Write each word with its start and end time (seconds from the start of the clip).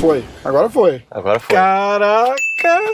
Foi. 0.00 0.22
Agora 0.44 0.68
foi. 0.68 1.02
Agora 1.10 1.40
foi. 1.40 1.56
Caraca! 1.56 2.34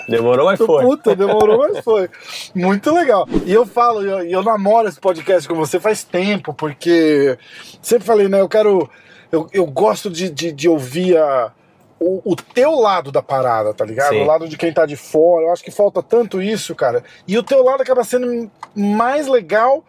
Demorou, 0.08 0.46
mas 0.46 0.58
foi. 0.58 0.84
Puta, 0.84 1.16
demorou, 1.16 1.58
mas 1.58 1.84
foi. 1.84 2.08
Muito 2.54 2.94
legal. 2.94 3.28
E 3.44 3.52
eu 3.52 3.66
falo, 3.66 4.02
eu, 4.02 4.24
eu 4.24 4.42
namoro 4.42 4.88
esse 4.88 5.00
podcast 5.00 5.48
com 5.48 5.56
você 5.56 5.80
faz 5.80 6.04
tempo, 6.04 6.54
porque 6.54 7.36
sempre 7.82 8.06
falei, 8.06 8.28
né? 8.28 8.40
Eu 8.40 8.48
quero. 8.48 8.88
Eu, 9.32 9.48
eu 9.52 9.66
gosto 9.66 10.08
de, 10.08 10.30
de, 10.30 10.52
de 10.52 10.68
ouvir 10.68 11.16
a, 11.16 11.52
o, 12.00 12.32
o 12.32 12.34
teu 12.34 12.72
lado 12.72 13.12
da 13.12 13.22
parada, 13.22 13.74
tá 13.74 13.84
ligado? 13.84 14.14
Sim. 14.14 14.22
O 14.22 14.26
lado 14.26 14.48
de 14.48 14.56
quem 14.56 14.72
tá 14.72 14.86
de 14.86 14.96
fora. 14.96 15.44
Eu 15.46 15.52
acho 15.52 15.62
que 15.62 15.70
falta 15.70 16.02
tanto 16.02 16.40
isso, 16.40 16.74
cara. 16.74 17.04
E 17.28 17.36
o 17.36 17.42
teu 17.42 17.62
lado 17.62 17.82
acaba 17.82 18.02
sendo 18.02 18.50
mais 18.74 19.26
legal. 19.26 19.84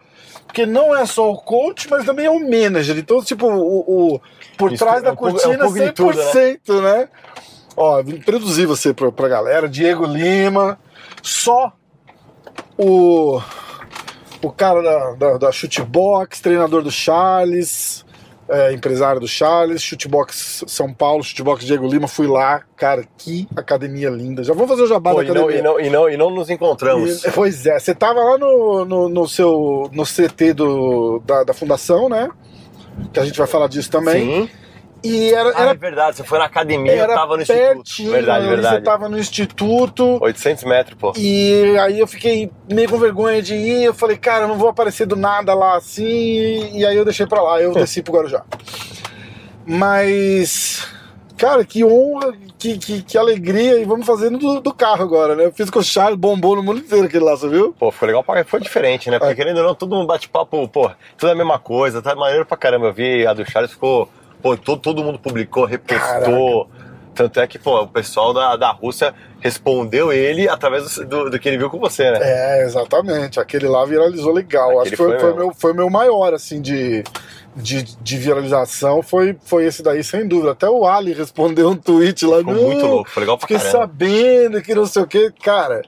Porque 0.46 0.66
não 0.66 0.94
é 0.94 1.06
só 1.06 1.30
o 1.30 1.38
coach, 1.38 1.88
mas 1.90 2.04
também 2.04 2.26
é 2.26 2.30
o 2.30 2.38
manager. 2.38 2.98
Então, 2.98 3.22
tipo, 3.24 3.46
o, 3.46 4.14
o- 4.14 4.20
por 4.58 4.70
Isso 4.72 4.84
trás 4.84 4.98
é 4.98 5.04
da 5.06 5.12
é 5.12 5.16
cortina, 5.16 5.66
tudo, 5.94 6.12
100%, 6.18 6.82
né? 6.82 7.08
Ó, 7.74 8.02
vim 8.02 8.16
introduzir 8.16 8.66
você 8.66 8.92
pra, 8.92 9.10
pra 9.10 9.28
galera. 9.28 9.66
Diego 9.66 10.04
Lima, 10.04 10.78
só 11.22 11.72
o, 12.76 13.40
o 14.42 14.50
cara 14.52 14.82
da, 14.82 15.12
da, 15.14 15.38
da 15.38 15.52
Chutebox, 15.52 16.40
treinador 16.40 16.82
do 16.82 16.90
Charles, 16.90 18.04
é, 18.48 18.72
empresário 18.72 19.20
do 19.20 19.28
Charles, 19.28 19.82
Chutebox 19.82 20.64
São 20.66 20.92
Paulo, 20.92 21.22
Chutebox 21.22 21.64
Diego 21.64 21.86
Lima, 21.86 22.08
fui 22.08 22.26
lá, 22.26 22.62
cara, 22.76 23.04
que 23.18 23.48
academia 23.56 24.10
linda. 24.10 24.42
Já 24.44 24.52
vou 24.52 24.66
fazer 24.66 24.82
o 24.82 24.86
jabá 24.86 25.12
Pô, 25.12 25.16
da 25.18 25.24
e, 25.24 25.28
não, 25.28 25.42
academia. 25.48 25.58
e, 25.58 25.62
não, 25.62 25.80
e, 25.80 25.90
não, 25.90 26.10
e 26.10 26.16
não 26.16 26.30
nos 26.30 26.50
encontramos. 26.50 27.24
E- 27.24 27.30
pois 27.30 27.66
é, 27.66 27.78
você 27.78 27.94
tava 27.94 28.20
lá 28.20 28.38
no, 28.38 28.84
no, 28.84 29.08
no 29.08 29.28
seu 29.28 29.88
no 29.92 30.04
CT 30.04 30.52
do, 30.54 31.20
da, 31.24 31.44
da 31.44 31.54
fundação, 31.54 32.08
né? 32.08 32.28
Que 33.12 33.20
a 33.20 33.24
gente 33.24 33.38
vai 33.38 33.46
falar 33.46 33.68
disso 33.68 33.90
também. 33.90 34.46
Sim. 34.46 34.61
E 35.04 35.32
era, 35.34 35.48
Ah, 35.56 35.62
era, 35.62 35.70
é 35.72 35.74
verdade, 35.74 36.16
você 36.16 36.22
foi 36.24 36.38
na 36.38 36.44
academia, 36.44 36.94
eu 36.94 37.08
tava 37.08 37.36
no 37.36 37.42
instituto. 37.42 37.66
pertinho, 37.74 38.12
Verdade, 38.12 38.38
ali 38.46 38.48
verdade. 38.54 38.76
Você 38.76 38.82
tava 38.82 39.08
no 39.08 39.18
instituto. 39.18 40.18
800 40.22 40.62
metros, 40.64 40.96
pô. 40.96 41.12
E 41.16 41.76
aí 41.80 41.98
eu 41.98 42.06
fiquei 42.06 42.50
meio 42.70 42.88
com 42.88 42.98
vergonha 42.98 43.42
de 43.42 43.54
ir. 43.54 43.82
Eu 43.84 43.94
falei, 43.94 44.16
cara, 44.16 44.44
eu 44.44 44.48
não 44.48 44.56
vou 44.56 44.68
aparecer 44.68 45.04
do 45.06 45.16
nada 45.16 45.54
lá 45.54 45.76
assim. 45.76 46.76
E 46.76 46.86
aí 46.86 46.96
eu 46.96 47.04
deixei 47.04 47.26
pra 47.26 47.42
lá, 47.42 47.60
eu 47.60 47.72
desci 47.74 48.00
pro 48.02 48.12
Guarujá. 48.12 48.44
Mas, 49.66 50.86
cara, 51.36 51.64
que 51.64 51.84
honra, 51.84 52.32
que, 52.58 52.78
que, 52.78 53.02
que 53.02 53.18
alegria. 53.18 53.80
E 53.80 53.84
vamos 53.84 54.06
fazendo 54.06 54.38
do, 54.38 54.60
do 54.60 54.72
carro 54.74 55.02
agora, 55.02 55.34
né? 55.34 55.46
Eu 55.46 55.52
fiz 55.52 55.70
com 55.70 55.78
o 55.78 55.82
Charles, 55.84 56.18
bombou 56.18 56.56
no 56.56 56.62
mundo 56.62 56.78
inteiro 56.80 57.06
aquele 57.06 57.24
lá, 57.24 57.36
você 57.36 57.48
viu? 57.48 57.74
Pô, 57.78 57.90
ficou 57.90 58.06
legal, 58.06 58.22
pra- 58.24 58.44
foi 58.44 58.60
diferente, 58.60 59.10
né? 59.10 59.18
Porque 59.18 59.32
É. 59.32 59.36
querendo 59.36 59.58
ou 59.58 59.64
não, 59.64 59.74
todo 59.74 59.94
mundo 59.94 60.06
bate 60.06 60.28
papo, 60.28 60.68
pô, 60.68 60.90
tudo 61.16 61.28
é 61.28 61.32
a 61.32 61.36
mesma 61.36 61.58
coisa, 61.58 62.00
tá 62.02 62.14
maneiro 62.14 62.46
pra 62.46 62.56
caramba. 62.56 62.86
Eu 62.86 62.92
vi 62.92 63.26
a 63.26 63.32
do 63.32 63.48
Charles, 63.50 63.72
ficou, 63.72 64.08
pô, 64.42 64.56
todo, 64.56 64.80
todo 64.80 65.04
mundo 65.04 65.18
publicou, 65.18 65.64
repostou. 65.64 66.68
Tanto 67.14 67.40
é 67.40 67.46
que, 67.46 67.58
pô, 67.58 67.82
o 67.82 67.88
pessoal 67.88 68.32
da, 68.32 68.56
da 68.56 68.70
Rússia 68.70 69.14
respondeu 69.38 70.10
ele 70.10 70.48
através 70.48 70.96
do, 70.96 71.04
do, 71.04 71.30
do 71.30 71.38
que 71.38 71.46
ele 71.46 71.58
viu 71.58 71.68
com 71.68 71.78
você, 71.78 72.10
né? 72.10 72.18
É, 72.22 72.64
exatamente. 72.64 73.38
Aquele 73.38 73.68
lá 73.68 73.84
viralizou 73.84 74.32
legal. 74.32 74.80
Acho 74.80 74.94
Aquele 74.94 74.96
que 74.96 74.96
foi, 74.96 75.10
foi 75.18 75.20
foi, 75.20 75.34
meu, 75.34 75.54
foi 75.54 75.72
meu 75.74 75.90
maior, 75.90 76.32
assim, 76.32 76.62
de, 76.62 77.04
de, 77.54 77.82
de 77.82 78.16
viralização. 78.16 79.02
Foi, 79.02 79.36
foi 79.44 79.66
esse 79.66 79.82
daí, 79.82 80.02
sem 80.02 80.26
dúvida. 80.26 80.52
Até 80.52 80.70
o 80.70 80.86
Ali 80.86 81.12
respondeu 81.12 81.68
um 81.68 81.76
tweet 81.76 82.24
lá. 82.24 82.38
Ficou 82.38 82.54
"Não, 82.54 82.62
muito 82.62 82.86
louco, 82.86 83.10
foi 83.10 83.20
legal 83.20 83.36
pra 83.36 83.46
Fiquei 83.46 83.58
caramba. 83.62 83.78
sabendo 83.78 84.62
que 84.62 84.74
não 84.74 84.86
sei 84.86 85.02
o 85.02 85.06
que. 85.06 85.30
Cara, 85.42 85.82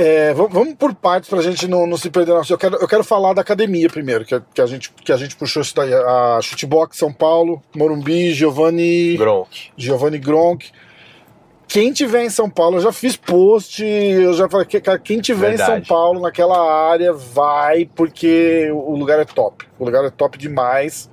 é, 0.00 0.34
vamos, 0.34 0.74
por 0.74 0.94
partes 0.94 1.28
pra 1.28 1.42
gente 1.42 1.66
não, 1.68 1.86
não 1.86 1.96
se 1.96 2.10
perder. 2.10 2.32
Eu 2.48 2.58
quero, 2.58 2.76
eu 2.76 2.88
quero 2.88 3.04
falar 3.04 3.32
da 3.32 3.42
academia 3.42 3.88
primeiro, 3.88 4.24
que, 4.24 4.34
a- 4.34 4.42
que, 4.54 4.60
a, 4.60 4.66
gente, 4.66 4.90
que 5.04 5.12
a 5.12 5.16
gente 5.16 5.36
puxou 5.36 5.62
isso 5.62 5.74
daí. 5.74 5.92
A 5.92 6.38
Chutebox 6.42 6.96
São 6.96 7.12
Paulo, 7.12 7.62
Morumbi, 7.76 8.32
Giovanni... 8.32 9.16
Gronk. 9.16 9.70
Giovanni 9.76 10.18
Gronk. 10.18 10.70
Quem 11.68 11.92
tiver 11.92 12.24
em 12.24 12.30
São 12.30 12.48
Paulo, 12.48 12.78
eu 12.78 12.80
já 12.80 12.92
fiz 12.92 13.16
post, 13.16 13.84
eu 13.84 14.32
já 14.34 14.48
falei, 14.48 14.66
que- 14.66 14.80
cara, 14.80 14.98
quem 14.98 15.20
tiver 15.20 15.54
em 15.54 15.56
São 15.56 15.66
Verdade. 15.66 15.88
Paulo, 15.88 16.20
naquela 16.20 16.90
área, 16.90 17.12
vai, 17.12 17.88
porque 17.94 18.70
o 18.72 18.96
lugar 18.96 19.18
é 19.20 19.24
top. 19.24 19.66
O 19.78 19.84
lugar 19.84 20.04
é 20.04 20.10
top 20.10 20.38
demais. 20.38 21.09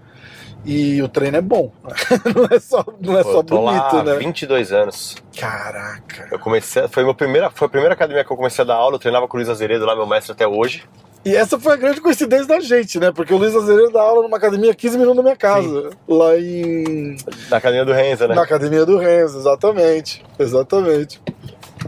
E 0.67 1.01
o 1.01 1.07
treino 1.07 1.37
é 1.37 1.41
bom. 1.41 1.71
não 2.35 2.45
é 2.51 2.59
só, 2.59 2.83
não 2.99 3.17
é 3.17 3.23
Pô, 3.23 3.31
só 3.31 3.41
tô 3.41 3.57
bonito, 3.57 3.95
lá 3.95 4.01
há 4.01 4.03
né? 4.03 4.15
22 4.15 4.73
anos. 4.73 5.15
Caraca. 5.39 6.27
Eu 6.29 6.37
comecei, 6.37 6.85
foi, 6.89 7.05
meu 7.05 7.15
primeira, 7.15 7.49
foi 7.49 7.67
a 7.67 7.69
primeira 7.69 7.93
academia 7.93 8.25
que 8.25 8.29
eu 8.29 8.35
comecei 8.35 8.63
a 8.63 8.67
dar 8.67 8.75
aula, 8.75 8.95
eu 8.95 8.99
treinava 8.99 9.29
com 9.29 9.37
o 9.37 9.39
Luiz 9.39 9.49
Azeredo 9.49 9.85
lá, 9.85 9.95
meu 9.95 10.05
mestre 10.05 10.33
até 10.33 10.45
hoje. 10.45 10.83
E 11.23 11.33
essa 11.33 11.57
foi 11.57 11.73
a 11.73 11.77
grande 11.77 12.01
coincidência 12.01 12.47
da 12.47 12.59
gente, 12.59 12.99
né? 12.99 13.13
Porque 13.13 13.33
o 13.33 13.37
Luiz 13.37 13.55
Azevedo 13.55 13.91
dá 13.91 14.01
aula 14.01 14.23
numa 14.23 14.35
academia 14.35 14.71
a 14.71 14.75
15 14.75 14.97
minutos 14.97 15.17
da 15.17 15.23
minha 15.23 15.35
casa. 15.37 15.89
Lá 16.07 16.37
em. 16.37 17.15
Na 17.49 17.57
academia 17.57 17.85
do 17.85 17.93
Renza, 17.93 18.27
né? 18.27 18.35
Na 18.35 18.43
academia 18.43 18.85
do 18.85 18.97
Renzo, 18.97 19.39
exatamente. 19.39 20.23
Exatamente. 20.37 21.21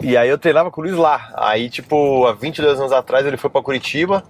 E 0.02 0.16
aí 0.16 0.30
eu 0.30 0.38
treinava 0.38 0.72
com 0.72 0.80
o 0.80 0.84
Luiz 0.86 0.96
lá. 0.96 1.32
Aí, 1.36 1.70
tipo, 1.70 2.26
há 2.28 2.34
22 2.34 2.80
anos 2.80 2.92
atrás 2.94 3.26
ele 3.26 3.38
foi 3.38 3.50
pra 3.50 3.62
Curitiba 3.62 4.24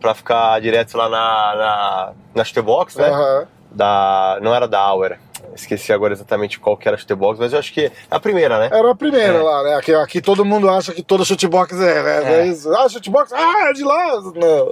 pra 0.00 0.14
ficar 0.14 0.60
direto 0.60 0.96
lá 0.96 1.08
na, 1.08 1.56
na, 1.56 2.12
na 2.34 2.44
Chutebox, 2.44 2.96
né? 2.96 3.08
Aham. 3.08 3.46
Da, 3.70 4.38
não 4.42 4.54
era 4.54 4.66
da 4.66 4.80
Auer. 4.80 5.18
Esqueci 5.54 5.92
agora 5.92 6.12
exatamente 6.12 6.58
qual 6.58 6.76
que 6.76 6.88
era 6.88 6.96
a 6.96 6.98
Chutebox, 6.98 7.38
mas 7.38 7.52
eu 7.52 7.58
acho 7.58 7.72
que 7.72 7.86
é 7.86 7.92
a 8.10 8.18
primeira, 8.20 8.58
né? 8.58 8.70
Era 8.72 8.90
a 8.90 8.94
primeira 8.94 9.38
É. 9.38 9.42
lá, 9.42 9.62
né? 9.64 9.74
Aqui, 9.76 9.94
aqui 9.94 10.20
todo 10.20 10.44
mundo 10.44 10.68
acha 10.70 10.92
que 10.92 11.02
toda 11.02 11.24
chutebox 11.24 11.72
é, 11.80 12.02
né? 12.02 12.22
É. 12.32 12.40
É 12.40 12.46
isso. 12.46 12.72
Ah, 12.74 12.88
chutebox, 12.88 13.32
ah, 13.32 13.68
é 13.68 13.72
de 13.72 13.82
lá. 13.84 14.20
Não. 14.34 14.68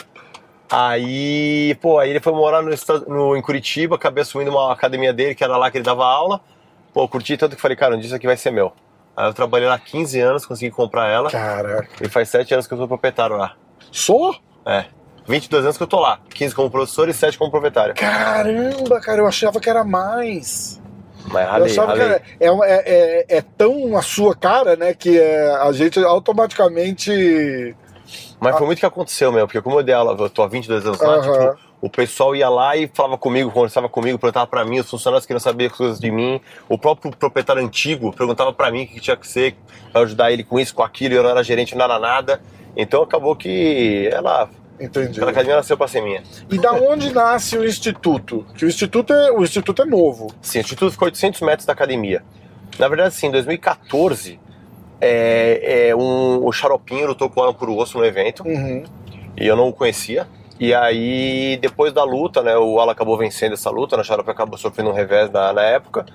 Aí, 0.71 1.77
pô, 1.81 1.99
aí 1.99 2.11
ele 2.11 2.21
foi 2.21 2.33
morar 2.33 2.61
no, 2.63 2.71
no- 3.07 3.37
em 3.37 3.43
Curitiba, 3.43 3.95
acabei 3.97 4.23
assumindo 4.23 4.51
uma 4.51 4.73
academia 4.73 5.13
dele, 5.13 5.35
que 5.35 5.45
era 5.45 5.57
lá 5.57 5.71
que 5.71 5.79
ele 5.79 5.85
dava 5.85 6.05
aula. 6.05 6.41
Pô, 6.93 7.07
curti 7.09 7.37
tanto 7.37 7.55
que 7.55 7.63
falei, 7.63 7.77
cara, 7.77 7.95
um 7.95 7.99
dia 7.99 8.07
isso 8.07 8.15
aqui 8.17 8.27
vai 8.27 8.37
ser 8.37 8.51
meu. 8.51 8.73
Aí 9.17 9.27
eu 9.29 9.35
trabalhei 9.35 9.69
lá 9.69 9.79
15 9.79 10.21
anos, 10.21 10.45
consegui 10.45 10.71
comprar 10.71 11.09
ela. 11.09 11.31
Caraca. 11.31 11.89
E 12.01 12.09
faz 12.09 12.29
7 12.29 12.53
anos 12.55 12.67
que 12.67 12.75
eu 12.75 12.79
sou 12.79 12.89
proprietário 12.89 13.37
lá. 13.37 13.55
Só? 13.93 14.35
É. 14.67 14.87
22 15.27 15.65
anos 15.65 15.77
que 15.77 15.83
eu 15.83 15.87
tô 15.87 16.01
lá. 16.01 16.21
15 16.31 16.55
como 16.55 16.71
professor 16.71 17.09
e 17.09 17.15
7 17.15 17.39
como 17.39 17.51
proprietário. 17.51 17.95
Caramba, 17.95 19.01
cara, 19.01 19.21
eu 19.21 19.27
achava 19.27 19.61
que 19.61 19.69
era 19.69 19.85
mais. 19.85 20.81
Mas 21.29 21.45
Eu 21.45 21.51
ralei, 21.51 21.71
achava 21.73 21.93
que 21.93 21.99
ralei. 21.99 22.15
era, 22.15 22.23
é, 22.41 22.47
é, 22.47 23.27
é, 23.31 23.39
é 23.39 23.43
tão 23.57 23.97
a 23.97 24.03
sua 24.03 24.35
cara, 24.35 24.77
né? 24.77 24.95
Que 24.95 25.19
é, 25.19 25.51
a 25.57 25.73
gente 25.73 25.99
automaticamente. 25.99 27.75
Mas 28.39 28.57
foi 28.57 28.67
muito 28.67 28.79
que 28.79 28.87
aconteceu 28.87 29.33
mesmo, 29.33 29.47
porque 29.49 29.61
como 29.61 29.79
eu 29.79 29.83
dei 29.83 29.95
aula, 29.95 30.17
eu 30.19 30.31
tô 30.31 30.43
há 30.43 30.47
22 30.47 30.87
anos 30.87 31.01
lá, 31.01 31.21
tipo, 31.21 31.59
o 31.81 31.91
pessoal 31.91 32.37
ia 32.37 32.49
lá 32.49 32.77
e 32.77 32.89
falava 32.93 33.19
comigo, 33.19 33.51
conversava 33.51 33.89
comigo, 33.89 34.19
perguntava 34.19 34.47
pra 34.47 34.65
mim, 34.65 34.79
os 34.79 34.89
funcionários 34.89 35.27
queriam 35.27 35.41
saber 35.41 35.71
coisas 35.71 35.99
de 35.99 36.11
mim, 36.11 36.41
o 36.69 36.79
próprio 36.79 37.11
proprietário 37.17 37.63
antigo 37.65 38.13
perguntava 38.13 38.53
pra 38.53 38.71
mim 38.71 38.85
o 38.85 38.87
que 38.87 39.01
tinha 39.01 39.17
que 39.17 39.27
ser, 39.27 39.57
pra 39.93 40.03
ajudar 40.03 40.31
ele 40.31 40.45
com 40.45 40.61
isso, 40.61 40.75
com 40.75 40.83
aquilo, 40.83 41.15
e 41.15 41.17
eu 41.17 41.23
não 41.23 41.31
era 41.31 41.43
gerente, 41.43 41.75
não 41.75 41.85
era 41.85 41.99
nada. 41.99 42.41
Então 42.77 43.03
acabou 43.03 43.35
que 43.35 44.09
ela, 44.13 44.49
Entendi. 44.79 45.13
aquela 45.13 45.31
academia 45.31 45.57
nasceu 45.57 45.77
pra 45.77 45.89
ser 45.89 46.03
minha. 46.03 46.23
E 46.51 46.59
da 46.59 46.73
onde 46.73 47.13
nasce 47.13 47.57
o 47.57 47.65
instituto? 47.65 48.47
Que 48.55 48.65
o 48.65 48.69
instituto 48.69 49.13
é, 49.13 49.33
o 49.33 49.43
instituto 49.43 49.83
é 49.83 49.85
novo. 49.85 50.33
Sim, 50.41 50.59
o 50.59 50.61
instituto 50.61 50.93
ficou 50.93 51.07
a 51.07 51.09
800 51.09 51.41
metros 51.41 51.67
da 51.67 51.73
academia. 51.73 52.23
Na 52.79 52.89
verdade, 52.89 53.15
sim, 53.15 53.29
em 53.29 53.31
2014, 53.31 54.39
é, 55.01 55.89
é, 55.89 55.97
um, 55.97 56.45
o 56.45 56.53
Xaropinho 56.53 57.09
lutou 57.09 57.31
com 57.31 57.41
o 57.41 57.43
Alan 57.43 57.55
por 57.55 57.69
osso 57.71 57.99
no 57.99 58.05
evento. 58.05 58.43
Uhum. 58.47 58.85
e 59.37 59.47
eu 59.47 59.57
não 59.57 59.69
o 59.69 59.73
conhecia. 59.73 60.27
E 60.59 60.73
aí, 60.73 61.59
depois 61.61 61.93
da 61.93 62.03
luta, 62.03 62.43
né, 62.43 62.57
o 62.57 62.81
Alan 62.81 62.93
acabou 62.93 63.17
vencendo 63.19 63.53
essa 63.53 63.69
luta, 63.69 63.95
né, 63.97 64.03
o 64.03 64.05
Xarope 64.05 64.31
acabou 64.31 64.57
sofrendo 64.57 64.91
um 64.91 64.95
revés 64.95 65.31
na, 65.31 65.53
na 65.53 65.63
época. 65.63 66.07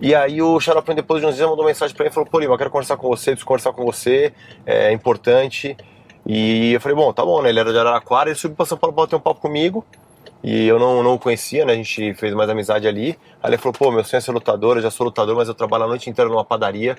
E 0.00 0.14
aí 0.14 0.40
o 0.42 0.60
Xarope, 0.60 0.94
depois 0.94 1.20
de 1.20 1.26
uns 1.26 1.36
dias, 1.36 1.48
mandou 1.48 1.64
mensagem 1.64 1.96
pra 1.96 2.04
mim 2.04 2.10
e 2.10 2.14
falou, 2.14 2.28
pô, 2.28 2.38
Lima, 2.38 2.54
eu 2.54 2.58
quero 2.58 2.70
conversar 2.70 2.96
com 2.96 3.08
você, 3.08 3.30
preciso 3.30 3.46
conversar 3.46 3.72
com 3.72 3.84
você, 3.84 4.32
é 4.64 4.92
importante. 4.92 5.76
E 6.28 6.74
eu 6.74 6.80
falei, 6.80 6.94
bom, 6.94 7.10
tá 7.10 7.24
bom, 7.24 7.40
né, 7.40 7.48
ele 7.48 7.58
era 7.58 7.72
de 7.72 7.78
Araraquara, 7.78 8.28
ele 8.28 8.38
subiu 8.38 8.54
pra 8.54 8.66
São 8.66 8.76
Paulo 8.76 8.94
pra 8.94 9.04
bater 9.04 9.16
um 9.16 9.20
papo 9.20 9.40
comigo. 9.40 9.82
E 10.44 10.66
eu 10.68 10.78
não, 10.78 11.02
não 11.02 11.14
o 11.14 11.18
conhecia, 11.18 11.64
né, 11.64 11.72
a 11.72 11.76
gente 11.76 12.12
fez 12.14 12.34
mais 12.34 12.50
amizade 12.50 12.86
ali. 12.86 13.18
Aí 13.42 13.50
ele 13.50 13.56
falou, 13.56 13.72
pô, 13.72 13.90
meu 13.90 14.04
sonho 14.04 14.18
é 14.18 14.20
ser 14.20 14.30
lutador, 14.32 14.76
eu 14.76 14.82
já 14.82 14.90
sou 14.90 15.06
lutador, 15.06 15.34
mas 15.34 15.48
eu 15.48 15.54
trabalho 15.54 15.84
a 15.84 15.88
noite 15.88 16.10
inteira 16.10 16.30
numa 16.30 16.44
padaria. 16.44 16.96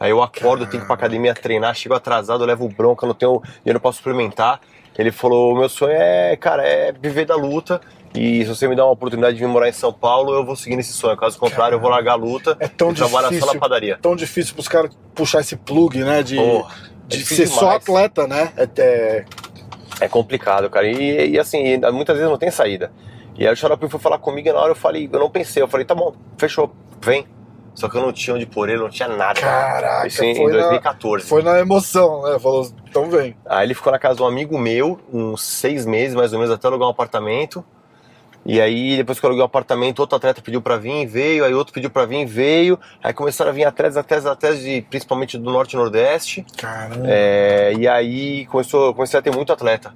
Aí 0.00 0.10
eu 0.10 0.20
acordo, 0.20 0.66
tenho 0.66 0.80
que 0.80 0.84
ir 0.84 0.86
pra 0.86 0.96
academia 0.96 1.32
treinar, 1.32 1.76
chego 1.76 1.94
atrasado, 1.94 2.42
eu 2.42 2.46
levo 2.48 2.68
bronca, 2.68 3.06
não 3.06 3.14
tenho 3.14 3.40
dinheiro 3.62 3.78
pra 3.78 3.92
suplementar. 3.92 4.60
Ele 4.98 5.12
falou: 5.12 5.54
meu 5.56 5.68
sonho 5.68 5.92
é, 5.92 6.36
cara, 6.36 6.66
é 6.66 6.90
viver 6.92 7.24
da 7.24 7.36
luta. 7.36 7.80
E 8.14 8.44
se 8.44 8.48
você 8.48 8.68
me 8.68 8.76
dá 8.76 8.84
uma 8.84 8.92
oportunidade 8.92 9.36
de 9.36 9.40
vir 9.40 9.48
morar 9.48 9.68
em 9.68 9.72
São 9.72 9.92
Paulo, 9.92 10.34
eu 10.34 10.44
vou 10.44 10.54
seguir 10.54 10.76
nesse 10.76 10.92
sonho. 10.92 11.16
Caso 11.16 11.38
contrário, 11.38 11.76
eu 11.76 11.80
vou 11.80 11.88
largar 11.88 12.12
a 12.12 12.16
luta 12.16 12.56
É 12.60 12.68
tão 12.68 12.90
e 12.90 12.94
trabalhar 12.94 13.28
difícil. 13.28 13.46
só 13.46 13.54
na 13.54 13.60
padaria. 13.60 13.98
Tão 14.02 14.14
difícil 14.14 14.54
pros 14.54 14.68
caras 14.68 14.90
puxar 15.14 15.40
esse 15.40 15.56
plug, 15.56 15.98
né? 16.04 16.22
De, 16.22 16.36
Pô, 17.12 17.16
de 17.16 17.22
é 17.22 17.26
ser 17.26 17.34
difícil 17.34 17.46
só 17.48 17.60
demais. 17.60 17.76
atleta, 17.82 18.26
né? 18.26 18.52
É, 18.56 18.68
é- 18.78 19.24
É 20.00 20.08
complicado, 20.08 20.68
cara. 20.68 20.86
E, 20.86 21.30
e, 21.32 21.38
assim, 21.38 21.78
muitas 21.92 22.16
vezes 22.16 22.30
não 22.30 22.38
tem 22.38 22.50
saída. 22.50 22.90
E 23.36 23.46
aí 23.46 23.52
o 23.52 23.56
Xarope 23.56 23.88
foi 23.88 24.00
falar 24.00 24.18
comigo 24.18 24.48
e 24.48 24.52
na 24.52 24.58
hora 24.58 24.72
eu 24.72 24.76
falei, 24.76 25.08
eu 25.12 25.18
não 25.20 25.30
pensei, 25.30 25.62
eu 25.62 25.68
falei, 25.68 25.86
tá 25.86 25.94
bom, 25.94 26.12
fechou, 26.36 26.70
vem. 27.00 27.26
Só 27.74 27.88
que 27.88 27.96
eu 27.96 28.02
não 28.02 28.12
tinha 28.12 28.36
onde 28.36 28.44
pôr 28.44 28.68
ele, 28.68 28.78
não 28.82 28.90
tinha 28.90 29.08
nada. 29.08 29.40
Caraca, 29.40 30.06
Isso 30.06 30.22
em, 30.22 30.32
em 30.32 30.36
foi, 30.36 30.52
na, 30.52 30.58
2014. 30.58 31.26
foi 31.26 31.42
na 31.42 31.58
emoção, 31.60 32.22
né? 32.22 32.38
Falou, 32.38 32.68
então 32.88 33.08
vem. 33.08 33.34
Aí 33.46 33.66
ele 33.66 33.72
ficou 33.74 33.90
na 33.90 33.98
casa 33.98 34.16
de 34.16 34.22
um 34.22 34.26
amigo 34.26 34.58
meu, 34.58 35.00
uns 35.10 35.42
seis 35.42 35.86
meses 35.86 36.14
mais 36.14 36.32
ou 36.34 36.38
menos, 36.38 36.52
até 36.54 36.66
alugar 36.68 36.86
um 36.88 36.90
apartamento. 36.90 37.64
E 38.44 38.60
aí, 38.60 38.96
depois 38.96 39.20
que 39.20 39.24
eu 39.24 39.28
aluguei 39.28 39.42
o 39.42 39.46
apartamento, 39.46 40.00
outro 40.00 40.16
atleta 40.16 40.42
pediu 40.42 40.60
pra 40.60 40.76
vir, 40.76 41.06
veio, 41.06 41.44
aí 41.44 41.54
outro 41.54 41.72
pediu 41.72 41.90
pra 41.90 42.04
vir, 42.04 42.26
veio. 42.26 42.78
Aí 43.02 43.12
começaram 43.12 43.50
a 43.50 43.54
vir 43.54 43.64
atletas, 43.64 43.96
atletas, 43.96 44.26
atletas, 44.26 44.60
de, 44.60 44.82
principalmente 44.82 45.38
do 45.38 45.50
Norte 45.50 45.74
e 45.74 45.76
Nordeste. 45.76 46.44
Caramba. 46.56 47.04
É, 47.06 47.72
e 47.78 47.86
aí 47.86 48.46
começou, 48.46 48.92
comecei 48.94 49.18
a 49.18 49.22
ter 49.22 49.32
muito 49.32 49.52
atleta. 49.52 49.94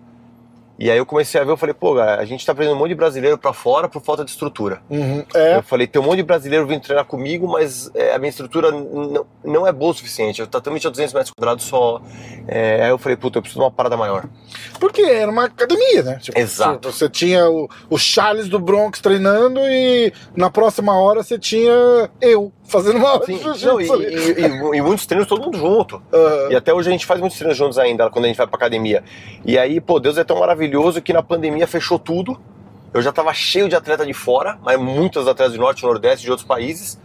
E 0.79 0.91
aí 0.91 0.99
eu 0.99 1.07
comecei 1.07 1.41
a 1.41 1.45
ver, 1.45 1.51
eu 1.53 1.57
falei, 1.57 1.75
pô, 1.75 1.95
cara, 1.97 2.21
a 2.21 2.25
gente 2.27 2.45
tá 2.45 2.55
prendendo 2.55 2.77
um 2.77 2.79
monte 2.79 2.91
de 2.91 2.95
brasileiro 2.97 3.39
pra 3.39 3.53
fora 3.55 3.89
por 3.89 4.03
falta 4.03 4.23
de 4.25 4.31
estrutura. 4.31 4.83
Uhum, 4.91 5.25
é, 5.35 5.57
Eu 5.57 5.63
falei, 5.63 5.87
tem 5.87 6.01
um 6.03 6.05
monte 6.05 6.17
de 6.19 6.23
brasileiro 6.23 6.67
vindo 6.67 6.83
treinar 6.83 7.07
comigo, 7.07 7.49
mas 7.49 7.91
é, 7.95 8.15
a 8.15 8.19
minha 8.19 8.29
estrutura 8.29 8.69
n- 8.71 9.21
não 9.43 9.67
é 9.67 9.73
boa 9.73 9.93
o 9.93 9.95
suficiente. 9.95 10.41
Eu 10.41 10.47
totalmente 10.47 10.87
a 10.87 10.91
200 10.91 11.15
metros 11.15 11.33
quadrados 11.37 11.65
só. 11.65 12.01
É, 12.47 12.85
aí 12.85 12.91
eu 12.91 12.99
falei, 12.99 13.17
puta, 13.17 13.39
eu 13.39 13.43
preciso 13.43 13.61
de 13.61 13.65
uma 13.65 13.71
parada 13.71 13.97
maior. 13.97 14.25
porque 14.79 15.01
era 15.03 15.31
uma 15.31 15.45
academia, 15.45 16.03
né? 16.03 16.19
Tipo, 16.21 16.39
Exato. 16.39 16.93
Você 16.93 17.09
tinha 17.09 17.49
o, 17.49 17.69
o 17.89 17.97
Charles 17.97 18.47
do 18.49 18.59
Bronx 18.59 19.01
treinando 19.01 19.61
e 19.61 20.13
na 20.37 20.51
próxima 20.51 20.93
hora 21.01 21.23
você 21.23 21.39
tinha 21.39 22.11
eu 22.21 22.53
fazendo 22.69 22.99
uma 22.99 23.23
Sim, 23.25 23.41
não, 23.65 23.81
e, 23.81 23.85
e- 23.87 24.41
e- 24.41 24.77
e 24.79 24.83
muitos 24.83 25.07
treinos 25.07 25.29
todo 25.29 25.43
mundo 25.43 25.59
junto. 25.59 26.03
Aham. 26.13 26.51
E 26.51 26.57
até 26.57 26.73
hoje 26.73 26.89
a 26.89 26.93
gente 26.93 27.07
faz 27.07 27.21
muitos 27.21 27.39
treinos 27.39 27.57
juntos 27.57 27.79
ainda, 27.79 28.09
quando 28.11 28.25
a 28.25 28.29
gente 28.29 28.37
vai 28.37 28.47
pra 28.47 28.57
academia. 28.57 29.03
E 29.45 29.59
aí, 29.59 29.81
pô, 29.81 29.99
Deus 30.01 30.19
é 30.19 30.25
tão 30.25 30.39
maravilhoso 30.39 31.01
que 31.03 31.13
na 31.13 31.23
pandemia 31.23 31.67
fechou 31.67 31.99
tudo. 31.99 32.39
Eu 32.95 33.03
já 33.03 33.13
tava 33.13 33.33
cheio 33.35 33.69
de 33.69 33.77
atleta 33.77 34.07
de 34.07 34.13
fora, 34.15 34.59
mas 34.63 34.79
muitos 34.79 35.27
atletas 35.29 35.55
do 35.55 35.61
Norte, 35.61 35.83
Nordeste, 35.85 36.25
de 36.25 36.31
outros 36.31 36.47
países. 36.47 36.99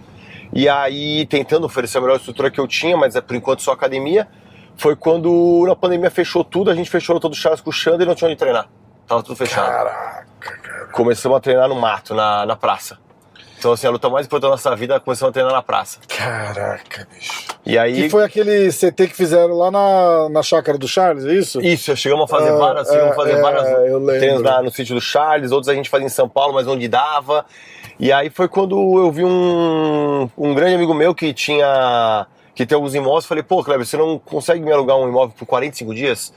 E 0.53 0.67
aí, 0.69 1.25
tentando 1.27 1.65
oferecer 1.65 1.97
a 1.97 2.01
melhor 2.01 2.17
estrutura 2.17 2.49
que 2.51 2.59
eu 2.59 2.67
tinha, 2.67 2.95
mas 2.97 3.15
é 3.15 3.21
por 3.21 3.35
enquanto 3.35 3.61
só 3.61 3.71
academia. 3.71 4.27
Foi 4.77 4.95
quando 4.95 5.63
na 5.67 5.75
pandemia 5.75 6.09
fechou 6.09 6.43
tudo, 6.43 6.71
a 6.71 6.75
gente 6.75 6.89
fechou 6.89 7.19
todo 7.19 7.33
o 7.33 7.35
Charles 7.35 7.61
com 7.61 7.69
o 7.69 7.73
Xander 7.73 8.01
e 8.01 8.05
não 8.05 8.15
tinha 8.15 8.27
onde 8.29 8.37
treinar. 8.37 8.67
Tava 9.07 9.21
tudo 9.21 9.35
fechado. 9.35 9.65
Caraca, 9.67 10.25
cara. 10.39 10.85
Começamos 10.93 11.37
a 11.37 11.41
treinar 11.41 11.67
no 11.67 11.75
mato, 11.75 12.13
na, 12.15 12.45
na 12.45 12.55
praça. 12.55 12.97
Então, 13.61 13.73
assim, 13.73 13.85
a 13.85 13.91
luta 13.91 14.09
mais 14.09 14.25
importante 14.25 14.49
da 14.49 14.55
nossa 14.55 14.75
vida, 14.75 14.99
começamos 14.99 15.29
a 15.29 15.33
treinar 15.33 15.53
na 15.53 15.61
praça. 15.61 15.99
Caraca, 16.07 17.07
bicho. 17.13 17.45
E 17.63 17.77
aí. 17.77 17.93
Que 17.93 18.09
foi 18.09 18.23
aquele 18.23 18.69
CT 18.71 19.07
que 19.09 19.15
fizeram 19.15 19.55
lá 19.55 19.69
na, 19.69 20.29
na 20.29 20.41
chácara 20.41 20.79
do 20.79 20.87
Charles, 20.87 21.25
é 21.25 21.33
isso? 21.35 21.61
Isso, 21.61 21.95
chegamos 21.95 22.23
a 22.23 22.27
fazer 22.27 22.49
Ah, 22.49 22.55
várias, 22.55 22.87
chegamos 22.87 23.11
a 23.11 23.15
fazer 23.15 23.33
é, 23.33 23.39
várias 23.39 23.67
é, 23.67 24.17
treinos 24.17 24.41
na- 24.41 24.63
no 24.63 24.71
sítio 24.71 24.95
do 24.95 25.01
Charles, 25.01 25.51
outros 25.51 25.69
a 25.69 25.75
gente 25.75 25.91
fazia 25.91 26.07
em 26.07 26.09
São 26.09 26.27
Paulo, 26.27 26.55
mas 26.55 26.65
onde 26.65 26.87
dava. 26.87 27.45
E 27.99 28.11
aí 28.11 28.31
foi 28.31 28.47
quando 28.47 28.75
eu 28.97 29.11
vi 29.11 29.23
um, 29.23 30.27
um 30.35 30.55
grande 30.55 30.73
amigo 30.73 30.95
meu 30.95 31.13
que 31.13 31.31
tinha 31.31 32.25
que 32.55 32.65
tem 32.65 32.75
alguns 32.75 32.95
imóveis, 32.95 33.27
falei, 33.27 33.43
pô, 33.43 33.63
Kleber, 33.63 33.85
você 33.85 33.95
não 33.95 34.17
consegue 34.17 34.59
me 34.65 34.71
alugar 34.71 34.97
um 34.97 35.07
imóvel 35.07 35.35
por 35.37 35.45
45 35.45 35.93
dias? 35.93 36.33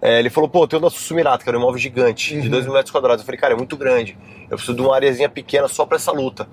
É, 0.00 0.20
ele 0.20 0.30
falou, 0.30 0.48
pô, 0.48 0.64
tem 0.68 0.78
o 0.78 0.80
da 0.82 0.88
Sumirata, 0.90 1.42
que 1.42 1.50
era 1.50 1.58
um 1.58 1.60
imóvel 1.60 1.78
gigante, 1.78 2.36
Uhum. 2.36 2.40
de 2.40 2.48
2 2.48 2.64
mil 2.66 2.72
metros 2.72 2.92
quadrados. 2.92 3.22
Eu 3.22 3.26
falei, 3.26 3.40
cara, 3.40 3.52
é 3.52 3.56
muito 3.56 3.76
grande. 3.76 4.16
Eu 4.48 4.56
preciso 4.56 4.74
de 4.76 4.80
uma 4.80 4.94
areazinha 4.94 5.28
pequena 5.28 5.66
só 5.66 5.84
pra 5.84 5.96
essa 5.96 6.12
luta. 6.12 6.48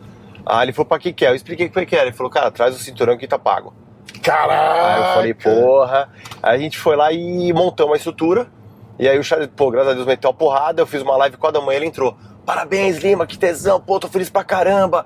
Aí 0.45 0.65
ele 0.65 0.73
falou, 0.73 0.87
pra 0.87 0.99
que 0.99 1.11
que 1.11 1.25
é? 1.25 1.29
Eu 1.29 1.35
expliquei 1.35 1.67
o 1.67 1.71
que 1.71 1.85
que 1.85 1.95
era. 1.95 2.05
Ele 2.05 2.15
falou, 2.15 2.31
cara, 2.31 2.51
traz 2.51 2.75
o 2.75 2.79
cinturão 2.79 3.17
que 3.17 3.27
tá 3.27 3.39
pago. 3.39 3.73
Caraca! 4.21 4.85
Aí 4.85 4.99
eu 4.99 5.13
falei, 5.13 5.33
porra. 5.33 6.09
Aí 6.41 6.55
a 6.55 6.57
gente 6.59 6.77
foi 6.77 6.95
lá 6.95 7.11
e 7.11 7.51
montamos 7.53 7.93
a 7.93 7.97
estrutura. 7.97 8.47
E 8.97 9.07
aí 9.07 9.19
o 9.19 9.23
Charles, 9.23 9.49
pô, 9.55 9.69
graças 9.69 9.91
a 9.91 9.93
Deus 9.95 10.05
meteu 10.05 10.29
a 10.29 10.33
porrada. 10.33 10.81
Eu 10.81 10.87
fiz 10.87 11.01
uma 11.01 11.17
live 11.17 11.37
4 11.37 11.59
da 11.59 11.65
manhã, 11.65 11.77
ele 11.77 11.87
entrou. 11.87 12.15
Parabéns, 12.45 12.97
Lima, 12.97 13.25
que 13.25 13.37
tesão, 13.37 13.81
pô, 13.81 13.99
tô 13.99 14.07
feliz 14.07 14.29
pra 14.29 14.43
caramba. 14.43 15.05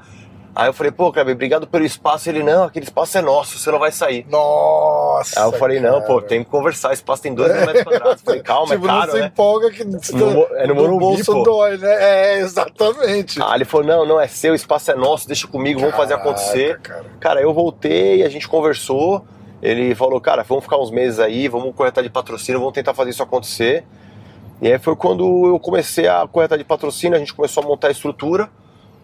Aí 0.56 0.68
eu 0.68 0.74
falei, 0.74 0.92
pô, 0.92 1.12
Kleber, 1.12 1.34
obrigado 1.36 1.68
pelo 1.68 1.86
espaço. 1.86 2.28
Ele, 2.30 2.44
não, 2.44 2.64
aquele 2.64 2.84
espaço 2.86 3.18
é 3.18 3.22
nosso, 3.22 3.58
você 3.58 3.72
não 3.72 3.80
vai 3.80 3.92
sair. 3.92 4.26
Nossa! 4.30 5.40
Aí 5.40 5.46
eu 5.48 5.52
falei, 5.54 5.80
não, 5.80 6.02
pô, 6.02 6.16
cara. 6.16 6.28
tem 6.28 6.44
que 6.44 6.50
conversar, 6.50 6.90
esse 6.92 7.02
espaço 7.02 7.22
tem 7.22 7.34
2 7.34 7.52
mil 7.56 7.66
metros 7.66 7.84
quadrados. 7.84 8.22
Falei, 8.24 8.42
calma, 8.42 8.74
tipo, 8.76 8.86
é 8.86 8.90
caro, 8.90 9.14
não 9.14 9.20
né? 9.20 9.26
empolga 9.28 9.72
que 9.72 9.84
No 9.86 10.44
é 10.56 10.68
no 10.68 10.74
no 10.74 10.82
Morumbi, 10.82 11.00
bolso 11.06 11.32
pô. 11.32 11.44
dói, 11.44 11.78
né? 11.78 11.94
É, 11.94 12.40
exatamente. 12.40 13.40
Ah, 13.42 13.56
ele 13.56 13.66
falou, 13.66 13.86
não, 13.88 14.06
não, 14.06 14.20
é 14.20 14.28
seu, 14.28 14.52
o 14.54 14.56
espaço 14.56 14.92
é 14.92 14.96
nosso, 14.96 15.28
deixa 15.28 15.48
comigo, 15.48 15.80
vamos 15.80 15.96
fazer 15.96 16.14
Caraca, 16.18 16.30
acontecer. 16.30 16.80
cara. 16.82 17.06
Cara, 17.20 17.42
eu 17.42 17.54
voltei, 17.54 18.24
a 18.24 18.30
gente 18.30 18.48
conversou. 18.48 19.24
Ele 19.62 19.94
falou, 19.94 20.20
cara, 20.22 20.44
vamos 20.44 20.64
ficar 20.64 20.78
uns 20.78 20.90
meses 20.90 21.20
aí, 21.20 21.48
vamos 21.48 21.76
corretar 21.76 22.04
de 22.04 22.10
patrocínio, 22.10 22.60
vamos 22.60 22.74
tentar 22.74 22.94
fazer 22.94 23.12
isso 23.12 23.22
acontecer. 23.22 23.86
E 24.62 24.72
aí 24.72 24.80
foi 24.80 24.96
quando 24.96 25.48
eu 25.48 25.60
comecei 25.60 26.08
a 26.08 26.28
corretar 26.28 26.58
de 26.58 26.64
patrocínio, 26.64 27.16
a 27.16 27.20
gente 27.20 27.34
começou 27.34 27.64
a 27.64 27.68
montar 27.68 27.90
a 27.90 27.92
estrutura. 27.92 28.50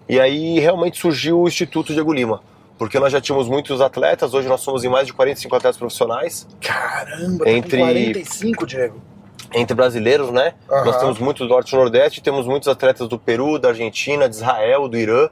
E 0.08 0.20
aí 0.20 0.60
realmente 0.60 1.00
surgiu 1.00 1.42
o 1.42 1.48
Instituto 1.48 1.94
Diego 1.94 2.14
Lima. 2.14 2.42
Porque 2.78 3.00
nós 3.00 3.12
já 3.12 3.22
tínhamos 3.22 3.48
muitos 3.48 3.80
atletas, 3.80 4.34
hoje 4.34 4.48
nós 4.50 4.60
somos 4.62 4.84
em 4.84 4.90
mais 4.90 5.08
de 5.08 5.14
45 5.14 5.56
atletas 5.56 5.78
profissionais, 5.78 6.46
Caramba, 6.60 7.46
tá 7.46 7.50
Entre- 7.50 7.78
com 7.78 7.84
45, 7.86 8.66
Diego. 8.68 9.02
entre 9.54 9.74
brasileiros, 9.74 10.30
né? 10.30 10.54
Aham. 10.70 10.84
Nós 10.86 10.98
temos 10.98 11.18
muitos 11.20 11.48
do 11.48 11.54
Norte 11.54 11.72
e 11.72 11.76
Nordeste, 11.78 12.22
temos 12.22 12.46
muitos 12.46 12.68
atletas 12.68 13.08
do 13.08 13.18
Peru, 13.18 13.58
da 13.58 13.70
Argentina, 13.70 14.28
de 14.28 14.36
Israel, 14.36 14.90
do 14.90 14.98
Irã. 14.98 15.30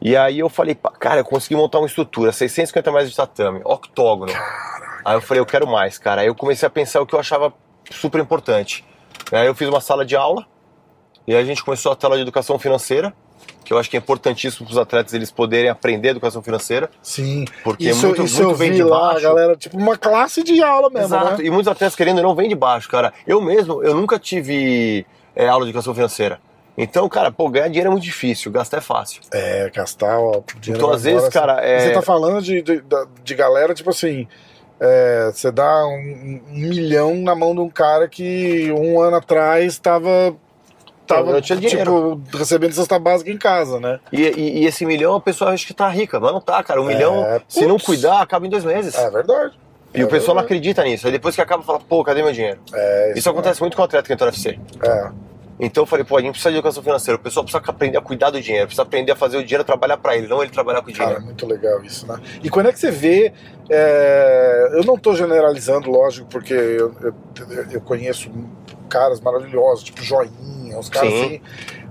E 0.00 0.16
aí 0.16 0.40
eu 0.40 0.48
falei, 0.50 0.74
cara, 1.00 1.20
eu 1.20 1.24
consegui 1.24 1.54
montar 1.56 1.78
uma 1.78 1.86
estrutura, 1.86 2.32
650 2.32 2.90
metros 2.92 3.10
de 3.10 3.16
tatame, 3.16 3.60
octógono. 3.64 4.32
Aí 5.04 5.14
eu 5.16 5.20
falei, 5.22 5.40
eu 5.40 5.46
quero 5.46 5.66
mais, 5.66 5.96
cara. 5.96 6.20
Aí 6.22 6.26
eu 6.26 6.34
comecei 6.34 6.66
a 6.66 6.70
pensar 6.70 7.00
o 7.00 7.06
que 7.06 7.14
eu 7.14 7.20
achava 7.20 7.52
super 7.90 8.20
importante. 8.20 8.84
Aí 9.30 9.46
eu 9.46 9.54
fiz 9.54 9.68
uma 9.68 9.80
sala 9.80 10.04
de 10.04 10.16
aula, 10.16 10.44
e 11.26 11.34
aí 11.34 11.42
a 11.42 11.44
gente 11.44 11.62
começou 11.64 11.92
a 11.92 11.96
tela 11.96 12.16
de 12.16 12.22
educação 12.22 12.58
financeira, 12.58 13.12
que 13.64 13.72
eu 13.72 13.78
acho 13.78 13.88
que 13.88 13.96
é 13.96 13.98
importantíssimo 14.00 14.66
para 14.66 14.72
os 14.72 14.78
atletas 14.78 15.14
eles 15.14 15.30
poderem 15.30 15.70
aprender 15.70 16.08
educação 16.10 16.42
financeira, 16.42 16.90
Sim. 17.02 17.44
porque 17.62 17.88
Isso, 17.90 18.06
muito, 18.06 18.22
isso 18.24 18.42
muito 18.42 18.56
vem 18.56 18.72
de 18.72 18.82
lá, 18.82 19.08
baixo. 19.12 19.22
galera, 19.22 19.56
tipo 19.56 19.76
uma 19.78 19.96
classe 19.96 20.42
de 20.42 20.62
aula 20.62 20.88
mesmo, 20.90 21.06
Exato, 21.06 21.38
né? 21.42 21.44
e 21.46 21.50
muitos 21.50 21.68
atletas 21.68 21.94
querendo 21.96 22.22
não 22.22 22.34
vem 22.34 22.48
de 22.48 22.54
baixo, 22.54 22.88
cara. 22.88 23.12
Eu 23.26 23.40
mesmo, 23.40 23.82
eu 23.82 23.94
nunca 23.94 24.18
tive 24.18 25.06
é, 25.34 25.46
aula 25.48 25.64
de 25.64 25.70
educação 25.70 25.94
financeira. 25.94 26.40
Então, 26.76 27.06
cara, 27.08 27.30
pô, 27.30 27.48
ganhar 27.50 27.68
dinheiro 27.68 27.88
é 27.88 27.90
muito 27.92 28.02
difícil, 28.04 28.50
gastar 28.50 28.78
é 28.78 28.80
fácil. 28.80 29.20
É, 29.30 29.70
gastar, 29.74 30.18
ó, 30.18 30.40
dinheiro 30.58 30.78
Então, 30.78 30.86
vai 30.88 30.96
às 30.96 31.02
vezes, 31.04 31.28
cara, 31.28 31.54
assim. 31.60 31.66
é- 31.68 31.78
Você 31.80 31.90
tá 31.92 32.02
falando 32.02 32.40
de, 32.42 32.62
de, 32.62 32.82
de 33.22 33.34
galera, 33.34 33.74
tipo 33.74 33.90
assim, 33.90 34.26
é, 34.80 35.30
você 35.32 35.52
dá 35.52 35.86
um, 35.86 36.40
um 36.50 36.58
milhão 36.58 37.14
na 37.16 37.34
mão 37.34 37.54
de 37.54 37.60
um 37.60 37.68
cara 37.68 38.08
que 38.08 38.72
um 38.72 39.00
ano 39.00 39.16
atrás 39.16 39.78
tava, 39.78 40.34
Não 41.20 41.40
dinheiro. 41.40 42.20
tipo, 42.24 42.38
recebendo 42.38 42.72
cesta 42.72 42.98
básica 42.98 43.30
em 43.30 43.36
casa, 43.38 43.78
né? 43.80 44.00
E, 44.12 44.22
e- 44.22 44.58
e 44.60 44.66
esse 44.66 44.86
milhão 44.86 45.14
a 45.14 45.20
pessoa 45.20 45.50
acha 45.50 45.66
que 45.66 45.74
tá 45.74 45.88
rica, 45.88 46.18
mas 46.20 46.32
não 46.32 46.40
tá, 46.40 46.62
cara. 46.62 46.80
Um 46.80 46.88
É, 46.90 46.94
milhão, 46.94 47.40
se 47.48 47.66
não 47.66 47.78
cuidar, 47.78 48.20
acaba 48.22 48.46
em 48.46 48.50
dois 48.50 48.64
meses. 48.64 48.94
É 48.94 49.10
verdade. 49.10 49.58
e 49.94 50.00
é 50.00 50.04
o 50.04 50.08
pessoal 50.08 50.34
não 50.34 50.42
verdade. 50.42 50.44
acredita 50.46 50.84
nisso. 50.84 51.06
Aí 51.06 51.12
depois 51.12 51.34
que 51.34 51.40
acaba, 51.40 51.62
fala, 51.62 51.78
pô, 51.80 52.02
cadê 52.02 52.22
meu 52.22 52.32
dinheiro? 52.32 52.58
É, 52.72 53.12
Isso 53.16 53.28
acontece 53.28 53.60
muito 53.60 53.76
com 53.76 53.82
o 53.82 53.84
atleta 53.84 54.06
que 54.06 54.12
entra 54.12 54.26
no 54.26 54.32
UFC. 54.32 54.58
É. 54.82 55.10
Então 55.60 55.82
eu 55.82 55.86
falei, 55.86 56.04
pô, 56.04 56.16
a 56.16 56.20
gente 56.20 56.30
precisa 56.32 56.50
de 56.50 56.56
educação 56.56 56.82
financeira. 56.82 57.16
O 57.20 57.22
pessoal 57.22 57.44
precisa 57.44 57.62
aprender 57.70 57.96
a 57.98 58.00
cuidar 58.00 58.30
do 58.30 58.40
dinheiro, 58.40 58.66
precisa 58.66 58.82
aprender 58.82 59.12
a 59.12 59.16
fazer 59.16 59.36
o 59.36 59.44
dinheiro 59.44 59.62
trabalhar 59.62 59.96
pra 59.98 60.16
ele, 60.16 60.26
não 60.26 60.42
ele 60.42 60.50
trabalhar 60.50 60.82
com 60.82 60.90
o 60.90 60.94
Cara, 60.94 61.04
dinheiro. 61.10 61.24
muito 61.26 61.46
legal 61.46 61.84
isso, 61.84 62.06
né? 62.06 62.18
E 62.42 62.48
quando 62.50 62.68
é 62.68 62.72
que 62.72 62.80
você 62.80 62.90
vê. 62.90 63.32
é, 63.70 64.70
eu 64.72 64.82
não 64.84 64.96
tô 64.98 65.14
generalizando, 65.14 65.90
lógico, 65.90 66.26
porque 66.28 66.54
eu, 66.54 66.94
eu, 67.00 67.14
eu 67.72 67.80
conheço 67.82 68.30
caras 68.92 69.20
maravilhosos, 69.20 69.82
tipo 69.84 70.02
Joinha, 70.02 70.78
os 70.78 70.88
caras 70.88 71.10
Sim. 71.10 71.24
assim. 71.24 71.40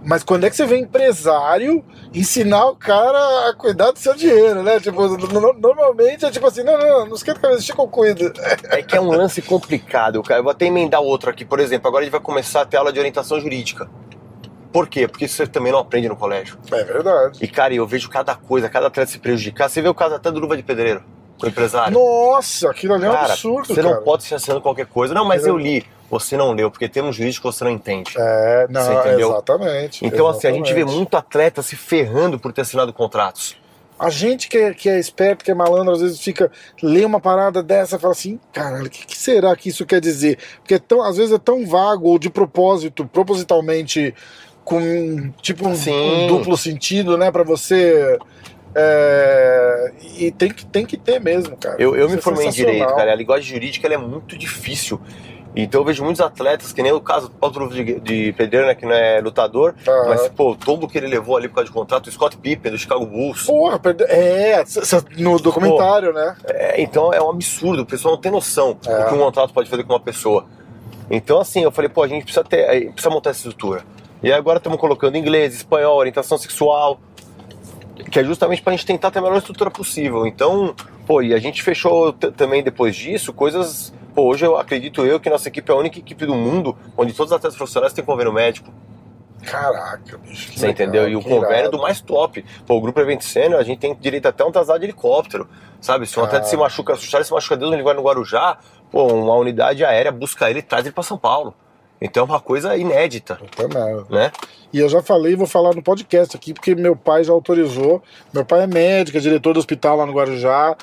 Mas 0.03 0.23
quando 0.23 0.45
é 0.45 0.49
que 0.49 0.55
você 0.55 0.65
vê 0.65 0.77
empresário 0.77 1.83
ensinar 2.13 2.65
o 2.67 2.75
cara 2.75 3.49
a 3.49 3.53
cuidar 3.53 3.91
do 3.91 3.99
seu 3.99 4.15
dinheiro, 4.15 4.63
né? 4.63 4.79
Tipo, 4.79 5.07
no- 5.07 5.27
no- 5.41 5.53
normalmente 5.53 6.25
é 6.25 6.31
tipo 6.31 6.45
assim: 6.47 6.63
não, 6.63 6.77
não, 6.77 6.87
não, 6.87 7.05
não 7.07 7.15
esquenta 7.15 7.37
a 7.37 7.41
cabeça, 7.41 7.59
deixa 7.59 7.73
que 7.75 7.79
eu 7.81 7.87
cuido. 7.87 8.33
É 8.69 8.81
que 8.81 8.97
é 8.97 9.01
um 9.01 9.11
lance 9.11 9.41
complicado, 9.43 10.21
cara. 10.23 10.39
Eu 10.39 10.43
vou 10.43 10.51
até 10.51 10.65
emendar 10.65 11.01
outro 11.01 11.29
aqui. 11.29 11.45
Por 11.45 11.59
exemplo, 11.59 11.87
agora 11.87 12.01
a 12.01 12.05
gente 12.05 12.11
vai 12.11 12.21
começar 12.21 12.61
a 12.61 12.65
ter 12.65 12.77
aula 12.77 12.91
de 12.91 12.97
orientação 12.99 13.39
jurídica. 13.39 13.87
Por 14.73 14.87
quê? 14.87 15.07
Porque 15.07 15.25
isso 15.25 15.35
você 15.35 15.45
também 15.45 15.71
não 15.71 15.79
aprende 15.79 16.07
no 16.09 16.15
colégio. 16.15 16.57
É 16.71 16.83
verdade. 16.83 17.37
E, 17.41 17.47
cara, 17.47 17.73
eu 17.73 17.85
vejo 17.85 18.09
cada 18.09 18.33
coisa, 18.35 18.69
cada 18.69 18.87
atleta 18.87 19.11
se 19.11 19.19
prejudicar. 19.19 19.69
Você 19.69 19.81
vê 19.81 19.89
o 19.89 19.93
caso 19.93 20.15
até 20.15 20.31
do 20.31 20.39
Luva 20.39 20.55
de 20.57 20.63
Pedreiro, 20.63 21.03
o 21.45 21.49
empresário. 21.49 21.93
Nossa, 21.93 22.69
aquilo 22.69 22.93
ali 22.93 23.05
é 23.05 23.09
um 23.09 23.13
cara, 23.13 23.33
absurdo, 23.33 23.67
você 23.67 23.81
cara. 23.81 23.95
não 23.95 24.03
pode 24.03 24.23
se 24.23 24.33
assinando 24.33 24.61
qualquer 24.61 24.85
coisa. 24.85 25.13
Não, 25.13 25.25
mas 25.25 25.45
eu 25.45 25.57
li. 25.57 25.85
Você 26.09 26.35
não 26.35 26.51
leu, 26.51 26.69
porque 26.69 26.89
termos 26.89 27.15
jurídicos 27.15 27.55
você 27.55 27.63
não 27.63 27.71
entende. 27.71 28.11
É, 28.17 28.67
não, 28.69 28.83
Você 28.83 28.93
entendeu? 28.93 29.31
exatamente. 29.31 30.05
Então, 30.05 30.27
assim, 30.27 30.47
a 30.47 30.51
gente 30.51 30.65
vê 30.73 30.81
exatamente. 30.81 30.97
muito 30.97 31.15
atleta 31.15 31.61
se 31.61 31.77
ferrando 31.77 32.37
por 32.37 32.51
ter 32.51 32.61
assinado 32.61 32.91
contratos. 32.91 33.55
A 33.97 34.09
gente 34.09 34.49
que 34.49 34.57
é, 34.57 34.73
que 34.73 34.89
é 34.89 34.99
esperto, 34.99 35.45
que 35.45 35.51
é 35.51 35.53
malandro, 35.53 35.93
às 35.93 36.01
vezes 36.01 36.19
fica, 36.19 36.51
lê 36.81 37.05
uma 37.05 37.21
parada 37.21 37.63
dessa 37.63 37.95
e 37.95 37.99
fala 37.99 38.11
assim, 38.11 38.39
caralho, 38.51 38.87
o 38.87 38.89
que, 38.89 39.05
que 39.05 39.15
será 39.15 39.55
que 39.55 39.69
isso 39.69 39.85
quer 39.85 40.01
dizer? 40.01 40.37
Porque 40.57 40.73
é 40.73 40.79
tão, 40.79 41.01
às 41.01 41.15
vezes 41.15 41.31
é 41.31 41.37
tão 41.37 41.65
vago 41.65 42.09
ou 42.09 42.19
de 42.19 42.29
propósito, 42.29 43.05
propositalmente, 43.05 44.13
com 44.65 45.31
tipo 45.41 45.67
um, 45.67 45.73
um 45.73 46.27
duplo 46.27 46.57
sentido, 46.57 47.17
né, 47.17 47.31
pra 47.31 47.43
você. 47.43 48.17
É, 48.75 49.91
e 50.17 50.31
tem 50.31 50.49
que, 50.49 50.65
tem 50.65 50.85
que 50.85 50.97
ter 50.97 51.19
mesmo, 51.19 51.57
cara. 51.57 51.75
Eu, 51.79 51.95
eu 51.95 52.05
Isso 52.05 52.15
me 52.15 52.19
é 52.19 52.21
formei 52.21 52.47
em 52.47 52.51
direito, 52.51 52.87
cara. 52.95 53.11
A 53.11 53.15
linguagem 53.15 53.47
jurídica 53.53 53.87
é 53.87 53.97
muito 53.97 54.37
difícil. 54.37 54.99
Então 55.55 55.81
eu 55.81 55.85
vejo 55.85 56.03
muitos 56.03 56.21
atletas, 56.21 56.71
que 56.71 56.81
nem 56.81 56.93
o 56.93 57.01
caso 57.01 57.27
do 57.27 57.35
Paulo 57.35 57.69
de, 57.69 57.99
de 57.99 58.35
né, 58.39 58.73
que 58.73 58.85
não 58.85 58.93
é 58.93 59.19
lutador, 59.19 59.75
Aham. 59.85 60.07
mas, 60.07 60.29
pô, 60.29 60.51
o 60.51 60.55
tombo 60.55 60.87
que 60.87 60.97
ele 60.97 61.07
levou 61.07 61.35
ali 61.35 61.49
por 61.49 61.55
causa 61.55 61.67
de 61.67 61.73
contrato, 61.73 62.07
o 62.07 62.11
Scott 62.11 62.37
Pippen, 62.37 62.71
do 62.71 62.77
Chicago 62.77 63.05
Bulls. 63.05 63.45
Porra, 63.45 63.79
é, 64.07 64.63
no 65.17 65.37
documentário, 65.39 66.13
né? 66.13 66.37
É, 66.45 66.81
então 66.81 67.11
é 67.11 67.21
um 67.21 67.29
absurdo, 67.29 67.81
o 67.81 67.85
pessoal 67.85 68.13
não 68.15 68.21
tem 68.21 68.31
noção 68.31 68.77
É. 68.87 69.03
do 69.03 69.09
que 69.09 69.13
um 69.13 69.19
contrato 69.19 69.53
pode 69.53 69.69
fazer 69.69 69.83
com 69.83 69.91
uma 69.91 69.99
pessoa. 69.99 70.45
Então, 71.09 71.41
assim, 71.41 71.63
eu 71.63 71.71
falei, 71.71 71.89
pô, 71.89 72.03
a 72.03 72.07
gente 72.07 72.23
precisa 72.23 72.45
ter, 72.45 72.89
precisa 72.93 73.09
montar 73.09 73.31
essa 73.31 73.39
estrutura. 73.39 73.83
E 74.23 74.31
agora 74.31 74.57
estamos 74.57 74.79
colocando 74.79 75.17
inglês, 75.17 75.55
espanhol, 75.55 75.97
orientação 75.97 76.37
sexual, 76.37 76.99
que 78.09 78.19
é 78.19 78.23
justamente 78.23 78.61
pra 78.61 78.71
gente 78.71 78.85
tentar 78.85 79.11
ter 79.11 79.19
a 79.19 79.21
melhor 79.21 79.37
estrutura 79.37 79.69
possível. 79.69 80.25
Então, 80.25 80.75
pô, 81.05 81.21
e 81.21 81.33
a 81.33 81.39
gente 81.39 81.61
fechou 81.61 82.13
também 82.13 82.63
depois 82.63 82.95
disso 82.95 83.33
coisas. 83.33 83.93
Pô, 84.13 84.23
hoje 84.23 84.45
eu 84.45 84.57
acredito 84.57 85.05
eu 85.05 85.19
que 85.19 85.29
nossa 85.29 85.47
equipe 85.47 85.71
é 85.71 85.73
a 85.73 85.77
única 85.77 85.99
equipe 85.99 86.25
do 86.25 86.35
mundo 86.35 86.77
onde 86.97 87.13
todos 87.13 87.31
os 87.31 87.35
atletas 87.35 87.57
profissionais 87.57 87.93
têm 87.93 88.03
convênio 88.03 88.33
médico. 88.33 88.71
Caraca, 89.43 90.17
bicho. 90.17 90.53
Você 90.53 90.67
legal, 90.67 90.71
entendeu? 90.71 91.09
E 91.09 91.15
o 91.15 91.21
convênio 91.21 91.59
irado. 91.61 91.77
do 91.77 91.81
mais 91.81 91.99
top. 91.99 92.45
Pô, 92.65 92.75
o 92.75 92.81
grupo 92.81 92.99
Evento 92.99 93.23
Sênior, 93.23 93.59
a 93.59 93.63
gente 93.63 93.79
tem 93.79 93.95
direito 93.95 94.27
até 94.27 94.43
a 94.43 94.45
um 94.45 94.51
traslado 94.51 94.79
de 94.79 94.85
helicóptero. 94.85 95.47
Sabe? 95.79 96.05
Se 96.05 96.19
um 96.19 96.23
atleta 96.23 96.45
se 96.45 96.55
machuca, 96.55 96.95
se 96.95 97.07
Charles 97.07 97.27
se 97.27 97.33
machuca 97.33 97.57
Deus, 97.57 97.73
ele 97.73 97.81
vai 97.81 97.95
no 97.95 98.03
Guarujá, 98.03 98.57
pô, 98.91 99.07
uma 99.07 99.33
unidade 99.33 99.83
aérea 99.83 100.11
busca 100.11 100.47
ele 100.49 100.59
e 100.59 100.61
traz 100.61 100.85
ele 100.85 100.93
pra 100.93 101.01
São 101.01 101.17
Paulo. 101.17 101.55
Então 101.99 102.23
é 102.23 102.25
uma 102.25 102.39
coisa 102.39 102.75
inédita, 102.75 103.39
merda. 103.57 104.05
né? 104.09 104.31
E 104.73 104.79
eu 104.79 104.87
já 104.89 105.01
falei, 105.01 105.35
vou 105.35 105.47
falar 105.47 105.73
no 105.75 105.81
podcast 105.83 106.35
aqui, 106.35 106.53
porque 106.53 106.73
meu 106.75 106.95
pai 106.95 107.23
já 107.23 107.33
autorizou. 107.33 108.01
Meu 108.33 108.45
pai 108.45 108.63
é 108.63 108.67
médico, 108.67 109.17
é 109.17 109.21
diretor 109.21 109.53
do 109.53 109.59
hospital 109.59 109.97
lá 109.97 110.05
no 110.05 110.13
Guarujá. 110.13 110.75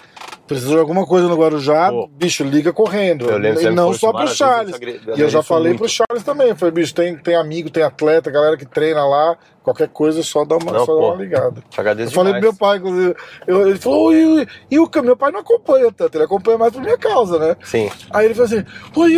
Precisou 0.46 0.74
de 0.74 0.80
alguma 0.80 1.06
coisa 1.06 1.28
no 1.28 1.36
Guarujá, 1.36 1.90
Pô. 1.90 2.08
bicho, 2.10 2.42
liga 2.42 2.72
correndo. 2.72 3.26
Eu 3.30 3.36
lembro, 3.38 3.60
e 3.62 3.70
não 3.70 3.92
só 3.92 4.12
pro 4.12 4.26
Charles. 4.28 4.74
E 5.14 5.20
eu 5.20 5.28
já 5.28 5.42
falei 5.42 5.68
muito. 5.72 5.80
pro 5.80 5.88
Charles 5.88 6.22
também. 6.24 6.48
Eu 6.48 6.56
falei, 6.56 6.72
bicho, 6.72 6.94
tem, 6.94 7.16
tem 7.18 7.34
amigo, 7.34 7.68
tem 7.68 7.82
atleta, 7.82 8.30
galera 8.30 8.56
que 8.56 8.64
treina 8.64 9.04
lá. 9.06 9.36
Qualquer 9.62 9.88
coisa, 9.88 10.22
só 10.22 10.46
dá 10.46 10.56
uma, 10.56 10.72
Não, 10.72 10.86
só 10.86 10.94
dá 10.98 11.06
uma 11.08 11.16
ligada. 11.16 11.62
Agradeço 11.76 12.08
Eu 12.10 12.14
falei 12.14 12.32
pro 12.32 12.40
meu 12.40 12.54
pai, 12.54 12.78
inclusive. 12.78 13.14
eu- 13.46 13.68
ele 13.68 13.78
falou, 13.78 14.14
e, 14.14 14.48
e 14.70 14.78
o 14.78 14.88
meu 15.02 15.14
pai 15.14 15.30
não 15.30 15.40
acompanha 15.40 15.92
tanto, 15.92 16.14
ele 16.16 16.24
acompanha 16.24 16.56
mais 16.56 16.72
por 16.72 16.80
minha 16.80 16.96
causa, 16.96 17.38
né? 17.38 17.54
Sim. 17.62 17.90
Aí 18.10 18.24
ele 18.24 18.34
falou 18.34 18.46
assim: 18.46 18.64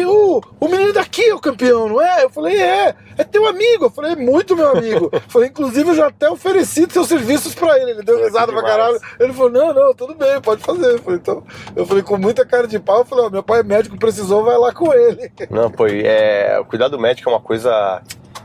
o, 0.04 0.40
o 0.58 0.68
menino 0.68 0.92
daqui 0.92 1.22
é 1.28 1.34
o 1.34 1.38
campeão, 1.38 1.88
não 1.88 2.02
é? 2.02 2.24
Eu 2.24 2.30
falei: 2.30 2.60
É, 2.60 2.96
é 3.16 3.22
teu 3.22 3.46
amigo. 3.46 3.84
Eu 3.84 3.90
falei: 3.90 4.12
É 4.12 4.16
muito 4.16 4.56
meu 4.60 4.76
amigo. 4.76 5.10
Falei: 5.28 5.48
Inclusive, 5.48 5.88
eu 5.88 5.94
já 5.94 6.06
até 6.08 6.30
ofereci 6.30 6.86
seus 6.90 7.08
serviços 7.08 7.54
pra 7.54 7.78
ele. 7.78 7.92
Ele 7.92 8.02
deu 8.02 8.22
risada 8.22 8.52
pra 8.52 8.62
caralho. 8.62 9.00
Ele 9.18 9.32
falou: 9.32 9.50
Não, 9.50 9.74
não, 9.74 9.94
tudo 9.94 10.14
bem, 10.14 10.40
pode 10.40 10.62
fazer. 10.62 10.94
Eu 10.94 10.98
falei: 10.98 11.18
Então, 11.18 11.42
eu 11.74 11.86
falei 11.86 12.02
com 12.02 12.16
muita 12.16 12.44
cara 12.44 12.66
de 12.66 12.78
pau. 12.78 12.98
Eu 12.98 13.04
falei: 13.04 13.24
Ó, 13.24 13.30
Meu 13.30 13.42
pai 13.42 13.60
é 13.60 13.62
médico, 13.62 13.98
precisou, 13.98 14.44
vai 14.44 14.56
lá 14.56 14.72
com 14.72 14.92
ele. 14.92 15.30
Não, 15.50 15.70
pô, 15.70 15.86
é, 15.86 16.58
o 16.60 16.64
cuidado 16.64 16.98
médico 16.98 17.28
é 17.28 17.32
uma 17.32 17.40
coisa 17.40 18.02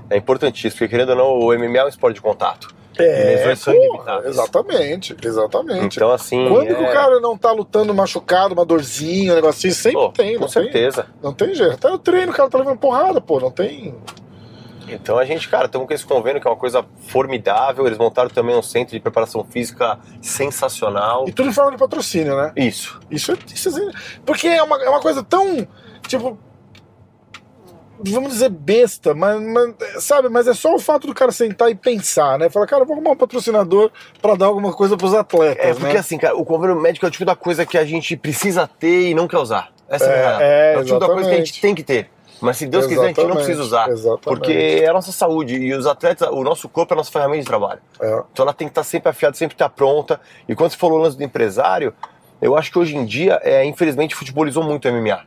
é 0.10 0.17
importantíssima, 0.17 0.72
porque 0.72 0.88
querendo 0.88 1.10
ou 1.10 1.15
não, 1.15 1.39
o 1.39 1.57
MMA 1.57 1.79
é 1.79 1.86
um 1.86 1.88
esporte 1.88 2.15
de 2.15 2.22
contato. 2.22 2.74
lesões 2.98 3.60
são 3.60 3.74
porra, 3.74 3.88
inevitáveis. 3.88 4.36
exatamente, 4.36 5.15
exatamente. 5.24 5.95
Então, 5.98 6.12
assim. 6.12 6.48
Quando 6.48 6.72
é... 6.72 6.75
que 6.75 6.84
o 6.84 6.91
cara 6.91 7.19
não 7.19 7.38
tá 7.38 7.51
lutando 7.51 7.93
machucado, 7.93 8.53
uma 8.53 8.65
dorzinha, 8.65 9.34
um 9.34 9.36
negocinho, 9.36 9.74
sempre 9.74 10.00
Pô, 10.00 10.10
tem, 10.10 10.36
com 10.36 10.41
não 10.41 10.48
tem, 10.48 10.63
certeza. 10.63 11.07
não 11.22 11.34
tem 11.34 11.55
jeito. 11.55 11.74
Até 11.74 11.89
no 11.89 11.98
treino 11.98 12.31
o 12.31 12.36
cara 12.36 12.50
tá 12.50 12.57
levando 12.57 12.77
porrada, 12.77 13.19
pô, 13.19 13.39
não 13.39 13.51
tem. 13.51 13.95
Então 14.89 15.18
a 15.18 15.25
gente, 15.25 15.48
cara, 15.50 15.65
estamos 15.65 15.88
com 15.88 15.94
esse 15.94 16.06
convênio 16.06 16.42
que 16.42 16.48
é 16.48 16.50
uma 16.51 16.58
coisa 16.58 16.86
formidável. 17.08 17.86
Eles 17.86 17.98
montaram 17.98 18.30
também 18.30 18.56
um 18.56 18.62
centro 18.62 18.94
de 18.94 19.00
preparação 19.00 19.44
física 19.44 19.98
sensacional. 20.22 21.25
E 21.27 21.32
tudo 21.32 21.50
em 21.50 21.54
forma 21.54 21.72
de 21.72 21.77
patrocínio, 21.77 22.36
né? 22.36 22.51
Isso. 22.56 23.00
Isso 23.10 23.32
é. 23.32 23.36
Isso 23.54 23.70
é 23.77 23.92
porque 24.25 24.48
é 24.48 24.62
uma, 24.62 24.82
é 24.84 24.89
uma 24.89 25.00
coisa 25.01 25.24
tão. 25.24 25.68
Tipo. 26.08 26.38
Vamos 27.98 28.34
dizer 28.34 28.50
besta, 28.50 29.13
mas, 29.15 29.42
mas, 29.42 29.74
sabe, 30.04 30.27
mas 30.27 30.46
é 30.50 30.54
só 30.54 30.75
o 30.75 30.80
fato 30.80 31.08
do 31.08 31.13
cara 31.13 31.32
sentar 31.32 31.72
e 31.72 31.75
pensar, 31.75 32.38
né? 32.38 32.50
Falar, 32.50 32.68
cara, 32.68 32.84
vou 32.84 32.94
arrumar 32.94 33.12
um 33.12 33.15
patrocinador 33.15 33.89
pra 34.22 34.36
dar 34.36 34.48
alguma 34.48 34.74
coisa 34.74 34.98
pros 34.98 35.13
atletas, 35.13 35.65
É 35.65 35.74
porque 35.74 35.94
né? 35.94 36.00
assim, 36.00 36.18
cara, 36.18 36.36
o 36.36 36.44
convênio 36.44 36.75
médico 36.75 37.06
é 37.06 37.10
o 37.10 37.12
tipo 37.12 37.24
da 37.24 37.38
coisa 37.38 37.65
que 37.65 37.77
a 37.77 37.86
gente 37.86 38.18
precisa 38.18 38.68
ter 38.68 39.12
e 39.12 39.13
não 39.13 39.30
quer 39.30 39.38
usar. 39.38 39.70
Essa 39.88 40.06
é, 40.06 40.10
É, 40.10 40.12
verdade. 40.12 40.44
é, 40.44 40.77
o 40.77 40.84
tipo 40.84 41.00
da 41.00 41.06
coisa 41.08 41.30
que 41.30 41.36
a 41.36 41.38
gente 41.38 41.62
tem 41.62 41.74
que 41.74 41.84
ter. 41.84 42.10
Mas 42.42 42.58
se 42.58 42.68
Deus 42.68 42.86
quiser, 42.86 43.01
a 43.01 43.08
gente 43.08 43.18
não 43.18 43.24
Exatamente, 43.25 43.46
precisa 43.46 43.63
usar. 43.63 43.89
exatamente. 43.89 44.24
Porque 44.24 44.82
é 44.84 44.88
a 44.89 44.94
nossa 44.94 45.12
saúde. 45.12 45.56
E 45.56 45.74
os 45.74 45.88
atletas, 45.88 46.27
o 46.30 46.44
nosso 46.44 46.68
corpo 46.68 46.94
é 46.94 46.96
a 46.96 46.98
nossa 46.98 47.12
ferramenta 47.12 47.39
de 47.42 47.46
trabalho. 47.48 47.80
É. 48.00 48.24
Então 48.32 48.44
ela 48.44 48.54
tem 48.54 48.68
que 48.68 48.72
estar 48.72 48.84
sempre 48.84 49.10
afiada, 49.10 49.36
sempre 49.38 49.56
estar 49.56 49.70
pronta. 49.70 50.20
E 50.48 50.56
quando 50.56 50.72
você 50.72 50.77
falou 50.77 51.00
o 51.00 51.01
lance 51.01 51.18
do 51.18 51.24
empresário, 51.24 51.94
eu 52.42 52.56
acho 52.58 52.72
que 52.72 52.77
hoje 52.80 52.96
em 52.96 53.06
dia, 53.06 53.39
é, 53.44 53.63
infelizmente, 53.65 54.13
futebolizou 54.15 54.63
muito 54.63 54.88
o 54.88 54.92
MMA. 54.92 55.22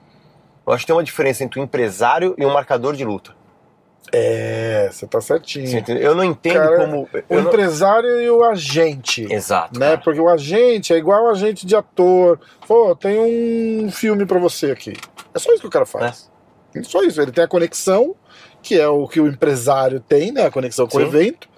Eu 0.67 0.73
acho 0.73 0.83
que 0.83 0.87
tem 0.89 0.95
uma 0.97 1.03
diferença 1.03 1.43
entre 1.43 1.59
um 1.59 1.65
empresário 1.65 2.35
e 2.37 2.45
um 2.45 2.53
marcador 2.53 2.95
de 2.95 3.05
luta. 3.05 3.33
É, 4.13 4.89
você 4.91 5.07
tá 5.07 5.21
Você 5.21 5.27
certinho. 5.29 5.79
entendeu? 5.79 6.03
Eu 6.03 6.15
não 6.15 6.25
entendo 6.25 6.55
Cara, 6.55 6.77
como. 6.79 7.03
O 7.03 7.09
eu 7.29 7.43
não- 7.43 7.49
empresário 7.49 8.21
e 8.23 8.31
o 8.31 8.43
agente. 8.43 9.27
Exato. 9.31 9.79
Né? 9.79 9.87
cara. 9.91 9.99
Porque 9.99 10.21
o 10.21 10.29
agente 10.29 10.95
é 10.95 10.97
igual 10.97 11.25
o 11.25 11.29
agente 11.29 11.67
de 11.67 11.77
ator. 11.77 12.41
Pô, 12.67 12.95
tem 12.97 13.19
um 13.85 13.91
filme 13.91 14.25
pra 14.25 14.39
você 14.39 14.71
aqui. 14.71 14.95
É 15.35 15.39
só 15.39 15.51
isso 15.53 15.61
que 15.61 15.67
o 15.67 15.71
cara 15.71 15.85
faz. 15.85 16.31
É 16.35 16.38
Só 16.85 17.03
isso. 17.03 17.21
Ele 17.21 17.33
tem 17.33 17.45
a 17.45 17.49
conexão, 17.49 18.15
que 18.63 18.79
é 18.79 18.89
o 18.89 19.07
que 19.07 19.21
o 19.21 19.27
empresário 19.27 20.01
tem, 20.01 20.33
né? 20.33 20.47
A 20.47 20.51
conexão 20.51 20.87
com 20.87 20.99
o 20.99 21.01
Sim. 21.01 21.07
evento. 21.07 21.49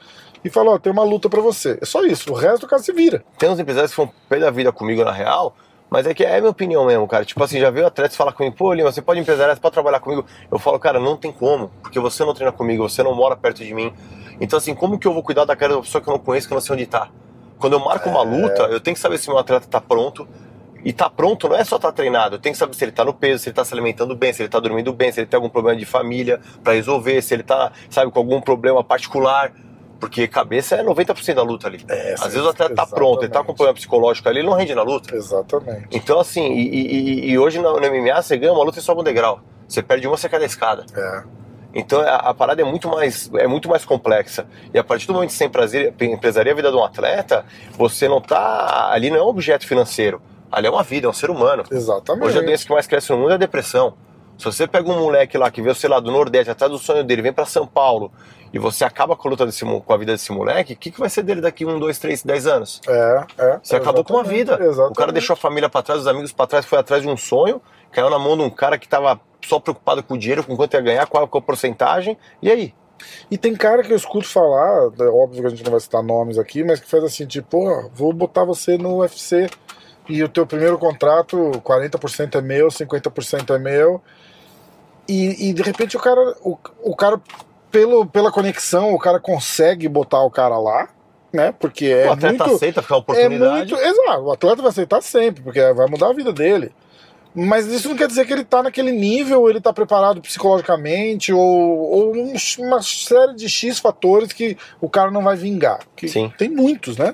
E 0.45 0.49
fala, 0.49 0.71
ó, 0.73 0.79
tem 0.79 0.93
uma 0.93 1.05
luta 1.05 1.29
pra 1.29 1.41
você. 1.41 1.79
É 1.81 1.85
só 1.85 2.03
isso. 2.05 2.33
O 2.33 2.35
resto 2.35 2.65
o 2.65 2.69
cara 2.69 2.83
se 2.83 2.93
vira. 2.93 3.23
Tem 3.39 3.49
uns 3.49 3.59
empresários 3.59 3.91
que 3.93 3.97
foram 3.97 4.13
pé 4.29 4.39
da 4.39 4.51
vida 4.51 4.73
comigo 4.73 5.05
na 5.05 5.13
real, 5.13 5.55
mas 5.91 6.07
é 6.07 6.15
que 6.15 6.25
é 6.25 6.41
minha 6.41 6.51
opinião 6.51 6.87
mesmo, 6.87 7.07
cara. 7.07 7.25
Tipo 7.25 7.43
assim, 7.45 7.61
já 7.61 7.69
veio 7.69 7.87
atletas 7.87 8.17
falar 8.17 8.33
comigo, 8.33 8.57
pô, 8.57 8.73
Lima, 8.73 8.91
você 8.91 9.03
pode 9.03 9.21
empresariar, 9.21 9.55
você 9.55 9.61
pode 9.61 9.75
trabalhar 9.75 10.01
comigo. 10.01 10.25
Eu 10.51 10.59
falo, 10.59 10.79
cara, 10.79 10.99
não 10.99 11.17
tem 11.17 11.31
como, 11.31 11.71
porque 11.83 12.01
você 12.01 12.25
não 12.25 12.33
treina 12.33 12.53
comigo, 12.53 12.89
você 12.89 13.03
não 13.03 13.15
mora 13.15 13.37
perto 13.37 13.63
de 13.63 13.75
mim. 13.75 13.93
Então, 14.41 14.57
assim, 14.57 14.75
como 14.75 14.99
que 14.99 15.07
eu 15.07 15.13
vou 15.13 15.23
cuidar 15.23 15.45
da 15.45 15.55
cara 15.55 15.75
da 15.75 15.81
pessoa 15.81 16.01
que 16.01 16.09
eu 16.09 16.13
não 16.13 16.19
conheço, 16.21 16.47
que 16.47 16.55
eu 16.55 16.57
não 16.57 16.63
sei 16.63 16.75
onde 16.75 16.87
tá? 16.87 17.11
Quando 17.59 17.75
eu 17.75 17.81
marco 17.81 18.09
uma 18.09 18.23
luta, 18.23 18.63
eu 18.63 18.81
tenho 18.81 18.95
que 18.95 19.01
saber 19.01 19.19
se 19.19 19.29
meu 19.29 19.37
atleta 19.37 19.67
tá 19.69 19.81
pronto. 19.81 20.27
E 20.85 20.93
tá 20.93 21.09
pronto 21.11 21.49
não 21.49 21.57
é 21.57 21.65
só 21.65 21.77
estar 21.77 21.93
treinado, 21.93 22.37
eu 22.37 22.39
tenho 22.39 22.53
que 22.55 22.59
saber 22.59 22.75
se 22.75 22.85
ele 22.85 22.93
tá 22.93 23.05
no 23.05 23.13
peso, 23.15 23.43
se 23.43 23.49
ele 23.51 23.55
tá 23.55 23.65
se 23.65 23.73
alimentando 23.75 24.15
bem, 24.17 24.33
se 24.33 24.43
ele 24.43 24.49
tá 24.49 24.59
dormindo 24.61 24.93
bem, 24.93 25.13
se 25.13 25.21
ele 25.21 25.27
tem 25.27 25.37
algum 25.37 25.49
problema 25.51 25.79
de 25.79 25.85
família 25.85 26.41
pra 26.65 26.73
resolver, 26.73 27.21
se 27.23 27.35
ele 27.35 27.43
tá, 27.43 27.71
sabe, 27.91 28.11
com 28.11 28.19
algum 28.19 28.41
problema 28.41 28.83
particular. 28.83 29.53
Porque 29.99 30.27
cabeça 30.27 30.77
é 30.77 30.83
90% 30.83 31.35
da 31.35 31.43
luta 31.43 31.67
ali. 31.67 31.85
É, 31.87 32.15
Às 32.15 32.33
vezes 32.33 32.43
o 32.43 32.49
atleta 32.49 32.75
tá 32.75 32.87
pronto, 32.87 33.23
ele 33.23 33.29
tá 33.31 33.45
com 33.45 33.53
um 33.53 33.55
problema 33.55 33.75
psicológico 33.75 34.27
ali, 34.31 34.39
ele 34.39 34.49
não 34.49 34.57
rende 34.57 34.75
na 34.75 34.83
luta. 34.83 35.15
Exatamente. 35.15 35.89
Então, 35.93 36.19
assim, 36.19 36.41
e, 36.55 36.71
e- 36.71 37.31
e 37.33 37.39
hoje 37.39 37.59
no, 37.59 37.79
no 37.79 37.87
MMA 37.87 38.23
você 38.23 38.39
ganha 38.39 38.51
uma 38.55 38.65
luta 38.65 38.79
e 38.79 38.83
sobe 38.83 39.03
um 39.03 39.05
degrau. 39.05 39.41
Você 39.69 39.83
perde 39.83 40.07
uma, 40.07 40.17
você 40.17 40.27
cai 40.27 40.41
da 40.41 40.47
escada. 40.47 40.87
É. 40.97 41.23
Então 41.75 42.01
a, 42.01 42.17
a 42.17 42.33
parada 42.35 42.63
é 42.63 42.65
muito, 42.65 42.89
mais, 42.89 43.31
é 43.35 43.47
muito 43.47 43.69
mais 43.69 43.85
complexa. 43.85 44.47
E 44.73 44.79
a 44.79 44.83
partir 44.83 45.07
do 45.07 45.13
momento 45.13 45.29
que 45.29 45.37
você 45.37 45.45
empresaria, 45.45 45.95
empresaria 46.01 46.53
a 46.53 46.57
vida 46.57 46.71
de 46.71 46.77
um 46.79 46.83
atleta, 46.83 47.45
você 47.77 48.09
não 48.09 48.23
tá. 48.23 48.89
Ali 48.91 49.11
não 49.11 49.19
é 49.19 49.23
um 49.23 49.27
objeto 49.29 49.67
financeiro. 49.67 50.23
Ali 50.51 50.67
é 50.67 50.71
uma 50.71 50.83
vida, 50.83 51.07
é 51.07 51.11
um 51.11 51.13
ser 51.13 51.31
humano. 51.31 51.65
Exatamente. 51.71 52.27
Hoje 52.27 52.39
a 52.39 52.43
doença 52.43 52.65
que 52.65 52.73
mais 52.73 52.87
cresce 52.87 53.11
no 53.11 53.19
mundo 53.19 53.31
é 53.31 53.35
a 53.35 53.39
depressão. 53.39 53.95
Se 54.37 54.47
você 54.47 54.67
pega 54.67 54.91
um 54.91 54.99
moleque 54.99 55.37
lá 55.37 55.51
que 55.51 55.61
veio, 55.61 55.75
sei 55.75 55.91
lá, 55.91 56.01
do 56.01 56.11
Nordeste, 56.11 56.51
atrás 56.51 56.73
do 56.73 56.79
sonho 56.79 57.05
dele, 57.05 57.21
vem 57.21 57.33
pra 57.33 57.45
São 57.45 57.67
Paulo, 57.67 58.11
e 58.53 58.59
você 58.59 58.85
acaba 58.85 59.15
com 59.15 59.29
a 59.29 59.31
luta 59.31 59.45
desse, 59.45 59.65
com 59.65 59.93
a 59.93 59.97
vida 59.99 60.13
desse 60.13 60.33
moleque, 60.33 60.73
o 60.73 60.77
que, 60.77 60.91
que 60.91 60.99
vai 60.99 61.11
ser 61.11 61.23
dele 61.23 61.43
daqui 61.43 61.67
um, 61.67 61.79
dois, 61.79 61.99
três, 61.99 62.23
dez 62.23 62.47
anos? 62.47 62.81
É, 62.89 63.27
é. 63.39 63.61
Você 63.63 63.77
acabou 63.77 64.03
com 64.03 64.15
uma 64.15 64.25
vida. 64.25 64.55
Exatamente. 64.55 64.93
O 64.93 64.95
cara 64.95 65.13
deixou 65.13 65.35
a 65.35 65.37
família 65.37 65.69
pra 65.69 65.83
trás, 65.83 66.01
os 66.01 66.07
amigos 66.07 66.33
pra 66.33 66.47
trás, 66.47 66.65
foi 66.65 66.79
atrás 66.79 67.03
de 67.03 67.09
um 67.09 67.19
sonho, 67.19 67.61
caiu 67.93 68.09
na 68.09 68.19
mão 68.19 68.35
de 68.35 68.43
um 68.43 68.51
cara 68.51 68.79
que 68.79 68.89
tava 68.89 69.21
só 69.45 69.61
preocupado 69.61 70.03
com 70.03 70.15
o 70.15 70.19
dinheiro, 70.19 70.43
com 70.43 70.57
quanto 70.57 70.73
ia 70.73 70.81
ganhar, 70.81 71.07
qual, 71.07 71.29
qual 71.29 71.43
a 71.43 71.45
porcentagem, 71.45 72.17
e 72.41 72.51
aí? 72.51 72.75
E 73.31 73.37
tem 73.37 73.55
cara 73.55 73.83
que 73.83 73.93
eu 73.93 73.97
escuto 73.97 74.27
falar, 74.27 74.91
é 74.99 75.05
óbvio 75.05 75.43
que 75.43 75.47
a 75.47 75.51
gente 75.51 75.65
não 75.65 75.71
vai 75.71 75.81
citar 75.81 76.03
nomes 76.03 76.39
aqui, 76.39 76.65
mas 76.65 76.81
que 76.81 76.89
faz 76.89 77.05
assim, 77.05 77.27
tipo, 77.27 77.91
vou 77.95 78.13
botar 78.13 78.45
você 78.45 78.77
no 78.77 79.01
UFC 79.01 79.49
e 80.09 80.23
o 80.23 80.29
teu 80.29 80.47
primeiro 80.47 80.79
contrato, 80.79 81.37
40% 81.65 82.37
é 82.37 82.41
meu, 82.41 82.69
50% 82.69 83.55
é 83.55 83.59
meu. 83.59 84.01
E, 85.09 85.49
e 85.49 85.53
de 85.53 85.63
repente 85.63 85.97
o 85.97 86.01
cara, 86.01 86.21
o, 86.43 86.57
o 86.83 86.95
cara 86.97 87.21
pelo, 87.71 88.07
pela 88.07 88.31
conexão, 88.31 88.93
o 88.95 88.99
cara 88.99 89.19
consegue 89.21 89.89
botar 89.89 90.23
o 90.23 90.31
cara 90.31 90.59
lá, 90.59 90.89
né? 91.33 91.53
Porque 91.59 91.87
é 91.87 92.09
o 92.09 92.13
atleta 92.13 92.45
muito 92.45 92.57
aceita 92.57 92.81
uma 92.81 92.97
é 92.97 92.99
oportunidade. 92.99 93.73
muito, 93.73 93.87
exato, 93.87 94.23
o 94.23 94.33
atleta 94.33 94.63
vai 94.63 94.71
aceitar 94.71 95.01
sempre, 95.01 95.43
porque 95.43 95.61
vai 95.73 95.87
mudar 95.89 96.09
a 96.11 96.13
vida 96.13 96.33
dele. 96.33 96.73
Mas 97.33 97.67
isso 97.69 97.89
não 97.89 97.97
quer 97.97 98.09
dizer 98.09 98.27
que 98.27 98.33
ele 98.33 98.43
tá 98.45 98.61
naquele 98.61 98.91
nível, 98.91 99.49
ele 99.49 99.61
tá 99.61 99.73
preparado 99.73 100.21
psicologicamente, 100.21 101.33
ou, 101.33 101.41
ou 101.41 102.17
um- 102.17 102.35
uma 102.59 102.83
série 102.83 103.35
de 103.37 103.49
X 103.49 103.79
fatores 103.79 104.33
que 104.33 104.57
o 104.81 104.89
cara 104.91 105.13
não 105.13 105.23
vai 105.23 105.37
vingar. 105.37 105.79
Que 105.95 106.09
Sim. 106.09 106.33
Tem 106.37 106.49
muitos, 106.49 106.97
né? 106.97 107.13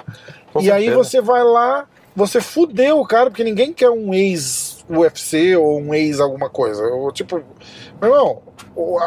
Com 0.55 0.63
e 0.63 0.71
aí 0.73 0.85
certeza. 0.87 0.97
você 1.05 1.21
vai 1.21 1.45
lá, 1.45 1.87
você 2.17 2.41
fudeu 2.41 2.99
o 2.99 3.07
cara, 3.07 3.29
porque 3.31 3.45
ninguém 3.45 3.73
quer 3.73 3.91
um 3.91 4.13
ex-UFC 4.15 5.55
ou 5.57 5.79
um 5.81 5.95
ex 5.95 6.19
alguma 6.19 6.49
coisa. 6.49 6.83
Ou, 6.85 7.13
tipo, 7.13 7.41
meu 8.01 8.11
irmão, 8.11 8.43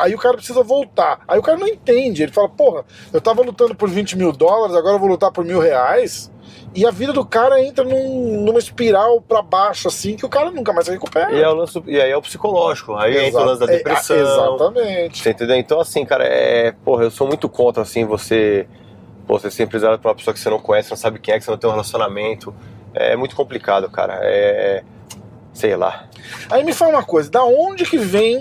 aí 0.02 0.14
o 0.14 0.18
cara 0.20 0.38
precisa 0.38 0.62
voltar. 0.64 1.22
Aí 1.28 1.40
o 1.40 1.42
cara 1.42 1.58
não 1.58 1.68
entende. 1.68 2.24
Ele 2.24 2.32
fala, 2.32 2.48
porra, 2.50 2.86
eu 3.12 3.20
tava 3.20 3.42
lutando 3.42 3.74
por 3.76 3.90
20 3.90 4.18
mil 4.18 4.32
dólares, 4.32 4.76
agora 4.76 4.96
eu 4.96 5.00
vou 5.00 5.10
lutar 5.10 5.32
por 5.32 5.44
mil 5.44 5.60
reais. 5.60 6.32
e 6.76 6.86
a 6.86 6.92
vida 6.92 7.12
do 7.12 7.26
cara 7.26 7.60
entra 7.64 7.84
num- 7.84 8.42
numa 8.44 8.60
espiral 8.60 9.20
pra 9.22 9.42
baixo, 9.42 9.88
assim, 9.88 10.16
que 10.16 10.24
o 10.24 10.30
cara 10.30 10.52
nunca 10.52 10.72
mais 10.72 10.86
se 10.86 10.92
recupera. 10.92 11.32
E, 11.32 11.42
é 11.42 11.50
o 11.50 11.54
lance, 11.56 11.82
e 11.88 12.00
aí 12.00 12.12
é 12.12 12.16
o 12.18 12.22
psicológico. 12.22 12.94
Aí 12.94 13.18
entra 13.28 13.42
o 13.42 13.46
lance 13.46 13.60
da 13.60 13.66
Exato. 13.66 13.74
É, 13.74 13.78
depressão. 13.78 14.18
exatamente. 14.18 15.24
Você 15.24 15.30
entendeu? 15.32 15.56
Então, 15.56 15.80
assim, 15.80 16.06
cara, 16.06 16.26
é. 16.26 16.72
Porra, 16.86 17.06
eu 17.06 17.12
sou 17.12 17.26
muito 17.26 17.50
contra, 17.50 17.82
assim, 17.82 18.06
você. 18.06 18.68
Pô, 19.26 19.40
você 19.40 19.50
ser 19.50 19.64
empresário 19.64 19.98
pra 19.98 20.10
uma 20.12 20.16
pessoa 20.16 20.32
que 20.34 20.40
você 20.40 20.50
não 20.50 20.60
conhece, 20.60 20.92
não 20.92 20.98
sabe 20.98 21.18
quem 21.20 21.34
é, 21.34 21.40
que 21.40 21.46
você 21.46 21.50
não 21.52 21.58
tem 21.58 21.68
um 21.68 21.74
relacionamento. 21.74 22.54
É 23.00 23.16
muito 23.16 23.36
complicado, 23.36 23.90
cara. 23.90 24.20
É. 24.24 24.84
Sei 25.54 25.76
lá. 25.76 26.08
Aí 26.50 26.64
me 26.64 26.74
fala 26.74 26.92
uma 26.92 27.04
coisa, 27.04 27.30
da 27.30 27.44
onde 27.44 27.86
que 27.86 27.98
vem 27.98 28.40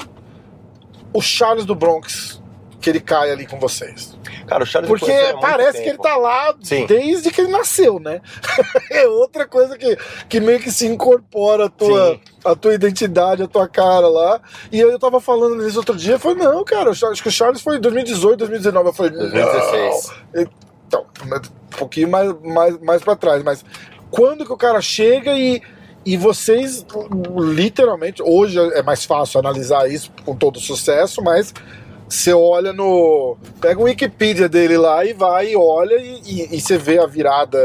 o 1.12 1.22
Charles 1.22 1.64
do 1.64 1.74
Bronx 1.74 2.40
que 2.80 2.90
ele 2.90 3.00
cai 3.00 3.30
ali 3.30 3.46
com 3.46 3.58
vocês? 3.58 4.16
Cara, 4.46 4.62
o 4.62 4.66
Charles 4.66 4.88
Porque 4.88 5.12
muito 5.12 5.40
parece 5.40 5.78
que 5.78 5.88
ele 5.88 5.98
tempo. 5.98 6.02
tá 6.02 6.16
lá 6.16 6.54
Sim. 6.62 6.86
desde 6.86 7.30
que 7.30 7.40
ele 7.40 7.50
nasceu, 7.50 7.98
né? 7.98 8.20
é 8.90 9.06
outra 9.06 9.46
coisa 9.46 9.76
que, 9.76 9.96
que 10.28 10.40
meio 10.40 10.60
que 10.60 10.70
se 10.70 10.86
incorpora 10.86 11.66
a 11.66 11.68
tua, 11.68 12.12
Sim. 12.12 12.20
a 12.44 12.54
tua 12.54 12.74
identidade, 12.74 13.42
a 13.42 13.48
tua 13.48 13.68
cara 13.68 14.08
lá. 14.08 14.40
E 14.70 14.78
eu, 14.78 14.90
eu 14.90 14.98
tava 14.98 15.20
falando 15.20 15.56
nisso 15.62 15.78
outro 15.78 15.96
dia, 15.96 16.14
eu 16.14 16.18
falei, 16.18 16.38
não, 16.38 16.64
cara, 16.64 16.90
acho 16.90 17.22
que 17.22 17.28
o 17.28 17.32
Charles 17.32 17.60
foi 17.60 17.76
em 17.76 17.80
2018, 17.80 18.38
2019. 18.38 18.88
Eu 18.88 18.92
falei, 18.92 19.12
2016. 19.12 20.12
não. 20.34 20.42
Então, 20.88 21.04
um 21.26 21.76
pouquinho 21.76 22.08
mais, 22.08 22.32
mais, 22.40 22.78
mais 22.78 23.02
pra 23.02 23.14
trás, 23.14 23.42
mas 23.42 23.62
quando 24.10 24.44
que 24.44 24.52
o 24.52 24.56
cara 24.56 24.80
chega 24.80 25.32
e. 25.34 25.60
E 26.06 26.16
vocês, 26.16 26.86
literalmente, 27.36 28.22
hoje 28.22 28.58
é 28.74 28.82
mais 28.82 29.04
fácil 29.04 29.40
analisar 29.40 29.90
isso 29.90 30.10
com 30.24 30.34
todo 30.34 30.58
sucesso, 30.58 31.22
mas 31.22 31.52
você 32.08 32.32
olha 32.32 32.72
no. 32.72 33.36
Pega 33.60 33.78
o 33.80 33.84
Wikipedia 33.84 34.48
dele 34.48 34.78
lá 34.78 35.04
e 35.04 35.12
vai 35.12 35.50
e 35.52 35.56
olha 35.56 35.96
e, 35.96 36.20
e- 36.24 36.56
e 36.56 36.60
você 36.60 36.78
vê 36.78 36.98
a 36.98 37.06
virada. 37.06 37.58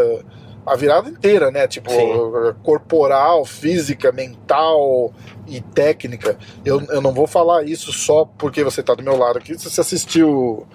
A 0.66 0.76
virada 0.78 1.10
inteira, 1.10 1.52
né? 1.52 1.68
Tipo, 1.68 1.92
Sim. 1.92 2.54
corporal, 2.64 3.44
física, 3.44 4.14
mental 4.14 5.14
e 5.46 5.60
técnica. 5.60 6.38
Eu, 6.64 6.82
eu 6.90 7.02
não 7.02 7.14
vou 7.14 7.28
falar 7.28 7.64
isso 7.64 7.92
só 7.92 8.24
porque 8.38 8.64
você 8.64 8.82
tá 8.82 8.94
do 8.96 9.04
meu 9.04 9.18
lado 9.18 9.38
aqui. 9.40 9.58
Se 9.60 9.70
você 9.70 9.82
assistiu 9.82 10.66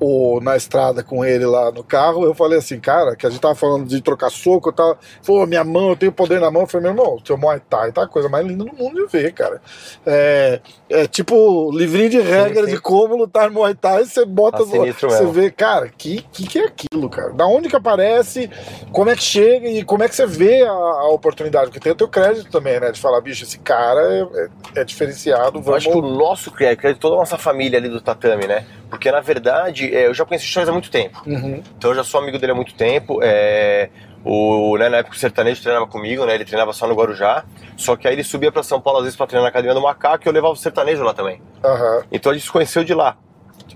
o, 0.00 0.40
na 0.40 0.56
estrada 0.56 1.02
com 1.02 1.24
ele 1.24 1.44
lá 1.44 1.70
no 1.70 1.84
carro, 1.84 2.24
eu 2.24 2.34
falei 2.34 2.58
assim, 2.58 2.80
cara, 2.80 3.14
que 3.14 3.26
a 3.26 3.30
gente 3.30 3.40
tava 3.40 3.54
falando 3.54 3.86
de 3.86 4.00
trocar 4.00 4.30
soco, 4.30 4.70
eu 4.70 4.72
tava, 4.72 4.98
pô, 5.24 5.44
minha 5.46 5.62
mão, 5.62 5.90
eu 5.90 5.96
tenho 5.96 6.10
poder 6.10 6.40
na 6.40 6.50
mão. 6.50 6.62
Eu 6.62 6.66
falei, 6.66 6.90
meu 6.90 7.02
irmão, 7.02 7.18
seu 7.24 7.36
Muay 7.36 7.60
Thai 7.68 7.92
tá 7.92 8.04
a 8.04 8.08
coisa 8.08 8.28
mais 8.28 8.46
linda 8.46 8.64
do 8.64 8.74
mundo 8.74 8.94
de 8.94 9.06
ver, 9.12 9.32
cara. 9.32 9.60
É, 10.06 10.60
é 10.88 11.06
tipo 11.06 11.70
livrinho 11.72 12.08
de 12.08 12.20
regra 12.20 12.64
sim. 12.64 12.72
de 12.74 12.80
como 12.80 13.14
lutar 13.14 13.50
Muay 13.50 13.74
Thai, 13.74 14.04
você 14.04 14.24
bota, 14.24 14.58
Tá 14.60 14.64
você 14.64 15.26
vê, 15.26 15.50
cara, 15.50 15.88
que, 15.88 16.22
que 16.32 16.46
que 16.46 16.58
é 16.58 16.64
aquilo, 16.64 17.08
cara? 17.08 17.32
Da 17.32 17.46
onde 17.46 17.68
que 17.68 17.76
aparece, 17.76 18.50
como 18.92 19.10
é 19.10 19.16
que 19.16 19.22
chega 19.22 19.68
e 19.68 19.84
como 19.84 20.02
é 20.02 20.08
que 20.08 20.14
você 20.14 20.26
vê 20.26 20.62
a, 20.62 20.70
a 20.70 21.08
oportunidade? 21.10 21.66
Porque 21.66 21.80
tem 21.80 21.92
o 21.92 21.96
teu 21.96 22.08
crédito 22.08 22.50
também, 22.50 22.80
né? 22.80 22.90
De 22.90 23.00
falar, 23.00 23.20
bicho, 23.20 23.44
esse 23.44 23.58
cara 23.58 24.00
é, 24.00 24.22
é- 24.22 24.80
é 24.80 24.84
diferenciado, 24.84 25.58
Eu 25.58 25.62
vamos... 25.62 25.76
acho 25.78 25.90
que 25.90 25.98
o 25.98 26.02
nosso 26.02 26.50
crédito, 26.50 26.80
crédito 26.80 27.00
toda 27.00 27.16
a 27.16 27.18
nossa 27.18 27.38
família 27.38 27.78
ali 27.78 27.88
do 27.88 28.00
tatame, 28.00 28.46
né? 28.46 28.66
Porque 28.90 29.10
na 29.10 29.20
verdade, 29.20 29.94
é, 29.94 30.06
eu 30.08 30.14
já 30.14 30.24
conheci 30.24 30.44
o 30.44 30.48
Charles 30.48 30.68
há 30.68 30.72
muito 30.72 30.90
tempo. 30.90 31.22
Uhum. 31.26 31.62
Então 31.78 31.90
eu 31.90 31.96
já 31.96 32.04
sou 32.04 32.20
amigo 32.20 32.38
dele 32.38 32.52
há 32.52 32.54
muito 32.54 32.74
tempo. 32.74 33.20
É, 33.22 33.88
o, 34.24 34.76
né, 34.76 34.88
na 34.88 34.98
época 34.98 35.16
o 35.16 35.18
sertanejo 35.18 35.62
treinava 35.62 35.86
comigo, 35.86 36.26
né? 36.26 36.34
Ele 36.34 36.44
treinava 36.44 36.72
só 36.72 36.86
no 36.86 36.94
Guarujá. 36.94 37.44
Só 37.76 37.96
que 37.96 38.06
aí 38.06 38.14
ele 38.14 38.24
subia 38.24 38.52
pra 38.52 38.62
São 38.62 38.80
Paulo 38.80 38.98
às 38.98 39.04
vezes 39.04 39.16
pra 39.16 39.26
treinar 39.26 39.44
na 39.44 39.48
academia 39.48 39.74
do 39.74 39.80
Macaco 39.80 40.24
e 40.26 40.28
eu 40.28 40.32
levava 40.32 40.52
o 40.52 40.56
sertanejo 40.56 41.02
lá 41.02 41.14
também. 41.14 41.40
Aham, 41.64 42.02
Então 42.12 42.30
a 42.30 42.34
gente 42.34 42.44
se 42.44 42.52
conheceu 42.52 42.84
de 42.84 42.92
lá. 42.92 43.16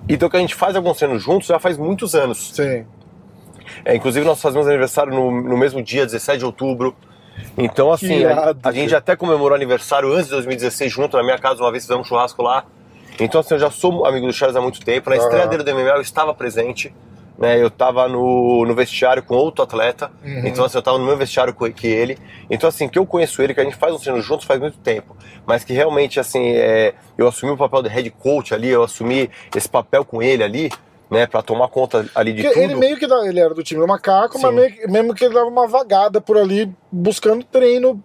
Então 0.09 0.29
que 0.29 0.37
a 0.37 0.41
gente 0.41 0.55
faz 0.55 0.77
alguns 0.77 0.99
treinos 0.99 1.23
juntos 1.23 1.49
já 1.49 1.59
faz 1.59 1.79
muitos 1.79 2.15
anos. 2.15 2.53
sim. 2.53 2.85
É, 3.85 3.95
inclusive 3.95 4.25
nós 4.27 4.41
fazemos 4.41 4.67
aniversário 4.69 5.13
no, 5.13 5.31
no 5.31 5.57
mesmo 5.57 5.83
dia, 5.83 6.05
17 6.05 6.39
de 6.39 6.45
outubro. 6.45 6.95
Então 7.57 7.91
assim, 7.93 8.25
a, 8.25 8.55
a 8.63 8.73
gente 8.73 8.95
até 8.95 9.17
comemorou 9.17 9.55
aniversário 9.57 10.13
antes 10.13 10.27
de 10.27 10.33
2016 10.33 10.93
junto 10.93 11.17
na 11.17 11.23
minha 11.23 11.39
casa, 11.39 11.63
uma 11.63 11.71
vez 11.71 11.85
fizemos 11.85 12.07
um 12.07 12.09
churrasco 12.09 12.43
lá. 12.43 12.65
Então 13.21 13.41
assim, 13.41 13.55
eu 13.55 13.61
já 13.61 13.71
sou 13.71 14.07
amigo 14.07 14.27
do 14.27 14.33
Charles 14.33 14.57
há 14.57 14.61
muito 14.61 14.81
tempo. 14.81 15.09
Na 15.11 15.17
estreia 15.17 15.43
Aham. 15.45 15.51
dele 15.51 15.63
do 15.63 15.71
MMA 15.71 15.91
eu 15.97 16.01
estava 16.01 16.35
presente. 16.35 16.95
Né, 17.37 17.61
eu 17.61 17.67
estava 17.67 18.07
no, 18.07 18.65
no 18.65 18.75
vestiário 18.77 19.21
com 19.21 19.35
outro 19.35 19.65
atleta, 19.65 20.09
Uhum. 20.25 20.43
então 20.47 20.65
assim, 20.65 20.77
eu 20.77 20.79
estava 20.79 20.99
no 20.99 21.05
meu 21.05 21.17
vestiário 21.17 21.53
com, 21.53 21.69
que 21.73 21.85
ele. 21.89 22.17
Então 22.49 22.69
assim, 22.69 22.89
que 22.89 22.97
eu 22.97 23.05
conheço 23.05 23.43
ele, 23.43 23.53
que 23.53 23.61
a 23.61 23.65
gente 23.65 23.75
faz 23.75 23.93
um 23.93 23.99
treino 23.99 24.23
juntos 24.23 24.47
faz 24.47 24.61
muito 24.61 24.79
tempo. 24.79 25.17
Mas 25.45 25.65
que 25.65 25.73
realmente 25.73 26.21
assim, 26.21 26.53
é, 26.55 26.95
eu 27.19 27.27
assumi 27.27 27.51
o 27.51 27.57
papel 27.57 27.83
de 27.83 27.89
head 27.89 28.09
coach 28.11 28.55
ali, 28.55 28.69
eu 28.69 28.85
assumi 28.85 29.29
esse 29.53 29.69
papel 29.69 30.05
com 30.05 30.23
ele 30.23 30.45
ali, 30.45 30.71
né, 31.11 31.27
para 31.27 31.43
tomar 31.43 31.67
conta 31.67 32.09
ali 32.15 32.33
de 32.35 32.43
Porque 32.45 32.55
tudo. 32.55 32.63
ele 32.63 32.77
meio 32.77 32.97
que 32.97 33.07
dá- 33.09 33.27
ele 33.27 33.41
era 33.41 33.53
do 33.53 33.65
time 33.65 33.81
do 33.81 33.89
macaco, 33.89 34.39
mas 34.41 34.51
Sim. 34.53 34.57
meio 34.57 34.73
que- 34.73 34.87
mesmo 34.87 35.13
que 35.13 35.25
ele 35.25 35.35
dava 35.35 35.47
uma 35.49 35.67
vagada 35.67 36.21
por 36.21 36.39
ali 36.39 36.73
buscando 36.93 37.45
treino 37.45 38.01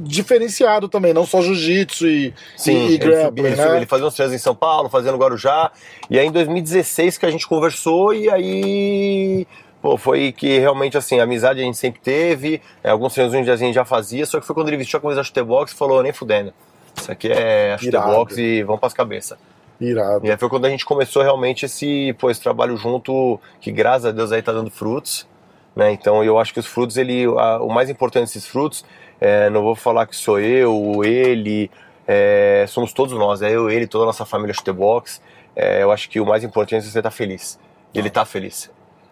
diferenciado 0.00 0.88
também, 0.88 1.12
não 1.12 1.26
só 1.26 1.40
jiu-jitsu 1.42 2.06
e, 2.06 2.34
Sim, 2.56 2.72
e, 2.72 2.76
e 2.76 2.86
ele, 2.94 2.98
grappling, 2.98 3.46
ele, 3.46 3.56
né? 3.56 3.76
ele 3.76 3.86
fazia 3.86 4.06
uns 4.06 4.14
treinos 4.14 4.34
em 4.34 4.38
São 4.38 4.54
Paulo, 4.54 4.88
fazia 4.88 5.12
no 5.12 5.18
Guarujá. 5.18 5.70
E 6.10 6.18
aí 6.18 6.26
em 6.26 6.30
2016 6.32 7.18
que 7.18 7.26
a 7.26 7.30
gente 7.30 7.46
conversou 7.46 8.14
e 8.14 8.28
aí 8.30 9.46
pô, 9.80 9.96
foi 9.96 10.32
que 10.32 10.58
realmente 10.58 10.96
assim, 10.96 11.18
a 11.18 11.24
amizade 11.24 11.60
a 11.60 11.64
gente 11.64 11.76
sempre 11.76 12.00
teve, 12.00 12.60
é, 12.82 12.90
alguns 12.90 13.12
treinos 13.14 13.48
a 13.48 13.56
gente 13.56 13.74
já 13.74 13.84
fazia, 13.84 14.24
só 14.26 14.38
que 14.40 14.46
foi 14.46 14.54
quando 14.54 14.68
ele 14.68 14.76
vestiu 14.76 14.98
a 14.98 15.00
camisa 15.00 15.20
da 15.20 15.24
chutebox 15.24 15.72
e 15.72 15.74
falou, 15.74 16.02
nem 16.02 16.12
fudendo. 16.12 16.52
Isso 16.96 17.10
aqui 17.10 17.28
é 17.32 17.76
chutebox 17.78 18.36
Irado. 18.36 18.40
e 18.40 18.62
vamos 18.62 18.80
pras 18.80 18.92
cabeças. 18.92 19.38
Irado. 19.80 20.24
E 20.24 20.30
aí 20.30 20.36
foi 20.36 20.48
quando 20.48 20.66
a 20.66 20.70
gente 20.70 20.84
começou 20.84 21.22
realmente 21.22 21.64
esse, 21.66 22.14
pô, 22.18 22.30
esse 22.30 22.40
trabalho 22.40 22.76
junto, 22.76 23.40
que 23.60 23.72
graças 23.72 24.06
a 24.06 24.12
Deus 24.12 24.30
aí 24.30 24.40
tá 24.42 24.52
dando 24.52 24.70
frutos. 24.70 25.26
Né? 25.74 25.90
Então 25.92 26.22
eu 26.22 26.38
acho 26.38 26.52
que 26.52 26.60
os 26.60 26.66
frutos, 26.66 26.96
ele, 26.98 27.24
a- 27.24 27.60
o 27.62 27.68
mais 27.72 27.88
importante 27.90 28.24
desses 28.26 28.46
frutos, 28.46 28.84
é, 29.24 29.48
não 29.50 29.62
vou 29.62 29.74
falar 29.76 30.06
que 30.06 30.16
sou 30.16 30.40
eu, 30.40 31.02
ele, 31.04 31.70
é, 32.08 32.64
somos 32.68 32.92
todos 32.92 33.12
nós, 33.16 33.40
é 33.42 33.50
eu, 33.52 33.70
ele, 33.70 33.86
toda 33.86 34.04
a 34.04 34.06
nossa 34.06 34.24
família 34.26 34.52
Chutebox. 34.52 35.20
É, 35.54 35.82
eu 35.82 35.90
acho 35.92 36.08
que 36.10 36.18
o 36.18 36.26
mais 36.26 36.42
importante 36.42 36.86
é 36.86 36.90
você 36.90 36.98
estar 36.98 37.10
feliz. 37.10 37.58
Ele 37.94 38.08
tá 38.10 38.24
feliz. 38.24 38.70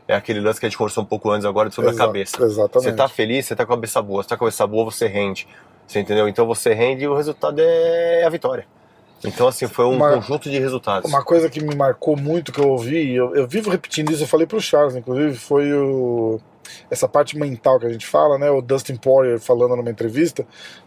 É 0.09 0.15
aquele 0.15 0.41
lance 0.41 0.59
que 0.59 0.67
a 0.67 0.69
gente 0.69 0.77
conversou 0.79 1.05
um 1.05 1.07
pouco 1.07 1.31
antes 1.31 1.45
agora 1.45 1.71
sobre 1.71 1.91
Exa- 1.91 2.03
a 2.03 2.07
cabeça. 2.07 2.43
Exatamente. 2.43 2.83
Você 2.91 2.93
tá 2.97 3.09
feliz, 3.09 3.47
você 3.47 3.55
tá 3.55 3.65
com 3.65 3.73
a 3.73 3.77
cabeça 3.77 4.03
boa. 4.03 4.23
Você 4.23 4.29
tá 4.31 4.37
com 4.37 4.45
a 4.45 4.49
cabeça 4.49 4.67
boa, 4.67 4.85
você 4.87 5.07
rende. 5.07 5.47
Você 5.87 6.01
entendeu? 6.01 6.27
Então 6.29 6.47
você 6.47 6.73
rende 6.75 7.05
e 7.05 7.09
o 7.09 7.15
resultado 7.15 7.61
é 7.61 8.25
a 8.25 8.29
vitória. 8.31 8.67
Então, 9.25 9.47
assim, 9.47 9.69
foi 9.69 9.85
um 9.85 9.93
Uma- 9.97 10.15
conjunto 10.15 10.51
de 10.51 10.59
resultados. 10.59 11.09
Uma 11.09 11.23
coisa 11.23 11.49
que 11.51 11.63
me 11.63 11.75
marcou 11.77 12.17
muito, 12.17 12.51
que 12.51 12.59
eu 12.59 12.69
ouvi, 12.71 13.15
eu, 13.15 13.35
eu 13.37 13.47
vivo 13.47 13.71
repetindo 13.71 14.11
isso, 14.11 14.23
eu 14.23 14.27
falei 14.27 14.47
pro 14.47 14.59
Charles, 14.61 14.97
inclusive, 14.97 15.35
foi 15.37 15.71
o, 15.75 16.41
essa 16.91 17.09
parte 17.09 17.39
mental 17.39 17.79
que 17.79 17.87
a 17.87 17.91
gente 17.91 18.07
fala, 18.07 18.39
né? 18.39 18.51
O 18.51 18.61
Dustin 18.61 18.97
Poirier 18.97 19.39
falando 19.39 19.77
numa 19.77 19.91
entrevista, 19.91 20.47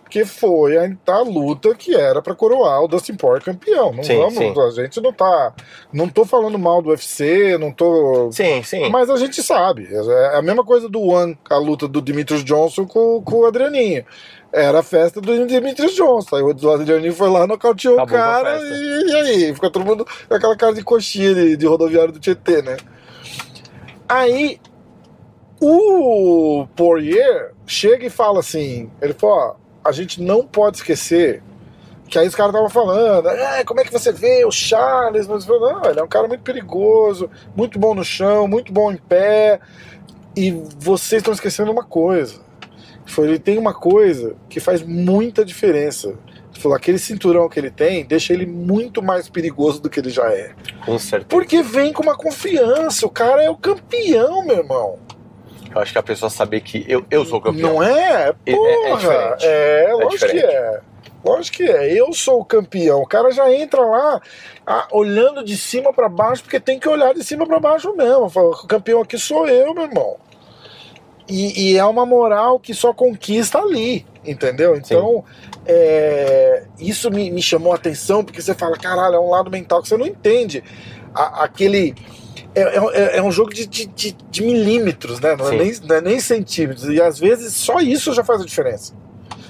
que 0.10 0.26
foi 0.26 0.78
a, 0.78 0.88
a 1.08 1.20
luta 1.22 1.74
que 1.74 1.96
era 1.96 2.22
pra 2.22 2.36
coroar 2.36 2.84
o 2.84 2.88
Dustin 2.88 3.16
Poirier 3.16 3.44
campeão. 3.44 3.92
Não 3.92 4.04
Sim, 4.04 4.18
vamos, 4.18 4.36
sim. 4.36 4.82
a 4.82 4.84
gente 4.84 5.02
não 5.02 5.12
tá. 5.12 5.54
Não 5.92 6.08
tô 6.08 6.24
falando 6.24 6.60
mal 6.60 6.82
do 6.84 6.90
UFC, 6.90 7.58
não 7.58 7.72
tô. 7.72 8.30
Sim, 8.32 8.62
sim. 8.62 8.90
Mas 8.90 9.10
a 9.10 9.18
gente 9.18 9.42
sabe. 9.42 9.90
É 9.92 10.38
a 10.38 10.42
mesma 10.42 10.64
coisa 10.64 10.88
do 10.88 11.02
One, 11.02 11.38
a 11.50 11.58
luta 11.58 11.88
do 11.88 12.00
Demetrius 12.00 12.44
Johnson 12.44 12.86
com, 12.86 13.24
com 13.24 13.38
o 13.38 13.46
Adrianinho. 13.46 14.06
Era 14.52 14.82
a 14.82 14.84
festa 14.84 15.20
do 15.20 15.48
Demetrius 15.48 15.96
Johnson. 15.96 16.36
Aí 16.36 16.44
o 16.44 16.70
Adrianinho 16.70 17.14
foi 17.14 17.28
lá, 17.28 17.48
nocauteou 17.48 17.96
o 17.96 18.02
Acabou 18.02 18.20
a 18.20 18.22
cara 18.22 18.60
e, 18.62 19.10
e 19.10 19.16
aí? 19.16 19.54
Fica 19.56 19.72
todo 19.72 19.84
mundo 19.84 20.06
com 20.28 20.36
aquela 20.36 20.56
cara 20.56 20.74
de 20.74 20.84
coxinha 20.84 21.34
de, 21.34 21.58
de 21.58 21.66
rodoviário 21.66 22.14
do 22.14 22.20
Tietê, 22.20 22.62
né? 22.62 22.78
Aí 24.08 24.60
o 25.66 26.68
Poirier 26.76 27.54
chega 27.66 28.06
e 28.06 28.10
fala 28.10 28.40
assim: 28.40 28.90
ele 29.02 29.14
falou, 29.14 29.38
ó, 29.38 29.56
a 29.84 29.92
gente 29.92 30.22
não 30.22 30.46
pode 30.46 30.78
esquecer 30.78 31.42
que 32.14 32.20
aí 32.20 32.28
os 32.28 32.36
caras 32.36 32.52
estavam 32.52 32.70
falando, 32.70 33.28
é, 33.28 33.64
como 33.64 33.80
é 33.80 33.84
que 33.84 33.92
você 33.92 34.12
vê 34.12 34.46
o 34.46 34.52
Charles? 34.52 35.26
Mas, 35.28 35.48
eu 35.48 35.60
falei, 35.60 35.74
não, 35.74 35.90
ele 35.90 36.00
é 36.00 36.04
um 36.04 36.08
cara 36.08 36.28
muito 36.28 36.44
perigoso, 36.44 37.28
muito 37.56 37.80
bom 37.80 37.96
no 37.96 38.04
chão, 38.04 38.48
muito 38.48 38.72
bom 38.72 38.92
em 38.92 38.98
pé. 38.98 39.60
E 40.36 40.52
vocês 40.78 41.22
estão 41.22 41.34
esquecendo 41.34 41.72
uma 41.72 41.84
coisa. 41.84 42.36
Ele 42.36 43.08
falou, 43.08 43.32
ele 43.32 43.40
tem 43.40 43.58
uma 43.58 43.74
coisa 43.74 44.36
que 44.48 44.60
faz 44.60 44.84
muita 44.84 45.44
diferença. 45.44 46.10
Ele 46.10 46.62
falou, 46.62 46.78
aquele 46.78 47.00
cinturão 47.00 47.50
que 47.50 47.60
ele 47.60 47.72
tem 47.72 48.06
deixa 48.06 48.32
ele 48.32 48.46
muito 48.46 49.02
mais 49.02 49.28
perigoso 49.28 49.82
do 49.82 49.90
que 49.90 50.00
ele 50.00 50.12
já 50.12 50.32
é. 50.32 50.54
Com 50.86 51.00
certeza. 51.00 51.30
Porque 51.30 51.64
vem 51.64 51.92
com 51.92 52.04
uma 52.04 52.16
confiança. 52.16 53.08
O 53.08 53.10
cara 53.10 53.42
é 53.44 53.50
o 53.50 53.58
campeão, 53.58 54.46
meu 54.46 54.58
irmão. 54.58 55.00
Eu 55.74 55.82
acho 55.82 55.92
que 55.92 55.98
a 55.98 56.04
pessoa 56.04 56.30
saber 56.30 56.62
que 56.62 56.86
eu, 56.88 57.06
eu 57.10 57.26
sou 57.26 57.40
o 57.40 57.42
campeão. 57.42 57.74
Não 57.74 57.84
é? 57.84 58.34
É- 58.46 58.52
é 58.52 58.56
Porra! 58.56 58.98
diferente. 58.98 59.46
É, 59.46 59.88
lógico 59.94 60.32
que 60.32 60.38
é. 60.40 60.80
Lógico 61.26 61.58
que 61.58 61.64
é. 61.64 61.94
Eu 62.00 62.14
sou 62.14 62.42
o 62.42 62.46
campeão. 62.46 63.02
O 63.02 63.08
cara 63.08 63.32
já 63.32 63.52
entra 63.54 63.82
lá 63.82 64.22
ah, 64.68 64.88
olhando 64.92 65.44
de 65.44 65.56
cima 65.58 65.94
pra 65.94 66.08
baixo, 66.10 66.44
porque 66.44 66.60
tem 66.60 66.78
que 66.80 66.88
olhar 66.88 67.14
de 67.14 67.24
cima 67.24 67.46
pra 67.48 67.60
baixo 67.60 67.96
mesmo. 67.96 68.30
Fala, 68.30 68.50
O 68.50 68.68
campeão 68.68 69.02
aqui 69.02 69.18
sou 69.18 69.48
eu, 69.48 69.74
meu 69.74 69.84
irmão. 69.84 70.18
E, 71.28 71.72
e 71.72 71.78
é 71.78 71.86
uma 71.86 72.06
moral 72.06 72.60
que 72.60 72.74
só 72.74 72.94
conquista 72.94 73.58
ali, 73.58 74.06
entendeu? 74.26 74.76
Então, 74.76 75.24
é, 75.66 76.66
isso 76.78 77.10
me, 77.10 77.32
me 77.32 77.42
chamou 77.42 77.72
a 77.72 77.76
atenção, 77.78 78.26
porque 78.26 78.42
você 78.42 78.54
fala, 78.54 78.78
caralho, 78.78 79.16
é 79.16 79.20
um 79.20 79.30
lado 79.30 79.50
mental 79.50 79.82
que 79.82 79.88
você 79.88 79.96
não 79.96 80.06
entende. 80.06 80.62
A- 81.16 81.46
aquele 81.46 81.96
é, 82.56 82.78
é, 82.94 83.18
é 83.18 83.24
um 83.24 83.32
jogo 83.32 83.54
de, 83.54 83.66
de, 83.66 83.86
de, 83.88 84.12
de 84.12 84.44
milímetros, 84.44 85.20
né? 85.20 85.36
Não 85.36 85.48
é, 85.52 85.56
nem, 85.58 85.74
não 85.84 85.96
é 85.96 86.02
nem 86.02 86.20
centímetros. 86.20 86.86
E 86.86 87.02
às 87.02 87.20
vezes 87.20 87.54
só 87.54 87.80
isso 87.80 88.14
já 88.14 88.24
faz 88.24 88.42
a 88.42 88.46
diferença. 88.46 88.94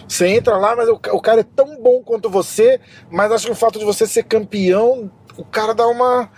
Você 0.07 0.27
entra 0.27 0.57
lá, 0.57 0.75
mas 0.75 0.87
o, 0.89 0.93
o 1.11 1.21
cara 1.21 1.41
é 1.41 1.43
tão 1.43 1.81
bom 1.81 2.01
quanto 2.03 2.29
você, 2.29 2.79
mas 3.09 3.31
acho 3.31 3.45
que 3.47 3.51
o 3.51 3.55
fato 3.55 3.79
de 3.79 3.85
você 3.85 4.05
ser 4.05 4.23
campeão, 4.23 5.09
o 5.37 5.43
cara 5.45 5.73
dá 5.73 5.87
uma. 5.87 6.29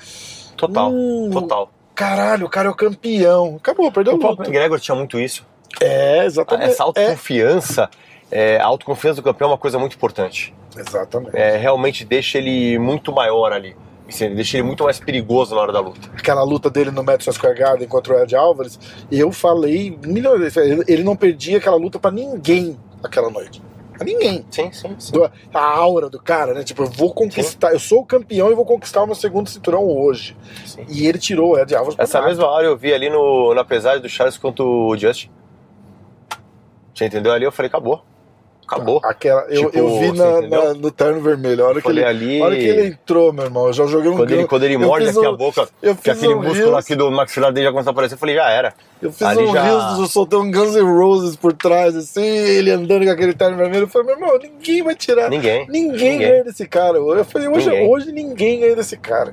Total, 0.56 0.90
Hum, 0.92 1.30
total. 1.32 1.72
Caralho, 1.94 2.46
o 2.46 2.50
cara 2.50 2.68
é 2.68 2.72
o 2.72 2.76
campeão. 2.76 3.56
Acabou, 3.58 3.92
perdeu 3.92 4.14
O 4.14 4.16
luta. 4.16 4.28
próprio 4.28 4.46
McGregor 4.48 4.80
tinha 4.80 4.96
muito 4.96 5.20
isso. 5.20 5.46
É, 5.82 6.26
exatamente. 6.26 6.70
Essa 6.72 6.84
autoconfiança, 6.84 7.90
é, 8.32 8.58
a 8.58 8.66
autoconfiança 8.66 9.22
do 9.22 9.24
campeão 9.24 9.50
é 9.50 9.52
uma 9.52 9.58
coisa 9.58 9.78
muito 9.80 9.96
importante. 9.96 10.54
É, 10.76 10.82
exatamente. 10.82 11.36
É, 11.36 11.58
realmente 11.58 12.06
deixa 12.06 12.38
ele 12.38 12.78
muito 12.80 13.12
maior 13.12 13.52
ali. 13.52 13.76
Assim, 14.08 14.36
deixa 14.36 14.58
ele 14.58 14.64
muito 14.68 14.84
mais 14.84 15.00
perigoso 15.00 15.56
na 15.56 15.62
hora 15.62 15.74
da 15.74 15.80
luta. 15.80 16.10
Aquela 16.16 16.44
luta 16.44 16.70
dele 16.70 16.92
no 16.92 17.04
Madison 17.04 17.32
Square 17.32 17.58
Garden 17.58 17.88
contra 17.88 18.14
o 18.16 18.20
Ed 18.22 18.36
Alvarez, 18.36 18.80
eu 19.12 19.32
falei 19.32 19.98
milhões 20.06 20.56
ele- 20.58 20.84
ele 20.88 21.04
não 21.04 21.16
perdia 21.16 21.58
aquela 21.58 21.76
luta 21.76 21.98
pra 22.00 22.12
ninguém 22.12 22.78
aquela 23.04 23.30
noite. 23.32 23.62
Pra 23.98 24.04
ninguém. 24.06 24.46
Sim, 24.52 24.72
sim, 24.74 24.94
sim. 25.00 25.14
A 25.54 25.60
aura 25.64 26.10
do 26.10 26.20
cara, 26.22 26.54
né? 26.54 26.64
Tipo, 26.64 26.84
eu 26.84 26.88
vou 26.88 27.14
conquistar, 27.14 27.72
eu 27.72 27.80
sou 27.80 28.02
o 28.02 28.06
campeão 28.06 28.52
e 28.52 28.54
vou 28.54 28.66
conquistar 28.66 29.02
o 29.02 29.06
meu 29.06 29.16
segundo 29.16 29.50
cinturão 29.50 29.86
hoje. 29.88 30.36
sim. 30.66 30.86
E 30.90 31.08
ele 31.08 31.18
tirou 31.18 31.54
o 31.54 31.58
Ed 31.60 31.74
Alvarez 31.74 31.96
por 31.96 32.04
Essa 32.04 32.22
mesma 32.22 32.46
hora 32.46 32.66
eu 32.68 32.78
vi 32.78 32.94
ali 32.94 33.10
no, 33.10 33.54
na 33.56 33.64
pesagem 33.64 34.02
do 34.02 34.10
Charles 34.10 34.38
contra 34.38 34.64
o 34.64 34.96
Justin. 34.98 35.30
Você 36.94 37.06
entendeu? 37.06 37.32
Ali 37.32 37.46
eu 37.46 37.52
falei, 37.52 37.68
acabou. 37.70 38.04
Acabou. 38.68 39.00
Aquela, 39.04 39.42
eu, 39.50 39.66
Tipo, 39.66 39.78
eu 39.78 40.00
vi 40.00 40.08
você 40.08 40.18
na, 40.18 40.42
na- 40.42 40.74
no 40.74 40.90
terno 40.92 41.22
vermelho. 41.22 41.64
A 41.66 41.68
hora, 41.70 41.82
que 41.82 41.88
ele, 41.88 42.04
ali- 42.04 42.42
hora 42.42 42.56
que 42.56 42.62
ele 42.64 42.88
entrou, 42.88 43.32
meu 43.32 43.46
irmão, 43.46 43.68
eu 43.68 43.74
já 43.74 43.86
joguei 43.86 44.10
um 44.10 44.16
Quando 44.18 44.32
ele, 44.32 44.48
quando 44.48 44.64
ele 44.64 44.78
morde 44.78 45.08
aqui 45.10 45.20
um- 45.20 45.30
a 45.30 45.32
boca, 45.38 45.70
eu 45.84 45.96
que 45.96 46.10
aquele 46.10 46.34
um 46.34 46.38
músculo 46.42 46.70
reels- 46.72 46.84
aqui 46.84 46.96
do 46.96 47.12
maxilar 47.12 47.52
dele 47.54 47.68
já 47.68 47.72
começou 47.72 47.92
a 47.92 47.94
aparecer, 47.94 48.16
eu 48.16 48.20
falei, 48.20 48.36
já 48.36 48.50
era. 48.50 48.74
Eu 49.02 49.12
fiz 49.12 49.22
Ali 49.22 49.44
um 49.44 49.54
já- 49.54 49.96
eu 50.00 50.06
soltei 50.08 50.40
um 50.40 50.50
Guns 50.50 50.76
N' 50.76 50.82
Roses 50.98 51.36
por 51.36 51.54
trás, 51.54 51.96
assim, 51.96 52.24
ele 52.26 52.72
andando 52.72 53.06
com 53.06 53.12
aquele 53.12 53.34
terno 53.34 53.56
vermelho. 53.58 53.84
Eu 53.84 53.88
falei, 53.88 54.08
meu 54.08 54.16
irmão, 54.28 54.40
ninguém 54.42 54.82
vai 54.84 54.96
tirar. 54.96 55.30
Ninguém. 55.30 55.68
Ninguém, 55.70 56.12
Ninguém. 56.14 56.18
ganha 56.18 56.44
desse 56.44 56.68
cara. 56.68 56.98
Eu 56.98 57.24
falei, 57.26 57.48
hoje 57.48 57.70
Ninguém. 57.70 57.88
hoje 57.90 58.12
ninguém 58.12 58.60
ganha 58.62 58.76
desse 58.76 58.98
cara. 58.98 59.32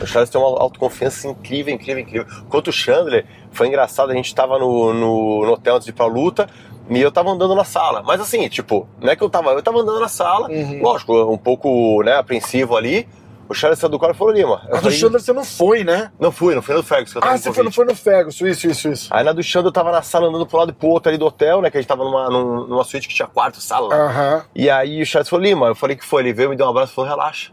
O 0.00 0.06
Charles 0.06 0.30
tem 0.30 0.40
uma 0.40 0.60
autoconfiança 0.60 1.28
incrível, 1.28 1.72
incrível, 1.74 2.02
incrível. 2.02 2.26
Quanto 2.48 2.68
o 2.68 2.72
Chandler, 2.72 3.24
foi 3.56 3.68
engraçado, 3.68 4.10
a 4.10 4.14
gente 4.14 4.34
tava 4.34 4.58
no, 4.58 4.92
no, 4.92 5.46
no 5.46 5.52
hotel 5.52 5.74
antes 5.76 5.84
de 5.86 5.90
ir 5.90 5.94
pra 5.94 6.06
luta, 6.06 6.48
e 6.88 7.00
eu 7.00 7.10
tava 7.10 7.30
andando 7.30 7.54
na 7.54 7.64
sala. 7.64 8.02
Mas 8.02 8.20
assim, 8.20 8.48
tipo, 8.48 8.86
não 9.00 9.10
é 9.10 9.16
que 9.16 9.22
eu 9.22 9.30
tava, 9.30 9.50
eu 9.50 9.62
tava 9.62 9.78
andando 9.80 9.98
na 10.00 10.08
sala, 10.08 10.48
Uhum. 10.48 10.80
lógico, 10.82 11.12
um 11.32 11.38
pouco, 11.38 12.02
né, 12.04 12.14
apreensivo 12.16 12.76
ali. 12.76 13.08
O 13.48 13.54
Charles 13.54 13.78
saiu 13.78 13.90
do 13.90 13.98
carro 13.98 14.12
e 14.12 14.16
falou, 14.16 14.34
Lima. 14.34 14.60
A 14.72 14.80
do 14.80 14.90
Chandler 14.90 15.20
você 15.20 15.32
não 15.32 15.44
foi, 15.44 15.84
né? 15.84 16.10
não 16.18 16.32
fui, 16.32 16.52
não 16.56 16.60
fui 16.62 16.74
no 16.74 16.82
Fergus, 16.82 17.12
que 17.12 17.18
eu 17.18 17.22
tava 17.22 17.34
Ah, 17.34 17.38
você 17.38 17.52
foi, 17.52 17.62
não 17.62 17.70
foi 17.70 17.84
no 17.84 17.94
Ferguson, 17.94 18.44
isso, 18.44 18.66
isso, 18.66 18.88
isso. 18.88 19.08
Aí 19.14 19.22
na 19.22 19.32
do 19.32 19.40
Chandler 19.40 19.68
eu 19.68 19.72
tava 19.72 19.92
na 19.92 20.02
sala 20.02 20.26
andando 20.26 20.44
pro 20.46 20.58
lado 20.58 20.70
e 20.70 20.74
pro 20.74 20.88
outro 20.88 21.08
ali 21.10 21.16
do 21.16 21.26
hotel, 21.26 21.62
né, 21.62 21.70
que 21.70 21.76
a 21.76 21.80
gente 21.80 21.86
tava 21.88 22.02
numa, 22.02 22.28
num- 22.28 22.66
numa 22.66 22.82
suíte 22.82 23.06
que 23.06 23.14
tinha 23.14 23.28
quarto, 23.28 23.60
sala. 23.60 23.86
lá. 23.88 23.96
Aham. 24.06 24.44
E 24.52 24.68
aí 24.68 25.00
o 25.00 25.06
Charles 25.06 25.28
falou, 25.28 25.44
Lima, 25.44 25.68
eu 25.68 25.76
falei 25.76 25.94
que 25.94 26.04
foi, 26.04 26.22
ele 26.22 26.32
veio, 26.32 26.50
me 26.50 26.56
deu 26.56 26.66
um 26.66 26.70
abraço 26.70 26.90
e 26.90 26.94
falou, 26.96 27.08
relaxa. 27.08 27.52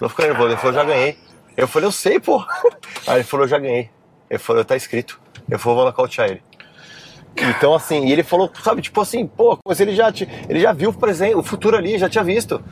Não 0.00 0.08
fica 0.08 0.22
nervoso. 0.22 0.48
Ele 0.48 0.56
falou, 0.56 0.72
já 0.72 0.84
ganhei. 0.84 1.18
Eu 1.58 1.68
falei, 1.68 1.86
eu 1.88 1.92
sei, 1.92 2.18
pô. 2.18 2.42
Aí 3.06 3.16
ele 3.16 3.24
falou, 3.24 3.44
eu 3.44 3.48
já 3.50 3.58
ganhei. 3.58 3.90
Ele 4.30 4.38
falou, 4.38 4.64
tá 4.64 4.74
escrito. 4.76 5.20
Eu 5.48 5.58
vou 5.58 5.84
nocautear 5.84 6.28
ele. 6.30 6.42
Então, 7.36 7.74
assim, 7.74 8.06
e 8.06 8.12
ele 8.12 8.22
falou, 8.22 8.50
sabe, 8.62 8.80
tipo 8.80 9.00
assim, 9.00 9.26
pô, 9.26 9.58
mas 9.66 9.80
ele 9.80 9.94
já, 9.94 10.10
te- 10.12 10.28
ele 10.48 10.60
já 10.60 10.72
viu 10.72 10.90
o 10.90 10.94
presente, 10.94 11.34
o 11.34 11.42
futuro 11.42 11.76
ali, 11.76 11.98
já 11.98 12.08
tinha 12.08 12.22
visto. 12.22 12.62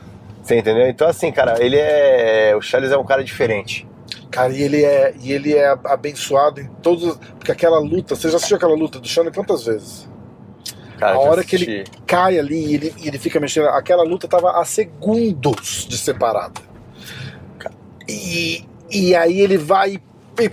Você 0.41 0.57
entendeu? 0.57 0.87
Então, 0.87 1.07
assim, 1.07 1.31
cara, 1.31 1.61
ele 1.63 1.77
é. 1.77 2.53
O 2.55 2.61
Charles 2.61 2.91
é 2.91 2.97
um 2.97 3.03
cara 3.05 3.23
diferente. 3.23 3.87
Cara, 4.31 4.51
e 4.53 4.61
ele 4.61 4.83
é, 4.83 5.13
e 5.21 5.31
ele 5.31 5.53
é 5.53 5.67
abençoado 5.85 6.59
em 6.61 6.67
todos. 6.81 7.03
os- 7.03 7.17
Porque 7.37 7.51
aquela 7.51 7.79
luta, 7.79 8.15
você 8.15 8.29
já 8.29 8.37
assistiu 8.37 8.57
aquela 8.57 8.73
luta 8.75 8.99
do 8.99 9.07
Chandler 9.07 9.33
quantas 9.33 9.65
vezes? 9.65 10.09
Cara, 10.97 11.15
A 11.15 11.19
hora 11.19 11.43
que 11.43 11.55
ele 11.55 11.83
cai 12.07 12.39
ali 12.39 12.55
e 12.65 12.73
ele, 12.75 12.95
ele 13.03 13.19
fica 13.19 13.39
mexendo, 13.39 13.67
aquela 13.67 14.03
luta 14.03 14.27
tava 14.27 14.51
a 14.59 14.63
segundos 14.65 15.85
de 15.89 15.97
separada. 15.97 16.61
E, 18.07 18.65
e 18.91 19.15
aí 19.15 19.39
ele 19.39 19.57
vai 19.57 19.99
e, 20.39 20.51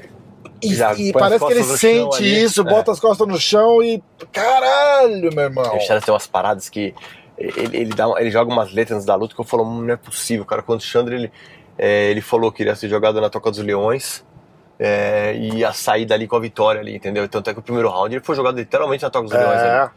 e, 0.62 0.74
Já 0.74 0.94
e 0.94 1.12
parece 1.12 1.44
que 1.46 1.52
ele 1.52 1.64
sente 1.64 2.16
ali. 2.18 2.42
isso, 2.42 2.60
É. 2.60 2.64
bota 2.64 2.92
as 2.92 3.00
costas 3.00 3.26
no 3.26 3.38
chão 3.38 3.82
e. 3.82 4.02
Caralho, 4.32 5.30
meu 5.34 5.44
irmão! 5.44 5.76
O 5.76 5.80
Charles 5.80 6.04
tem 6.04 6.12
umas 6.12 6.26
paradas 6.26 6.68
que 6.68 6.94
ele, 7.38 7.76
ele, 7.76 7.94
dá, 7.94 8.06
ele 8.18 8.30
joga 8.30 8.52
umas 8.52 8.72
letras 8.72 9.04
da 9.04 9.14
luta 9.14 9.34
que 9.34 9.40
eu 9.40 9.44
falo, 9.44 9.64
"Hum, 9.64 9.82
não 9.82 9.94
é 9.94 9.96
possível, 9.96 10.44
cara. 10.44 10.62
Quando 10.62 10.80
o 10.80 10.82
Chandler 10.82 11.18
ele, 11.20 11.32
é, 11.78 12.10
ele 12.10 12.20
falou 12.20 12.50
que 12.52 12.62
iria 12.62 12.74
ser 12.76 12.88
jogado 12.88 13.20
na 13.20 13.30
Toca 13.30 13.50
dos 13.50 13.60
Leões 13.60 14.24
é, 14.78 15.34
e 15.36 15.58
ia 15.58 15.72
sair 15.72 16.04
dali 16.04 16.26
com 16.26 16.36
a 16.36 16.40
vitória 16.40 16.80
ali, 16.80 16.96
entendeu? 16.96 17.26
Tanto 17.28 17.48
é 17.50 17.52
que 17.54 17.60
o 17.60 17.62
primeiro 17.62 17.88
round 17.88 18.14
ele 18.14 18.24
foi 18.24 18.34
jogado 18.36 18.56
literalmente 18.56 19.02
na 19.02 19.10
Toca 19.10 19.24
dos 19.28 19.32
Leões. 19.36 19.58
ali. 19.58 19.68
É, 19.68 19.90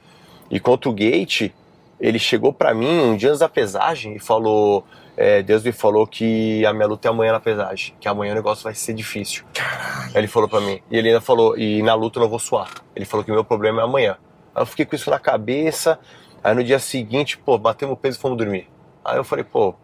E 0.52 0.60
contra 0.60 0.90
o 0.90 0.94
Gate, 0.94 1.52
ele 2.00 2.20
chegou 2.20 2.54
pra 2.54 2.74
mim 2.74 3.00
um 3.00 3.18
dia 3.18 3.30
antes 3.30 3.40
da 3.40 3.50
pesagem 3.50 4.16
e 4.16 4.20
falou: 4.20 4.86
é, 5.16 5.44
Deus 5.44 5.64
me 5.64 5.72
falou 5.72 6.08
que 6.08 6.66
a 6.66 6.74
minha 6.74 6.88
luta 6.88 7.08
é 7.08 7.12
amanhã 7.12 7.34
na 7.34 7.40
pesagem, 7.40 7.96
que 8.00 8.08
amanhã 8.08 8.32
o 8.32 8.36
negócio 8.36 8.64
vai 8.64 8.74
ser 8.74 8.94
difícil. 8.94 9.44
Aí 9.54 10.18
ele 10.18 10.28
falou 10.28 10.50
pra 10.50 10.60
mim. 10.60 10.82
E 10.90 10.98
ele 10.98 11.10
ainda 11.10 11.22
falou: 11.22 11.58
e 11.58 11.82
na 11.84 11.94
luta 11.94 12.20
eu 12.20 12.24
não 12.24 12.30
vou 12.30 12.40
suar. 12.40 12.72
Ele 12.96 13.06
falou 13.06 13.24
que 13.24 13.32
o 13.32 13.34
meu 13.34 13.44
problema 13.44 13.82
é 13.82 13.84
amanhã. 13.84 14.18
Aí 14.56 14.62
eu 14.62 14.66
fiquei 14.66 14.86
com 14.86 14.96
isso 14.96 15.10
na 15.10 15.20
cabeça. 15.20 16.00
Aí 16.44 16.54
no 16.54 16.64
dia 16.64 16.80
seguinte, 16.80 17.38
pô, 17.38 17.58
batemos 17.58 17.94
o 17.94 17.98
peso 17.98 18.18
e 18.18 18.22
fomos 18.22 18.38
dormir. 18.38 18.68
Aí 19.06 19.18
eu 19.18 19.24
falei, 19.24 19.44
pô, 19.44 19.76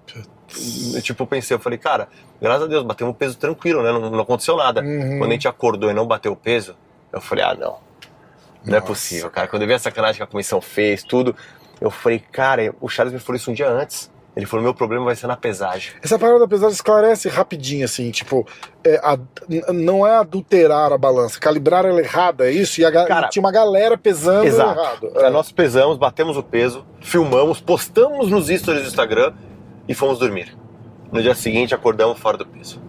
eu, 0.93 1.01
tipo, 1.01 1.23
eu 1.23 1.27
pensei, 1.27 1.55
eu 1.55 1.59
falei, 1.59 1.77
cara, 1.77 2.09
graças 2.41 2.63
a 2.63 2.67
Deus, 2.67 2.83
batemos 2.83 3.13
o 3.13 3.17
peso 3.17 3.37
tranquilo, 3.37 3.83
né? 3.83 3.91
Não, 3.91 4.09
não 4.09 4.19
aconteceu 4.19 4.57
nada. 4.57 4.81
Uhum. 4.81 5.19
Quando 5.19 5.29
a 5.29 5.33
gente 5.33 5.47
acordou 5.47 5.89
e 5.89 5.93
não 5.93 6.05
bateu 6.05 6.31
o 6.31 6.35
peso, 6.35 6.75
eu 7.13 7.21
falei, 7.21 7.43
ah, 7.43 7.53
não. 7.53 7.77
Não 8.65 8.75
é 8.75 8.79
Nossa. 8.79 8.87
possível, 8.87 9.29
cara. 9.29 9.47
Quando 9.47 9.61
eu 9.61 9.67
vi 9.67 9.73
a 9.73 9.79
sacanagem 9.79 10.17
que 10.17 10.23
a 10.23 10.27
comissão 10.27 10.59
fez, 10.59 11.03
tudo, 11.03 11.35
eu 11.79 11.89
falei, 11.89 12.19
cara, 12.19 12.73
o 12.81 12.89
Charles 12.89 13.13
me 13.13 13.19
falou 13.19 13.37
isso 13.37 13.51
um 13.51 13.53
dia 13.53 13.69
antes. 13.69 14.11
Ele 14.35 14.45
falou, 14.45 14.63
meu 14.63 14.73
problema 14.73 15.05
vai 15.05 15.15
ser 15.15 15.27
na 15.27 15.35
pesagem. 15.35 15.91
Essa 16.01 16.17
parada, 16.17 16.45
apesar 16.45 16.67
de 16.67 16.73
esclarece 16.73 17.27
rapidinho, 17.27 17.83
assim, 17.83 18.09
tipo, 18.11 18.47
é, 18.83 18.95
a- 19.03 19.17
não 19.73 20.05
é 20.07 20.15
adulterar 20.17 20.93
a 20.93 20.97
balança, 20.97 21.39
calibrar 21.39 21.83
ela 21.83 21.99
errada, 21.99 22.47
é 22.47 22.51
isso? 22.51 22.79
E 22.79 22.85
a 22.85 22.91
Cara, 22.91 23.27
tinha 23.27 23.41
uma 23.41 23.51
galera 23.51 23.97
pesando 23.97 24.45
Exato. 24.45 24.79
errado. 24.79 25.11
Aí 25.25 25.31
Nós 25.31 25.51
pesamos, 25.51 25.97
batemos 25.97 26.37
o 26.37 26.43
peso, 26.43 26.85
filmamos, 27.01 27.59
postamos 27.59 28.29
nos 28.29 28.47
stories 28.47 28.83
do 28.83 28.87
Instagram 28.87 29.33
e 29.87 29.93
fomos 29.93 30.19
dormir. 30.19 30.55
No 31.11 31.21
dia 31.21 31.33
seguinte, 31.35 31.73
acordamos 31.73 32.19
fora 32.19 32.37
do 32.37 32.45
peso. 32.45 32.79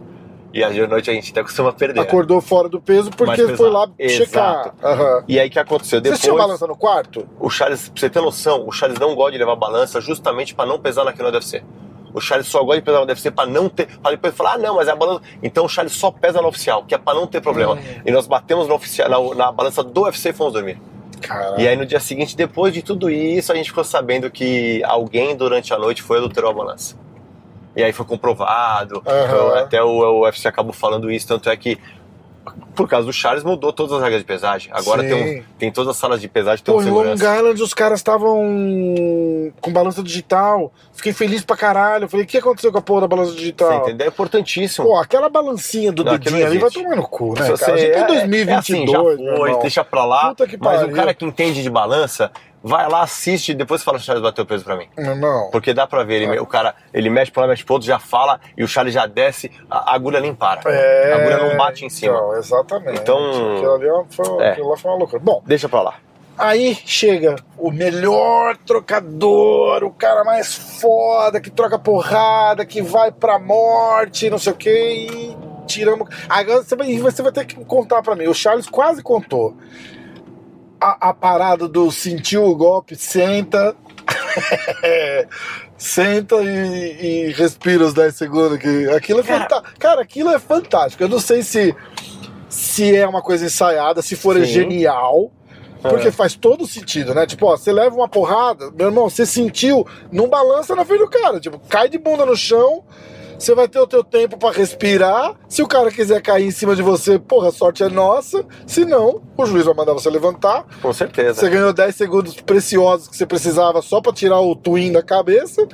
E 0.53 0.65
aí 0.65 0.81
à 0.81 0.87
noite 0.89 1.09
a 1.09 1.13
gente 1.15 1.31
até 1.31 1.43
costuma 1.43 1.73
perder. 1.73 2.01
né? 2.01 2.03
Acordou 2.07 2.41
fora 2.41 2.69
do 2.69 2.81
peso 2.81 3.11
porque 3.11 3.55
foi 3.57 3.71
lá 3.71 3.89
Exato. 3.99 4.25
checar. 4.27 4.75
Aham. 4.83 5.25
E 5.29 5.39
aí 5.39 5.49
o 5.49 5.51
que 5.51 5.59
aconteceu? 5.59 5.99
Você 5.99 6.03
Depois, 6.03 6.21
tinha 6.21 6.35
balança 6.35 6.67
no 6.67 6.77
quarto? 6.77 7.29
o 7.39 7.49
Charles, 7.49 7.89
pra 7.89 8.01
você 8.01 8.11
ter 8.11 8.21
noção, 8.21 8.67
o 8.67 8.73
Charles 8.73 8.99
não 8.99 9.15
gosta 9.15 9.33
de 9.33 9.39
levar 9.39 9.55
balança 9.57 10.01
justamente 10.01 10.55
pra 10.55 10.67
não 10.67 10.79
pesar 10.79 11.05
naquilo 11.05 11.29
no 11.29 11.35
UFC. 11.35 11.63
O 12.13 12.21
Charles 12.21 12.49
só 12.49 12.65
gosta 12.65 12.81
de 12.81 12.85
pesar 12.85 12.99
no 12.99 13.07
UFC 13.07 13.31
pra 13.31 13.47
não 13.47 13.69
ter. 13.69 13.87
Pra 13.99 14.11
depois 14.11 14.35
falar, 14.35 14.55
ah, 14.55 14.59
não, 14.59 14.75
mas 14.75 14.89
é 14.89 14.91
a 14.91 14.97
balança. 14.97 15.23
Então 15.41 15.65
o 15.65 15.69
Charles 15.69 15.93
só 15.93 16.11
pesa 16.11 16.43
no 16.43 16.49
oficial, 16.49 16.85
que 16.85 16.93
é 16.95 16.99
pra 16.99 17.15
não 17.15 17.25
ter 17.29 17.41
problema. 17.41 17.75
Hum. 17.75 18.03
E 18.05 18.11
nós 18.11 18.27
batemos 18.27 18.67
no 18.67 18.75
oficial, 18.75 19.09
na, 19.09 19.35
na 19.47 19.53
balança 19.53 19.85
do 19.85 20.03
UFC 20.03 20.31
e 20.31 20.33
fomos 20.33 20.53
dormir. 20.55 20.81
Caralho. 21.21 21.61
E 21.61 21.69
aí 21.69 21.77
no 21.77 21.87
dia 21.87 22.01
seguinte, 22.01 22.35
depois 22.37 22.75
de 22.75 22.83
tudo 22.83 23.09
isso, 23.09 23.53
a 23.53 23.55
gente 23.55 23.67
ficou 23.69 23.85
sabendo 23.85 24.29
que 24.31 24.83
alguém 24.85 25.37
durante 25.37 25.73
a 25.73 25.79
noite 25.79 26.03
foi 26.03 26.17
adulterou 26.19 26.51
a 26.51 26.55
balança. 26.55 26.97
E 27.81 27.85
aí 27.85 27.93
foi 27.95 28.05
comprovado, 28.05 29.03
Aham. 29.07 29.59
até 29.59 29.83
o, 29.83 29.89
o 29.89 30.21
UFC 30.25 30.47
acabou 30.47 30.73
falando 30.73 31.11
isso, 31.11 31.27
tanto 31.27 31.49
é 31.49 31.57
que 31.57 31.79
por 32.75 32.89
causa 32.89 33.07
do 33.07 33.13
Charles 33.13 33.45
mudou 33.45 33.73
todas 33.73 33.93
as 33.93 34.03
regras 34.03 34.21
de 34.21 34.27
pesagem. 34.27 34.71
Agora 34.73 35.03
Sim. 35.03 35.09
tem, 35.09 35.39
um- 35.41 35.43
tem 35.59 35.71
todas 35.73 35.91
as 35.91 35.97
salas 35.97 36.21
de 36.21 36.29
pesagem, 36.29 36.65
tem 36.65 36.75
Pô, 36.75 36.81
um 36.81 36.83
em 36.83 36.87
Long 36.91 37.03
segurança. 37.17 37.37
Island 37.37 37.63
os 37.63 37.75
caras 37.75 38.01
estavam 38.01 38.37
com 39.61 39.73
balança 39.73 40.03
digital. 40.03 40.73
Fiquei 40.93 41.13
feliz 41.13 41.43
pra 41.45 41.57
caralho. 41.57 42.09
Falei, 42.09 42.25
o 42.25 42.29
que 42.29 42.39
aconteceu 42.39 42.73
com 42.73 42.79
a 42.79 42.83
porra 42.83 43.03
da 43.03 43.09
balança 43.09 43.33
Você 43.33 43.39
digital? 43.39 43.83
entendeu? 43.83 44.07
É 44.07 44.09
importantíssimo. 44.09 44.87
Pô, 44.87 44.97
aquela 44.99 45.29
balancinha 45.29 45.93
do 45.93 46.03
Não, 46.05 46.13
dedinho 46.19 46.45
ali 46.47 46.59
vai 46.59 46.71
tomar 46.71 46.97
no 46.97 47.03
cu, 47.07 47.35
né, 47.35 47.41
cara? 47.41 47.57
você- 47.57 47.71
A 47.71 47.77
gente 47.77 47.93
tem 47.93 48.03
é- 48.03 48.07
2022, 48.07 48.49
é 48.49 48.59
assim, 48.59 48.87
já 49.27 49.37
foi, 49.37 49.59
deixa 49.61 49.85
pra 49.85 50.05
lá. 50.05 50.29
Puta 50.31 50.47
que 50.47 50.57
mas 50.59 50.83
o 50.83 50.91
cara 50.91 51.15
que 51.15 51.25
entende 51.25 51.63
de 51.63 51.71
balança, 51.71 52.31
vai 52.63 52.89
lá, 52.89 53.03
assiste 53.03 53.53
e 53.53 53.55
depois 53.55 53.83
fala 53.83 53.99
se 53.99 54.03
o 54.03 54.07
Charles 54.07 54.23
bateu 54.23 54.45
peso 54.47 54.65
pra 54.65 54.77
mim. 54.77 54.89
Não. 54.97 55.51
Porque 55.51 55.73
dá 55.73 55.87
pra 55.87 56.03
ver, 56.05 56.23
ele, 56.23 56.39
Ah. 56.39 56.43
o 56.43 56.47
cara, 56.47 56.75
ele 56.93 57.09
mexe 57.11 57.31
pra 57.33 57.43
lá, 57.43 57.49
mexe 57.49 57.65
pro 57.65 57.75
outro, 57.75 57.87
já 57.87 57.99
fala, 57.99 58.41
e 58.57 58.63
o 58.63 58.69
Charles 58.69 58.93
já 58.95 59.07
desce, 59.07 59.51
a 59.71 59.95
agulha 59.95 60.21
nem 60.21 60.35
para. 60.35 60.61
É, 60.71 61.13
A 61.13 61.17
agulha 61.17 61.39
não 61.39 61.57
bate 61.57 61.85
em 61.85 61.91
cima. 61.91 62.15
Então, 62.15 62.37
exatamente. 62.37 63.01
Então- 63.01 63.17
Aquilo, 63.57 63.75
ali 63.75 63.87
é 63.89 64.05
foi, 64.11 64.45
É. 64.45 64.51
aquilo 64.51 64.69
lá 64.71 64.77
foi 64.77 64.91
uma 64.91 64.99
loucura. 64.99 65.23
Bom, 65.23 65.43
Deixa 65.47 65.69
pra 65.69 65.83
lá. 65.83 65.95
aí 66.37 66.75
chega 66.85 67.37
o 67.59 67.71
melhor 67.71 68.57
trocador, 68.59 69.83
o 69.85 69.91
cara 69.91 70.25
mais 70.25 70.55
foda, 70.81 71.41
que 71.41 71.51
troca 71.51 71.79
porrada, 71.79 72.65
que 72.67 72.83
vai 72.83 73.11
pra 73.11 73.39
morte, 73.39 74.29
não 74.31 74.39
sei 74.39 74.53
o 74.53 74.57
que, 74.57 74.71
e 74.71 75.37
tiramos. 75.67 76.09
Agora 76.29 76.63
você 76.63 76.75
vai, 76.77 76.99
você 76.99 77.23
vai 77.23 77.33
ter 77.33 77.45
que 77.47 77.65
contar 77.65 78.03
pra 78.03 78.15
mim. 78.17 78.27
O 78.27 78.35
Charles 78.35 78.67
quase 78.69 79.03
contou. 79.03 79.57
A, 80.81 81.11
a 81.11 81.15
parada 81.15 81.69
do 81.69 81.91
sentiu 81.93 82.45
o 82.45 82.57
golpe, 82.57 82.97
senta. 82.97 83.77
Senta 85.77 86.37
e, 86.43 87.29
e 87.29 87.33
respira 87.33 87.85
os 87.85 87.95
10 87.95 88.15
segundos. 88.15 88.59
Que 88.59 88.89
aquilo 88.91 89.21
é 89.21 89.23
Cara- 89.23 89.41
fantástico. 89.43 89.79
Cara, 89.79 90.03
aquilo 90.03 90.31
é 90.31 90.39
fantástico. 90.39 91.03
Eu 91.03 91.09
não 91.09 91.19
sei 91.21 91.43
se. 91.43 91.75
se 92.49 92.95
é 92.95 93.07
uma 93.07 93.23
coisa 93.23 93.47
ensaiada, 93.47 94.03
se 94.03 94.15
for 94.17 94.37
é 94.41 94.45
genial. 94.45 95.31
Porque 95.83 96.09
É. 96.09 96.13
faz 96.13 96.35
todo 96.35 96.67
sentido, 96.67 97.15
né? 97.15 97.27
Tipo, 97.27 97.47
ó, 97.47 97.57
você 97.57 97.73
leva 97.73 97.97
uma 97.97 98.09
porrada, 98.09 98.71
meu 98.73 98.89
irmão, 98.89 99.09
você 99.09 99.25
sentiu, 99.25 99.87
não 100.13 100.29
balança 100.29 100.77
na 100.77 100.85
frente 100.85 101.01
do 101.01 101.09
cara. 101.09 101.41
Tipo, 101.41 101.59
cai 101.71 101.89
de 101.89 101.97
bunda 101.97 102.27
no 102.27 102.37
chão, 102.37 102.85
você 103.41 103.55
vai 103.55 103.67
ter 103.67 103.79
o 103.79 103.87
teu 103.87 104.05
tempo 104.05 104.37
pra 104.37 104.51
respirar. 104.51 105.35
Se 105.49 105.63
o 105.63 105.67
cara 105.67 105.91
quiser 105.91 106.21
cair 106.21 106.47
em 106.47 106.51
cima 106.51 106.77
de 106.77 106.83
você, 106.83 107.19
porra, 107.19 107.49
a 107.49 107.53
sorte 107.53 107.83
é 107.83 107.89
nossa. 107.89 108.45
Se 108.67 108.85
não, 108.85 109.23
o 109.37 109.47
juiz 109.47 109.65
vai 109.65 109.75
mandar 109.75 109.95
você 109.95 110.11
levantar. 110.11 110.67
Com 110.83 110.93
certeza. 110.93 111.41
Você 111.41 111.49
ganhou 111.49 111.73
10 111.73 111.97
segundos 111.97 112.35
preciosos 112.41 113.09
que 113.09 113.17
você 113.17 113.25
precisava 113.25 113.81
só 113.81 114.01
pra 114.01 114.13
tirar 114.13 114.41
o 114.41 114.55
twin 114.55 114.93
da 114.93 115.03
cabeça. 115.03 115.67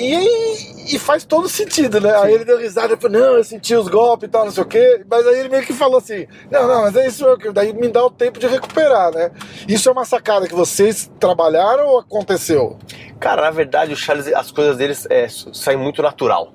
E, 0.00 0.79
e 0.88 0.98
faz 0.98 1.24
todo 1.24 1.48
sentido, 1.48 2.00
né? 2.00 2.14
Aí 2.16 2.34
ele 2.34 2.44
deu 2.44 2.58
risada 2.58 2.96
falou, 2.96 3.18
não, 3.18 3.36
eu 3.36 3.44
senti 3.44 3.74
os 3.74 3.88
golpes 3.88 4.28
e 4.28 4.30
tal, 4.30 4.44
não 4.44 4.52
sei 4.52 4.62
o 4.62 4.66
quê. 4.66 5.04
Mas 5.08 5.26
aí 5.26 5.40
ele 5.40 5.48
meio 5.48 5.64
que 5.64 5.72
falou 5.72 5.98
assim, 5.98 6.26
não, 6.50 6.66
não, 6.66 6.82
mas 6.82 6.96
é 6.96 7.06
isso, 7.06 7.36
que 7.38 7.50
daí 7.52 7.72
me 7.72 7.88
dá 7.88 8.04
o 8.04 8.10
tempo 8.10 8.38
de 8.38 8.46
recuperar, 8.46 9.12
né? 9.12 9.30
Isso 9.68 9.88
é 9.88 9.92
uma 9.92 10.04
sacada 10.04 10.48
que 10.48 10.54
vocês 10.54 11.10
trabalharam 11.18 11.86
ou 11.86 11.98
aconteceu? 11.98 12.78
Cara, 13.18 13.42
na 13.42 13.50
verdade, 13.50 13.92
o 13.92 13.96
Charles, 13.96 14.26
as 14.28 14.50
coisas 14.50 14.76
deles 14.76 15.06
é, 15.10 15.28
saem 15.28 15.76
muito 15.78 16.02
natural. 16.02 16.52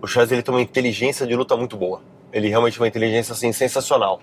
O 0.00 0.06
Charles 0.06 0.30
ele 0.30 0.42
tem 0.42 0.54
uma 0.54 0.62
inteligência 0.62 1.26
de 1.26 1.34
luta 1.34 1.56
muito 1.56 1.76
boa. 1.76 2.00
Ele 2.32 2.48
realmente 2.48 2.74
tem 2.74 2.82
uma 2.82 2.88
inteligência 2.88 3.32
assim, 3.32 3.52
sensacional. 3.52 4.20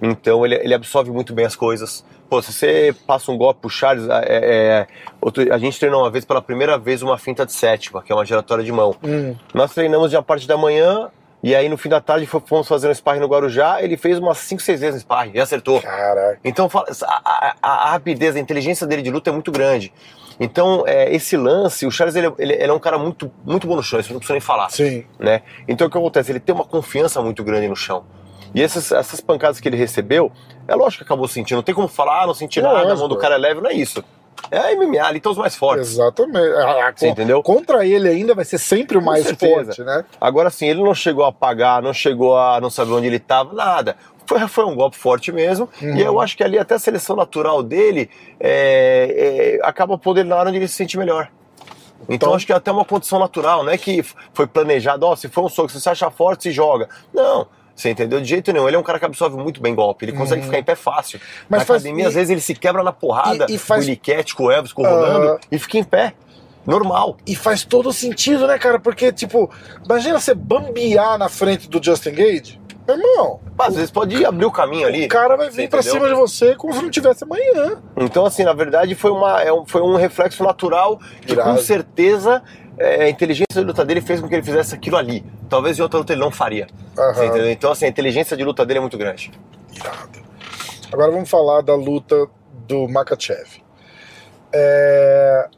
Então 0.00 0.44
ele, 0.46 0.54
ele 0.54 0.74
absorve 0.74 1.10
muito 1.10 1.34
bem 1.34 1.44
as 1.44 1.56
coisas. 1.56 2.04
Pô, 2.28 2.42
se 2.42 2.52
você 2.52 2.94
passa 3.06 3.32
um 3.32 3.38
golpe 3.38 3.60
pro 3.62 3.70
Charles, 3.70 4.06
é, 4.08 4.86
é, 5.46 5.50
a 5.52 5.58
gente 5.58 5.78
treinou 5.78 6.02
uma 6.02 6.10
vez 6.10 6.24
pela 6.24 6.42
primeira 6.42 6.76
vez 6.76 7.00
uma 7.02 7.16
finta 7.16 7.46
de 7.46 7.52
sétima, 7.52 8.02
que 8.02 8.12
é 8.12 8.14
uma 8.14 8.24
giratória 8.24 8.62
de 8.62 8.70
mão. 8.70 8.94
Hum, 9.02 9.34
Nós 9.54 9.72
treinamos 9.72 10.10
de 10.10 10.16
uma 10.16 10.22
parte 10.22 10.46
da 10.46 10.56
manhã 10.56 11.08
e 11.42 11.54
aí 11.54 11.68
no 11.68 11.78
fim 11.78 11.88
da 11.88 12.00
tarde 12.00 12.26
fo- 12.26 12.42
fomos 12.44 12.68
fazer 12.68 12.88
um 12.88 12.94
sparring 12.94 13.20
no 13.20 13.28
Guarujá. 13.28 13.82
Ele 13.82 13.96
fez 13.96 14.18
umas 14.18 14.38
5, 14.38 14.60
6 14.60 14.80
vezes 14.80 14.94
no 14.96 15.00
sparring 15.00 15.30
e 15.34 15.40
acertou. 15.40 15.80
caraca. 15.80 16.38
Então 16.44 16.68
a, 16.74 17.22
a- 17.24 17.54
a 17.62 17.90
rapidez, 17.92 18.36
a 18.36 18.38
inteligência 18.40 18.86
dele 18.86 19.00
de 19.02 19.10
luta 19.10 19.30
é 19.30 19.32
muito 19.32 19.50
grande. 19.50 19.90
Então 20.38 20.84
é, 20.86 21.10
esse 21.14 21.34
lance, 21.36 21.86
o 21.86 21.90
Charles 21.90 22.14
ele, 22.14 22.26
ele- 22.38 22.52
ele 22.54 22.70
é 22.70 22.72
um 22.72 22.78
cara 22.78 22.98
muito, 22.98 23.30
muito 23.44 23.66
bom 23.66 23.74
no 23.76 23.82
chão, 23.82 23.98
isso 24.00 24.12
não 24.12 24.18
preciso 24.20 24.34
nem 24.34 24.40
falar. 24.40 24.68
Sim. 24.68 25.04
Né? 25.18 25.40
Então 25.66 25.86
o 25.86 25.90
que 25.90 25.96
acontece? 25.96 26.30
Ele 26.30 26.40
tem 26.40 26.54
uma 26.54 26.64
confiança 26.64 27.22
muito 27.22 27.42
grande 27.42 27.68
no 27.68 27.74
chão. 27.76 28.04
E 28.54 28.62
essas, 28.62 28.90
essas 28.92 29.20
pancadas 29.20 29.60
que 29.60 29.68
ele 29.68 29.76
recebeu, 29.76 30.32
é 30.66 30.74
lógico 30.74 31.04
que 31.04 31.08
acabou 31.08 31.28
sentindo. 31.28 31.56
Não 31.56 31.62
tem 31.62 31.74
como 31.74 31.88
falar, 31.88 32.22
ah, 32.22 32.26
não 32.26 32.34
senti 32.34 32.60
nada, 32.60 32.78
a 32.78 32.82
Lógico. 32.82 32.98
mão 33.00 33.08
do 33.08 33.16
cara 33.18 33.34
é 33.34 33.38
leve, 33.38 33.60
não 33.60 33.70
é 33.70 33.74
isso. 33.74 34.02
É 34.50 34.58
a 34.58 34.72
MMA, 34.72 35.02
ali 35.04 35.16
estão 35.18 35.32
os 35.32 35.38
mais 35.38 35.56
fortes. 35.56 35.90
Exatamente. 35.92 36.54
A- 36.56 36.88
a- 36.88 36.92
Você 36.94 37.08
entendeu? 37.08 37.42
Contra 37.42 37.84
ele 37.84 38.08
ainda 38.08 38.34
vai 38.34 38.44
ser 38.44 38.58
sempre 38.58 38.96
o 38.96 39.02
mais 39.02 39.28
forte, 39.32 39.82
né? 39.82 40.04
Agora 40.20 40.48
sim, 40.48 40.66
ele 40.66 40.82
não 40.82 40.94
chegou 40.94 41.24
a 41.24 41.32
pagar, 41.32 41.82
não 41.82 41.92
chegou 41.92 42.36
a 42.38 42.60
não 42.60 42.70
saber 42.70 42.92
onde 42.92 43.06
ele 43.08 43.16
estava, 43.16 43.52
nada. 43.52 43.96
Foi, 44.24 44.38
foi 44.46 44.64
um 44.64 44.76
golpe 44.76 44.96
forte 44.96 45.32
mesmo. 45.32 45.68
Uhum. 45.82 45.96
E 45.96 46.02
eu 46.02 46.20
acho 46.20 46.36
que 46.36 46.44
ali 46.44 46.58
até 46.58 46.74
a 46.76 46.78
seleção 46.78 47.16
natural 47.16 47.62
dele 47.62 48.08
é, 48.38 49.58
é, 49.62 49.66
acaba 49.66 49.98
podendo 49.98 50.28
na 50.28 50.36
hora 50.36 50.48
onde 50.50 50.58
ele 50.58 50.68
se 50.68 50.74
sente 50.74 50.96
melhor. 50.96 51.28
Então, 52.02 52.14
Então- 52.14 52.34
acho 52.34 52.46
que 52.46 52.52
é 52.52 52.56
até 52.56 52.70
uma 52.70 52.84
condição 52.84 53.18
natural, 53.18 53.64
não 53.64 53.72
é 53.72 53.76
que 53.76 54.02
foi 54.32 54.46
planejado, 54.46 55.04
ó, 55.04 55.16
se 55.16 55.28
for 55.28 55.44
um 55.44 55.48
soco, 55.48 55.70
se 55.70 55.80
você 55.80 55.90
acha 55.90 56.08
forte, 56.10 56.44
se 56.44 56.52
joga. 56.52 56.88
Não. 57.12 57.46
Você 57.80 57.90
entendeu? 57.90 58.20
De 58.20 58.26
jeito 58.28 58.52
nenhum. 58.52 58.66
Ele 58.66 58.74
é 58.74 58.78
um 58.78 58.82
cara 58.82 58.98
que 58.98 59.04
absorve 59.04 59.36
muito 59.36 59.60
bem 59.62 59.72
golpe. 59.72 60.04
Ele 60.04 60.12
consegue 60.12 60.42
ficar 60.42 60.58
em 60.58 60.64
pé 60.64 60.74
fácil. 60.74 61.20
Uhum. 61.20 61.46
Mas 61.48 61.60
na 61.60 61.64
faz- 61.64 61.82
academia, 61.82 62.04
e- 62.04 62.08
às 62.08 62.14
vezes, 62.14 62.30
ele 62.30 62.40
se 62.40 62.52
quebra 62.54 62.82
na 62.82 62.92
porrada 62.92 63.46
E- 63.48 63.54
e 63.54 63.58
faz- 63.58 63.84
com 63.84 63.88
o 63.88 63.92
Iliquete, 63.92 64.34
com 64.34 64.44
o 64.46 64.50
Elvis, 64.50 64.72
com 64.72 64.82
o 64.82 64.84
Rolando, 64.84 65.26
Aham. 65.28 65.38
e 65.52 65.58
fica 65.60 65.78
em 65.78 65.84
pé. 65.84 66.12
Normal. 66.66 67.16
E 67.24 67.36
faz 67.36 67.64
todo 67.64 67.92
sentido, 67.92 68.46
né, 68.48 68.58
cara? 68.58 68.80
Porque, 68.80 69.12
tipo, 69.12 69.48
imagina 69.84 70.18
você 70.20 70.34
bambear 70.34 71.16
na 71.18 71.28
frente 71.28 71.68
do 71.68 71.82
Justin 71.82 72.10
Gage. 72.12 72.60
Meu 72.86 72.96
irmão, 72.96 73.40
Às 73.58 73.74
vezes 73.76 73.90
pode 73.90 74.16
ir 74.16 74.26
abrir 74.26 74.46
o 74.46 74.50
caminho 74.50 74.86
ali. 74.88 75.04
o 75.04 75.08
cara 75.08 75.36
vai 75.36 75.48
vir 75.50 75.68
pra 75.68 75.78
entendeu? 75.80 75.94
cima 76.00 76.08
de 76.08 76.14
você 76.14 76.56
como 76.56 76.72
se 76.72 76.82
não 76.82 76.90
tivesse 76.90 77.22
amanhã. 77.22 77.76
Então, 77.96 78.24
assim, 78.26 78.44
na 78.44 78.52
verdade, 78.54 78.94
foi, 78.94 79.10
uma, 79.10 79.40
é 79.42 79.52
um, 79.52 79.64
foi 79.66 79.82
um 79.82 79.94
reflexo 79.94 80.42
natural 80.42 80.98
que, 81.20 81.32
Irado. 81.32 81.50
com 81.50 81.58
certeza, 81.58 82.42
é, 82.78 83.04
a 83.04 83.08
inteligência 83.08 83.60
de 83.60 83.64
luta 83.64 83.84
dele 83.84 84.00
fez 84.00 84.20
com 84.20 84.28
que 84.28 84.34
ele 84.34 84.42
fizesse 84.42 84.74
aquilo 84.74 84.96
ali. 84.96 85.24
Talvez 85.48 85.78
em 85.78 85.82
outra 85.82 85.98
luta 85.98 86.12
ele 86.12 86.20
não 86.20 86.30
faria. 86.30 86.66
Entendeu? 87.26 87.50
Então, 87.50 87.72
assim, 87.72 87.86
a 87.86 87.88
inteligência 87.88 88.36
de 88.36 88.44
luta 88.44 88.64
dele 88.64 88.78
é 88.78 88.80
muito 88.80 88.98
grande. 88.98 89.30
Irado. 89.74 90.18
Agora 90.92 91.10
vamos 91.10 91.28
falar 91.28 91.62
da 91.62 91.74
luta 91.74 92.26
do 92.66 92.88
Makachev. 92.88 93.62
É, 94.52 95.48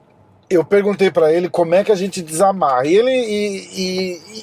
Eu 0.48 0.64
perguntei 0.64 1.10
pra 1.10 1.32
ele 1.32 1.48
como 1.48 1.74
é 1.74 1.84
que 1.84 1.92
a 1.92 1.94
gente 1.94 2.20
desamarra. 2.22 2.84
E 2.86 2.96
ele 2.96 3.10
e, 3.10 3.68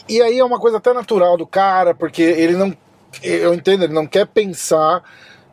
e, 0.07 0.15
e 0.15 0.21
aí 0.21 0.39
é 0.39 0.43
uma 0.45 0.59
coisa 0.59 0.77
até 0.77 0.93
natural 0.93 1.35
do 1.35 1.45
cara, 1.45 1.93
porque 1.93 2.21
ele 2.21 2.53
não, 2.55 2.73
eu 3.21 3.53
entendo, 3.53 3.83
ele 3.83 3.93
não 3.93 4.07
quer 4.07 4.25
pensar 4.25 5.03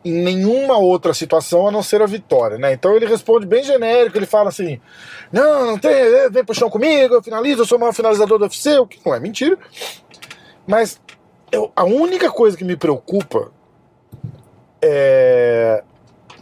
em 0.05 0.13
nenhuma 0.23 0.77
outra 0.77 1.13
situação 1.15 1.67
a 1.67 1.71
não 1.71 1.81
ser 1.81 1.99
a 2.01 2.05
vitória, 2.05 2.59
né? 2.59 2.71
Então 2.71 2.95
ele 2.95 3.07
responde 3.07 3.47
bem 3.47 3.63
genérico, 3.63 4.15
ele 4.17 4.27
fala 4.27 4.49
assim: 4.49 4.79
"Não, 5.31 5.65
não 5.65 5.77
tem, 5.79 6.29
vem 6.29 6.45
pro 6.45 6.53
chão 6.53 6.69
comigo, 6.69 7.15
eu 7.15 7.23
finalizo, 7.23 7.63
eu 7.63 7.65
sou 7.65 7.77
o 7.79 7.81
maior 7.81 7.91
finalizador 7.93 8.37
do 8.37 8.43
UFC", 8.43 8.77
o 8.77 8.85
que 8.85 8.99
não 9.03 9.15
é 9.15 9.19
mentira. 9.19 9.57
Mas 10.67 11.01
eu- 11.51 11.71
a 11.75 11.83
única 11.83 12.29
coisa 12.29 12.55
que 12.55 12.63
me 12.63 12.75
preocupa 12.77 13.51
é 14.81 15.83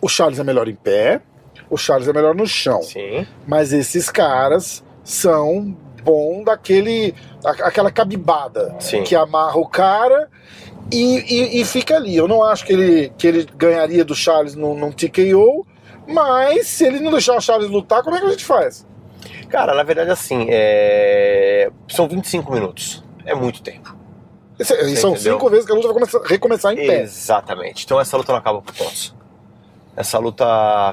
o 0.01 0.09
Charles 0.09 0.39
é 0.39 0.43
melhor 0.43 0.67
em 0.67 0.75
pé, 0.75 1.21
o 1.69 1.77
Charles 1.77 2.07
é 2.09 2.13
melhor 2.13 2.35
no 2.35 2.45
chão. 2.45 2.81
Sim. 2.81 3.25
Mas 3.47 3.71
esses 3.71 4.09
caras 4.09 4.83
são 5.03 5.75
bom 6.03 6.43
daquele 6.43 7.15
aquela 7.45 7.89
cabibada 7.89 8.75
Sim. 8.79 9.03
que 9.03 9.15
amarra 9.15 9.57
o 9.57 9.65
cara 9.67 10.29
e, 10.91 11.57
e- 11.57 11.61
e 11.61 11.65
fica 11.65 11.95
ali. 11.95 12.15
Eu 12.15 12.27
não 12.27 12.43
acho 12.43 12.65
que 12.65 12.73
ele, 12.73 13.11
que 13.17 13.27
ele 13.27 13.47
ganharia 13.55 14.03
do 14.05 14.13
Charles 14.15 14.55
num, 14.55 14.75
num 14.77 14.91
TKO, 14.91 15.65
mas 16.07 16.67
se 16.67 16.85
ele 16.85 16.99
não 16.99 17.11
deixar 17.11 17.35
o 17.35 17.41
Charles 17.41 17.69
lutar, 17.69 18.03
como 18.03 18.15
é 18.15 18.19
que 18.19 18.25
a 18.27 18.29
gente 18.31 18.45
faz? 18.45 18.85
Cara, 19.49 19.73
na 19.75 19.83
verdade, 19.83 20.09
assim, 20.11 20.47
é... 20.49 21.69
são 21.89 22.07
25 22.07 22.51
minutos. 22.51 23.03
É 23.25 23.33
muito 23.35 23.61
tempo. 23.61 23.95
Esse- 24.59 24.73
e 24.73 24.95
são 24.97 25.11
entendeu? 25.11 25.33
cinco 25.35 25.49
vezes 25.49 25.65
que 25.65 25.71
a 25.71 25.75
luta 25.75 25.87
vai 25.87 25.93
começar, 25.95 26.19
recomeçar 26.25 26.73
em 26.73 26.75
pé. 26.77 27.01
Exatamente. 27.01 27.85
Então 27.85 27.99
essa 27.99 28.15
luta 28.17 28.31
não 28.31 28.39
acaba 28.39 28.61
por 28.61 28.73
pontos. 28.73 29.15
Essa 29.95 30.17
luta, 30.17 30.43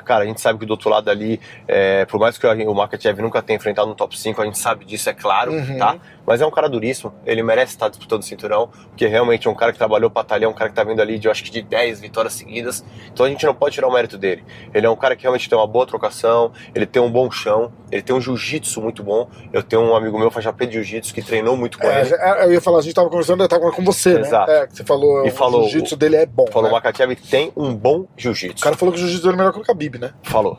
cara, 0.05 0.25
a 0.25 0.27
gente 0.27 0.43
sabe 0.43 0.59
que 0.59 0.67
do 0.67 0.73
outro 0.73 0.91
lado 0.91 1.09
ali, 1.11 1.41
é, 1.67 2.05
por 2.05 2.21
mais 2.21 2.37
que 2.37 2.47
o 2.47 2.75
Makachev 2.75 3.23
nunca 3.23 3.41
tenha 3.41 3.57
enfrentado 3.57 3.89
no 3.89 3.95
top 3.95 4.19
5, 4.19 4.43
a 4.43 4.45
gente 4.45 4.59
sabe 4.59 4.85
disso, 4.85 5.09
é 5.09 5.15
claro, 5.15 5.53
Uhum. 5.53 5.79
tá? 5.79 5.97
Mas 6.27 6.41
é 6.41 6.47
um 6.47 6.51
cara 6.51 6.69
duríssimo, 6.69 7.13
ele 7.27 7.43
merece 7.43 7.73
estar 7.73 7.89
disputando 7.89 8.21
o 8.23 8.25
cinturão, 8.25 8.69
porque 8.89 9.07
realmente 9.07 9.49
é 9.49 9.51
um 9.51 9.55
cara 9.55 9.73
que 9.73 9.79
trabalhou 9.79 10.11
pra 10.11 10.23
talhar, 10.23 10.49
um 10.49 10.53
cara 10.55 10.71
que 10.71 10.77
tá 10.77 10.85
vindo 10.85 11.01
ali 11.01 11.19
de, 11.19 11.27
eu 11.27 11.33
acho 11.33 11.43
que 11.43 11.51
de 11.51 11.63
10 11.63 12.01
vitórias 12.01 12.35
seguidas, 12.35 12.85
então 13.13 13.27
a 13.27 13.29
gente 13.29 13.45
não 13.47 13.55
pode 13.55 13.75
tirar 13.75 13.89
o 13.89 13.93
mérito 13.93 14.17
dele. 14.17 14.45
Ele 14.73 14.87
é 14.87 14.91
um 14.91 14.97
cara 14.97 15.17
que 15.17 15.23
realmente 15.23 15.49
tem 15.49 15.59
uma 15.59 15.67
boa 15.67 15.87
trocação, 15.87 16.53
ele 16.75 16.87
tem 16.87 17.01
um 17.03 17.11
bom 17.11 17.31
chão, 17.31 17.73
ele 17.91 18.03
tem 18.03 18.15
um 18.15 18.21
jiu-jitsu 18.21 18.81
muito 18.81 19.03
bom. 19.03 19.29
Eu 19.53 19.63
tenho 19.63 19.83
um 19.83 19.97
amigo 19.97 20.19
meu, 20.19 20.31
faixa 20.31 20.53
preta 20.53 20.71
de 20.73 20.79
jiu-jitsu, 20.83 21.13
que 21.15 21.23
treinou 21.23 21.57
muito 21.57 21.79
com 21.79 21.87
É, 21.87 22.01
ele. 22.01 22.09
já- 22.11 22.17
eu 22.45 22.53
ia 22.53 22.61
falar, 22.61 22.79
a 22.79 22.83
gente 22.83 22.95
tava 22.95 23.09
conversando, 23.09 23.43
eu 23.43 23.49
tava 23.49 23.71
com 23.73 23.83
você, 23.85 24.19
Exato. 24.21 24.51
né? 24.51 24.59
É, 24.63 24.67
você 24.69 24.85
falou, 24.85 25.27
E 25.27 25.31
falou, 25.31 25.61
o 25.63 25.69
jiu-jitsu 25.69 25.97
dele 25.97 26.17
é 26.17 26.27
bom. 26.27 26.47
Falou, 26.47 26.65
né? 26.65 26.69
o 26.71 26.73
Makachev 26.73 27.17
tem 27.17 27.53
um 27.57 27.75
bom 27.75 28.01
O 28.01 28.09
jiu-jitsu. 28.17 28.63
cara 28.63 28.77
falou 28.77 28.93
que 28.95 28.99
o 28.99 29.03
jiu-jitsu 29.03 29.23
dele 29.27 29.35
é 29.35 29.39
melhor 29.39 29.53
que 29.53 29.59
o 29.61 29.63
Khabib, 29.63 29.99
né? 29.99 30.13
Falou. 30.23 30.59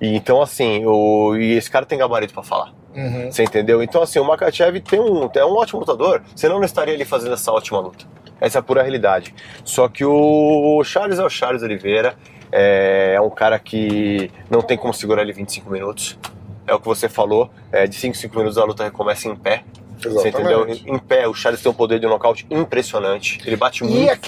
E 0.00 0.14
então, 0.14 0.42
assim, 0.42 0.84
o, 0.86 1.34
e 1.36 1.52
esse 1.56 1.70
cara 1.70 1.86
tem 1.86 1.98
gabarito 1.98 2.34
pra 2.34 2.42
falar. 2.42 2.72
Uhum. 2.94 3.30
Você 3.30 3.42
entendeu? 3.42 3.82
Então, 3.82 4.02
assim, 4.02 4.18
o 4.18 4.24
Makachev 4.24 4.80
tem 4.80 5.00
um, 5.00 5.28
é 5.34 5.44
um 5.44 5.56
ótimo 5.56 5.80
lutador, 5.80 6.22
senão 6.34 6.56
não 6.56 6.64
estaria 6.64 6.94
ali 6.94 7.04
fazendo 7.04 7.34
essa 7.34 7.52
ótima 7.52 7.80
luta. 7.80 8.04
Essa 8.40 8.58
é 8.58 8.60
a 8.60 8.62
pura 8.62 8.82
realidade. 8.82 9.34
Só 9.64 9.88
que 9.88 10.04
o 10.04 10.82
Charles 10.84 11.18
é 11.18 11.24
o 11.24 11.28
Charles 11.28 11.62
Oliveira, 11.62 12.14
é, 12.52 13.14
é 13.16 13.20
um 13.20 13.30
cara 13.30 13.58
que 13.58 14.30
não 14.48 14.62
tem 14.62 14.76
como 14.76 14.94
segurar 14.94 15.22
ele 15.22 15.32
25 15.32 15.70
minutos. 15.70 16.18
É 16.66 16.74
o 16.74 16.80
que 16.80 16.86
você 16.86 17.08
falou, 17.08 17.50
é, 17.70 17.86
de 17.86 17.94
5 17.94 18.16
5 18.16 18.36
minutos 18.36 18.56
a 18.56 18.64
luta 18.64 18.84
recomeça 18.84 19.28
em 19.28 19.36
pé. 19.36 19.64
Você 19.98 20.28
entendeu? 20.28 20.60
Exatamente. 20.60 20.88
Em, 20.88 20.94
em 20.94 20.98
pé, 20.98 21.26
o 21.26 21.34
Charles 21.34 21.62
tem 21.62 21.70
um 21.70 21.74
poder 21.74 21.98
de 21.98 22.06
nocaute 22.06 22.46
impressionante. 22.50 23.40
Ele 23.46 23.56
bate 23.56 23.82
muito 23.82 23.96
E 23.96 24.06
forte. 24.06 24.20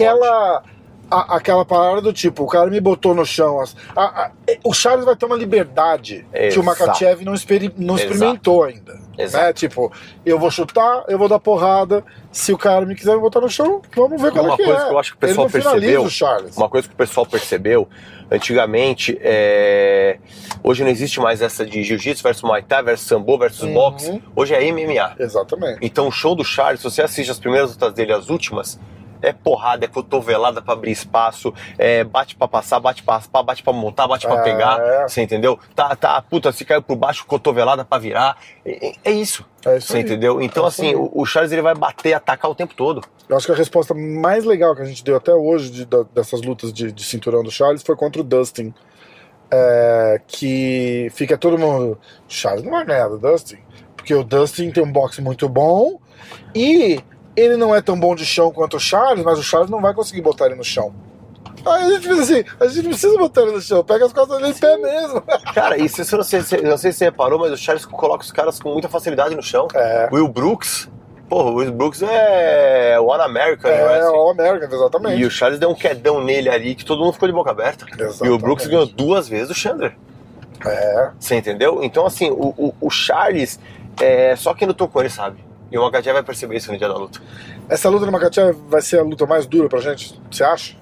Aquela. 1.10 1.22
a- 1.32 1.36
aquela 1.36 1.64
parada 1.64 2.00
do 2.00 2.12
tipo, 2.12 2.44
o 2.44 2.46
cara 2.46 2.68
me 2.70 2.80
botou 2.80 3.14
no 3.14 3.24
chão. 3.24 3.60
a- 3.96 4.02
a- 4.02 4.30
o 4.64 4.72
Charles 4.72 5.04
vai 5.04 5.16
ter 5.16 5.26
uma 5.26 5.36
liberdade 5.36 6.26
que 6.32 6.38
o 6.38 6.42
Exato. 6.44 6.62
Makachev 6.64 7.24
não, 7.24 7.34
experi- 7.34 7.72
não 7.76 7.94
Exato. 7.96 8.12
experimentou 8.12 8.64
ainda. 8.64 9.06
Exato. 9.18 9.44
Né? 9.46 9.52
Tipo, 9.54 9.90
eu 10.26 10.38
vou 10.38 10.50
chutar, 10.50 11.04
eu 11.08 11.18
vou 11.18 11.26
dar 11.28 11.38
porrada. 11.38 12.04
Se 12.30 12.52
o 12.52 12.58
cara 12.58 12.84
me 12.84 12.94
quiser 12.94 13.14
me 13.14 13.20
botar 13.20 13.40
no 13.40 13.48
chão, 13.48 13.80
vamos 13.94 14.20
ver 14.20 14.30
como 14.30 14.42
Uma 14.44 14.54
é 14.54 14.56
que 14.58 14.64
coisa 14.64 14.80
é. 14.82 14.84
que 14.86 14.92
eu 14.92 14.98
acho 14.98 15.10
que 15.12 15.16
o 15.16 15.20
pessoal 15.20 15.48
percebeu, 15.48 16.02
o. 16.04 16.08
Uma 16.56 16.68
coisa 16.68 16.86
que 16.88 16.92
o 16.94 16.96
pessoal 16.96 17.24
percebeu, 17.24 17.88
antigamente, 18.30 19.18
é, 19.22 20.18
hoje 20.62 20.82
não 20.84 20.90
existe 20.90 21.18
mais 21.18 21.40
essa 21.40 21.64
de 21.64 21.82
jiu-jitsu 21.82 22.22
versus 22.22 22.42
muay 22.42 22.62
thai 22.62 22.82
versus 22.82 23.06
sambo 23.08 23.38
versus 23.38 23.62
Uhum. 23.62 23.72
boxe. 23.74 24.22
Hoje 24.34 24.54
é 24.54 24.62
MMA. 24.64 25.14
Exatamente. 25.18 25.78
Então 25.80 26.08
o 26.08 26.10
show 26.12 26.34
do 26.34 26.44
Charles, 26.44 26.80
se 26.80 26.84
você 26.84 27.00
assiste 27.02 27.30
as 27.30 27.38
primeiras 27.38 27.70
lutas 27.70 27.94
dele, 27.94 28.12
as 28.12 28.28
últimas, 28.28 28.78
É 29.22 29.32
porrada, 29.32 29.84
é 29.84 29.88
cotovelada 29.88 30.60
pra 30.62 30.74
abrir 30.74 30.90
espaço, 30.92 31.52
é 31.78 32.04
bate 32.04 32.36
pra 32.36 32.46
passar, 32.48 32.78
bate 32.80 33.02
pra 33.02 33.14
raspar, 33.14 33.42
bate 33.42 33.62
pra 33.62 33.72
montar, 33.72 34.06
bate 34.08 34.26
pra 34.26 34.40
É. 34.40 34.42
pegar, 34.42 35.08
você 35.08 35.22
entendeu? 35.22 35.58
Tá, 35.74 35.94
tá, 35.96 36.20
puta, 36.22 36.52
se 36.52 36.64
caiu 36.64 36.82
por 36.82 36.96
baixo, 36.96 37.24
cotovelada 37.26 37.84
pra 37.84 37.98
virar. 37.98 38.36
É, 38.64 38.92
é 39.04 39.10
isso. 39.12 39.44
É 39.64 39.78
isso 39.78 39.88
Você 39.88 39.96
aí. 39.98 40.02
entendeu? 40.02 40.40
Então, 40.40 40.64
É 40.64 40.68
assim, 40.68 40.94
o, 40.94 41.10
o 41.14 41.24
Charles 41.26 41.50
ele 41.52 41.62
vai 41.62 41.74
bater, 41.74 42.12
atacar 42.14 42.50
o 42.50 42.54
tempo 42.54 42.74
todo. 42.74 43.02
Eu 43.28 43.36
acho 43.36 43.46
que 43.46 43.52
a 43.52 43.56
resposta 43.56 43.92
mais 43.94 44.44
legal 44.44 44.76
que 44.76 44.82
a 44.82 44.84
gente 44.84 45.02
deu 45.02 45.16
até 45.16 45.34
hoje 45.34 45.70
de- 45.70 45.84
da- 45.84 46.04
dessas 46.14 46.40
lutas 46.42 46.72
de, 46.72 46.92
de 46.92 47.02
cinturão 47.04 47.42
do 47.42 47.50
Charles 47.50 47.82
foi 47.82 47.96
contra 47.96 48.20
o 48.20 48.24
Dustin. 48.24 48.72
É, 49.50 50.20
que 50.26 51.08
fica 51.14 51.36
todo 51.38 51.56
mundo. 51.58 51.98
Charles 52.28 52.62
não 52.64 52.72
vai 52.72 52.84
ganhar 52.84 53.08
do 53.08 53.18
Dustin. 53.18 53.58
Porque 53.96 54.14
o 54.14 54.22
Dustin 54.24 54.70
tem 54.70 54.82
um 54.82 54.90
boxe 54.90 55.20
muito 55.22 55.48
bom 55.48 55.98
e 56.54 57.00
ele 57.36 57.56
não 57.56 57.74
é 57.74 57.80
tão 57.80 57.98
bom 57.98 58.14
de 58.14 58.24
chão 58.24 58.50
quanto 58.50 58.76
o 58.76 58.80
Charles, 58.80 59.24
mas 59.24 59.38
o 59.38 59.42
Charles 59.42 59.70
não 59.70 59.80
vai 59.80 59.92
conseguir 59.94 60.22
botar 60.22 60.46
ele 60.46 60.54
no 60.54 60.64
chão. 60.64 60.94
Aí 61.64 61.82
a 61.84 61.90
gente 61.90 62.06
fez 62.06 62.18
assim: 62.20 62.44
a 62.60 62.66
gente 62.68 62.88
precisa 62.88 63.18
botar 63.18 63.42
ele 63.42 63.52
no 63.52 63.60
chão, 63.60 63.82
pega 63.84 64.06
as 64.06 64.12
costas 64.12 64.38
dele 64.38 64.50
em 64.50 64.54
pé 64.54 64.76
mesmo. 64.76 65.20
Cara, 65.52 65.76
e 65.76 65.88
se 65.88 66.04
você 66.04 66.16
não 66.16 66.22
sei, 66.24 66.40
se- 66.42 66.62
não 66.62 66.78
sei 66.78 66.92
se 66.92 66.98
você 66.98 67.04
reparou, 67.06 67.38
mas 67.40 67.52
o 67.52 67.56
Charles 67.56 67.84
coloca 67.84 68.22
os 68.24 68.30
caras 68.32 68.58
com 68.60 68.72
muita 68.72 68.88
facilidade 68.88 69.34
no 69.34 69.42
chão. 69.42 69.66
É. 69.74 70.08
Will 70.12 70.28
Brooks, 70.28 70.88
porra, 71.28 71.50
o 71.50 71.54
Will 71.56 71.72
Brooks 71.72 72.02
é 72.02 72.96
One 73.00 73.20
American 73.22 73.68
É, 73.70 73.82
Wrestling. 73.84 74.16
o 74.16 74.30
American, 74.30 74.68
exatamente. 74.78 75.20
E 75.20 75.24
o 75.26 75.30
Charles 75.30 75.58
deu 75.58 75.68
um 75.70 75.74
quedão 75.74 76.22
nele 76.22 76.48
ali 76.48 76.74
que 76.76 76.84
todo 76.84 77.00
mundo 77.00 77.14
ficou 77.14 77.28
de 77.28 77.34
boca 77.34 77.50
aberta. 77.50 77.84
E 77.84 78.00
o 78.02 78.06
Exatamente. 78.06 78.40
Brooks 78.42 78.66
ganhou 78.68 78.86
duas 78.86 79.28
vezes 79.28 79.50
o 79.50 79.54
Chandler. 79.54 79.96
É. 80.64 81.10
Você 81.18 81.34
entendeu? 81.36 81.82
Então, 81.82 82.06
assim, 82.06 82.30
o, 82.30 82.54
o, 82.56 82.74
o 82.80 82.90
Charles, 82.90 83.58
é, 84.00 84.36
só 84.36 84.54
quem 84.54 84.68
lutou 84.68 84.86
com 84.88 85.00
ele 85.00 85.10
sabe. 85.10 85.44
E 85.70 85.76
o 85.78 85.82
Makachev 85.82 86.12
vai 86.14 86.22
perceber 86.22 86.56
isso 86.56 86.70
no 86.70 86.78
dia 86.78 86.88
da 86.88 86.96
luta. 86.96 87.20
Essa 87.68 87.88
luta 87.88 88.06
no 88.06 88.12
Makachev 88.12 88.56
vai 88.68 88.80
ser 88.80 89.00
a 89.00 89.02
luta 89.02 89.26
mais 89.26 89.46
dura 89.46 89.68
pra 89.68 89.80
gente? 89.80 90.20
Você 90.30 90.44
acha? 90.44 90.74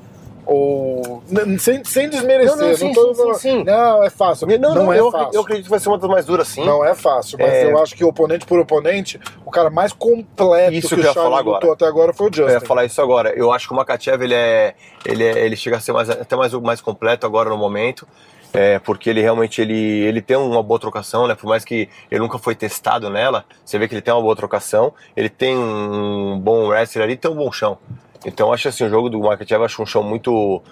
Ou. 0.46 1.22
Sem, 1.58 1.82
sem 1.84 2.10
desmerecer. 2.10 2.54
Não, 2.54 2.68
não, 2.68 2.76
sim, 2.76 2.92
tô- 2.92 3.14
sim, 3.14 3.22
sim, 3.22 3.34
sim. 3.38 3.64
Não, 3.64 4.04
é 4.04 4.10
fácil. 4.10 4.46
Não, 4.58 4.92
é 4.92 5.00
eu, 5.00 5.10
fácil. 5.10 5.30
eu 5.32 5.40
acredito 5.40 5.64
que 5.64 5.70
vai 5.70 5.80
ser 5.80 5.88
uma 5.88 5.96
das 5.96 6.10
mais 6.10 6.26
duras, 6.26 6.46
sim. 6.48 6.62
Não 6.64 6.84
é 6.84 6.94
fácil, 6.94 7.38
mas 7.40 7.50
É. 7.50 7.72
eu 7.72 7.82
acho 7.82 7.94
que 7.94 8.04
oponente 8.04 8.44
por 8.44 8.58
oponente, 8.60 9.18
o 9.44 9.50
cara 9.50 9.70
mais 9.70 9.94
completo 9.94 10.74
Isso 10.74 10.88
que, 10.90 10.96
que 10.96 11.00
eu 11.00 11.10
o 11.10 11.14
Charles 11.14 11.22
falar 11.30 11.38
agora. 11.40 11.54
lutou 11.56 11.72
até 11.72 11.86
agora 11.86 12.12
foi 12.12 12.26
o 12.26 12.28
Eu 12.28 12.34
Justin. 12.34 12.52
ia 12.52 12.60
falar 12.60 12.84
isso 12.84 13.00
agora. 13.00 13.30
Eu 13.34 13.50
acho 13.52 13.66
que 13.66 13.72
o 13.72 13.76
Makachev 13.76 14.22
ele 14.22 14.34
é, 14.34 14.74
ele 15.06 15.24
é- 15.24 15.46
ele 15.46 15.56
chega 15.56 15.78
a 15.78 15.80
ser 15.80 15.92
mais, 15.92 16.10
até 16.10 16.36
mais, 16.36 16.52
mais 16.52 16.80
completo 16.82 17.24
agora 17.24 17.48
no 17.48 17.56
momento. 17.56 18.06
É, 18.54 18.78
porque 18.78 19.10
ele 19.10 19.20
realmente 19.20 19.60
ele, 19.60 19.74
ele 19.74 20.22
tem 20.22 20.36
uma 20.36 20.62
boa 20.62 20.78
trocação, 20.78 21.26
né? 21.26 21.34
Por 21.34 21.48
mais 21.48 21.64
que 21.64 21.88
ele 22.08 22.20
nunca 22.20 22.38
foi 22.38 22.54
testado 22.54 23.10
nela, 23.10 23.44
você 23.64 23.76
vê 23.80 23.88
que 23.88 23.94
ele 23.94 24.00
tem 24.00 24.14
uma 24.14 24.22
boa 24.22 24.36
trocação, 24.36 24.94
ele 25.16 25.28
tem 25.28 25.56
um 25.56 26.38
bom 26.38 26.68
wrestler 26.68 27.04
ali, 27.04 27.16
tem 27.16 27.28
um 27.28 27.34
bom 27.34 27.50
chão. 27.50 27.76
Então 28.24 28.52
acho 28.52 28.68
assim, 28.68 28.84
o 28.84 28.88
jogo 28.88 29.10
do 29.10 29.18
Makachev 29.18 29.64
acho 29.64 29.82
um 29.82 29.86
chão 29.86 30.04
muito, 30.04 30.62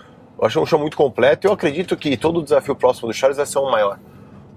acho 0.41 0.61
um 0.61 0.65
chão 0.65 0.79
muito 0.79 0.97
completo. 0.97 1.45
e 1.45 1.49
Eu 1.49 1.53
acredito 1.53 1.97
que 1.97 2.17
todo 2.17 2.39
o 2.39 2.43
desafio 2.45 2.77
próximo 2.77 3.09
do 3.09 3.15
Charles 3.15 3.37
vai 3.37 3.47
ser 3.47 3.59
um 3.59 3.69
maior, 3.69 3.99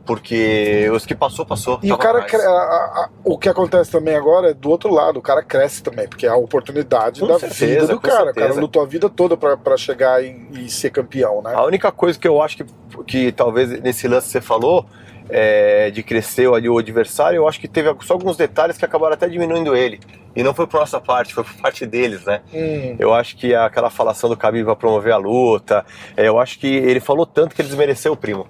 porque 0.05 0.89
os 0.93 1.05
que 1.05 1.15
passou 1.15 1.45
passou. 1.45 1.79
E 1.81 1.91
o 1.91 1.97
cara, 1.97 2.21
cre- 2.23 2.41
a- 2.41 2.49
a- 2.49 3.09
o 3.23 3.37
que 3.37 3.49
acontece 3.49 3.91
também 3.91 4.15
agora 4.15 4.51
é 4.51 4.53
do 4.53 4.69
outro 4.69 4.93
lado, 4.93 5.17
o 5.17 5.21
cara 5.21 5.41
cresce 5.43 5.81
também, 5.81 6.07
porque 6.07 6.25
é 6.25 6.29
a 6.29 6.35
oportunidade 6.35 7.21
Com 7.21 7.27
da 7.27 7.39
certeza, 7.39 7.65
vida 7.81 7.87
do 7.87 7.99
cara. 7.99 8.15
O 8.15 8.25
cara 8.25 8.33
certeza. 8.33 8.61
lutou 8.61 8.81
a 8.81 8.85
vida 8.85 9.09
toda 9.09 9.35
pra 9.35 9.75
chegar 9.77 10.23
e, 10.23 10.47
e 10.53 10.69
ser 10.69 10.91
campeão, 10.91 11.41
né? 11.41 11.53
A 11.55 11.63
única 11.63 11.91
coisa 11.91 12.17
que 12.19 12.27
eu 12.27 12.41
acho 12.41 12.57
que, 12.57 12.65
que 13.07 13.31
talvez 13.31 13.69
nesse 13.81 14.07
lance 14.07 14.27
que 14.27 14.31
você 14.33 14.41
falou, 14.41 14.85
é, 15.29 15.89
de 15.91 16.03
crescer 16.03 16.47
ali 16.53 16.69
o 16.69 16.77
adversário, 16.77 17.37
eu 17.37 17.47
acho 17.47 17.59
que 17.59 17.67
teve 17.67 17.93
só 18.03 18.13
alguns 18.13 18.37
detalhes 18.37 18.77
que 18.77 18.85
acabaram 18.85 19.13
até 19.13 19.27
diminuindo 19.27 19.75
ele. 19.75 19.99
E 20.35 20.43
não 20.43 20.53
foi 20.53 20.67
por 20.67 20.81
nossa 20.81 20.99
parte, 20.99 21.33
foi 21.33 21.45
por 21.45 21.53
parte 21.55 21.85
deles, 21.85 22.25
né? 22.25 22.41
Hum, 22.53 22.95
Eu 22.99 23.13
acho 23.13 23.37
que 23.37 23.55
aquela 23.55 23.89
falação 23.89 24.29
do 24.29 24.35
Khabib 24.35 24.65
pra 24.65 24.75
promover 24.75 25.13
a 25.13 25.17
luta, 25.17 25.85
é, 26.17 26.27
eu 26.27 26.37
acho 26.37 26.59
que 26.59 26.67
ele 26.67 26.99
falou 26.99 27.25
tanto 27.25 27.55
que 27.55 27.61
ele 27.61 27.69
desmereceu 27.69 28.11
o 28.11 28.17
primo. 28.17 28.45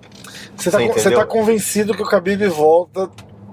Você 0.55 0.71
tá, 0.71 0.79
Você 0.79 1.11
tá 1.11 1.25
convencido 1.25 1.93
que 1.93 2.01
o 2.01 2.05
Khabib 2.05 2.47
volta 2.47 3.09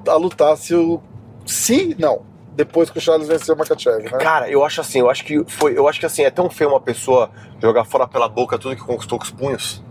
a 0.08 0.16
lutar 0.16 0.56
se 0.56 0.74
o. 0.74 1.00
Se 1.44 1.94
não. 1.98 2.22
Depois 2.54 2.90
que 2.90 2.98
o 2.98 3.00
Charles 3.00 3.28
venceu 3.28 3.54
o 3.54 3.58
Makachev, 3.58 4.02
né? 4.04 4.18
Cara, 4.18 4.48
eu 4.48 4.62
acho 4.64 4.80
assim, 4.82 4.98
eu 5.00 5.08
acho 5.08 5.24
que 5.24 5.42
foi, 5.46 5.76
eu 5.76 5.88
acho 5.88 5.98
que 5.98 6.04
assim, 6.04 6.22
é 6.22 6.30
tão 6.30 6.50
feio 6.50 6.68
uma 6.70 6.80
pessoa 6.80 7.30
jogar 7.60 7.84
fora 7.84 8.06
pela 8.06 8.28
boca 8.28 8.58
tudo 8.58 8.76
que 8.76 8.82
conquistou 8.82 9.18
com 9.18 9.24
os 9.24 9.30
punhos. 9.30 9.82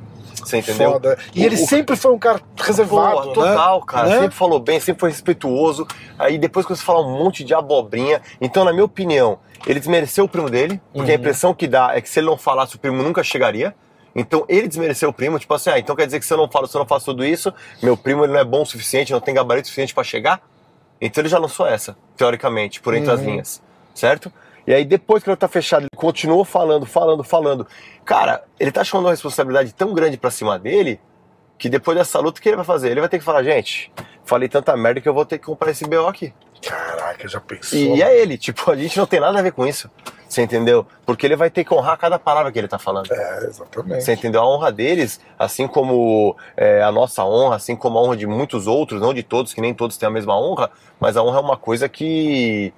Você 0.44 0.58
entendeu? 0.58 0.94
Foda. 0.94 1.18
E 1.36 1.42
O- 1.42 1.46
ele 1.46 1.56
o- 1.56 1.68
sempre 1.68 1.96
foi 1.96 2.12
um 2.12 2.20
cara 2.20 2.42
reservado, 2.58 3.22
Pô, 3.22 3.34
total, 3.34 3.80
né? 3.80 3.86
cara. 3.88 4.10
Né? 4.10 4.20
Sempre 4.20 4.36
falou 4.36 4.60
bem, 4.60 4.80
sempre 4.80 5.00
foi 5.00 5.10
respeituoso. 5.10 5.88
Aí 6.18 6.38
depois 6.38 6.66
começou 6.66 6.84
a 6.84 6.86
falar 6.86 7.08
um 7.08 7.18
monte 7.24 7.44
de 7.44 7.54
abobrinha. 7.54 8.22
Então, 8.40 8.64
na 8.66 8.72
minha 8.74 8.86
opinião, 8.86 9.40
ele 9.68 9.80
desmereceu 9.80 10.26
o 10.26 10.28
primo 10.28 10.50
dele, 10.50 10.82
porque 10.94 11.12
a 11.12 11.14
Uhum. 11.16 11.20
impressão 11.20 11.54
que 11.54 11.68
dá 11.68 11.92
é 11.96 12.02
que 12.02 12.10
se 12.10 12.20
ele 12.20 12.28
não 12.28 12.38
falasse, 12.38 12.76
o 12.76 12.80
primo 12.80 13.02
nunca 13.04 13.24
chegaria. 13.24 13.76
Então 14.14 14.44
ele 14.50 14.68
desmereceu 14.68 15.08
o 15.10 15.14
primo, 15.14 15.40
tipo 15.40 15.54
assim, 15.54 15.70
ah, 15.70 15.80
então 15.80 15.96
quer 15.96 16.06
dizer 16.06 16.20
que 16.20 16.26
se 16.26 16.34
eu 16.34 16.38
não 16.38 16.50
falo, 16.50 16.68
se 16.68 16.76
eu 16.76 16.80
não 16.80 16.86
faço 16.86 17.06
tudo 17.06 17.24
isso, 17.24 17.54
meu 17.82 17.96
primo 17.96 18.26
ele 18.26 18.34
não 18.34 18.40
é 18.42 18.44
bom 18.44 18.64
o 18.64 18.66
suficiente, 18.66 19.14
não 19.14 19.22
tem 19.22 19.34
gabarito 19.34 19.68
suficiente 19.68 19.94
pra 19.94 20.04
chegar? 20.04 20.42
Então 21.00 21.22
ele 21.22 21.30
já 21.30 21.40
lançou 21.40 21.66
essa, 21.66 21.96
teoricamente, 22.18 22.82
por 22.82 22.94
entre 22.94 23.10
as 23.10 23.22
Uhum. 23.22 23.26
linhas, 23.28 23.62
certo? 23.96 24.30
E 24.72 24.74
aí 24.74 24.86
depois 24.86 25.22
que 25.22 25.30
ele 25.30 25.36
tá 25.36 25.50
fechado, 25.50 25.82
ele 25.82 25.90
continuou 25.98 26.46
falando, 26.46 26.86
falando, 26.86 27.26
falando. 27.26 27.68
Cara, 28.06 28.42
ele 28.58 28.72
tá 28.72 28.86
chamando 28.86 29.08
uma 29.08 29.12
responsabilidade 29.12 29.74
tão 29.74 29.94
grande 29.94 30.16
pra 30.16 30.32
cima 30.32 30.58
dele, 30.58 30.98
que 31.58 31.68
depois 31.68 31.98
dessa 31.98 32.20
luta, 32.20 32.40
o 32.40 32.42
que 32.42 32.48
ele 32.48 32.56
vai 32.56 32.64
fazer? 32.64 32.90
Ele 32.90 33.02
vai 33.02 33.10
ter 33.10 33.20
que 33.20 33.26
falar, 33.26 33.44
gente, 33.44 33.92
falei 34.24 34.48
tanta 34.48 34.78
merda 34.78 35.02
que 35.02 35.10
eu 35.10 35.14
vou 35.14 35.26
ter 35.26 35.40
que 35.40 35.46
comprar 35.46 35.72
esse 35.72 35.86
BO 35.86 36.08
aqui. 36.08 36.34
Caraca, 36.62 37.28
já 37.28 37.42
pensou? 37.42 37.78
E 37.78 38.02
é 38.02 38.18
ele, 38.18 38.38
tipo, 38.38 38.72
a 38.72 38.76
gente 38.78 38.98
não 38.98 39.06
tem 39.06 39.20
nada 39.20 39.40
a 39.40 39.42
ver 39.42 39.52
com 39.52 39.68
isso. 39.68 39.92
Você 40.26 40.42
entendeu? 40.42 40.88
Porque 41.06 41.26
ele 41.26 41.36
vai 41.36 41.50
ter 41.50 41.66
que 41.66 41.74
honrar 41.74 41.98
cada 41.98 42.18
palavra 42.18 42.50
que 42.50 42.58
ele 42.58 42.70
tá 42.70 42.80
falando. 42.80 43.12
É, 43.12 43.48
exatamente. 43.48 44.06
Você 44.06 44.14
entendeu? 44.14 44.40
A 44.40 44.48
honra 44.48 44.72
deles, 44.72 45.20
assim 45.38 45.68
como 45.68 46.38
é, 46.56 46.82
a 46.82 46.94
nossa 46.94 47.26
honra, 47.26 47.58
assim 47.58 47.76
como 47.76 47.98
a 47.98 48.02
honra 48.02 48.16
de 48.16 48.26
muitos 48.26 48.68
outros, 48.68 49.02
não 49.02 49.14
de 49.14 49.22
todos, 49.22 49.54
que 49.54 49.60
nem 49.60 49.74
todos 49.74 49.98
têm 49.98 50.08
a 50.08 50.12
mesma 50.12 50.40
honra, 50.40 50.72
mas 50.98 51.18
a 51.18 51.24
honra 51.24 51.40
é 51.40 51.42
uma 51.42 51.58
coisa 51.58 51.90
que, 51.90 52.74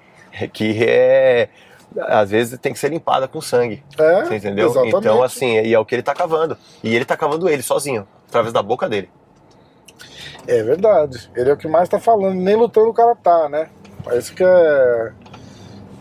que 0.52 0.84
é. 0.84 1.50
Às 2.00 2.30
vezes 2.32 2.58
tem 2.60 2.74
que 2.74 2.80
ser 2.80 2.90
limpada 2.90 3.28
com 3.28 3.40
sangue. 3.42 3.84
É, 3.98 4.24
Você 4.26 4.36
entendeu? 4.38 4.68
Exatamente. 4.70 4.96
Então, 4.98 5.24
assim, 5.24 5.60
e 5.62 5.74
é 5.74 5.80
o 5.80 5.86
que 5.86 5.96
ele 5.96 6.04
tá 6.04 6.14
cavando. 6.14 6.58
E 6.84 6.96
ele 6.96 7.06
tá 7.06 7.16
cavando 7.16 7.48
ele 7.50 7.62
sozinho, 7.62 8.08
através 8.28 8.52
da 8.54 8.62
boca 8.64 8.88
dele. 8.90 9.10
É 10.48 10.62
verdade. 10.64 11.30
Ele 11.36 11.50
é 11.50 11.54
o 11.54 11.58
que 11.58 11.68
mais 11.68 11.88
tá 11.88 12.00
falando. 12.00 12.36
Nem 12.36 12.56
lutando 12.56 12.90
o 12.90 12.94
cara 12.94 13.16
tá, 13.16 13.48
né? 13.48 13.70
Mas 14.06 14.26
Isso 14.26 14.36
que 14.36 14.44
é. 14.44 15.12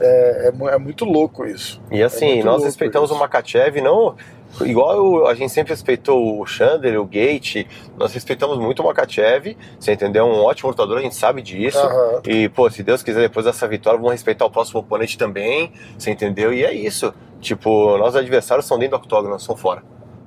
É, 0.00 0.48
é 0.48 0.74
é 0.74 0.78
muito 0.78 1.04
louco 1.04 1.46
isso. 1.46 1.80
E 1.90 2.02
assim, 2.02 2.40
É 2.40 2.42
nós 2.44 2.64
respeitamos 2.64 3.10
isso. 3.10 3.16
o 3.16 3.20
Makachev, 3.20 3.80
não. 3.80 4.16
Igual 4.60 4.96
eu- 4.96 5.26
a 5.26 5.34
gente 5.34 5.50
sempre 5.52 5.72
respeitou 5.72 6.40
o 6.40 6.46
Chandler, 6.46 7.00
o 7.00 7.04
Gate, 7.06 7.66
nós 7.96 8.12
respeitamos 8.12 8.58
muito 8.58 8.82
o 8.82 8.84
Makachev, 8.86 9.56
você 9.80 9.92
entendeu? 9.92 10.26
Um 10.26 10.44
ótimo 10.44 10.68
lutador, 10.70 10.98
a 10.98 11.00
gente 11.02 11.14
sabe 11.14 11.40
disso. 11.42 11.78
Aham. 11.78 12.20
E, 12.26 12.48
pô, 12.50 12.68
se 12.70 12.82
Deus 12.82 13.02
quiser, 13.02 13.20
depois 13.20 13.46
dessa 13.46 13.66
vitória, 13.66 13.98
vamos 13.98 14.12
respeitar 14.12 14.44
o 14.44 14.50
próximo 14.50 14.80
oponente 14.80 15.16
também, 15.16 15.72
você 15.98 16.10
entendeu? 16.10 16.52
E 16.52 16.64
é 16.64 16.72
isso. 16.74 17.12
Tipo, 17.40 17.96
nossos 17.98 18.16
adversários 18.16 18.66
são 18.66 18.78
dentro 18.78 18.98
do 18.98 19.02
octógono, 19.02 19.30
não 19.30 19.38
são 19.38 19.56
fora. 19.56 19.82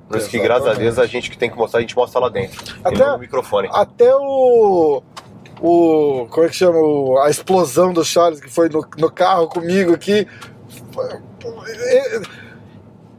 Por 0.08 0.18
isso 0.18 0.28
que, 0.28 0.38
graças 0.38 0.68
a. 0.68 0.74
Deus, 0.74 0.98
a 0.98 1.06
gente 1.06 1.30
que 1.30 1.38
tem 1.38 1.50
que 1.50 1.56
mostrar, 1.56 1.78
a 1.78 1.80
gente 1.80 1.96
mostra 1.96 2.20
lá 2.20 2.28
dentro. 2.28 2.62
Até- 2.84 3.06
no 3.12 3.18
microfone. 3.18 3.68
Até 3.72 4.14
o. 4.14 5.02
O. 5.60 6.26
Como 6.30 6.46
é 6.46 6.48
que 6.48 6.54
chama? 6.54 6.78
O- 6.78 7.18
a 7.18 7.30
explosão 7.30 7.92
do 7.92 8.04
Charles 8.04 8.38
que 8.40 8.48
foi 8.50 8.68
no, 8.68 8.86
no 8.98 9.10
carro 9.10 9.48
comigo 9.48 9.94
aqui. 9.94 10.26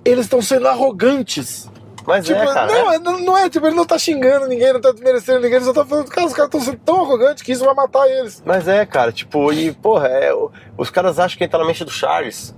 Eles 0.07 0.25
estão 0.25 0.41
sendo 0.41 0.67
arrogantes. 0.67 1.69
Mas 2.05 2.25
Tipo, 2.25 2.39
é, 2.39 2.45
cara. 2.53 2.67
não, 2.67 2.91
é. 2.93 2.99
não, 2.99 3.19
não 3.19 3.37
é, 3.37 3.49
tipo, 3.49 3.67
ele 3.67 3.75
não 3.75 3.85
tá 3.85 3.97
xingando 3.97 4.47
ninguém, 4.47 4.71
não 4.71 4.79
tá 4.79 4.91
desmerecendo 4.93 5.41
ninguém, 5.41 5.57
ele 5.57 5.65
só 5.65 5.73
tá 5.73 5.83
falando, 5.85 6.07
cara, 6.09 6.25
os 6.25 6.31
caras 6.33 6.47
estão 6.47 6.61
sendo 6.61 6.79
tão 6.85 7.01
arrogantes 7.01 7.43
que 7.43 7.51
isso 7.51 7.65
vai 7.65 7.73
matar 7.73 8.07
eles. 8.07 8.41
Mas 8.45 8.65
é, 8.67 8.85
cara, 8.85 9.11
tipo, 9.11 9.51
e, 9.51 9.73
porra, 9.73 10.07
é, 10.07 10.31
os 10.77 10.89
caras 10.89 11.19
acham 11.19 11.37
que 11.37 11.43
entra 11.43 11.59
na 11.59 11.65
mente 11.65 11.83
do 11.83 11.91
Charles. 11.91 12.55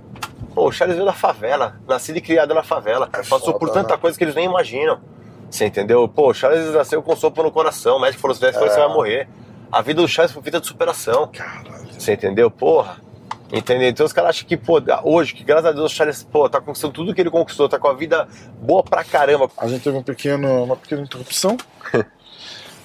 Pô, 0.54 0.68
o 0.68 0.72
Charles 0.72 0.94
veio 0.96 1.04
da 1.06 1.12
favela, 1.12 1.74
nascido 1.88 2.18
e 2.18 2.20
criado 2.20 2.54
na 2.54 2.62
favela. 2.62 3.08
É 3.12 3.16
Passou 3.18 3.40
foda, 3.40 3.58
por 3.58 3.70
tanta 3.70 3.94
né? 3.94 4.00
coisa 4.00 4.16
que 4.16 4.22
eles 4.22 4.36
nem 4.36 4.44
imaginam. 4.44 5.00
Você 5.50 5.64
entendeu? 5.66 6.06
Pô, 6.08 6.30
o 6.30 6.34
Charles 6.34 6.72
nasceu 6.72 7.02
com 7.02 7.16
sopa 7.16 7.42
no 7.42 7.50
coração, 7.50 7.96
o 7.96 8.00
médico 8.00 8.20
falou: 8.22 8.34
se 8.36 8.40
der 8.40 8.50
É. 8.50 8.52
você 8.52 8.78
vai 8.78 8.88
morrer. 8.88 9.28
A 9.72 9.82
vida 9.82 10.00
do 10.00 10.06
Charles 10.08 10.32
foi 10.32 10.42
vida 10.42 10.60
de 10.60 10.66
superação. 10.68 11.28
Caralho. 11.32 11.88
Você 11.98 12.12
entendeu? 12.12 12.50
Porra. 12.52 12.98
Entendeu? 13.52 13.88
Então 13.88 14.06
os 14.06 14.12
caras 14.12 14.30
acham 14.30 14.46
que, 14.48 14.56
pô, 14.56 14.80
hoje, 15.04 15.34
que 15.34 15.42
graças 15.42 15.66
a 15.66 15.72
Deus 15.72 15.90
o 15.92 15.94
Charles, 15.94 16.22
pô, 16.22 16.48
tá 16.48 16.60
conquistando 16.60 16.92
tudo 16.94 17.12
que 17.14 17.20
ele 17.20 17.30
conquistou, 17.30 17.68
tá 17.68 17.78
com 17.78 17.88
a 17.88 17.94
vida 17.94 18.28
boa 18.60 18.82
pra 18.82 19.02
caramba. 19.02 19.50
A 19.58 19.66
gente 19.66 19.82
teve 19.82 19.96
um 19.96 20.02
pequeno, 20.02 20.64
uma 20.64 20.76
pequena 20.76 21.02
interrupção. 21.02 21.56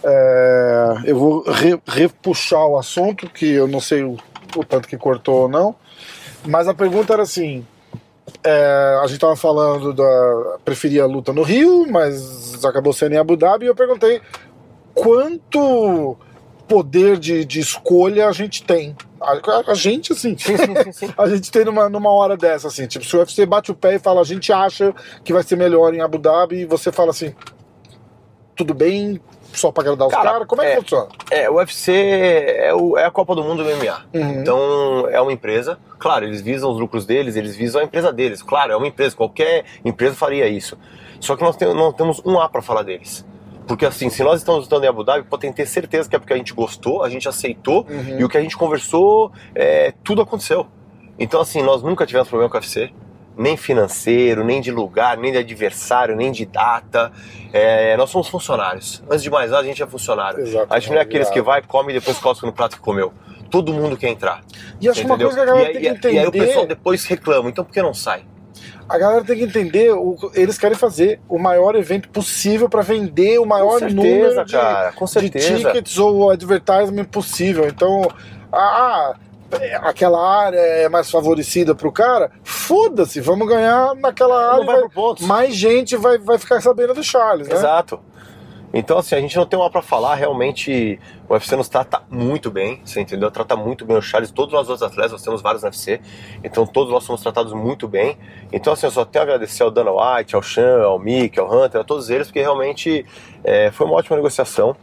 É, 0.07 0.95
eu 1.05 1.17
vou 1.17 1.43
re- 1.49 1.81
repuxar 1.87 2.63
o 2.67 2.77
assunto, 2.77 3.27
que 3.27 3.49
eu 3.51 3.67
não 3.67 3.79
sei 3.81 4.03
o, 4.03 4.17
o 4.55 4.63
tanto 4.63 4.87
que 4.87 4.95
cortou 4.97 5.43
ou 5.43 5.49
não. 5.49 5.75
Mas 6.45 6.67
a 6.67 6.75
pergunta 6.75 7.13
era 7.13 7.23
assim: 7.23 7.65
é, 8.43 8.99
a 9.01 9.07
gente 9.07 9.19
tava 9.19 9.35
falando 9.35 9.93
da. 9.93 10.57
preferia 10.63 11.01
a 11.01 11.07
luta 11.07 11.33
no 11.33 11.41
Rio, 11.41 11.87
mas 11.89 12.63
acabou 12.63 12.93
sendo 12.93 13.13
em 13.15 13.17
Abu 13.17 13.35
Dhabi, 13.35 13.65
e 13.65 13.67
eu 13.67 13.75
perguntei 13.75 14.21
quanto 14.93 16.15
poder 16.67 17.17
de, 17.17 17.45
de 17.45 17.59
escolha 17.59 18.27
a 18.27 18.31
gente 18.31 18.63
tem. 18.63 18.95
A, 19.21 19.71
a- 19.71 19.73
gente, 19.73 20.13
assim, 20.13 20.37
Sim, 20.37 20.57
sim, 20.57 20.75
sim, 20.83 20.91
sim. 20.91 21.13
a 21.17 21.27
gente 21.27 21.51
tem 21.51 21.65
numa, 21.65 21.87
numa 21.89 22.11
hora 22.11 22.35
dessa, 22.37 22.67
assim, 22.67 22.85
tipo, 22.87 23.03
se 23.05 23.15
o 23.15 23.19
UFC 23.19 23.45
bate 23.45 23.71
o 23.71 23.75
pé 23.75 23.95
e 23.95 23.99
fala, 23.99 24.21
a 24.21 24.23
gente 24.25 24.51
acha 24.53 24.93
que 25.23 25.33
vai 25.33 25.43
ser 25.43 25.55
melhor 25.55 25.93
em 25.93 26.01
Abu 26.01 26.17
Dhabi, 26.17 26.61
e 26.61 26.65
você 26.65 26.91
fala 26.91 27.09
assim, 27.11 27.33
tudo 28.55 28.73
bem, 28.73 29.19
só 29.53 29.71
pra 29.71 29.81
agradar 29.83 30.07
os 30.07 30.13
Cara, 30.13 30.31
caras, 30.31 30.47
como 30.47 30.61
é 30.61 30.65
que 30.65 30.71
é. 30.73 30.75
funciona? 30.81 31.07
É, 31.31 31.49
o 31.49 31.55
UFC 31.55 31.91
é, 31.93 32.73
o- 32.73 32.97
é 32.97 33.05
a 33.05 33.11
Copa 33.11 33.35
do 33.35 33.43
Mundo 33.43 33.63
do 33.63 33.69
MMA. 33.69 34.05
Uhum. 34.13 34.41
Então, 34.41 35.07
é 35.09 35.19
uma 35.21 35.31
empresa. 35.33 35.77
Claro, 35.99 36.25
eles 36.25 36.41
visam 36.41 36.71
os 36.71 36.79
lucros 36.79 37.05
deles, 37.05 37.35
eles 37.35 37.55
visam 37.55 37.81
a 37.81 37.83
empresa 37.83 38.11
deles. 38.13 38.41
Claro, 38.41 38.73
é 38.73 38.75
uma 38.75 38.87
empresa. 38.87 39.15
Qualquer 39.15 39.65
empresa 39.83 40.15
faria 40.15 40.47
isso. 40.47 40.77
Só 41.19 41.35
que 41.35 41.43
nós 41.43 41.55
tem- 41.55 41.73
não 41.73 41.91
temos 41.91 42.21
um 42.25 42.39
A 42.39 42.47
para 42.49 42.61
falar 42.61 42.83
deles. 42.83 43.25
Porque, 43.67 43.85
assim, 43.85 44.09
se 44.09 44.23
nós 44.23 44.39
estamos 44.41 44.63
lutando 44.65 44.85
em 44.85 44.87
Abu 44.87 45.03
Dhabi, 45.03 45.23
podem 45.27 45.51
ter 45.51 45.65
certeza 45.65 46.07
que 46.09 46.15
é 46.15 46.19
porque 46.19 46.33
a 46.33 46.37
gente 46.37 46.53
gostou, 46.53 47.03
a 47.03 47.09
gente 47.09 47.27
aceitou 47.27 47.85
Uhum. 47.89 48.19
e 48.19 48.23
o 48.23 48.29
que 48.29 48.37
a 48.37 48.41
gente 48.41 48.55
conversou, 48.57 49.31
é, 49.55 49.93
tudo 50.03 50.21
aconteceu. 50.21 50.67
Então, 51.17 51.39
assim, 51.41 51.61
nós 51.61 51.81
nunca 51.81 52.05
tivemos 52.05 52.27
problema 52.27 52.49
com 52.49 52.57
o 52.57 52.59
UFC. 52.59 52.91
Nem 53.37 53.57
financeiro, 53.57 54.43
nem 54.45 54.61
de 54.61 54.71
lugar, 54.71 55.17
nem 55.17 55.31
de 55.31 55.37
adversário, 55.39 56.15
nem 56.15 56.31
de 56.31 56.45
data. 56.45 57.11
É, 57.51 57.97
nós 57.97 58.09
somos 58.09 58.27
funcionários. 58.29 59.03
Antes 59.09 59.23
de 59.23 59.29
mais 59.29 59.51
nada, 59.51 59.63
a 59.63 59.65
gente 59.65 59.81
é 59.83 59.87
funcionário. 59.87 60.39
Exato. 60.39 60.73
A 60.73 60.79
gente 60.79 60.91
não 60.91 60.97
é 60.99 61.01
aqueles 61.01 61.29
que 61.29 61.41
vai, 61.41 61.61
come 61.61 61.91
e 61.91 61.99
depois 61.99 62.17
cospe 62.17 62.45
no 62.45 62.53
prato 62.53 62.77
que 62.77 62.81
comeu. 62.81 63.11
Todo 63.51 63.73
mundo 63.73 63.97
quer 63.97 64.09
entrar. 64.09 64.41
E 64.79 64.87
acho 64.87 64.99
que 65.01 65.05
uma 65.05 65.15
entendeu? 65.15 65.29
coisa 65.29 65.43
que 65.43 65.49
a 65.49 65.53
galera 65.53 65.69
e, 65.69 65.73
tem 65.73 65.89
aí- 65.91 65.99
que 65.99 66.07
e 66.11 66.19
aí 66.19 66.27
o 66.27 66.31
pessoal 66.31 66.49
entender, 66.49 66.67
depois 66.67 67.05
reclama, 67.05 67.49
então 67.49 67.63
por 67.65 67.73
que 67.73 67.81
não 67.81 67.93
sai? 67.93 68.23
A 68.87 68.97
galera 68.97 69.23
tem 69.23 69.37
que 69.37 69.43
entender, 69.43 69.91
o, 69.93 70.15
eles 70.33 70.57
querem 70.57 70.77
fazer 70.77 71.19
o 71.27 71.37
maior 71.39 71.75
evento 71.75 72.09
possível 72.09 72.69
pra 72.69 72.81
vender 72.81 73.39
o 73.39 73.45
maior 73.45 73.79
certeza, 73.79 73.95
número 73.95 74.45
de, 74.45 74.51
cara, 74.51 74.91
de 74.91 74.95
tickets 75.71 75.97
ou 75.97 76.29
advertisement 76.29 77.05
possível. 77.05 77.67
Então, 77.67 78.07
ah, 78.51 79.15
aquela 79.81 80.19
área 80.45 80.57
é 80.57 80.89
mais 80.89 81.09
favorecida 81.09 81.73
pro 81.75 81.91
cara, 81.91 82.31
foda-se, 82.43 83.19
vamos 83.21 83.47
ganhar 83.47 83.95
naquela 83.95 84.53
área. 84.53 84.65
Vai 84.65 84.81
vai- 84.81 85.15
mais 85.21 85.55
gente 85.55 85.95
vai, 85.95 86.17
vai 86.17 86.37
ficar 86.37 86.61
sabendo 86.61 86.93
do 86.93 87.03
Charles, 87.03 87.47
né? 87.47 87.55
Exato. 87.55 87.99
Então, 88.77 88.97
assim, 88.97 89.15
a 89.15 89.21
gente 89.21 89.37
não 89.37 89.45
tem 89.45 89.57
uma 89.57 89.69
pra 89.69 89.81
falar, 89.81 90.15
realmente 90.15 90.99
o 91.29 91.33
UFC 91.33 91.55
nos 91.55 91.69
trata 91.69 92.01
muito 92.09 92.51
bem, 92.51 92.81
você 92.83 92.99
entendeu? 92.99 93.31
Trata 93.31 93.55
muito 93.55 93.85
bem 93.85 93.95
o 93.95 94.01
Charles, 94.01 94.31
todos 94.31 94.53
nós 94.53 94.67
outros 94.67 94.83
atletas, 94.83 95.13
nós 95.13 95.21
temos 95.23 95.41
vários 95.41 95.63
no 95.63 95.69
UFC, 95.69 96.01
então 96.43 96.67
todos 96.67 96.91
nós 96.91 97.05
somos 97.05 97.21
tratados 97.21 97.53
muito 97.53 97.87
bem. 97.87 98.17
Então, 98.51 98.73
assim, 98.73 98.85
eu 98.85 98.91
só 98.91 99.05
tenho 99.05 99.23
a 99.23 99.27
agradecer 99.27 99.63
ao 99.63 99.71
Dana 99.71 99.91
White, 99.91 100.35
ao 100.35 100.43
Sean, 100.43 100.83
ao 100.83 100.99
Mick, 100.99 101.39
ao 101.39 101.49
Hunter, 101.49 101.79
a 101.79 101.83
todos 101.85 102.09
eles, 102.09 102.27
porque 102.27 102.41
realmente 102.41 103.05
é, 103.45 103.71
foi 103.71 103.87
uma 103.87 103.95
ótima 103.95 104.17
negociação. 104.17 104.75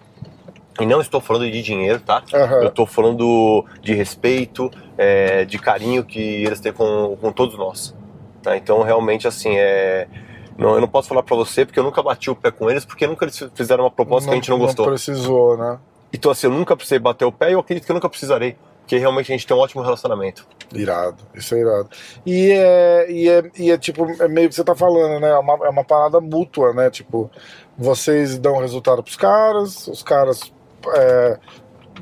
E 0.80 0.86
não 0.86 1.03
estou 1.03 1.20
falando 1.20 1.51
de 1.51 1.61
dinheiro, 1.61 2.01
tá? 2.01 2.22
Aham. 2.32 2.62
Eu 2.62 2.68
estou 2.68 2.86
falando 2.86 3.62
de 3.82 3.93
respeito, 3.93 4.70
é, 4.97 5.45
de 5.45 5.59
carinho 5.59 6.03
que 6.03 6.18
eles 6.18 6.61
têm 6.61 6.72
com, 6.72 7.14
com 7.20 7.30
todos 7.30 7.59
nós. 7.59 7.95
tá? 8.43 8.57
Então, 8.57 8.82
realmente, 8.82 9.28
assim, 9.28 9.55
é, 9.59 10.09
não, 10.57 10.74
eu 10.74 10.80
não 10.80 10.88
posso 10.88 11.09
falar 11.09 11.22
pra 11.22 11.36
você 11.36 11.64
porque 11.64 11.78
eu 11.78 11.84
nunca 11.84 12.03
bati 12.03 12.30
o 12.30 12.36
pé 12.36 12.50
com 12.50 12.70
eles, 12.70 12.84
porque 12.84 13.07
nunca 13.07 13.24
eles 13.24 13.42
fizeram 13.55 13.84
uma 13.84 13.90
proposta 13.90 14.28
que 14.28 14.32
a 14.32 14.36
gente 14.36 14.50
não 14.50 14.59
gostou. 14.59 14.86
Não 14.86 14.92
precisou, 14.92 15.57
né? 15.57 15.78
Então, 16.12 16.30
assim, 16.30 16.46
eu 16.46 16.53
nunca 16.53 16.76
precisei 16.76 16.98
bater 16.98 17.24
o 17.24 17.32
pé 17.32 17.50
e 17.50 17.53
eu 17.55 17.61
acredito 17.61 17.86
que 17.86 17.90
eu 17.90 17.94
nunca 17.94 18.09
precisarei. 18.09 18.57
Porque 18.80 18.98
realmente 18.98 19.32
a 19.32 19.36
gente 19.36 19.46
tem 19.46 19.57
um 19.57 19.61
ótimo 19.61 19.82
relacionamento. 19.82 20.46
Irado, 20.74 21.22
isso 21.34 21.55
é 21.55 21.61
irado. 21.61 21.88
E 22.26 22.50
é, 22.50 23.11
e 23.11 23.28
é, 23.28 23.50
e 23.57 23.70
é 23.70 23.78
tipo, 23.78 24.05
é 24.20 24.28
meio 24.28 24.48
que 24.48 24.55
você 24.55 24.64
tá 24.64 24.74
falando, 24.74 25.20
né? 25.20 25.30
É 25.30 25.38
uma, 25.38 25.66
é 25.66 25.68
uma 25.70 25.84
parada 25.84 26.20
mútua, 26.20 26.72
né? 26.74 26.90
Tipo, 26.90 27.30
vocês 27.78 28.38
dão 28.38 28.59
resultado 28.59 29.03
pros 29.03 29.16
caras, 29.16 29.86
os 29.86 30.03
caras 30.03 30.53
é, 30.94 31.38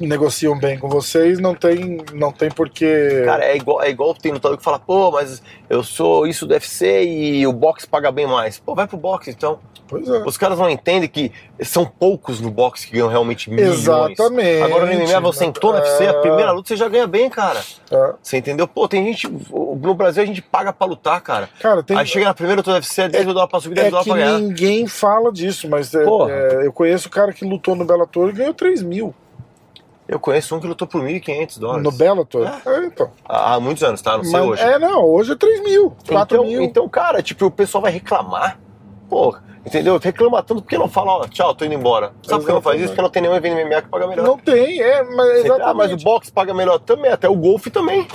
negociam 0.06 0.58
bem 0.58 0.78
com 0.78 0.88
vocês, 0.88 1.38
não 1.38 1.54
tem, 1.54 1.98
não 2.14 2.32
tem 2.32 2.50
porquê. 2.50 3.22
Cara, 3.24 3.44
é 3.44 3.56
igual, 3.56 3.82
é 3.82 3.90
igual 3.90 4.14
tem 4.14 4.32
lutador 4.32 4.56
que 4.58 4.64
fala, 4.64 4.78
pô, 4.78 5.10
mas 5.10 5.42
eu 5.68 5.82
sou 5.82 6.26
isso 6.26 6.46
do 6.46 6.52
UFC 6.52 7.04
e 7.04 7.46
o 7.46 7.52
boxe 7.52 7.86
paga 7.86 8.10
bem 8.10 8.26
mais. 8.26 8.58
Pô, 8.58 8.74
vai 8.74 8.86
pro 8.86 8.96
boxe 8.96 9.30
então. 9.30 9.58
pois 9.86 10.08
é. 10.08 10.22
Os 10.24 10.36
caras 10.38 10.58
não 10.58 10.70
entendem 10.70 11.08
que 11.08 11.32
são 11.62 11.84
poucos 11.84 12.40
no 12.40 12.50
boxe 12.50 12.86
que 12.86 12.92
ganham 12.94 13.08
realmente 13.08 13.50
milhões. 13.50 13.80
Exatamente. 13.80 14.62
Agora 14.62 14.86
no 14.86 14.92
MMA 14.92 15.20
você 15.20 15.44
entrou 15.44 15.72
no 15.72 15.78
UFC, 15.78 16.06
a 16.06 16.10
É. 16.10 16.20
primeira 16.20 16.52
luta 16.52 16.68
você 16.68 16.76
já 16.76 16.88
ganha 16.88 17.06
bem, 17.06 17.28
cara. 17.28 17.60
É. 17.90 18.14
Você 18.22 18.36
entendeu? 18.38 18.66
Pô, 18.68 18.86
tem 18.88 19.04
gente. 19.04 19.28
No 19.28 19.94
Brasil 19.94 20.22
a 20.22 20.26
gente 20.26 20.40
paga 20.42 20.72
pra 20.72 20.86
lutar, 20.86 21.20
cara. 21.20 21.48
Cara, 21.60 21.82
tem. 21.82 21.96
Aí 21.96 22.06
chega 22.06 22.24
na 22.26 22.34
primeira 22.34 22.60
luta 22.60 22.70
do 22.70 22.74
UFC, 22.74 23.02
é 23.02 23.08
10 23.08 23.24
mil 23.24 23.34
dólares 23.34 23.50
pra 23.50 23.60
subir, 23.60 23.74
10 23.74 23.86
É 23.86 23.90
dólares 23.90 24.12
que 24.12 24.18
pra 24.18 24.24
ganhar. 24.26 24.38
ninguém 24.38 24.86
fala 24.86 25.32
disso, 25.32 25.68
mas 25.68 25.92
é, 25.94 26.02
é, 26.04 26.66
eu 26.66 26.72
conheço 26.72 27.08
o 27.08 27.10
cara 27.10 27.32
que 27.32 27.44
lutou 27.44 27.74
no 27.74 27.84
Bellator 27.84 28.28
e 28.28 28.32
ganhou 28.32 28.54
3 28.54 28.82
mil 28.82 29.14
Eu 30.10 30.18
conheço 30.18 30.56
um 30.56 30.60
que 30.60 30.66
lutou 30.66 30.88
por 30.88 31.00
1.500 31.00 31.58
dólares. 31.60 31.84
no 31.84 31.92
Bellator. 31.92 32.44
É, 32.66 32.84
então. 32.84 33.12
Há 33.24 33.60
muitos 33.60 33.80
anos, 33.84 34.02
tá? 34.02 34.16
Não 34.16 34.24
sei 34.24 34.40
Mas- 34.40 34.48
hoje. 34.48 34.62
É, 34.62 34.76
não, 34.76 35.04
hoje 35.04 35.32
é 35.32 35.36
3 35.36 35.62
mil, 35.62 35.94
4 36.08 36.36
então, 36.38 36.44
mil. 36.48 36.62
então, 36.62 36.88
cara, 36.88 37.22
tipo, 37.22 37.46
o 37.46 37.50
pessoal 37.50 37.80
vai 37.82 37.92
reclamar. 37.92 38.58
Pô, 39.08 39.36
entendeu? 39.64 39.98
Reclama 39.98 40.42
tanto 40.42 40.62
porque 40.62 40.76
não 40.76 40.88
fala, 40.88 41.12
ó, 41.12 41.28
tchau, 41.28 41.54
tô 41.54 41.64
indo 41.64 41.74
embora. 41.74 42.10
Sabe 42.24 42.40
por 42.40 42.46
que 42.48 42.52
não 42.52 42.60
faz 42.60 42.80
isso? 42.80 42.88
Porque 42.88 43.02
não 43.02 43.08
tem 43.10 43.22
nenhum 43.22 43.36
evento 43.36 43.54
MMA 43.54 43.82
que 43.82 43.88
paga 43.88 44.08
melhor. 44.08 44.24
Não 44.26 44.36
tem, 44.36 44.82
é, 44.82 45.00
mas 45.04 45.28
exatamente. 45.44 45.62
Ah, 45.70 45.74
mas 45.74 45.92
o 45.92 45.96
boxe 45.96 46.32
paga 46.32 46.52
melhor 46.52 46.80
também, 46.80 47.12
até 47.12 47.28
o 47.28 47.36
golfe 47.36 47.70
também. 47.70 48.08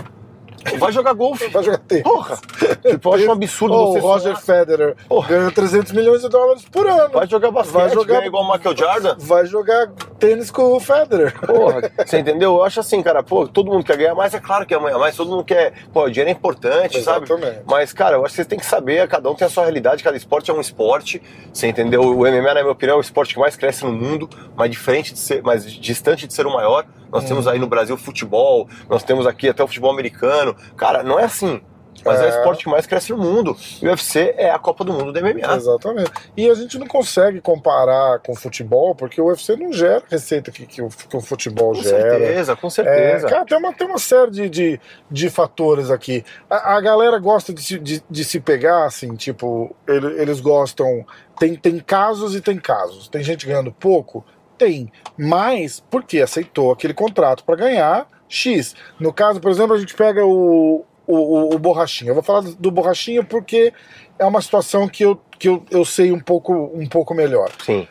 Vai 0.78 0.92
jogar 0.92 1.14
golfe. 1.14 1.48
Vai 1.48 1.64
jogar 1.64 1.78
tênis. 1.80 2.04
Porra! 2.04 2.38
Tipo, 2.82 3.10
eu 3.10 3.14
acho 3.14 3.28
um 3.28 3.32
absurdo 3.32 3.76
Ô, 3.76 3.94
você 3.94 4.00
o 4.00 4.02
Roger. 4.02 4.38
Federer 4.38 4.96
Porra. 5.08 5.28
ganha 5.30 5.52
300 5.52 5.92
milhões 5.92 6.22
de 6.22 6.30
dólares 6.30 6.64
por 6.72 6.88
ano. 6.88 7.10
Vai 7.14 7.28
jogar 7.28 7.52
basquete, 7.52 7.74
Vai 7.74 7.90
jogar- 7.90 8.26
igual 8.26 8.44
o 8.44 8.52
Michael 8.52 8.76
Jordan. 8.78 9.16
Vai 9.20 9.46
jogar 9.46 9.88
tênis 10.20 10.50
com 10.52 10.74
o 10.76 10.80
Federer. 10.80 11.40
Porra, 11.40 11.92
você 12.06 12.20
entendeu? 12.20 12.56
Eu 12.56 12.64
acho 12.64 12.80
assim, 12.80 13.02
cara, 13.04 13.22
pô, 13.24 13.48
todo 13.48 13.72
mundo 13.72 13.84
quer 13.84 13.98
ganhar 13.98 14.16
mais, 14.16 14.34
é 14.34 14.40
claro 14.40 14.66
que 14.66 14.74
é 14.74 14.80
mais, 14.80 15.16
todo 15.16 15.30
mundo 15.30 15.44
quer. 15.44 15.74
Pô, 15.94 16.04
o 16.04 16.10
dinheiro 16.10 16.30
é 16.30 16.34
importante, 16.34 17.02
sabe? 17.02 17.26
Exatamente. 17.26 17.62
Mas, 17.66 17.94
cara, 17.94 18.16
eu 18.18 18.22
acho 18.26 18.32
que 18.34 18.36
vocês 18.38 18.48
têm 18.48 18.60
que 18.60 18.66
saber, 18.66 19.08
cada 19.08 19.30
um 19.30 19.36
tem 19.36 19.46
a 19.46 19.50
sua 19.50 19.64
realidade, 19.64 20.04
cada 20.04 20.18
esporte 20.18 20.50
é 20.50 20.54
um 20.54 20.62
esporte, 20.62 21.22
você 21.54 21.68
entendeu? 21.68 22.02
O 22.02 22.20
MMA, 22.26 22.54
na 22.54 22.62
minha 22.62 22.72
opinião, 22.72 22.96
é 22.96 23.00
o 23.00 23.02
esporte 23.02 23.34
que 23.34 23.40
mais 23.40 23.56
cresce 23.56 23.84
no 23.84 23.92
mundo, 23.92 24.30
mas 24.56 24.70
diferente 24.72 25.14
de 25.14 25.20
ser, 25.20 25.42
mais 25.44 25.66
distante 25.72 26.28
de 26.28 26.34
ser 26.34 26.46
o 26.48 26.54
maior. 26.54 26.86
Nós 27.12 27.22
Uhum. 27.24 27.30
temos 27.30 27.48
aí 27.48 27.60
no 27.60 27.68
Brasil 27.68 27.96
futebol, 27.98 28.68
nós 28.90 29.04
temos 29.04 29.26
aqui 29.28 29.48
até 29.48 29.64
o 29.64 29.68
futebol 29.68 29.92
americano. 29.92 30.55
Cara, 30.78 31.04
não 31.04 31.20
é 31.20 31.26
assim. 31.26 31.62
Mas 32.04 32.20
é, 32.20 32.24
É. 32.24 32.28
o 32.28 32.30
esporte 32.30 32.66
que 32.66 32.70
mais 32.70 32.86
cresce 32.86 33.12
no 33.14 33.18
mundo. 33.18 33.56
E 33.82 33.88
o 33.88 33.90
UFC 33.90 34.36
é 34.38 34.52
a 34.52 34.60
Copa 34.60 34.84
do 34.84 34.92
Mundo 34.94 35.14
do 35.14 35.20
MMA. 35.20 35.56
Exatamente. 35.56 36.12
E 36.36 36.48
a 36.50 36.54
gente 36.54 36.78
não 36.78 36.86
consegue 36.88 37.40
comparar 37.40 38.20
com 38.20 38.34
o 38.34 38.36
futebol, 38.36 38.94
porque 38.94 39.20
o 39.20 39.26
UFC 39.28 39.56
não 39.56 39.72
gera 39.72 40.04
receita 40.10 40.52
que, 40.52 40.68
que, 40.68 40.82
o, 40.82 40.90
que 40.90 41.16
o 41.16 41.22
futebol 41.22 41.74
Com 41.74 41.82
gera. 41.82 42.02
certeza, 42.20 42.56
com 42.58 42.68
É, 42.68 42.70
certeza. 42.70 43.28
cara, 43.28 43.46
tem 43.46 43.58
uma, 43.58 43.74
tem 43.74 43.88
uma 43.88 43.98
série 43.98 44.30
de, 44.30 44.50
de, 44.50 44.82
de 45.10 45.30
fatores 45.30 45.90
aqui. 45.90 46.24
A, 46.50 46.76
a 46.76 46.82
galera 46.82 47.18
gosta 47.18 47.54
de 47.54 47.64
se, 47.64 47.80
de, 47.80 48.04
de 48.10 48.24
se 48.26 48.42
pegar, 48.42 48.86
assim, 48.86 49.16
tipo, 49.16 49.74
ele- 49.88 50.22
eles 50.22 50.42
gostam. 50.42 51.06
Tem, 51.40 51.56
tem 51.56 51.80
casos 51.80 52.36
e 52.36 52.42
tem 52.42 52.58
casos. 52.60 53.08
Tem 53.08 53.24
gente 53.24 53.48
ganhando 53.48 53.72
pouco? 53.72 54.24
Tem. 54.58 54.92
Mas, 55.18 55.80
porque 55.90 56.20
aceitou 56.20 56.72
aquele 56.74 56.94
contrato 56.94 57.44
para 57.46 57.56
ganhar 57.56 58.06
X. 58.28 58.76
No 59.00 59.14
caso, 59.14 59.40
por 59.40 59.52
exemplo, 59.52 59.76
a 59.76 59.80
gente 59.80 59.94
pega 59.96 60.26
o, 60.26 60.84
o, 61.08 61.56
o, 61.56 61.60
Borrachinha. 61.60 62.12
Eu 62.12 62.16
vou 62.16 62.24
falar 62.24 62.42
do 62.42 62.72
Borrachinha 62.72 63.24
porque 63.24 63.74
é 64.18 64.26
uma 64.26 64.42
situação 64.42 64.88
que 64.88 65.04
eu, 65.04 65.20
que 65.38 65.48
eu, 65.50 65.64
eu 65.70 65.86
sei 65.86 66.12
um 66.12 66.20
pouco, 66.20 66.54
um 66.74 66.88
pouco 66.88 67.14
melhor. 67.14 67.52
Sim. 67.64 67.88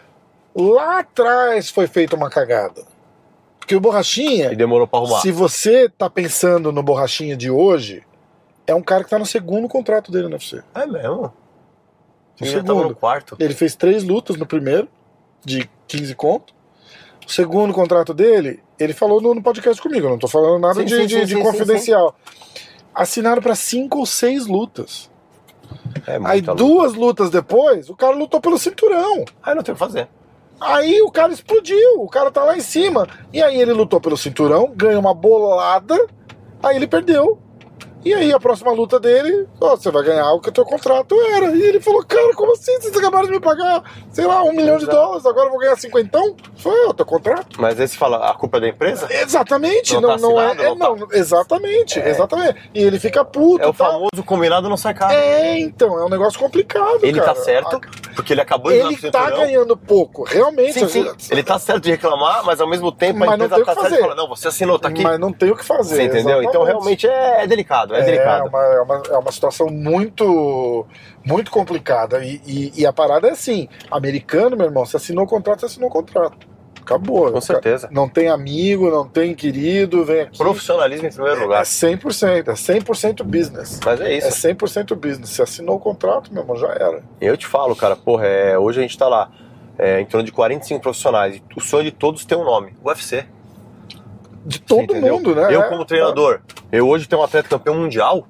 Lá 0.55 1.01
atrás 1.01 1.71
foi 1.71 1.87
feita 1.87 2.17
uma 2.17 2.31
cagada. 2.31 2.83
Porque 3.59 3.75
o 3.75 3.81
Borrachinha. 3.81 4.53
E 4.53 4.57
demorou 4.57 4.87
pra 4.87 4.99
arrumar. 5.01 5.21
Se 5.21 5.31
você 5.31 5.89
tá 5.89 6.11
pensando 6.11 6.71
no 6.71 6.83
borrachinha 6.83 7.37
de 7.37 7.51
hoje, 7.51 8.05
é 8.67 8.75
um 8.75 8.83
cara 8.83 9.05
que 9.05 9.11
tá 9.11 9.19
no 9.19 9.27
segundo 9.27 9.69
contrato 9.69 10.13
dele 10.13 10.29
no 10.29 10.35
UFC. 10.35 10.63
É 10.75 10.87
mesmo. 10.87 11.33
No 12.41 12.47
Ele 12.47 12.51
segundo. 12.51 12.89
no 12.89 12.95
quarto. 12.95 13.37
Ele 13.39 13.55
fez 13.55 13.75
três 13.75 14.05
lutas 14.05 14.37
no 14.37 14.47
primeiro, 14.47 14.89
de 15.45 15.69
15 15.87 16.15
conto. 16.15 16.54
O 17.27 17.31
segundo 17.31 17.73
contrato 17.73 18.13
dele, 18.13 18.63
ele 18.79 18.93
falou 18.93 19.21
no, 19.21 19.35
no 19.35 19.43
podcast 19.43 19.81
comigo, 19.81 20.07
eu 20.07 20.11
não 20.11 20.19
tô 20.19 20.29
falando 20.29 20.61
nada 20.61 20.75
Sim, 20.81 20.85
de, 20.85 20.95
sim, 20.97 21.07
de- 21.07 21.15
sim, 21.21 21.25
de 21.27 21.35
sim, 21.35 21.43
confidencial. 21.43 22.15
Assinaram 22.95 23.43
pra 23.43 23.55
cinco 23.55 23.99
ou 23.99 24.07
seis 24.07 24.47
lutas. 24.47 25.11
É 26.07 26.19
Aí 26.25 26.41
luta. 26.41 26.55
duas 26.55 26.95
lutas 26.95 27.31
depois, 27.31 27.89
o 27.89 27.97
cara 27.97 28.15
lutou 28.15 28.41
pelo 28.41 28.59
cinturão. 28.59 29.25
Aí 29.43 29.55
não 29.55 29.63
tem 29.63 29.73
o 29.73 29.77
que 29.77 29.79
fazer. 29.79 30.09
Aí 30.61 31.01
o 31.03 31.11
cara 31.11 31.33
explodiu, 31.33 32.01
o 32.01 32.09
cara 32.09 32.31
tá 32.31 32.45
lá 32.45 32.57
em 32.57 32.61
cima. 32.61 33.09
E 33.33 33.43
aí 33.43 33.61
ele 33.61 33.73
lutou 33.73 34.01
pelo 34.01 34.17
cinturão, 34.17 34.73
ganha 34.77 34.99
uma 34.99 35.13
bolada, 35.15 36.07
aí 36.63 36.77
ele 36.77 36.87
perdeu. 36.87 37.39
E 38.05 38.13
aí 38.13 38.33
a 38.33 38.39
próxima 38.39 38.71
luta 38.73 39.01
dele, 39.01 39.47
ó, 39.61 39.77
você 39.77 39.91
vai 39.91 40.03
ganhar 40.03 40.31
o 40.33 40.41
que 40.41 40.51
o 40.51 40.53
teu 40.53 40.65
contrato 40.65 41.15
era. 41.33 41.47
E 41.55 41.63
ele 41.63 41.81
falou, 41.81 42.05
cara, 42.05 42.35
como 42.35 42.53
assim? 42.53 42.79
Vocês 42.81 42.97
acabaram 42.97 43.25
de 43.27 43.33
me 43.33 43.41
pagar, 43.41 43.83
sei 44.13 44.27
lá, 44.27 44.43
um 44.43 44.53
milhão 44.53 44.77
de 44.77 44.87
dólares, 44.87 45.25
agora 45.25 45.47
eu 45.47 45.51
vou 45.51 45.59
ganhar 45.59 45.77
cinquentão? 45.77 46.37
Foi, 46.57 46.87
ó, 46.87 46.93
teu 46.93 47.07
contrato. 47.07 47.61
Mas 47.61 47.81
aí 47.81 47.89
você 47.89 47.97
fala, 47.97 48.29
a 48.31 48.35
culpa 48.35 48.59
é 48.59 48.61
da 48.61 48.69
empresa? 48.69 49.07
Exatamente, 49.11 49.95
Não 49.95 50.01
não, 50.03 50.09
tá 50.11 50.17
não 50.19 50.41
é, 50.41 50.47
assinado, 50.47 50.63
é, 50.63 50.75
não 50.75 50.97
não, 50.97 51.09
exatamente, 51.13 51.99
exatamente. 51.99 52.71
E 52.75 52.83
ele 52.83 52.99
fica 52.99 53.25
puto 53.25 53.65
É 53.65 53.69
o 53.69 53.73
tal. 53.73 53.93
famoso 53.93 54.25
combinado 54.25 54.69
não 54.69 54.77
sai 54.77 54.93
caro. 54.95 55.13
É, 55.15 55.59
então, 55.59 55.99
é 55.99 56.05
um 56.05 56.09
negócio 56.09 56.39
complicado, 56.39 57.01
Ele 57.03 57.19
cara. 57.19 57.35
tá 57.35 57.41
certo, 57.41 57.81
Porque 58.15 58.33
ele 58.35 58.41
acabou 58.41 58.71
de 58.71 58.79
Ele 58.79 59.11
tá 59.11 59.31
ganhando 59.31 59.77
pouco, 59.77 60.25
realmente. 60.25 60.75
Sim, 60.75 60.89
sim. 60.89 61.11
Ele 61.31 61.43
tá 61.43 61.59
certo 61.59 61.83
de 61.85 61.91
reclamar, 61.91 62.45
mas 62.45 62.61
ao 62.61 62.69
mesmo 62.69 62.93
tempo 62.93 63.19
Mas 63.19 63.31
a 63.31 63.37
não 63.37 63.47
empresa 63.47 63.63
o 63.63 63.67
tá 63.75 63.81
certa 63.83 63.97
e 63.97 64.01
fala, 64.01 64.15
não, 64.15 64.29
você 64.29 64.49
assinou, 64.49 64.79
tá 64.79 64.89
aqui. 64.89 65.03
Mas 65.03 65.19
não 65.19 65.33
tem 65.33 65.51
o 65.51 65.57
que 65.57 65.65
fazer. 65.65 65.97
Você 65.97 66.03
entendeu? 66.05 66.43
Então 66.43 66.63
exatamente. 66.63 66.67
realmente 66.67 67.07
é, 67.07 67.45
é 67.45 67.47
delicado, 67.47 67.94
é, 67.99 68.01
É 68.01 68.05
delicado. 68.05 68.49
uma, 68.49 68.63
é, 68.65 68.81
uma, 68.81 69.03
é 69.11 69.17
uma 69.19 69.33
situação 69.33 69.69
muito 69.69 70.87
muito 71.25 71.51
complicada. 71.51 72.25
E, 72.25 72.41
e- 72.47 72.73
e 72.77 72.87
a 72.87 72.93
parada 72.93 73.29
é 73.29 73.31
assim: 73.33 73.69
americano, 73.91 74.57
meu 74.57 74.67
irmão, 74.67 74.85
você 74.85 74.97
assinou 74.97 75.25
o 75.25 75.29
contrato, 75.29 75.61
você 75.61 75.67
assinou 75.67 75.89
o 75.89 75.93
contrato. 75.93 76.55
Acabou. 76.81 77.33
Com 77.33 77.41
certeza. 77.41 77.89
Não 77.91 78.07
tem 78.07 78.29
amigo, 78.29 78.91
não 78.91 79.09
tem 79.09 79.35
querido, 79.35 80.05
vem 80.05 80.21
aqui. 80.21 80.37
Profissionalismo 80.37 81.07
em 81.07 81.11
primeiro 81.11 81.41
É 81.41 81.43
lugar. 81.45 81.65
100%, 81.65 82.49
é 82.49 82.53
100% 82.55 83.25
business. 83.25 83.81
Mas 83.83 84.01
é 84.03 84.13
É 84.13 84.19
isso. 84.19 84.29
100% 84.49 84.95
business. 84.95 85.31
Você 85.31 85.43
assinou 85.43 85.77
o 85.77 85.81
contrato, 85.81 86.31
meu 86.31 86.43
irmão, 86.43 86.57
já 86.57 86.69
era. 86.69 87.03
Eu 87.19 87.39
te 87.39 87.47
falo, 87.47 87.75
cara, 87.75 87.97
porra, 87.97 88.27
é, 88.27 88.59
hoje 88.59 88.81
a 88.81 88.83
gente 88.83 88.99
tá 88.99 89.09
lá 89.09 89.31
é, 89.79 89.99
em 90.01 90.05
torno 90.05 90.27
de 90.27 90.31
45 90.33 90.83
profissionais. 90.83 91.37
E 91.37 91.43
o 91.57 91.61
sonho 91.61 91.85
de 91.85 91.91
todos 91.91 92.27
tem 92.27 92.37
um 92.37 92.45
nome: 92.45 92.75
UFC. 92.85 93.25
De 94.45 94.61
todo 94.61 94.95
mundo, 94.95 95.35
né? 95.35 95.55
Eu, 95.55 95.63
É, 95.63 95.69
como 95.69 95.85
treinador, 95.85 96.41
eu 96.71 96.89
hoje 96.89 97.09
tenho 97.09 97.23
um 97.23 97.25
atleta 97.25 97.49
campeão 97.49 97.75
mundial. 97.75 98.27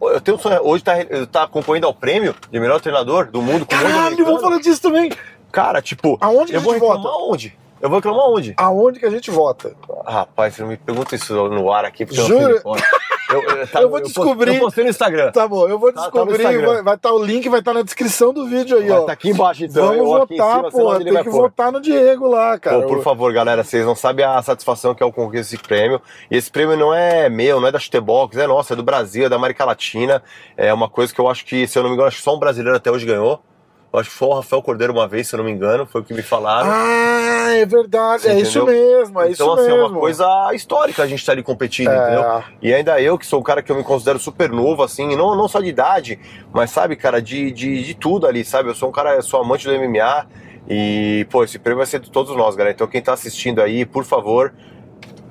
Eu 0.00 0.20
tenho 0.20 0.36
um 0.36 0.40
sonho, 0.40 0.60
hoje 0.62 0.84
tá, 0.84 0.92
tá 1.30 1.48
concorrendo 1.48 1.86
ao 1.86 1.94
prêmio 1.94 2.34
de 2.50 2.60
melhor 2.60 2.80
treinador 2.80 3.30
do 3.30 3.42
mundo 3.42 3.66
com 3.66 3.74
Caralho, 3.74 4.24
vamos 4.24 4.40
falar 4.40 4.58
disso 4.60 4.80
também. 4.80 5.10
Cara, 5.50 5.82
tipo, 5.82 6.16
Aonde 6.20 6.54
eu 6.54 6.60
vou 6.60 6.72
reclamar 6.72 7.02
vota? 7.02 7.32
onde? 7.32 7.58
Eu 7.80 7.88
vou 7.88 7.98
reclamar 7.98 8.26
onde? 8.28 8.54
Aonde 8.56 9.00
que 9.00 9.06
a 9.06 9.10
gente 9.10 9.30
vota? 9.30 9.74
Rapaz, 10.06 10.54
você 10.54 10.62
não 10.62 10.68
me 10.68 10.76
pergunta 10.76 11.14
isso 11.14 11.34
no 11.48 11.72
ar 11.72 11.84
aqui, 11.84 12.04
porque 12.04 12.20
eu 12.20 12.26
Jura? 12.26 12.40
não 12.40 12.46
sei 12.48 12.56
de 12.56 12.62
fora. 12.62 12.82
Eu, 13.30 13.42
eu, 13.42 13.66
tá- 13.68 13.82
Eu 13.82 13.90
vou 13.90 14.00
post- 14.00 14.14
descobrir. 14.14 14.54
Eu 14.54 14.60
postei 14.60 14.84
no 14.84 14.90
Instagram. 14.90 15.30
Tá 15.32 15.46
bom, 15.46 15.68
eu 15.68 15.78
vou 15.78 15.92
Tá- 15.92 16.02
tá 16.02 16.10
descobrir. 16.10 16.42
Instagram. 16.42 16.82
vai 16.82 16.94
estar 16.94 17.12
o 17.12 17.22
link, 17.24 17.48
vai 17.48 17.58
estar 17.60 17.74
na 17.74 17.82
descrição 17.82 18.32
do 18.32 18.46
vídeo 18.46 18.78
aí, 18.78 18.88
Vai 18.88 18.98
ó. 18.98 19.04
tá 19.04 19.12
aqui 19.12 19.30
embaixo, 19.30 19.64
então. 19.64 19.82
Vamos 19.88 19.98
eu 19.98 20.04
votar, 20.06 20.56
cima, 20.56 20.70
pô. 20.70 20.94
Tem 20.98 21.06
que 21.16 21.24
pôr. 21.24 21.30
votar 21.32 21.72
no 21.72 21.80
Diego 21.80 22.26
lá, 22.26 22.58
cara. 22.58 22.80
Pô, 22.82 22.86
por 22.88 23.02
favor, 23.02 23.32
galera, 23.32 23.62
vocês 23.62 23.84
não 23.84 23.94
sabem 23.94 24.24
a 24.24 24.40
satisfação 24.42 24.94
que 24.94 25.02
é 25.02 25.06
o 25.06 25.12
conquistar 25.12 25.40
esse 25.54 25.58
prêmio. 25.58 26.00
E 26.30 26.36
esse 26.36 26.50
prêmio 26.50 26.76
não 26.76 26.94
é 26.94 27.28
meu, 27.28 27.60
não 27.60 27.68
é 27.68 27.72
da 27.72 27.78
Chutebox, 27.78 28.36
é 28.36 28.46
nosso, 28.46 28.72
é 28.72 28.76
do 28.76 28.82
Brasil, 28.82 29.26
é 29.26 29.28
da 29.28 29.36
América 29.36 29.64
Latina. 29.64 30.22
É 30.56 30.72
uma 30.72 30.88
coisa 30.88 31.14
que 31.14 31.20
eu 31.20 31.28
acho 31.28 31.44
que, 31.44 31.66
se 31.66 31.78
eu 31.78 31.82
não 31.82 31.90
me 31.90 31.94
engano, 31.94 32.08
acho 32.08 32.16
que 32.18 32.22
só 32.22 32.34
um 32.34 32.38
brasileiro 32.38 32.76
até 32.76 32.90
hoje 32.90 33.04
ganhou. 33.04 33.42
Eu 33.90 33.98
acho 34.00 34.10
que 34.10 34.16
foi 34.16 34.28
o 34.28 34.34
Rafael 34.34 34.60
Cordeiro 34.62 34.92
uma 34.92 35.08
vez, 35.08 35.28
se 35.28 35.34
eu 35.34 35.38
não 35.38 35.44
me 35.44 35.50
engano, 35.50 35.86
foi 35.86 36.02
o 36.02 36.04
que 36.04 36.12
me 36.12 36.20
falaram. 36.22 36.68
Ah, 36.70 37.52
é 37.54 37.64
verdade. 37.64 38.22
Você 38.22 38.28
é 38.28 38.40
isso 38.40 38.58
entendeu? 38.60 38.66
mesmo, 38.98 39.20
é 39.20 39.30
então, 39.30 39.46
isso 39.46 39.52
assim, 39.60 39.62
mesmo. 39.70 39.78
é 39.78 39.86
uma 39.88 39.98
coisa 39.98 40.50
histórica 40.52 41.02
a 41.02 41.06
gente 41.06 41.20
estar 41.20 41.32
ali 41.32 41.42
competindo, 41.42 41.88
É. 41.90 41.96
entendeu? 41.96 42.44
E 42.60 42.74
ainda 42.74 43.00
eu, 43.00 43.16
que 43.16 43.24
sou 43.24 43.40
um 43.40 43.42
cara 43.42 43.62
que 43.62 43.72
eu 43.72 43.76
me 43.76 43.82
considero 43.82 44.18
super 44.18 44.50
novo, 44.50 44.82
assim, 44.82 45.16
não, 45.16 45.34
não 45.34 45.48
só 45.48 45.58
de 45.60 45.68
idade, 45.68 46.20
mas 46.52 46.70
sabe, 46.70 46.96
cara, 46.96 47.22
de, 47.22 47.50
de, 47.50 47.82
de 47.82 47.94
tudo 47.94 48.26
ali, 48.26 48.44
sabe? 48.44 48.68
Eu 48.68 48.74
sou 48.74 48.90
um 48.90 48.92
cara, 48.92 49.22
sou 49.22 49.40
amante 49.40 49.66
do 49.66 49.72
MMA 49.74 50.26
e, 50.68 51.26
pô, 51.30 51.42
esse 51.42 51.58
prêmio 51.58 51.78
vai 51.78 51.86
ser 51.86 51.98
de 52.00 52.10
todos 52.10 52.36
nós, 52.36 52.54
galera. 52.54 52.74
Então 52.74 52.86
quem 52.86 53.00
tá 53.00 53.14
assistindo 53.14 53.62
aí, 53.62 53.86
por 53.86 54.04
favor, 54.04 54.52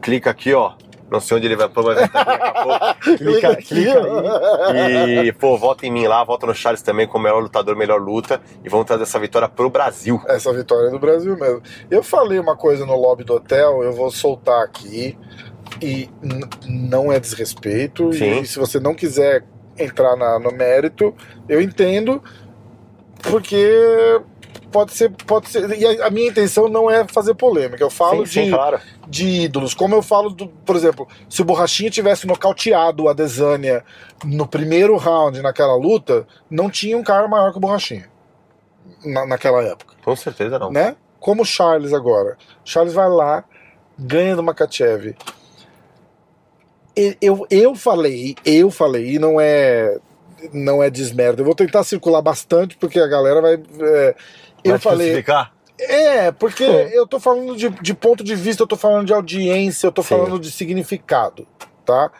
clica 0.01 0.31
aqui, 0.31 0.51
ó. 0.55 0.71
Não 1.09 1.21
sei 1.21 1.37
onde 1.37 1.45
ele 1.47 1.55
vai 1.55 1.69
pôr, 1.69 1.85
mas 1.85 1.95
vai 1.95 2.05
estar 2.05 2.21
aqui 2.21 2.39
daqui 2.39 2.57
a 2.57 2.63
pouco. 2.63 2.99
Clica, 3.17 3.17
Clica 3.17 3.51
aqui, 3.51 3.65
clica 3.65 4.01
ó. 4.01 4.71
aí. 4.71 5.27
E, 5.27 5.31
pô, 5.31 5.57
vota 5.57 5.85
em 5.85 5.91
mim 5.91 6.05
lá, 6.05 6.23
vota 6.23 6.45
no 6.45 6.53
Charles 6.53 6.81
também 6.81 7.07
como 7.07 7.23
melhor 7.23 7.41
lutador, 7.41 7.75
melhor 7.77 8.01
luta. 8.01 8.41
E 8.63 8.67
vamos 8.67 8.85
trazer 8.85 9.03
essa 9.03 9.17
vitória 9.19 9.47
pro 9.47 9.69
Brasil. 9.69 10.21
Essa 10.27 10.51
vitória 10.51 10.87
é 10.89 10.91
do 10.91 10.99
Brasil 10.99 11.37
mesmo. 11.37 11.61
Eu 11.89 12.03
falei 12.03 12.37
uma 12.39 12.57
coisa 12.57 12.85
no 12.85 12.95
lobby 12.95 13.23
do 13.23 13.35
hotel, 13.35 13.81
eu 13.83 13.93
vou 13.93 14.11
soltar 14.11 14.63
aqui. 14.63 15.17
E 15.81 16.09
não 16.67 17.11
é 17.11 17.19
desrespeito. 17.19 18.11
Sim. 18.11 18.41
E 18.41 18.45
se 18.45 18.59
você 18.59 18.79
não 18.79 18.93
quiser 18.93 19.43
entrar 19.77 20.15
na- 20.17 20.39
no 20.39 20.51
mérito, 20.51 21.13
eu 21.47 21.61
entendo. 21.61 22.21
Porque 23.23 24.19
pode 24.71 24.93
ser. 24.93 25.09
Pode 25.09 25.49
ser. 25.49 25.69
E 25.77 25.85
a, 25.85 26.07
a 26.07 26.09
minha 26.09 26.29
intenção 26.29 26.67
não 26.67 26.89
é 26.89 27.07
fazer 27.07 27.33
polêmica. 27.35 27.83
Eu 27.83 27.89
falo 27.89 28.25
sim, 28.25 28.41
de, 28.41 28.45
sim, 28.47 28.51
claro. 28.51 28.79
de 29.07 29.27
ídolos. 29.43 29.73
Como 29.73 29.95
eu 29.95 30.01
falo, 30.01 30.29
do, 30.29 30.47
por 30.47 30.75
exemplo, 30.75 31.07
se 31.29 31.41
o 31.41 31.45
Borrachinha 31.45 31.89
tivesse 31.89 32.27
nocauteado 32.27 33.03
o 33.03 33.09
Adesanya 33.09 33.83
no 34.23 34.47
primeiro 34.47 34.95
round 34.97 35.41
naquela 35.41 35.75
luta, 35.75 36.27
não 36.49 36.69
tinha 36.69 36.97
um 36.97 37.03
cara 37.03 37.27
maior 37.27 37.51
que 37.51 37.57
o 37.57 37.61
Borrachinha. 37.61 38.09
Na, 39.03 39.25
naquela 39.25 39.61
época 39.61 39.95
Com 40.03 40.15
certeza 40.15 40.57
não. 40.57 40.71
né? 40.71 40.95
Como 41.19 41.43
o 41.43 41.45
Charles 41.45 41.93
agora. 41.93 42.37
O 42.65 42.69
Charles 42.69 42.93
vai 42.93 43.09
lá, 43.09 43.43
ganha 43.97 44.35
do 44.35 44.43
Makachev. 44.43 45.15
Eu, 47.21 47.45
eu 47.51 47.75
falei, 47.75 48.35
eu 48.43 48.71
falei, 48.71 49.13
e 49.13 49.19
não 49.19 49.39
é 49.39 49.99
não 50.53 50.81
é 50.83 50.89
desmerda. 50.89 51.41
Eu 51.41 51.45
vou 51.45 51.55
tentar 51.55 51.83
circular 51.83 52.21
bastante 52.21 52.77
porque 52.77 52.99
a 52.99 53.07
galera 53.07 53.41
vai. 53.41 53.53
é, 53.55 54.15
eu 54.63 54.71
Vai 54.71 54.79
falei. 54.79 55.23
É, 55.79 56.31
porque 56.31 56.63
eu 56.63 57.05
tô 57.05 57.19
falando 57.19 57.55
de, 57.55 57.69
de 57.69 57.93
ponto 57.93 58.23
de 58.23 58.35
vista, 58.35 58.63
eu 58.63 58.67
tô 58.67 58.75
falando 58.75 59.05
de 59.05 59.13
audiência, 59.13 59.87
eu 59.87 59.91
tô 59.91 60.01
Sim. 60.01 60.09
falando 60.09 60.39
de 60.39 60.49
significado, 60.51 61.47
tá? 61.85 62.11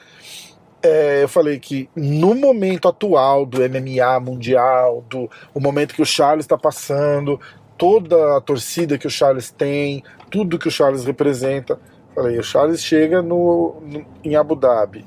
É, 0.84 1.24
eu 1.24 1.28
falei 1.28 1.58
que 1.60 1.90
no 1.96 2.36
momento 2.36 2.88
atual 2.88 3.46
do 3.48 3.58
MMA 3.68 4.20
mundial, 4.20 5.04
do 5.10 5.30
o 5.54 5.60
momento 5.60 5.96
que 5.96 6.02
o 6.04 6.06
Charles 6.06 6.46
está 6.46 6.56
passando, 6.58 7.40
toda 7.78 8.38
a 8.38 8.42
torcida 8.42 8.98
que 8.98 9.08
o 9.08 9.10
Charles 9.10 9.50
tem, 9.50 10.04
tudo 10.30 10.60
que 10.60 10.68
o 10.68 10.72
Charles 10.72 11.04
representa, 11.04 11.80
falei, 12.14 12.38
o 12.38 12.44
Charles 12.44 12.84
chega 12.84 13.24
no, 13.24 13.82
no- 13.82 14.06
em 14.24 14.36
Abu 14.36 14.56
Dhabi, 14.56 15.04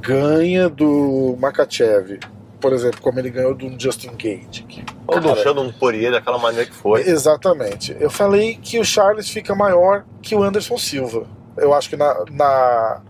ganha 0.00 0.68
do 0.68 1.36
Makachev, 1.38 2.18
por 2.60 2.72
exemplo, 2.72 3.00
como 3.00 3.18
ele 3.18 3.30
ganhou 3.30 3.54
do 3.54 3.78
Justin 3.80 4.10
Gage. 4.16 4.64
que, 4.68 4.84
Ou 5.06 5.20
deixando 5.20 5.60
um 5.62 5.72
Poirier 5.72 6.12
daquela 6.12 6.38
maneira 6.38 6.66
que 6.66 6.74
foi. 6.74 7.02
Exatamente. 7.02 7.96
Eu 8.00 8.10
falei 8.10 8.56
que 8.60 8.78
o 8.78 8.84
Charles 8.84 9.28
fica 9.28 9.54
maior 9.54 10.04
que 10.22 10.34
o 10.34 10.42
Anderson 10.42 10.76
Silva. 10.76 11.26
Eu 11.56 11.72
acho 11.74 11.88
que 11.88 11.96
na. 11.96 12.24
na- 12.30 13.00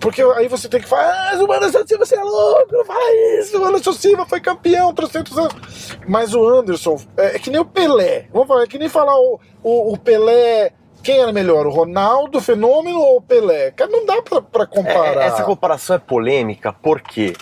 Porque 0.00 0.22
aí 0.22 0.48
você 0.48 0.68
tem 0.68 0.80
que 0.80 0.88
falar, 0.88 1.32
ah, 1.32 1.36
o 1.42 1.52
Anderson 1.52 1.86
Silva, 1.86 2.04
você 2.06 2.16
é 2.16 2.22
louco, 2.22 2.72
não 2.72 2.84
fala 2.84 3.00
isso, 3.40 3.58
o 3.58 3.64
Anderson 3.64 3.92
Silva 3.92 4.26
foi 4.26 4.40
campeão 4.40 4.92
300 4.92 5.38
anos. 5.38 5.98
Mas 6.06 6.34
o 6.34 6.46
Anderson, 6.46 6.98
é, 7.16 7.36
é 7.36 7.38
que 7.38 7.50
nem 7.50 7.60
o 7.60 7.64
Pelé. 7.64 8.26
Vamos 8.32 8.48
falar, 8.48 8.62
é 8.64 8.66
que 8.66 8.78
nem 8.78 8.88
falar 8.88 9.18
o, 9.18 9.38
o, 9.62 9.92
o 9.92 9.98
Pelé. 9.98 10.72
Quem 11.04 11.18
era 11.18 11.32
melhor, 11.32 11.66
o 11.66 11.70
Ronaldo, 11.70 12.38
o 12.38 12.40
Fenômeno 12.40 12.98
ou 12.98 13.18
o 13.18 13.20
Pelé? 13.22 13.70
Cara, 13.72 13.90
não 13.90 14.04
dá 14.06 14.22
pra, 14.22 14.40
pra 14.40 14.62
É, 14.64 14.66
comparar. 14.66 15.22
essa 15.26 15.44
comparação 15.44 15.96
é 15.96 15.98
polêmica, 15.98 16.72
por 16.72 17.00
quê? 17.00 17.34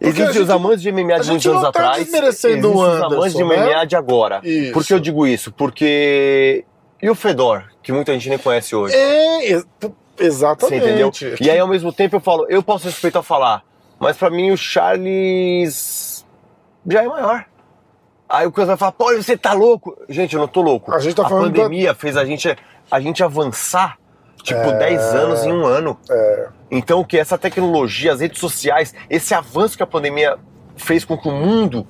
Existem 0.00 0.42
os 0.42 0.50
amantes 0.50 0.82
de 0.82 0.90
MMA 0.90 1.20
de 1.20 1.28
muitos 1.28 1.46
anos 1.46 1.62
tá 1.62 1.68
atrás. 1.68 1.98
existem 2.12 2.60
os 2.64 3.02
amantes 3.02 3.34
de 3.36 3.44
MMA 3.44 3.56
né? 3.56 3.86
de 3.86 3.94
agora. 3.94 4.40
Isso. 4.42 4.72
Por 4.72 4.84
que 4.84 4.92
eu 4.94 4.98
digo 4.98 5.26
isso? 5.26 5.52
Porque. 5.52 6.64
E 7.00 7.08
o 7.08 7.14
Fedor, 7.14 7.64
que 7.82 7.92
muita 7.92 8.12
gente 8.12 8.28
nem 8.28 8.38
conhece 8.38 8.74
hoje. 8.74 8.94
É, 8.96 9.44
ex- 9.52 9.66
Você 9.80 9.92
exatamente. 10.24 10.84
entendeu? 10.84 11.10
E 11.40 11.50
aí, 11.50 11.58
ao 11.58 11.68
mesmo 11.68 11.92
tempo, 11.92 12.16
eu 12.16 12.20
falo, 12.20 12.46
eu 12.48 12.62
posso 12.62 12.86
respeitar 12.86 13.22
falar, 13.22 13.62
mas 13.98 14.16
pra 14.16 14.28
mim 14.30 14.50
o 14.50 14.56
Charles 14.56 16.24
já 16.88 17.02
é 17.04 17.06
maior. 17.08 17.44
Aí 18.32 18.46
o 18.46 18.52
coisa 18.52 18.68
vai 18.68 18.76
falar, 18.78 18.92
pô, 18.92 19.14
você 19.14 19.36
tá 19.36 19.52
louco? 19.52 19.94
Gente, 20.08 20.34
eu 20.34 20.40
não 20.40 20.48
tô 20.48 20.62
louco. 20.62 20.92
A 20.94 20.98
gente 20.98 21.14
tá 21.14 21.28
falando 21.28 21.54
pandemia 21.54 21.94
fez 21.94 22.16
a 22.16 22.24
gente, 22.24 22.56
a 22.90 22.98
gente 23.00 23.22
avançar, 23.22 23.98
tipo, 24.42 24.58
É. 24.60 24.72
10 24.78 25.00
anos 25.14 25.44
em 25.44 25.52
um 25.52 25.66
ano. 25.66 25.98
Então, 26.70 27.00
o 27.00 27.04
que 27.04 27.18
essa 27.18 27.36
tecnologia, 27.36 28.12
as 28.12 28.20
redes 28.20 28.40
sociais, 28.40 28.94
esse 29.10 29.34
avanço 29.34 29.76
que 29.76 29.82
a 29.82 29.86
pandemia 29.86 30.38
fez 30.76 31.04
com 31.04 31.18
que 31.18 31.28
o 31.28 31.32
mundo 31.32 31.86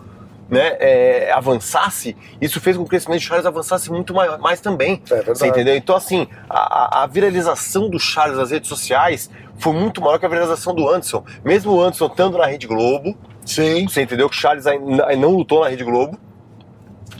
né, 0.50 0.76
é, 0.80 1.32
avançasse, 1.32 2.14
isso 2.40 2.60
fez 2.60 2.76
com 2.76 2.82
que 2.82 2.88
o 2.88 2.90
crescimento 2.90 3.20
de 3.20 3.24
Charles 3.26 3.46
avançasse 3.46 3.90
muito 3.90 4.12
maior, 4.12 4.38
mais 4.38 4.60
também. 4.60 5.00
É. 5.10 5.22
Você 5.22 5.46
entendeu? 5.46 5.74
Então, 5.76 5.94
assim, 5.96 6.26
a, 6.50 7.00
a- 7.00 7.04
a 7.04 7.06
viralização 7.06 7.88
do 7.88 7.98
Charles 7.98 8.36
nas 8.36 8.50
redes 8.50 8.68
sociais 8.68 9.30
foi 9.58 9.72
muito 9.72 10.02
maior 10.02 10.18
que 10.18 10.26
a 10.26 10.28
viralização 10.28 10.74
do 10.74 10.88
Anderson. 10.88 11.24
Mesmo 11.44 11.72
o 11.72 11.80
Anderson 11.80 12.06
estando 12.06 12.36
na 12.36 12.44
Rede 12.46 12.66
Globo, 12.66 13.16
Sim. 13.46 13.86
você 13.88 14.02
entendeu 14.02 14.28
que 14.28 14.36
o 14.36 14.38
Charles 14.38 14.64
não 15.18 15.30
lutou 15.30 15.60
na 15.62 15.68
Rede 15.70 15.84
Globo. 15.84 16.18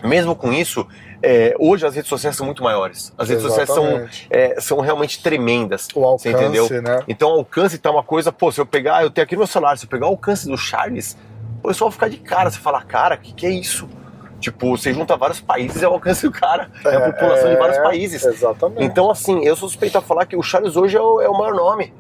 Mesmo 0.02 0.34
com 0.34 0.52
isso, 0.52 0.86
é, 1.22 1.54
hoje 1.58 1.86
as 1.86 1.94
redes 1.94 2.08
sociais 2.08 2.34
são 2.36 2.44
muito 2.44 2.62
maiores. 2.62 3.12
As 3.16 3.28
redes 3.28 3.42
sociais 3.44 3.68
são, 3.68 3.86
Exatamente. 3.86 4.26
é, 4.30 4.60
são 4.60 4.80
realmente 4.80 5.22
tremendas. 5.22 5.88
O 5.94 6.04
alcance, 6.04 6.22
Você 6.30 6.30
entendeu? 6.36 6.68
né? 6.82 7.00
Então, 7.06 7.30
o 7.30 7.38
alcance 7.38 7.78
tá 7.78 7.90
uma 7.90 8.02
coisa, 8.02 8.32
pô, 8.32 8.50
se 8.50 8.60
eu 8.60 8.66
pegar, 8.66 9.02
eu 9.02 9.10
tenho 9.10 9.24
aqui 9.24 9.34
no 9.34 9.40
meu 9.40 9.46
celular, 9.46 9.78
se 9.78 9.84
eu 9.84 9.88
pegar 9.88 10.06
o 10.06 10.10
alcance 10.10 10.46
do 10.46 10.56
Charles, 10.56 11.16
o 11.62 11.68
pessoal 11.68 11.90
vai 11.90 11.94
ficar 11.94 12.08
de 12.08 12.16
cara. 12.18 12.50
Você 12.50 12.58
fala, 12.58 12.82
cara, 12.82 13.14
o 13.14 13.18
que, 13.18 13.32
que 13.32 13.46
é 13.46 13.50
isso? 13.50 13.88
Tipo, 14.40 14.76
você 14.76 14.92
junta 14.92 15.16
vários 15.16 15.40
países, 15.40 15.80
é 15.84 15.88
o 15.88 15.92
alcance 15.92 16.26
do 16.26 16.32
cara. 16.32 16.68
É, 16.84 16.96
a 16.96 17.12
população 17.12 17.48
de 17.48 17.56
vários 17.56 17.78
É, 17.78 17.82
países. 17.82 18.24
Exatamente. 18.24 18.82
Então, 18.82 19.08
assim, 19.08 19.44
eu 19.44 19.54
sou 19.54 19.68
suspeito 19.68 19.96
a 19.98 20.02
falar 20.02 20.26
que 20.26 20.36
o 20.36 20.42
Charles 20.42 20.74
hoje 20.76 20.96
é 20.96 21.00
o, 21.00 21.20
é 21.20 21.28
o 21.28 21.32
maior 21.38 21.54
nome. 21.54 21.94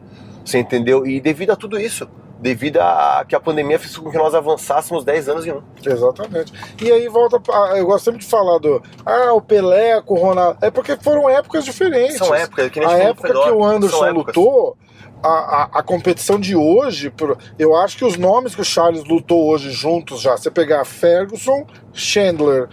Você 0.44 0.58
entendeu? 0.58 1.06
E 1.06 1.20
devido 1.20 1.50
a 1.52 1.56
tudo 1.56 1.78
isso. 1.78 2.08
Devido 2.42 2.78
a 2.78 3.24
que 3.26 3.34
a 3.34 3.40
pandemia 3.40 3.78
fez 3.78 3.96
com 3.96 4.10
que 4.10 4.18
nós 4.18 4.34
avançássemos 4.34 5.04
10 5.04 5.28
anos 5.28 5.46
em 5.46 5.52
um. 5.52 5.62
Exatamente. 5.86 6.52
E 6.82 6.90
aí 6.90 7.08
volta. 7.08 7.38
pra- 7.40 7.78
eu 7.78 7.86
gosto 7.86 8.04
sempre 8.06 8.20
de 8.20 8.26
falar 8.26 8.58
do. 8.58 8.82
Ah, 9.06 9.32
o 9.32 9.40
Pelé 9.40 10.02
com 10.02 10.14
o 10.14 10.18
Ronaldo. 10.18 10.58
É 10.60 10.70
porque 10.70 10.96
foram 10.96 11.30
épocas 11.30 11.64
diferentes. 11.64 12.18
São 12.18 12.34
épocas, 12.34 12.68
que 12.70 12.80
nem 12.80 12.88
A 12.88 12.98
época 12.98 13.28
que 13.32 13.50
o 13.50 13.64
Anderson 13.64 13.96
lutou, 14.10 14.76
a, 15.22 15.28
a, 15.28 15.62
a 15.78 15.82
competição 15.84 16.38
de 16.40 16.56
hoje, 16.56 17.08
por- 17.10 17.38
eu 17.58 17.76
acho 17.76 17.96
que 17.96 18.04
os 18.04 18.16
nomes 18.18 18.54
que 18.56 18.60
o 18.60 18.64
Charles 18.64 19.04
lutou 19.04 19.46
hoje 19.48 19.70
juntos 19.70 20.20
já, 20.20 20.36
você 20.36 20.50
pegar 20.50 20.84
Ferguson, 20.84 21.64
Chandler, 21.92 22.68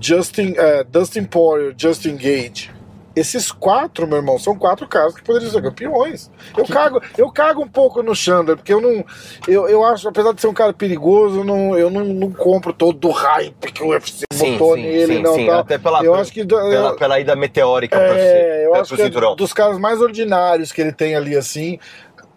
Justin, 0.00 0.54
eh, 0.56 0.84
Dustin 0.84 1.22
Poirier, 1.24 1.72
Justin 1.78 2.16
Gage. 2.16 2.70
Esses 3.14 3.52
quatro, 3.52 4.06
meu 4.06 4.16
irmão, 4.18 4.38
são 4.38 4.56
quatro 4.56 4.86
caras 4.88 5.14
que 5.14 5.22
poderiam 5.22 5.50
ser 5.50 5.62
campeões. 5.62 6.30
Eu 6.56 6.64
cago, 6.66 7.02
eu 7.18 7.30
cago 7.30 7.62
um 7.62 7.68
pouco 7.68 8.02
no 8.02 8.14
Chandler, 8.14 8.56
porque 8.56 8.72
eu 8.72 8.80
não. 8.80 9.04
Eu, 9.46 9.68
eu 9.68 9.84
acho, 9.84 10.08
apesar 10.08 10.32
de 10.32 10.40
ser 10.40 10.46
um 10.46 10.54
cara 10.54 10.72
perigoso, 10.72 11.40
eu 11.40 11.44
não, 11.44 11.76
eu 11.78 11.90
não, 11.90 12.04
não 12.04 12.30
compro 12.30 12.72
todo 12.72 13.08
o 13.08 13.10
hype 13.10 13.72
que 13.72 13.82
o 13.82 13.88
UFC 13.88 14.24
Sim, 14.32 14.52
botou 14.56 14.76
sim, 14.76 14.82
nele, 14.82 15.16
sim, 15.16 15.22
não. 15.22 15.34
sim. 15.34 15.46
tá? 15.46 15.60
Até 15.60 15.78
pela, 15.78 16.02
eu 16.02 16.14
acho 16.14 16.32
que. 16.32 16.44
pela, 16.44 16.96
pela 16.96 17.20
ida 17.20 17.36
meteórica 17.36 17.98
pro, 17.98 18.08
é, 18.16 18.66
eu 18.66 18.70
pro 18.70 18.80
acho 18.80 18.96
que 18.96 19.02
é 19.02 19.10
dos 19.36 19.52
caras 19.52 19.78
mais 19.78 20.00
ordinários 20.00 20.72
que 20.72 20.80
ele 20.80 20.92
tem 20.92 21.14
ali, 21.14 21.36
assim. 21.36 21.78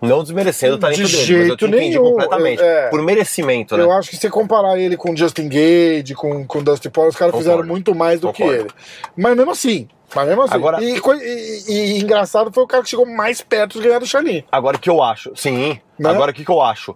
Não 0.01 0.21
desmerecendo 0.21 0.75
o 0.75 0.77
talento 0.77 0.97
De 0.97 1.03
dele, 1.03 1.17
mas 1.17 1.29
eu 1.29 1.45
jeito 1.47 1.57
te 1.57 1.67
nenhum, 1.67 2.03
completamente. 2.11 2.61
é. 2.61 2.89
Por 2.89 3.01
merecimento, 3.01 3.77
né? 3.77 3.83
Eu 3.83 3.91
acho 3.91 4.09
que 4.09 4.15
se 4.15 4.21
você 4.23 4.29
comparar 4.29 4.77
ele 4.77 4.97
com 4.97 5.15
Justin 5.15 5.47
Gage, 5.49 6.13
com, 6.13 6.45
com 6.45 6.61
Dusty 6.61 6.89
Poirier, 6.89 7.09
os 7.09 7.15
caras 7.15 7.31
Concordo. 7.31 7.49
fizeram 7.51 7.67
muito 7.67 7.95
mais 7.95 8.19
do 8.19 8.31
que 8.31 8.43
Concordo. 8.43 8.61
ele. 8.65 8.69
Mas 9.15 9.35
mesmo 9.35 9.51
assim. 9.51 9.87
Mas 10.13 10.27
mesmo 10.27 10.41
assim. 10.43 10.53
Agora- 10.55 10.81
e, 10.83 10.97
e- 10.97 11.63
e- 11.67 11.97
e 11.97 12.01
engraçado 12.03 12.51
foi 12.51 12.63
o 12.63 12.67
cara 12.67 12.83
que 12.83 12.89
chegou 12.89 13.05
mais 13.05 13.41
perto 13.41 13.79
de 13.81 13.87
ganhar 13.87 13.99
do 13.99 14.05
Charlie. 14.05 14.45
Agora 14.51 14.77
o 14.77 14.79
que 14.79 14.89
eu 14.89 15.01
acho, 15.01 15.31
sim. 15.35 15.79
Né? 15.97 16.09
Agora 16.09 16.31
o 16.31 16.33
que, 16.33 16.43
que 16.45 16.51
eu 16.51 16.61
acho? 16.61 16.95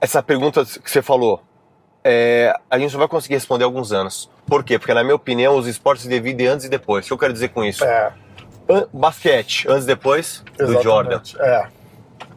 Essa 0.00 0.22
pergunta 0.22 0.64
que 0.64 0.90
você 0.90 1.00
falou, 1.02 1.40
é, 2.04 2.54
a 2.70 2.78
gente 2.78 2.90
só 2.92 2.98
vai 2.98 3.08
conseguir 3.08 3.34
responder 3.34 3.64
há 3.64 3.66
alguns 3.66 3.92
anos. 3.92 4.30
Por 4.46 4.62
quê? 4.62 4.78
Porque, 4.78 4.94
na 4.94 5.02
minha 5.02 5.14
opinião, 5.16 5.56
os 5.56 5.66
esportes 5.66 6.02
se 6.04 6.08
dividem 6.08 6.46
antes 6.46 6.66
e 6.66 6.68
depois. 6.68 7.04
O 7.04 7.08
que 7.08 7.12
eu 7.14 7.18
quero 7.18 7.32
dizer 7.32 7.48
com 7.48 7.64
isso? 7.64 7.84
É, 7.84 8.12
An- 8.68 8.86
basquete, 8.92 9.66
antes 9.68 9.84
e 9.84 9.86
depois 9.88 10.42
do 10.56 10.62
exatamente. 10.64 10.84
Jordan, 10.84 11.20
É, 11.40 11.66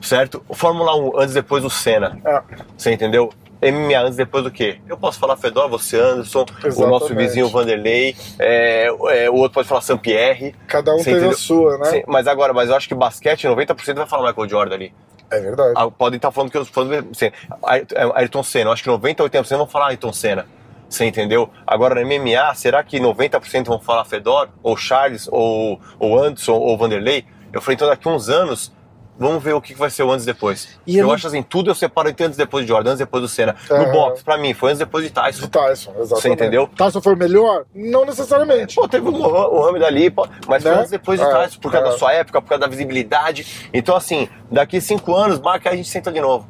certo? 0.01 0.43
Fórmula 0.53 0.95
1, 0.95 1.19
antes 1.19 1.31
e 1.31 1.35
depois 1.35 1.61
do 1.63 1.69
Senna. 1.69 2.17
é. 2.25 2.41
Você 2.77 2.91
entendeu? 2.91 3.31
MMA 3.61 3.99
antes 3.99 4.15
depois 4.15 4.43
do 4.43 4.51
quê? 4.51 4.79
Eu 4.87 4.97
posso 4.97 5.19
falar 5.19 5.35
Fedor, 5.37 5.67
você 5.69 5.97
Anderson, 5.99 6.41
o 6.41 6.65
nosso 6.87 7.05
Exatamente. 7.05 7.13
vizinho 7.15 7.49
Vanderlei, 7.49 8.15
é, 8.37 8.87
é, 9.09 9.29
o 9.29 9.35
outro 9.35 9.55
pode 9.55 9.67
falar 9.67 9.81
Sampierre. 9.81 10.55
Cada 10.67 10.93
um 10.93 10.97
teve 10.97 11.11
entendeu? 11.11 11.29
a 11.31 11.33
sua, 11.33 11.77
né? 11.77 11.85
Sim, 11.85 12.03
mas 12.07 12.27
agora, 12.27 12.53
mas 12.53 12.69
eu 12.69 12.75
acho 12.75 12.87
que 12.87 12.95
basquete, 12.95 13.47
90% 13.47 13.95
vai 13.95 14.07
falar 14.07 14.29
Michael 14.29 14.49
Jordan 14.49 14.75
ali. 14.75 14.93
É 15.31 15.39
verdade. 15.39 15.73
Ah, 15.75 15.91
Podem 15.91 16.17
estar 16.17 16.31
falando 16.31 16.49
que 16.51 16.57
eu 16.57 16.65
falando 16.65 17.09
assim, 17.11 17.31
Ay- 17.63 17.85
Ayrton 18.15 18.41
Senna. 18.41 18.69
Eu 18.69 18.73
acho 18.73 18.81
que 18.81 18.89
90, 18.89 19.23
80% 19.23 19.57
vão 19.57 19.67
falar 19.67 19.87
Ayrton 19.89 20.11
Senna. 20.13 20.45
Você 20.89 21.05
entendeu? 21.05 21.49
Agora 21.67 21.93
no 21.93 22.01
MMA, 22.01 22.55
será 22.55 22.81
que 22.83 22.99
90% 22.99 23.65
vão 23.67 23.79
falar 23.79 24.05
Fedor, 24.05 24.49
ou 24.63 24.75
Charles, 24.75 25.27
ou, 25.31 25.79
ou 25.99 26.17
Anderson, 26.19 26.53
ou 26.53 26.75
Vanderlei? 26.77 27.25
Eu 27.53 27.61
falei, 27.61 27.75
então 27.75 27.87
daqui 27.87 28.07
uns 28.09 28.27
anos, 28.27 28.71
vamos 29.19 29.43
ver 29.43 29.53
o 29.53 29.61
que 29.61 29.75
vai 29.75 29.89
ser 29.89 30.01
o 30.03 30.11
antes 30.11 30.23
e 30.23 30.25
depois. 30.25 30.79
E 30.87 30.97
eu 30.97 31.05
ele- 31.05 31.13
acho 31.13 31.27
assim, 31.27 31.43
tudo 31.43 31.69
eu 31.69 31.75
separo 31.75 32.09
entre 32.09 32.25
antes 32.25 32.37
e 32.37 32.41
depois 32.41 32.63
de 32.65 32.69
Jordan, 32.69 32.91
antes 32.91 33.01
e 33.01 33.03
depois 33.05 33.21
do 33.21 33.27
Senna. 33.27 33.55
Aham. 33.69 33.85
No 33.85 33.91
boxe, 33.91 34.23
pra 34.23 34.37
mim, 34.37 34.53
foi 34.53 34.69
antes 34.71 34.81
e 34.81 34.85
depois 34.85 35.03
de 35.03 35.11
Tyson. 35.11 35.41
De 35.41 35.49
Tyson, 35.49 35.91
exatamente. 35.91 36.09
Você 36.21 36.29
entendeu? 36.29 36.67
Tyson 36.75 37.01
foi 37.01 37.15
melhor? 37.15 37.65
Não 37.75 38.05
necessariamente. 38.05 38.75
Pô, 38.75 38.87
teve 38.87 39.07
o 39.07 39.11
Mohamed 39.11 39.51
Mohamed 39.53 39.85
ali, 39.85 40.13
mas 40.47 40.63
foi 40.63 40.71
Né? 40.71 40.77
antes 40.77 40.89
e 40.89 40.91
depois 40.97 41.19
de 41.19 41.25
É, 41.25 41.29
Tyson, 41.29 41.59
por 41.59 41.71
causa 41.71 41.87
é. 41.87 41.91
da 41.91 41.97
sua 41.97 42.13
época, 42.13 42.41
por 42.41 42.47
causa 42.49 42.61
da 42.61 42.67
visibilidade. 42.67 43.69
Então, 43.73 43.95
assim, 43.95 44.29
daqui 44.49 44.79
cinco 44.79 45.13
anos, 45.13 45.39
marca 45.39 45.69
aí 45.69 45.73
a 45.73 45.77
gente 45.77 45.89
senta 45.89 46.11
de 46.11 46.21
novo. 46.21 46.47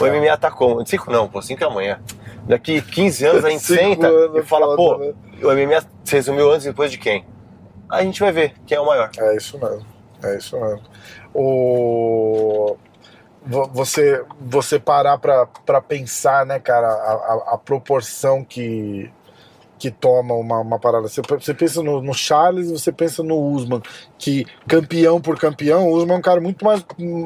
O 0.00 0.06
É. 0.06 0.10
MMA 0.10 0.36
tá 0.36 0.50
como? 0.50 0.86
Cinco 0.86 1.10
não, 1.10 1.28
pô, 1.28 1.42
cinco 1.42 1.62
é 1.64 1.66
amanhã. 1.66 1.98
Daqui 2.46 2.80
15 2.82 3.24
anos 3.24 3.44
a 3.44 3.48
gente 3.50 3.62
Cinco 3.64 3.80
senta 3.80 4.06
e 4.34 4.38
é 4.38 4.42
fala, 4.42 4.76
pô, 4.76 4.98
né? 4.98 5.12
o 5.42 5.50
MMA 5.50 5.82
se 6.04 6.14
resumiu 6.14 6.52
antes 6.52 6.66
e 6.66 6.68
depois 6.68 6.90
de 6.90 6.98
quem? 6.98 7.24
Aí 7.88 8.02
a 8.02 8.04
gente 8.04 8.20
vai 8.20 8.32
ver 8.32 8.54
quem 8.66 8.76
é 8.76 8.80
o 8.80 8.86
maior. 8.86 9.10
É 9.18 9.34
isso 9.36 9.58
mesmo. 9.58 9.84
É 10.22 10.36
isso 10.36 10.58
mesmo. 10.58 10.82
O... 11.34 12.76
vo- 13.44 13.70
Você, 13.74 14.24
você 14.40 14.78
parar 14.78 15.18
pra 15.18 15.80
pensar, 15.80 16.46
né, 16.46 16.58
cara, 16.58 16.86
a, 16.88 17.12
a, 17.12 17.54
a 17.54 17.58
proporção 17.58 18.42
que, 18.44 19.10
que 19.78 19.90
toma 19.90 20.34
uma, 20.34 20.60
uma 20.60 20.78
parada. 20.78 21.08
Você, 21.08 21.20
você 21.20 21.52
pensa 21.52 21.82
no, 21.82 22.00
no 22.00 22.14
Charles 22.14 22.68
e 22.68 22.72
você 22.72 22.90
pensa 22.90 23.22
no 23.22 23.36
Usman, 23.38 23.82
que 24.18 24.46
campeão 24.66 25.20
por 25.20 25.38
campeão, 25.38 25.88
o 25.88 25.92
Usman 25.96 26.14
é 26.14 26.18
um 26.18 26.22
cara 26.22 26.40
muito 26.40 26.64
mais 26.64 26.82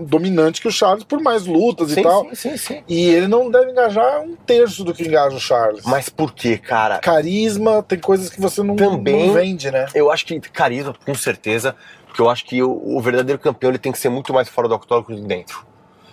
dominante 0.06 0.60
que 0.60 0.66
o 0.68 0.72
Charles 0.72 1.04
por 1.04 1.20
mais 1.20 1.46
lutas 1.46 1.96
e 1.96 2.02
tal. 2.02 2.24
sim, 2.30 2.34
sim, 2.34 2.56
sim. 2.56 2.82
E 2.88 3.08
ele 3.10 3.28
não 3.28 3.48
deve 3.50 3.70
engajar 3.70 4.20
um 4.22 4.34
terço 4.34 4.82
do 4.82 4.92
que 4.92 5.06
engaja 5.06 5.36
o 5.36 5.40
Charles. 5.40 5.84
Mas 5.84 6.08
por 6.08 6.32
quê, 6.32 6.58
cara? 6.58 6.98
Carisma, 6.98 7.82
tem 7.82 7.98
coisas 8.00 8.28
que 8.28 8.40
você 8.40 8.62
não, 8.62 8.74
Também- 8.74 9.26
não 9.28 9.34
vende, 9.34 9.70
né? 9.70 9.86
Eu 9.94 10.10
acho 10.10 10.26
que 10.26 10.40
carisma, 10.40 10.94
com 11.06 11.14
certeza, 11.14 11.76
porque 12.18 12.22
eu 12.22 12.30
acho 12.30 12.44
que 12.44 12.60
o, 12.62 12.96
o 12.96 13.00
verdadeiro 13.00 13.40
campeão 13.40 13.70
ele 13.70 13.78
tem 13.78 13.92
que 13.92 13.98
ser 13.98 14.08
muito 14.08 14.34
mais 14.34 14.48
fora 14.48 14.66
do 14.66 14.74
octógono 14.74 15.16
que 15.16 15.22
dentro. 15.24 15.64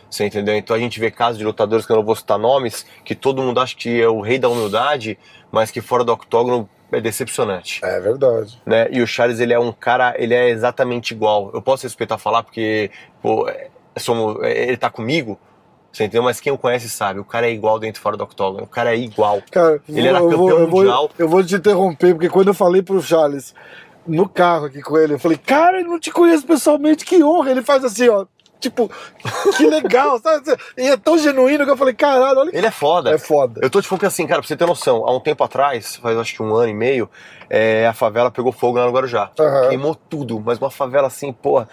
Você 0.08 0.24
entendeu? 0.24 0.56
Então 0.56 0.76
a 0.76 0.80
gente 0.80 1.00
vê 1.00 1.10
casos 1.10 1.40
de 1.40 1.44
lutadores 1.44 1.84
que 1.84 1.92
eu 1.92 1.96
não 1.96 2.04
vou 2.06 2.16
citar 2.16 2.38
nomes, 2.38 2.86
que 3.04 3.16
todo 3.16 3.42
mundo 3.42 3.60
acha 3.60 3.76
que 3.76 4.00
é 4.00 4.08
o 4.08 4.22
rei 4.22 4.38
da 4.38 4.48
humildade, 4.48 5.18
mas 5.52 5.72
que 5.72 5.82
fora 5.82 6.04
do 6.04 6.14
octógono 6.14 6.70
é 6.92 7.02
decepcionante. 7.02 7.80
É 7.84 8.00
verdade. 8.00 8.62
Né? 8.68 8.88
E 8.92 9.02
o 9.02 9.08
Charles, 9.08 9.40
ele 9.40 9.52
é 9.52 9.60
um 9.60 9.72
cara, 9.72 10.14
ele 10.18 10.36
é 10.36 10.50
exatamente 10.50 11.12
igual. 11.12 11.50
Eu 11.56 11.62
posso 11.62 11.84
respeitar 11.84 12.20
falar 12.20 12.44
porque 12.44 12.92
pô, 13.20 13.50
é, 13.50 13.70
somos, 13.98 14.38
é, 14.44 14.68
ele 14.68 14.78
tá 14.78 14.92
comigo, 14.92 15.40
você 15.92 16.04
entendeu? 16.04 16.22
Mas 16.24 16.40
quem 16.40 16.54
o 16.54 16.58
conhece 16.58 16.88
sabe, 16.88 17.20
o 17.20 17.26
cara 17.26 17.48
é 17.48 17.52
igual 17.52 17.80
dentro 17.80 18.00
e 18.00 18.04
fora 18.04 18.16
do 18.16 18.24
octógono. 18.24 18.64
O 18.66 18.68
cara 18.68 18.94
é 18.94 18.98
igual. 18.98 19.42
Cara, 19.50 19.82
Ele 19.90 20.08
era 20.08 20.20
vou, 20.20 20.30
campeão 20.30 20.60
eu 20.60 20.68
vou- 20.68 20.80
mundial. 20.82 21.10
Eu 21.18 21.28
vou 21.28 21.44
te 21.44 21.56
interromper, 21.56 22.14
porque 22.14 22.30
quando 22.30 22.50
eu 22.50 22.54
falei 22.54 22.84
pro 22.84 23.02
Charles 23.02 23.56
no 24.08 24.28
carro 24.30 24.66
aqui 24.66 24.82
com 24.82 24.98
ele, 24.98 25.14
eu 25.14 25.20
falei, 25.20 25.38
cara, 25.38 25.82
eu 25.82 25.86
não 25.88 26.00
te 26.00 26.12
conheço 26.12 26.46
pessoalmente, 26.46 27.06
que 27.06 27.24
honra. 27.24 27.52
Ele 27.52 27.62
faz 27.62 27.84
assim, 27.84 28.08
ó. 28.10 28.26
Tipo, 28.60 28.90
que 29.58 29.66
legal, 29.68 30.18
sabe? 30.24 30.56
E 30.78 30.88
é 30.88 30.98
tão 30.98 31.18
genuíno 31.18 31.66
que 31.66 31.72
eu 31.72 31.78
falei, 31.78 31.94
caralho, 31.94 32.40
olha 32.40 32.52
que 32.52 32.58
Ele 32.58 32.66
é 32.66 32.72
foda. 32.72 33.12
é 33.12 33.18
foda. 33.18 33.60
Eu 33.62 33.70
tô 33.70 33.82
te 33.82 33.88
falando 33.88 34.00
que 34.00 34.06
assim, 34.08 34.26
cara, 34.26 34.42
pra 34.42 34.48
você 34.48 34.56
ter 34.56 34.66
noção, 34.66 35.06
há 35.08 35.16
um 35.16 35.20
tempo 35.20 35.44
atrás, 35.44 35.98
faz 35.98 36.18
acho 36.18 36.34
que 36.34 36.42
um 36.42 36.56
ano 36.56 36.70
e 36.70 36.74
meio, 36.74 37.10
é, 37.50 37.86
a 37.86 37.94
favela 37.94 38.32
pegou 38.32 38.52
fogo 38.52 38.80
lá 38.80 38.86
no 38.86 38.92
Guarujá. 38.92 39.30
Aham. 39.40 39.70
Queimou 39.70 39.94
tudo, 39.94 40.42
mas 40.44 40.58
uma 40.58 40.72
favela 40.72 41.08
assim, 41.08 41.32
porra, 41.32 41.68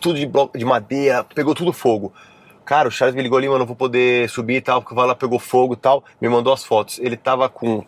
tudo 0.00 0.18
de 0.18 0.26
bloco 0.26 0.56
de 0.56 0.64
madeira, 0.64 1.24
pegou 1.34 1.54
tudo 1.54 1.72
fogo. 1.72 2.12
Cara, 2.64 2.86
o 2.86 2.90
Charles 2.90 3.16
me 3.16 3.22
ligou 3.22 3.38
ali, 3.38 3.48
mano, 3.48 3.60
não 3.60 3.66
vou 3.66 3.74
poder 3.74 4.28
subir 4.28 4.56
e 4.56 4.60
tal, 4.60 4.80
porque 4.82 4.92
a 4.92 4.96
favela 4.96 5.16
pegou 5.16 5.38
fogo 5.38 5.72
e 5.72 5.76
tal. 5.78 6.04
Me 6.20 6.28
mandou 6.28 6.52
as 6.52 6.62
fotos. 6.62 6.98
Ele 6.98 7.16
tava 7.16 7.48
com 7.48 7.82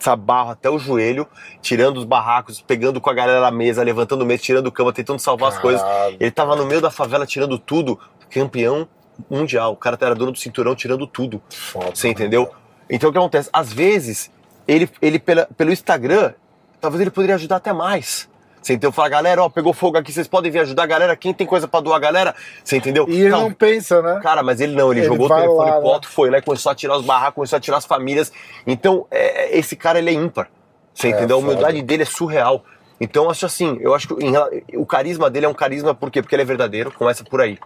essa 0.00 0.16
barro 0.16 0.50
até 0.50 0.68
o 0.70 0.78
joelho, 0.78 1.26
tirando 1.60 1.98
os 1.98 2.04
barracos, 2.04 2.60
pegando 2.60 3.00
com 3.00 3.10
a 3.10 3.14
galera 3.14 3.40
da 3.40 3.50
mesa, 3.50 3.82
levantando 3.82 4.24
mesa, 4.26 4.42
tirando 4.42 4.72
cama, 4.72 4.92
tentando 4.92 5.18
salvar 5.18 5.50
as 5.50 5.58
coisas. 5.58 5.82
Ele 6.18 6.30
tava 6.30 6.56
no 6.56 6.66
meio 6.66 6.80
da 6.80 6.90
favela 6.90 7.26
tirando 7.26 7.58
tudo, 7.58 7.98
campeão 8.30 8.88
mundial. 9.28 9.72
O 9.72 9.76
cara 9.76 9.98
era 10.00 10.14
dono 10.14 10.32
do 10.32 10.38
cinturão 10.38 10.74
tirando 10.74 11.06
tudo. 11.06 11.42
Foda, 11.50 11.94
Você 11.94 12.08
entendeu? 12.08 12.50
Então 12.88 13.10
o 13.10 13.12
que 13.12 13.18
acontece? 13.18 13.48
Às 13.52 13.72
vezes, 13.72 14.30
ele, 14.66 14.88
ele 15.02 15.18
pela- 15.18 15.46
pelo 15.56 15.70
Instagram, 15.72 16.32
talvez 16.80 17.00
ele 17.00 17.10
poderia 17.10 17.34
ajudar 17.36 17.56
até 17.56 17.72
mais. 17.72 18.28
Você 18.62 18.74
entendeu? 18.74 18.92
Fala, 18.92 19.08
galera, 19.08 19.42
ó, 19.42 19.48
pegou 19.48 19.72
fogo 19.72 19.96
aqui, 19.96 20.12
vocês 20.12 20.28
podem 20.28 20.50
vir 20.52 20.58
ajudar, 20.60 20.84
galera. 20.86 21.16
Quem 21.16 21.32
tem 21.32 21.46
coisa 21.46 21.66
pra 21.66 21.80
doar, 21.80 21.98
galera? 21.98 22.34
Você 22.62 22.76
entendeu? 22.76 23.06
E 23.08 23.20
ele 23.22 23.30
Tal- 23.30 23.40
não 23.40 23.52
pensa, 23.52 24.02
né? 24.02 24.20
Cara, 24.22 24.42
mas 24.42 24.60
ele 24.60 24.74
não, 24.74 24.90
ele, 24.92 25.00
Ele 25.00 25.06
jogou 25.08 25.26
o 25.26 25.28
telefone 25.34 25.70
lá, 25.70 25.76
pro 25.78 25.86
né? 25.88 25.94
alto, 25.94 26.08
foi 26.08 26.28
lá 26.30 26.38
e 26.38 26.42
começou 26.42 26.70
a 26.70 26.74
tirar 26.74 26.96
os 26.98 27.04
barracos, 27.04 27.34
começou 27.36 27.56
a 27.56 27.60
tirar 27.60 27.78
as 27.78 27.86
famílias. 27.86 28.30
Então, 28.66 29.06
é, 29.10 29.56
esse 29.58 29.74
cara, 29.74 29.98
ele 29.98 30.10
é 30.10 30.12
ímpar. 30.12 30.48
Você 30.92 31.06
É, 31.06 31.10
entendeu? 31.10 31.38
A 31.38 31.40
foda. 31.40 31.52
humildade 31.52 31.80
dele 31.82 32.02
é 32.02 32.06
surreal. 32.06 32.62
Então, 33.00 33.30
acho 33.30 33.46
assim, 33.46 33.78
eu 33.80 33.94
acho 33.94 34.08
que 34.08 34.14
em 34.22 34.34
o 34.76 34.84
carisma 34.84 35.30
dele 35.30 35.46
é 35.46 35.48
um 35.48 35.54
carisma 35.54 35.94
por 35.94 36.10
quê? 36.10 36.20
Porque 36.20 36.34
ele 36.34 36.42
é 36.42 36.44
verdadeiro, 36.44 36.92
começa 36.92 37.24
por 37.24 37.40
aí. 37.40 37.58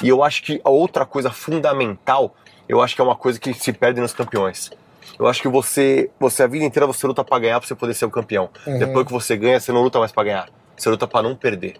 E 0.00 0.08
eu 0.08 0.22
acho 0.22 0.44
que 0.44 0.60
a 0.62 0.70
outra 0.70 1.04
coisa 1.04 1.30
fundamental, 1.30 2.36
eu 2.68 2.80
acho 2.80 2.94
que 2.94 3.00
é 3.00 3.04
uma 3.04 3.16
coisa 3.16 3.40
que 3.40 3.52
se 3.52 3.72
perde 3.72 4.00
nos 4.00 4.12
campeões. 4.14 4.70
Eu 5.18 5.26
acho 5.26 5.42
que 5.42 5.48
você, 5.48 6.10
você 6.18 6.42
a 6.42 6.46
vida 6.46 6.64
inteira 6.64 6.86
você 6.86 7.06
luta 7.06 7.22
pra 7.24 7.38
ganhar 7.38 7.58
pra 7.60 7.66
você 7.68 7.74
poder 7.74 7.94
ser 7.94 8.04
o 8.06 8.10
campeão. 8.10 8.48
Uhum. 8.66 8.78
Depois 8.78 9.06
que 9.06 9.12
você 9.12 9.36
ganha, 9.36 9.60
você 9.60 9.70
não 9.72 9.82
luta 9.82 9.98
mais 9.98 10.12
pra 10.12 10.24
ganhar. 10.24 10.48
Você 10.76 10.88
luta 10.88 11.06
pra 11.06 11.22
não 11.22 11.34
perder. 11.34 11.76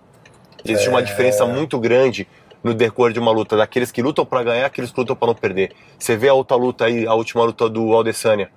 Existe 0.64 0.88
uma 0.90 1.00
É. 1.00 1.02
diferença 1.02 1.46
muito 1.46 1.78
grande 1.78 2.28
no 2.62 2.74
decorrer 2.74 3.14
de 3.14 3.18
uma 3.18 3.32
luta, 3.32 3.56
daqueles 3.56 3.90
que 3.90 4.02
lutam 4.02 4.26
pra 4.26 4.42
ganhar, 4.42 4.66
aqueles 4.66 4.90
que 4.90 5.00
lutam 5.00 5.16
pra 5.16 5.26
não 5.28 5.34
perder. 5.34 5.72
Você 5.98 6.16
vê 6.16 6.28
a 6.28 6.34
outra 6.34 6.56
luta 6.56 6.84
aí, 6.84 7.06
a 7.06 7.14
última 7.14 7.42
luta 7.44 7.68
do 7.70 7.94
Aldesanya. 7.94 8.50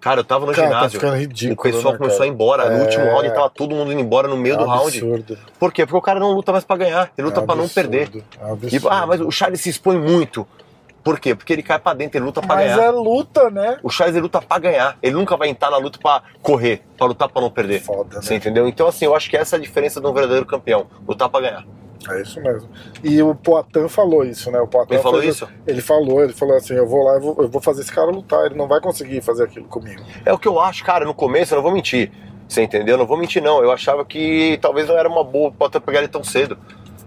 Cara, 0.00 0.20
eu 0.20 0.24
tava 0.24 0.46
no 0.46 0.52
Cara, 0.52 0.68
tá 0.68 0.88
ginásio. 0.88 1.08
o 1.10 1.14
ridículo. 1.16 1.62
pessoal 1.72 1.92
né, 1.92 1.98
começou 1.98 2.18
cara? 2.18 2.24
a 2.24 2.26
ir 2.28 2.34
embora. 2.34 2.70
No 2.70 2.76
É. 2.78 2.80
último 2.82 3.04
round 3.04 3.30
tava 3.34 3.50
todo 3.50 3.74
mundo 3.74 3.92
indo 3.92 4.00
embora 4.00 4.26
no 4.28 4.36
meio 4.36 4.54
É 4.54 4.58
do 4.58 4.64
round. 4.64 4.98
absurdo. 4.98 5.38
Por 5.60 5.72
quê? 5.72 5.84
Porque 5.86 5.96
o 5.96 6.00
cara 6.02 6.18
não 6.20 6.32
luta 6.32 6.50
mais 6.52 6.64
pra 6.64 6.76
ganhar, 6.76 7.10
ele 7.16 7.24
luta 7.26 7.40
É 7.40 7.44
pra 7.44 7.54
não 7.54 7.64
absurdo, 7.64 7.88
perder. 7.90 8.24
é 8.40 8.44
um 8.44 8.48
E, 8.48 8.52
absurdo. 8.52 8.88
ah, 8.90 9.06
mas 9.06 9.20
o 9.20 9.30
Charles 9.30 9.60
se 9.60 9.70
expõe 9.70 9.96
muito. 9.98 10.46
Por 11.02 11.18
quê? 11.18 11.34
Porque 11.34 11.52
ele 11.52 11.62
cai 11.62 11.78
pra 11.78 11.94
dentro, 11.94 12.16
ele 12.18 12.24
luta 12.26 12.40
pra 12.40 12.54
Mas 12.56 12.74
ganhar. 12.76 12.84
é 12.84 12.90
luta, 12.90 13.50
né? 13.50 13.78
O 13.82 13.90
Charles 13.90 14.14
ele 14.14 14.22
luta 14.22 14.40
pra 14.40 14.58
ganhar. 14.58 14.96
Ele 15.02 15.14
nunca 15.14 15.36
vai 15.36 15.48
entrar 15.48 15.70
na 15.70 15.76
luta 15.76 15.98
pra 16.00 16.22
correr, 16.40 16.82
pra 16.96 17.06
lutar 17.06 17.28
pra 17.28 17.42
não 17.42 17.50
perder. 17.50 17.80
Foda, 17.80 18.16
né? 18.16 18.22
Você 18.22 18.34
entendeu? 18.34 18.68
Então, 18.68 18.86
assim, 18.86 19.04
eu 19.04 19.14
acho 19.14 19.28
que 19.28 19.36
essa 19.36 19.56
é 19.56 19.58
a 19.58 19.60
diferença 19.60 20.00
de 20.00 20.06
um 20.06 20.12
verdadeiro 20.12 20.46
campeão: 20.46 20.86
lutar 21.06 21.28
pra 21.28 21.40
ganhar. 21.40 21.64
É 22.10 22.20
isso 22.20 22.40
mesmo. 22.40 22.68
E 23.04 23.22
o 23.22 23.32
Poitin 23.34 23.88
falou 23.88 24.24
isso, 24.24 24.50
né? 24.50 24.60
O 24.60 24.66
Poitin 24.66 24.94
Ele 24.94 25.02
falou 25.02 25.20
fez- 25.20 25.36
isso? 25.36 25.48
Ele 25.66 25.80
falou, 25.80 26.22
ele 26.22 26.32
falou 26.32 26.56
assim, 26.56 26.74
eu 26.74 26.86
vou 26.86 27.04
lá, 27.04 27.14
eu 27.14 27.20
vou, 27.20 27.36
eu 27.38 27.48
vou 27.48 27.60
fazer 27.62 27.82
esse 27.82 27.92
cara 27.92 28.10
lutar, 28.10 28.46
ele 28.46 28.56
não 28.56 28.66
vai 28.66 28.80
conseguir 28.80 29.20
fazer 29.22 29.44
aquilo 29.44 29.66
comigo. 29.66 30.02
É 30.24 30.32
o 30.32 30.38
que 30.38 30.48
eu 30.48 30.60
acho, 30.60 30.84
cara, 30.84 31.04
no 31.04 31.14
começo, 31.14 31.54
eu 31.54 31.56
não 31.56 31.62
vou 31.62 31.70
mentir. 31.72 32.10
Você 32.48 32.60
entendeu? 32.62 32.94
Eu 32.94 32.98
não 32.98 33.06
vou 33.06 33.16
mentir, 33.16 33.40
não. 33.40 33.62
Eu 33.62 33.70
achava 33.70 34.04
que 34.04 34.58
talvez 34.60 34.88
não 34.88 34.98
era 34.98 35.08
uma 35.08 35.22
boa 35.22 35.52
pra 35.52 35.80
pegar 35.80 36.00
ele 36.00 36.08
tão 36.08 36.24
cedo. 36.24 36.58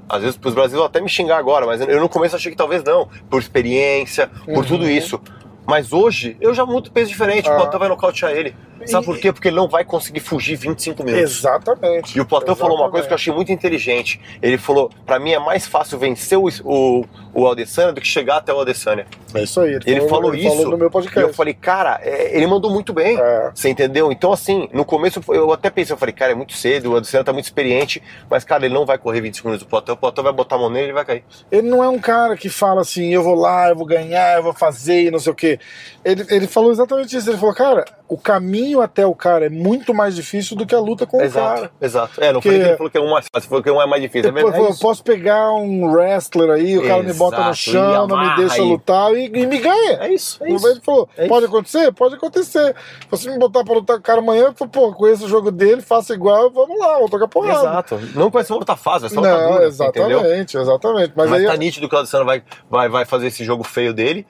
Às 0.07 0.21
vezes 0.21 0.37
pros 0.37 0.53
brasileiros 0.53 0.85
até 0.87 1.01
me 1.01 1.09
xingar 1.09 1.37
agora, 1.37 1.65
mas 1.65 1.81
eu 1.81 1.99
no 1.99 2.07
começo 2.09 2.35
achei 2.35 2.51
que 2.51 2.57
talvez 2.57 2.83
não. 2.83 3.09
Por 3.29 3.39
experiência, 3.41 4.29
por 4.45 4.57
Uhum. 4.57 4.63
tudo 4.63 4.89
isso. 4.89 5.19
Mas 5.65 5.91
hoje, 5.93 6.37
eu 6.39 6.53
já 6.53 6.65
mudo 6.65 6.91
peso 6.91 7.09
diferente. 7.09 7.49
Ah. 7.49 7.55
O 7.55 7.59
Poitin 7.61 7.77
vai 7.77 7.87
nocautear 7.89 8.31
ele. 8.31 8.55
Sabe 8.85 9.03
E- 9.03 9.05
por 9.07 9.17
quê? 9.17 9.31
Porque 9.33 9.47
ele 9.47 9.55
não 9.55 9.67
vai 9.67 9.83
conseguir 9.83 10.19
fugir 10.19 10.55
25 10.57 11.03
minutos. 11.03 11.31
Exatamente. 11.31 12.15
E 12.17 12.21
o 12.21 12.25
Platão 12.25 12.55
falou 12.55 12.77
uma 12.77 12.91
coisa 12.91 13.07
que 13.07 13.13
eu 13.13 13.15
achei 13.15 13.33
muito 13.33 13.51
inteligente. 13.51 14.19
Ele 14.41 14.57
falou: 14.57 14.91
pra 15.05 15.17
mim 15.17 15.31
é 15.31 15.39
mais 15.39 15.65
fácil 15.65 15.97
vencer 15.97 16.37
o, 16.37 16.47
o, 16.63 17.05
o 17.33 17.47
Adesanya 17.49 17.93
do 17.93 18.01
que 18.01 18.07
chegar 18.07 18.37
até 18.37 18.53
o 18.53 18.59
Adesanya. 18.59 19.07
É 19.33 19.43
isso 19.43 19.59
aí. 19.59 19.79
Ele 19.85 20.01
falou 20.07 20.33
ele 20.33 20.45
isso. 20.45 20.55
Falou 20.55 20.71
no 20.71 20.77
meu 20.77 20.87
E 20.87 20.91
podcast. 20.91 21.19
eu 21.29 21.33
falei, 21.33 21.53
cara, 21.53 21.99
é, 22.03 22.35
ele 22.37 22.45
mandou 22.45 22.69
muito 22.69 22.93
bem. 22.93 23.17
É. 23.19 23.51
Você 23.55 23.69
entendeu? 23.69 24.11
Então, 24.11 24.31
assim, 24.31 24.69
no 24.71 24.85
começo 24.85 25.19
eu 25.29 25.51
até 25.51 25.69
pensei, 25.69 25.93
eu 25.93 25.97
falei, 25.97 26.13
cara, 26.13 26.31
é 26.33 26.35
muito 26.35 26.53
cedo, 26.53 26.91
o 26.91 26.97
Adesanya 26.97 27.23
tá 27.23 27.33
muito 27.33 27.45
experiente, 27.45 28.03
mas, 28.29 28.43
cara, 28.43 28.65
ele 28.65 28.73
não 28.73 28.85
vai 28.85 28.97
correr 28.97 29.19
25 29.21 29.47
minutos 29.47 29.65
do 29.65 29.69
Platão, 29.69 29.95
o 29.95 29.97
Platão 29.97 30.23
vai 30.23 30.31
botar 30.31 30.55
a 30.55 30.59
mão 30.59 30.69
nele 30.69 30.83
e 30.83 30.87
ele 30.87 30.93
vai 30.93 31.05
cair. 31.05 31.23
Ele 31.51 31.67
não 31.67 31.83
é 31.83 31.89
um 31.89 31.99
cara 31.99 32.37
que 32.37 32.49
fala 32.49 32.81
assim, 32.81 33.13
eu 33.13 33.23
vou 33.23 33.35
lá, 33.35 33.69
eu 33.69 33.75
vou 33.75 33.85
ganhar, 33.85 34.37
eu 34.37 34.43
vou 34.43 34.53
fazer 34.53 35.03
e 35.07 35.11
não 35.11 35.19
sei 35.19 35.31
o 35.31 35.35
quê. 35.35 35.54
Ele, 36.03 36.25
ele 36.29 36.47
falou 36.47 36.71
exatamente 36.71 37.15
isso. 37.15 37.29
Ele 37.29 37.37
falou, 37.37 37.53
cara, 37.55 37.85
o 38.07 38.17
caminho 38.17 38.81
até 38.81 39.05
o 39.05 39.15
cara 39.15 39.47
é 39.47 39.49
muito 39.49 39.93
mais 39.93 40.15
difícil 40.15 40.55
do 40.55 40.65
que 40.65 40.75
a 40.75 40.79
luta 40.79 41.05
com 41.05 41.17
o 41.17 41.21
exato, 41.21 41.55
cara. 41.61 41.71
exato. 41.81 42.23
É, 42.23 42.31
não 42.31 42.39
Porque- 42.41 42.49
falei 42.49 42.61
que 42.61 42.67
ele 42.69 42.77
falou 42.77 42.91
que 42.91 42.97
é 42.97 43.01
um 43.01 43.11
mais 43.11 43.25
fácil, 43.33 43.49
falou 43.49 43.63
que 43.63 43.71
um 43.71 43.81
é 43.81 43.87
mais 43.87 44.01
difícil. 44.01 44.29
É 44.29 44.31
Ele 44.31 44.39
falou, 44.41 44.51
verdade. 44.51 44.73
eu 44.75 44.79
posso 44.79 45.03
pegar 45.03 45.51
um 45.53 45.85
wrestler 45.91 46.49
aí, 46.51 46.77
o 46.77 46.87
cara 46.87 47.03
me 47.03 47.13
bota 47.13 47.37
no 47.37 47.41
Exato, 47.43 47.55
chão, 47.57 48.07
não 48.07 48.17
me 48.19 48.35
deixa 48.35 48.55
aí. 48.55 48.61
lutar 48.61 49.13
e, 49.13 49.25
e 49.25 49.45
me 49.45 49.57
ganha. 49.57 49.97
É 50.01 50.13
isso, 50.13 50.43
é 50.43 50.51
isso. 50.51 50.67
Ele 50.67 50.81
falou, 50.81 51.09
É 51.17 51.27
pode 51.27 51.45
isso. 51.45 51.53
acontecer? 51.55 51.91
Pode 51.93 52.15
acontecer. 52.15 52.75
Se 52.75 53.07
você 53.09 53.29
me 53.31 53.37
botar 53.39 53.63
pra 53.63 53.73
lutar 53.73 53.95
com 53.97 54.01
o 54.01 54.03
cara 54.05 54.19
amanhã, 54.19 54.45
eu 54.45 54.53
falo, 54.53 54.69
pô, 54.69 54.93
conheço 54.93 55.25
o 55.25 55.29
jogo 55.29 55.51
dele, 55.51 55.81
faço 55.81 56.13
igual, 56.13 56.51
vamos 56.51 56.79
lá, 56.79 56.93
vamos 56.95 57.09
tocar 57.11 57.27
porrada. 57.27 57.59
Exato. 57.59 57.99
Não 58.13 58.29
ser 58.43 58.53
uma 58.53 58.59
vai 59.01 59.09
ser 59.09 59.17
uma 59.17 59.27
luta 59.27 59.39
Não, 59.41 59.51
dura, 59.51 59.67
entendeu? 59.87 60.19
exatamente, 60.19 60.57
exatamente. 60.57 61.13
Mas, 61.15 61.29
Mas, 61.29 61.41
aí, 61.41 61.47
tá 61.47 61.55
nítido 61.57 61.89
que 61.89 61.95
o 61.95 61.97
Adesanya 61.97 62.23
vai, 62.25 62.43
vai, 62.69 62.89
vai 62.89 63.05
fazer 63.05 63.27
esse 63.27 63.43
jogo 63.43 63.63
feio 63.63 63.93
dele. 63.93 64.25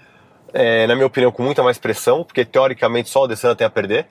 É, 0.57 0.87
na 0.87 0.95
minha 0.95 1.05
opinião, 1.07 1.31
com 1.31 1.43
muita 1.43 1.61
mais 1.61 1.77
pressão, 1.77 2.23
porque 2.23 2.45
teoricamente 2.45 3.09
só 3.09 3.21
o 3.21 3.23
Adesanya 3.25 3.55
tem 3.55 3.67
a 3.67 3.69
perder. 3.69 4.07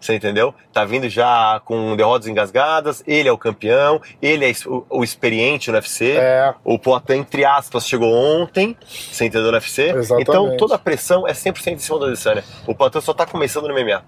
Você 0.00 0.14
entendeu? 0.14 0.54
Tá 0.72 0.84
vindo 0.84 1.08
já 1.08 1.60
com 1.64 1.96
derrotas 1.96 2.28
engasgadas, 2.28 3.02
ele 3.06 3.28
é 3.28 3.32
o 3.32 3.38
campeão, 3.38 4.00
ele 4.22 4.44
é 4.48 4.52
o, 4.66 4.84
o 4.90 5.02
experiente 5.04 5.70
no 5.70 5.76
UFC. 5.76 6.12
é, 6.16 6.54
O 6.64 6.78
Poitin, 6.78 7.14
entre 7.14 7.44
aspas, 7.44 7.84
chegou 7.86 8.12
ontem, 8.12 8.76
você 8.86 9.24
entendeu 9.24 9.48
no 9.50 9.54
UFC? 9.54 9.90
Exatamente. 9.90 10.22
Então 10.22 10.56
toda 10.56 10.76
a 10.76 10.78
pressão 10.78 11.26
é 11.26 11.32
100% 11.32 11.72
em 11.72 11.78
cima 11.78 11.98
do 11.98 12.04
Adesanya. 12.06 12.44
O 12.66 12.74
Poitin 12.76 13.00
só 13.00 13.12
tá 13.12 13.26
começando 13.26 13.66
no 13.66 13.74
MMA. 13.74 14.02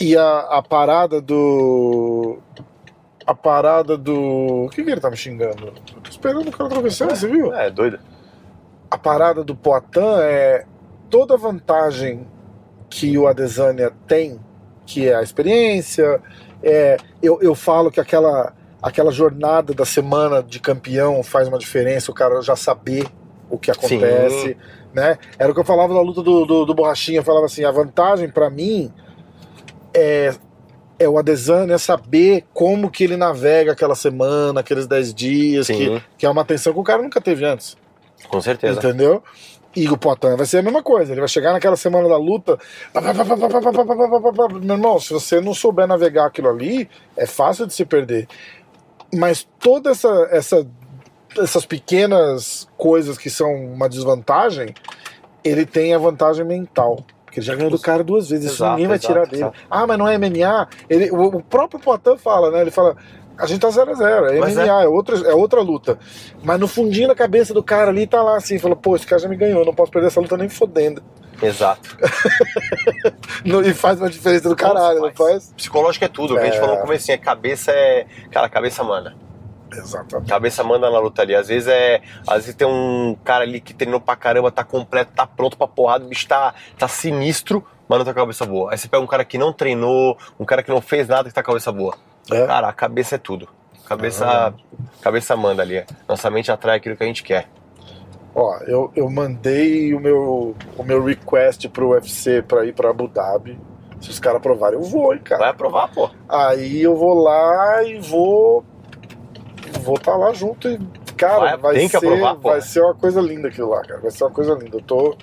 e 0.00 0.16
a, 0.16 0.38
a 0.40 0.62
parada 0.62 1.20
do. 1.20 2.38
A 3.26 3.34
parada 3.34 3.96
do. 3.96 4.66
O 4.66 4.68
que, 4.70 4.82
que 4.84 4.90
ele 4.90 5.00
tá 5.00 5.10
me 5.10 5.16
xingando? 5.16 5.66
Eu 5.94 6.00
tô 6.02 6.10
esperando 6.10 6.48
o 6.48 6.52
cara 6.52 6.66
atravessar, 6.66 7.10
você 7.10 7.26
viu? 7.28 7.52
É, 7.54 7.68
doido. 7.68 7.98
a 8.90 8.96
parada 8.98 9.42
do 9.42 9.56
Poitin 9.56 10.00
é 10.20 10.66
toda 11.12 11.34
a 11.34 11.36
vantagem 11.36 12.26
que 12.88 13.18
o 13.18 13.26
Adesanya 13.26 13.92
tem, 14.08 14.40
que 14.86 15.10
é 15.10 15.14
a 15.14 15.22
experiência. 15.22 16.22
É, 16.62 16.96
eu, 17.22 17.38
eu 17.42 17.54
falo 17.54 17.90
que 17.90 18.00
aquela, 18.00 18.54
aquela 18.80 19.12
jornada 19.12 19.74
da 19.74 19.84
semana 19.84 20.42
de 20.42 20.58
campeão 20.58 21.22
faz 21.22 21.48
uma 21.48 21.58
diferença, 21.58 22.10
o 22.10 22.14
cara 22.14 22.40
já 22.40 22.56
saber 22.56 23.06
o 23.50 23.58
que 23.58 23.70
acontece. 23.70 24.56
Né? 24.94 25.18
Era 25.38 25.50
o 25.50 25.54
que 25.54 25.60
eu 25.60 25.64
falava 25.64 25.92
da 25.92 26.00
luta 26.00 26.22
do, 26.22 26.46
do, 26.46 26.64
do 26.64 26.74
Borrachinha, 26.74 27.18
eu 27.18 27.24
falava 27.24 27.44
assim, 27.44 27.62
a 27.62 27.70
vantagem 27.70 28.30
pra 28.30 28.48
mim 28.48 28.90
é, 29.92 30.34
é 30.98 31.06
o 31.06 31.18
Adesanya 31.18 31.76
saber 31.76 32.46
como 32.54 32.90
que 32.90 33.04
ele 33.04 33.18
navega 33.18 33.72
aquela 33.72 33.94
semana, 33.94 34.60
aqueles 34.60 34.86
10 34.86 35.12
dias, 35.12 35.66
Sim. 35.66 35.76
que, 35.76 36.02
que 36.18 36.26
é 36.26 36.30
uma 36.30 36.40
atenção 36.40 36.72
que 36.72 36.78
o 36.78 36.84
cara 36.84 37.02
nunca 37.02 37.20
teve 37.20 37.44
antes. 37.44 37.76
Com 38.28 38.40
certeza. 38.40 38.78
Entendeu? 38.78 39.22
E 39.74 39.88
o 39.88 39.98
vai 40.36 40.44
ser 40.44 40.58
a 40.58 40.62
mesma 40.62 40.82
coisa. 40.82 41.12
Ele 41.12 41.20
vai 41.20 41.28
chegar 41.28 41.52
naquela 41.52 41.76
semana 41.76 42.08
da 42.08 42.18
luta. 42.18 42.58
Meu 44.62 44.76
irmão, 44.76 45.00
se 45.00 45.12
você 45.14 45.40
não 45.40 45.54
souber 45.54 45.86
navegar 45.86 46.26
aquilo 46.26 46.50
ali, 46.50 46.88
é 47.16 47.26
fácil 47.26 47.66
de 47.66 47.72
se 47.72 47.84
perder. 47.86 48.28
Mas 49.14 49.48
toda 49.58 49.90
essa, 49.90 50.28
essa 50.30 50.66
essas 51.38 51.64
pequenas 51.64 52.68
coisas 52.76 53.16
que 53.16 53.30
são 53.30 53.50
uma 53.50 53.88
desvantagem, 53.88 54.74
ele 55.42 55.64
tem 55.64 55.94
a 55.94 55.98
vantagem 55.98 56.44
mental. 56.44 57.04
Porque 57.24 57.40
ele 57.40 57.46
já 57.46 57.54
ganhou 57.54 57.70
do 57.70 57.78
cara 57.78 58.04
duas 58.04 58.28
vezes, 58.28 58.52
exato, 58.52 58.62
isso 58.62 58.70
ninguém 58.72 58.86
vai 58.88 58.96
exato, 58.96 59.12
tirar 59.12 59.26
dele. 59.26 59.42
Exato. 59.42 59.58
Ah, 59.70 59.86
mas 59.86 59.98
não 59.98 60.06
é 60.06 60.18
MMA? 60.18 60.68
Ele, 60.88 61.10
o, 61.10 61.36
o 61.36 61.42
próprio 61.42 61.80
Poitin 61.80 62.18
fala, 62.18 62.50
né? 62.50 62.60
Ele 62.60 62.70
fala: 62.70 62.96
a 63.42 63.46
gente 63.46 63.60
tá 63.60 63.70
0 63.70 63.90
a 63.90 63.94
0 63.94 64.26
é 64.26 64.38
Mas 64.38 64.54
MMA, 64.56 64.82
é. 64.84 64.88
outra, 64.88 65.16
é 65.28 65.34
outra 65.34 65.60
luta. 65.60 65.98
Mas 66.42 66.58
no 66.60 66.68
fundinho 66.68 67.08
da 67.08 67.14
cabeça 67.14 67.52
do 67.52 67.62
cara 67.62 67.90
ali 67.90 68.06
tá 68.06 68.22
lá 68.22 68.36
assim, 68.36 68.58
fala, 68.58 68.76
pô, 68.76 68.94
esse 68.96 69.06
cara 69.06 69.20
já 69.20 69.28
me 69.28 69.36
ganhou, 69.36 69.64
não 69.64 69.74
posso 69.74 69.90
perder 69.90 70.08
essa 70.08 70.20
luta 70.20 70.36
nem 70.36 70.48
fodendo. 70.48 71.02
Exato. 71.42 71.96
Não- 73.44 73.62
E 73.62 73.74
faz 73.74 74.00
uma 74.00 74.08
diferença 74.08 74.48
do 74.48 74.54
caralho, 74.56 75.00
não 75.00 75.12
faz? 75.12 75.52
Psicológico 75.56 76.04
é 76.04 76.08
tudo. 76.08 76.34
O 76.34 76.36
que 76.36 76.42
a 76.42 76.46
gente 76.46 76.56
É. 76.56 76.60
falou 76.60 76.76
no 76.76 76.82
começo, 76.82 77.10
é 77.10 77.16
cabeça 77.18 77.72
é. 77.72 78.06
Cara, 78.30 78.48
cabeça 78.48 78.84
manda. 78.84 79.14
Exatamente. 79.74 80.28
Cabeça 80.28 80.62
manda 80.62 80.90
na 80.90 80.98
luta 80.98 81.22
ali. 81.22 81.34
Às 81.34 81.48
vezes 81.48 81.66
é. 81.66 82.00
Às 82.28 82.36
vezes 82.44 82.54
tem 82.54 82.68
um 82.68 83.16
cara 83.24 83.42
ali 83.42 83.60
que 83.60 83.72
treinou 83.74 84.00
pra 84.00 84.14
caramba, 84.14 84.50
tá 84.52 84.62
completo, 84.62 85.12
tá 85.16 85.26
pronto 85.26 85.56
pra 85.56 85.66
porrada, 85.66 86.04
o 86.04 86.08
bicho 86.08 86.28
tá, 86.28 86.54
tá 86.78 86.86
sinistro, 86.86 87.64
mas 87.88 87.98
não 87.98 88.04
tá 88.04 88.12
com 88.12 88.20
a 88.20 88.22
cabeça 88.22 88.44
boa. 88.46 88.70
Aí 88.70 88.78
você 88.78 88.86
pega 88.86 89.02
um 89.02 89.06
cara 89.06 89.24
que 89.24 89.38
não 89.38 89.52
treinou, 89.52 90.16
um 90.38 90.44
cara 90.44 90.62
que 90.62 90.70
não 90.70 90.80
fez 90.80 91.08
nada 91.08 91.28
que 91.28 91.34
tá 91.34 91.42
com 91.42 91.50
a 91.50 91.54
cabeça 91.54 91.72
boa. 91.72 91.94
É. 92.30 92.46
Cara, 92.46 92.68
a 92.68 92.72
cabeça 92.72 93.16
é 93.16 93.18
tudo. 93.18 93.48
Cabeça, 93.86 94.54
cabeça 95.00 95.36
manda 95.36 95.62
ali. 95.62 95.84
Nossa 96.08 96.30
mente 96.30 96.50
atrai 96.50 96.76
aquilo 96.78 96.96
que 96.96 97.02
a 97.02 97.06
gente 97.06 97.22
quer. 97.22 97.48
Ó, 98.34 98.56
eu, 98.66 98.90
eu 98.96 99.10
mandei 99.10 99.92
o 99.92 100.00
meu, 100.00 100.54
o 100.78 100.82
meu 100.82 101.04
request 101.04 101.68
pro 101.68 101.90
UFC 101.90 102.40
pra 102.42 102.64
ir 102.64 102.72
pra 102.72 102.90
Abu 102.90 103.06
Dhabi. 103.08 103.58
Se 104.00 104.08
os 104.10 104.18
caras 104.18 104.38
aprovarem, 104.38 104.78
eu 104.78 104.84
vou, 104.84 105.12
hein, 105.12 105.20
cara. 105.22 105.40
Vai 105.42 105.50
aprovar, 105.50 105.88
pô. 105.92 106.08
Aí 106.28 106.80
eu 106.82 106.96
vou 106.96 107.14
lá 107.22 107.82
e 107.84 108.00
vou. 108.00 108.64
Vou 109.82 109.96
estar 109.96 110.16
lá 110.16 110.32
junto 110.32 110.68
e. 110.68 110.78
Cara, 111.16 111.38
Vai- 111.38 111.56
vai, 111.58 111.74
tem 111.74 111.88
que 111.88 111.98
ser, 111.98 112.06
aprovar, 112.06 112.34
pô. 112.36 112.48
vai 112.50 112.60
ser 112.62 112.80
uma 112.80 112.94
coisa 112.94 113.20
linda 113.20 113.48
aquilo 113.48 113.68
lá, 113.70 113.82
cara. 113.82 114.00
Vai 114.00 114.10
ser 114.10 114.24
uma 114.24 114.30
coisa 114.30 114.54
linda. 114.54 114.76
Eu 114.78 114.82
tô. 114.82 115.16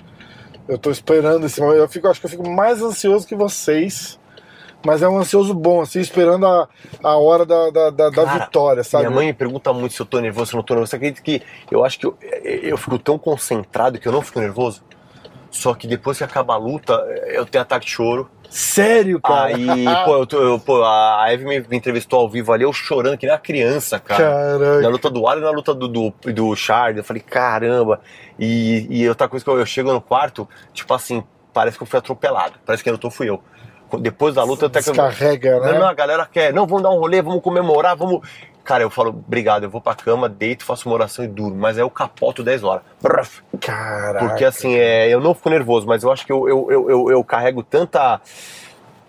Eu 0.68 0.78
tô 0.78 0.90
esperando 0.90 1.44
esse 1.46 1.60
momento. 1.60 1.78
Eu 1.78 1.88
fico, 1.88 2.06
acho 2.06 2.20
que 2.20 2.26
eu 2.26 2.30
fico 2.30 2.48
mais 2.48 2.80
ansioso 2.80 3.26
que 3.26 3.34
vocês. 3.34 4.19
Mas 4.84 5.02
é 5.02 5.08
um 5.08 5.18
ansioso 5.18 5.52
bom, 5.52 5.80
assim, 5.82 6.00
esperando 6.00 6.46
a, 6.46 6.68
a 7.02 7.16
hora 7.16 7.44
da, 7.44 7.70
da, 7.70 7.90
da, 7.90 8.10
da 8.10 8.24
Cara, 8.24 8.44
vitória, 8.44 8.82
sabe? 8.82 9.04
Minha 9.04 9.14
mãe 9.14 9.26
me 9.26 9.34
pergunta 9.34 9.72
muito 9.72 9.94
se 9.94 10.00
eu 10.00 10.06
tô 10.06 10.18
nervoso, 10.20 10.46
se 10.50 10.54
eu 10.54 10.58
não 10.58 10.64
tô 10.64 10.74
nervoso. 10.74 10.90
Você 10.90 10.96
acredita 10.96 11.22
que 11.22 11.42
eu 11.70 11.84
acho 11.84 11.98
que 11.98 12.06
eu, 12.06 12.16
eu 12.42 12.76
fico 12.78 12.98
tão 12.98 13.18
concentrado 13.18 13.98
que 13.98 14.08
eu 14.08 14.12
não 14.12 14.22
fico 14.22 14.40
nervoso? 14.40 14.82
Só 15.50 15.74
que 15.74 15.86
depois 15.86 16.16
que 16.16 16.24
acaba 16.24 16.54
a 16.54 16.56
luta, 16.56 16.94
eu 17.26 17.44
tenho 17.44 17.60
ataque 17.62 17.84
de 17.84 17.92
choro. 17.92 18.30
Sério, 18.48 19.20
cara. 19.20 19.46
Aí, 19.46 19.84
pô, 20.04 20.16
eu, 20.16 20.26
tô- 20.26 20.42
eu- 20.42 20.58
pô, 20.58 20.82
a 20.84 21.26
Eve 21.28 21.44
me, 21.44 21.60
me 21.60 21.76
entrevistou 21.76 22.20
ao 22.20 22.28
vivo 22.28 22.52
ali, 22.52 22.64
eu 22.64 22.72
chorando 22.72 23.18
que 23.18 23.26
nem 23.26 23.34
uma 23.34 23.40
criança, 23.40 23.98
cara. 23.98 24.22
Caralho. 24.58 24.80
Na 24.82 24.88
luta 24.88 25.10
do 25.10 25.26
Alho 25.26 25.40
e 25.40 25.44
na 25.44 25.50
luta 25.50 25.74
do, 25.74 25.86
do, 25.88 26.12
do 26.32 26.54
eu 26.96 27.04
falei, 27.04 27.22
caramba. 27.22 28.00
E, 28.38 28.86
e 28.88 29.08
outra 29.08 29.28
coisa 29.28 29.44
que 29.44 29.50
eu, 29.50 29.58
eu 29.58 29.66
chego 29.66 29.92
no 29.92 30.00
quarto, 30.00 30.48
tipo 30.72 30.92
assim, 30.94 31.22
parece 31.52 31.76
que 31.76 31.82
eu 31.82 31.86
fui 31.86 31.98
atropelado. 31.98 32.54
Parece 32.64 32.82
que 32.82 32.88
quem 32.88 32.92
lutou 32.92 33.10
fui 33.10 33.28
eu. 33.28 33.42
Depois 33.98 34.34
da 34.34 34.44
luta, 34.44 34.64
eu 34.64 34.68
até 34.68 34.82
que 34.82 34.88
eu, 34.88 34.92
Descarrega, 34.92 35.60
né? 35.60 35.72
não, 35.72 35.80
não, 35.80 35.88
a 35.88 35.94
galera 35.94 36.28
quer, 36.30 36.52
não, 36.52 36.66
vamos 36.66 36.82
dar 36.82 36.90
um 36.90 36.98
rolê, 36.98 37.20
vamos 37.22 37.42
comemorar, 37.42 37.96
vamos. 37.96 38.20
Cara, 38.62 38.82
eu 38.82 38.90
falo, 38.90 39.08
obrigado, 39.10 39.64
eu 39.64 39.70
vou 39.70 39.80
pra 39.80 39.94
cama, 39.94 40.28
deito, 40.28 40.64
faço 40.64 40.88
uma 40.88 40.94
oração 40.94 41.24
e 41.24 41.28
durmo, 41.28 41.56
mas 41.56 41.76
aí 41.76 41.82
eu 41.82 41.90
capoto 41.90 42.42
10 42.42 42.62
horas. 42.62 42.82
Caraca. 43.60 44.26
Porque 44.26 44.44
assim, 44.44 44.74
é, 44.74 45.08
eu 45.08 45.20
não 45.20 45.34
fico 45.34 45.50
nervoso, 45.50 45.86
mas 45.86 46.02
eu 46.02 46.12
acho 46.12 46.24
que 46.26 46.32
eu, 46.32 46.48
eu, 46.48 46.70
eu, 46.70 46.90
eu, 46.90 47.10
eu 47.10 47.24
carrego 47.24 47.62
tanta. 47.62 48.20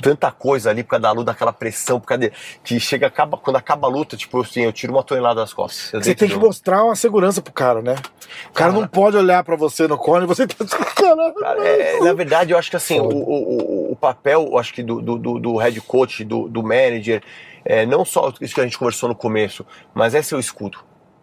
Tanta 0.02 0.32
coisa 0.32 0.70
ali 0.70 0.84
por 0.84 0.92
causa 0.92 1.02
da 1.04 1.12
luta, 1.12 1.32
daquela 1.32 1.54
pressão, 1.54 2.00
por 2.00 2.08
causa 2.08 2.22
de, 2.30 2.34
que 2.64 2.80
chega, 2.80 3.08
acaba, 3.08 3.38
quando 3.38 3.56
acaba 3.58 3.88
a 3.88 3.90
luta, 3.90 4.18
tipo 4.18 4.42
assim, 4.42 4.62
eu 4.62 4.72
tiro 4.74 4.94
uma 4.94 5.04
tonelada 5.04 5.42
das 5.42 5.54
costas. 5.54 5.94
Eu 5.94 6.02
Você 6.02 6.16
tem 6.16 6.28
que 6.28 6.36
mostrar 6.36 6.84
uma 6.84 6.96
segurança 6.96 7.42
pro 7.42 7.54
cara, 7.54 7.82
né? 7.82 7.96
O 8.50 8.54
cara 8.54 8.72
Cara. 8.72 8.74
não 8.74 8.88
pode 8.88 9.18
olhar 9.18 9.44
pra 9.44 9.56
você 9.56 9.88
no 9.88 9.98
cone 9.98 10.24
e 10.24 10.28
você 10.28 10.48
tá. 10.48 10.56
Cara, 10.96 11.68
é, 11.68 12.00
na 12.00 12.14
verdade, 12.14 12.52
eu 12.54 12.58
acho 12.58 12.70
que 12.70 12.76
assim, 12.78 13.00
o, 13.00 13.06
o, 13.08 13.92
o- 13.92 13.96
papel, 13.96 14.48
eu 14.52 14.58
acho 14.58 14.74
que 14.74 14.82
do, 14.82 15.02
do, 15.02 15.18
do- 15.18 15.40
do 15.40 15.58
head 15.58 15.80
coach, 15.82 16.24
do, 16.24 16.48
do 16.48 16.64
manager, 16.64 17.22
é, 17.64 17.86
não 17.86 18.04
só 18.06 18.34
isso 18.42 18.54
que 18.56 18.62
a 18.62 18.64
gente 18.64 18.78
conversou 18.78 19.10
no 19.10 19.16
começo, 19.16 19.66
mas 19.94 20.16
é 20.16 20.22
seu 20.22 20.40
escudo. 20.40 20.80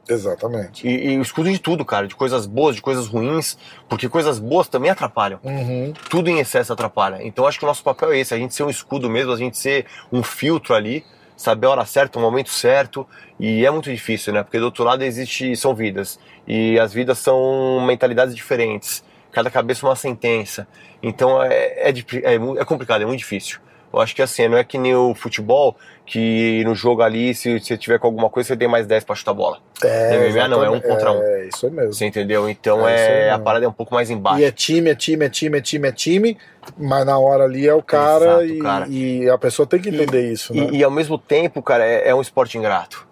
Exatamente. 0.09 0.87
E, 0.87 1.11
e 1.13 1.19
o 1.19 1.23
escudo 1.23 1.51
de 1.51 1.59
tudo, 1.59 1.85
cara, 1.85 2.07
de 2.07 2.15
coisas 2.15 2.47
boas, 2.47 2.75
de 2.75 2.83
coisas 2.83 3.07
ruins, 3.07 3.59
porque 3.89 4.09
coisas 4.09 4.39
boas 4.39 4.69
também 4.69 4.91
atrapalham. 4.91 5.39
Uhum. 5.45 5.93
Tudo 6.09 6.31
em 6.31 6.39
excesso 6.39 6.73
atrapalha. 6.73 7.19
Então 7.23 7.47
acho 7.47 7.59
que 7.59 7.65
o 7.65 7.69
nosso 7.69 7.83
papel 7.83 8.13
é 8.13 8.19
esse, 8.19 8.35
a 8.35 8.39
gente 8.39 8.55
ser 8.55 8.63
um 8.63 8.71
escudo 8.71 9.11
mesmo, 9.11 9.33
a 9.33 9.37
gente 9.37 9.59
ser 9.59 9.87
um 10.11 10.23
filtro 10.23 10.75
ali, 10.75 11.05
saber 11.37 11.67
a 11.67 11.71
hora 11.71 11.85
certa, 11.85 12.19
o 12.19 12.23
momento 12.23 12.51
certo, 12.51 13.07
e 13.39 13.65
é 13.65 13.71
muito 13.71 13.91
difícil, 13.91 14.33
né? 14.33 14.43
Porque 14.43 14.59
do 14.59 14.65
outro 14.65 14.83
lado 14.83 15.05
existe 15.05 15.55
são 15.57 15.75
vidas 15.75 16.19
e 16.47 16.79
as 16.81 16.93
vidas 16.93 17.19
são 17.19 17.85
mentalidades 17.87 18.35
diferentes. 18.35 19.05
Cada 19.31 19.51
cabeça 19.51 19.87
uma 19.87 19.95
sentença. 19.95 20.67
Então 21.03 21.43
é, 21.43 21.91
é, 21.91 21.91
é, 21.91 22.35
é 22.35 22.65
complicado, 22.65 23.03
é 23.03 23.07
muito 23.07 23.21
difícil. 23.21 23.61
Eu 23.93 24.01
acho 24.01 24.15
que 24.15 24.23
assim, 24.23 24.49
não 24.49 24.59
é 24.59 24.65
que 24.65 24.77
nem 24.77 24.95
o 24.95 25.15
futebol, 25.15 25.77
que 26.05 26.63
no 26.65 26.75
jogo 26.75 27.03
ali, 27.03 27.35
se 27.35 27.59
você 27.59 27.77
tiver 27.77 27.99
com 27.99 28.07
alguma 28.07 28.29
coisa, 28.29 28.49
você 28.49 28.57
tem 28.57 28.69
mais 28.69 28.87
10 28.87 29.05
pra 29.05 29.15
chutar 29.15 29.31
a 29.31 29.35
bola. 29.35 29.59
É, 29.83 30.31
MMA 30.31 30.49
não, 30.49 30.65
é 30.65 30.71
um 30.71 30.81
contra 30.81 31.13
um. 31.13 31.23
É, 31.23 31.49
isso 31.49 31.71
mesmo. 31.71 31.93
Você 31.93 32.07
entendeu? 32.07 32.49
Então 32.49 32.87
é, 32.89 33.29
é 33.29 33.31
a 33.31 33.39
parada 33.39 33.65
é 33.65 33.69
um 33.69 33.73
pouco 33.73 33.95
mais 33.95 34.11
embaixo. 34.11 34.41
E 34.41 34.45
é 34.45 34.51
time, 34.51 34.91
é 34.91 34.95
time, 34.95 35.25
é 35.25 35.29
time, 35.29 35.59
é 35.59 35.61
time, 35.61 35.89
é 35.89 35.93
time, 35.93 36.39
mas 36.77 37.07
na 37.07 37.19
hora 37.19 37.45
ali 37.45 37.67
é 37.67 37.75
o 37.75 37.83
cara, 37.83 38.45
Exato, 38.45 38.45
e, 38.45 38.59
cara. 38.59 38.87
e, 38.89 39.31
a 39.31 39.39
pessoa 39.39 39.67
tem 39.67 39.81
que 39.81 39.89
entender 39.89 40.29
e, 40.29 40.33
isso, 40.33 40.55
né? 40.55 40.69
E, 40.73 40.79
e, 40.79 40.85
ao 40.85 40.91
mesmo 40.91 41.17
tempo, 41.19 41.63
cara, 41.63 41.85
é, 41.85 42.09
é 42.09 42.15
um 42.15 42.21
esporte 42.21 42.59
ingrato. 42.59 43.09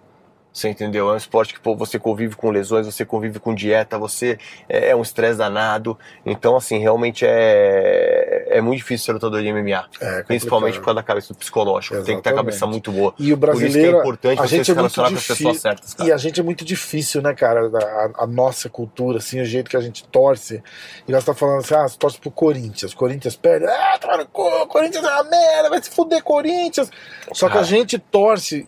Você 0.56 0.70
entendeu? 0.70 1.10
É 1.10 1.12
um 1.12 1.16
esporte 1.18 1.52
que 1.52 1.60
pô, 1.60 1.76
você 1.76 1.98
convive 1.98 2.34
com 2.34 2.48
lesões, 2.48 2.86
você 2.86 3.04
convive 3.04 3.38
com 3.38 3.54
dieta, 3.54 3.98
você 3.98 4.38
é, 4.66 4.88
é 4.88 4.96
um 4.96 5.02
estresse 5.02 5.36
danado. 5.36 5.98
Então, 6.24 6.56
assim, 6.56 6.78
realmente 6.78 7.26
é, 7.28 8.35
é 8.48 8.60
muito 8.60 8.78
difícil 8.78 9.06
ser 9.06 9.12
lutador 9.12 9.42
de 9.42 9.52
MMA. 9.52 9.88
É 10.00 10.22
principalmente 10.22 10.78
por 10.78 10.86
causa 10.86 10.96
da 10.96 11.02
cabeça 11.02 11.32
do 11.32 11.36
psicológico. 11.38 11.94
Exatamente. 11.94 12.06
Tem 12.06 12.16
que 12.16 12.22
ter 12.22 12.30
a 12.30 12.34
cabeça 12.34 12.66
muito 12.66 12.92
boa. 12.92 13.14
E 13.18 13.32
o 13.32 13.36
brasileiro, 13.36 13.68
isso 13.68 13.80
que 13.80 13.86
é 13.86 14.00
importante 14.00 14.42
a 14.42 14.46
gente 14.46 14.64
se 14.64 14.70
é 14.70 14.74
muito 14.74 14.76
relacionar 14.76 15.08
com 15.10 15.16
as 15.16 15.26
pessoas 15.26 15.60
certas, 15.60 15.94
cara. 15.94 16.08
E 16.08 16.12
a 16.12 16.16
gente 16.16 16.40
é 16.40 16.42
muito 16.42 16.64
difícil, 16.64 17.22
né, 17.22 17.34
cara? 17.34 17.70
A, 18.16 18.24
a 18.24 18.26
nossa 18.26 18.68
cultura, 18.68 19.18
assim, 19.18 19.40
o 19.40 19.44
jeito 19.44 19.70
que 19.70 19.76
a 19.76 19.80
gente 19.80 20.04
torce. 20.04 20.62
E 21.06 21.12
nós 21.12 21.24
tá 21.24 21.34
falando 21.34 21.60
assim, 21.60 21.74
ah, 21.74 21.88
você 21.88 21.98
torce 21.98 22.18
pro 22.18 22.30
Corinthians. 22.30 22.94
Corinthians 22.94 23.36
perde. 23.36 23.66
Ah, 23.66 23.98
toma 24.00 24.18
no 24.18 24.26
cu, 24.26 24.66
Corinthians 24.66 25.04
é 25.04 25.10
uma 25.10 25.24
merda, 25.24 25.70
vai 25.70 25.82
se 25.82 25.90
fuder, 25.90 26.22
Corinthians. 26.22 26.90
Só 27.32 27.48
que 27.48 27.58
a 27.58 27.62
gente 27.62 27.98
torce 27.98 28.66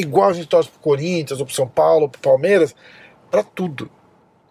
igual 0.00 0.30
a 0.30 0.32
gente 0.32 0.46
torce 0.46 0.68
pro 0.68 0.80
Corinthians, 0.80 1.40
ou 1.40 1.46
pro 1.46 1.54
São 1.54 1.66
Paulo, 1.66 2.02
ou 2.02 2.08
pro 2.08 2.20
Palmeiras, 2.20 2.74
pra 3.30 3.42
tudo. 3.42 3.90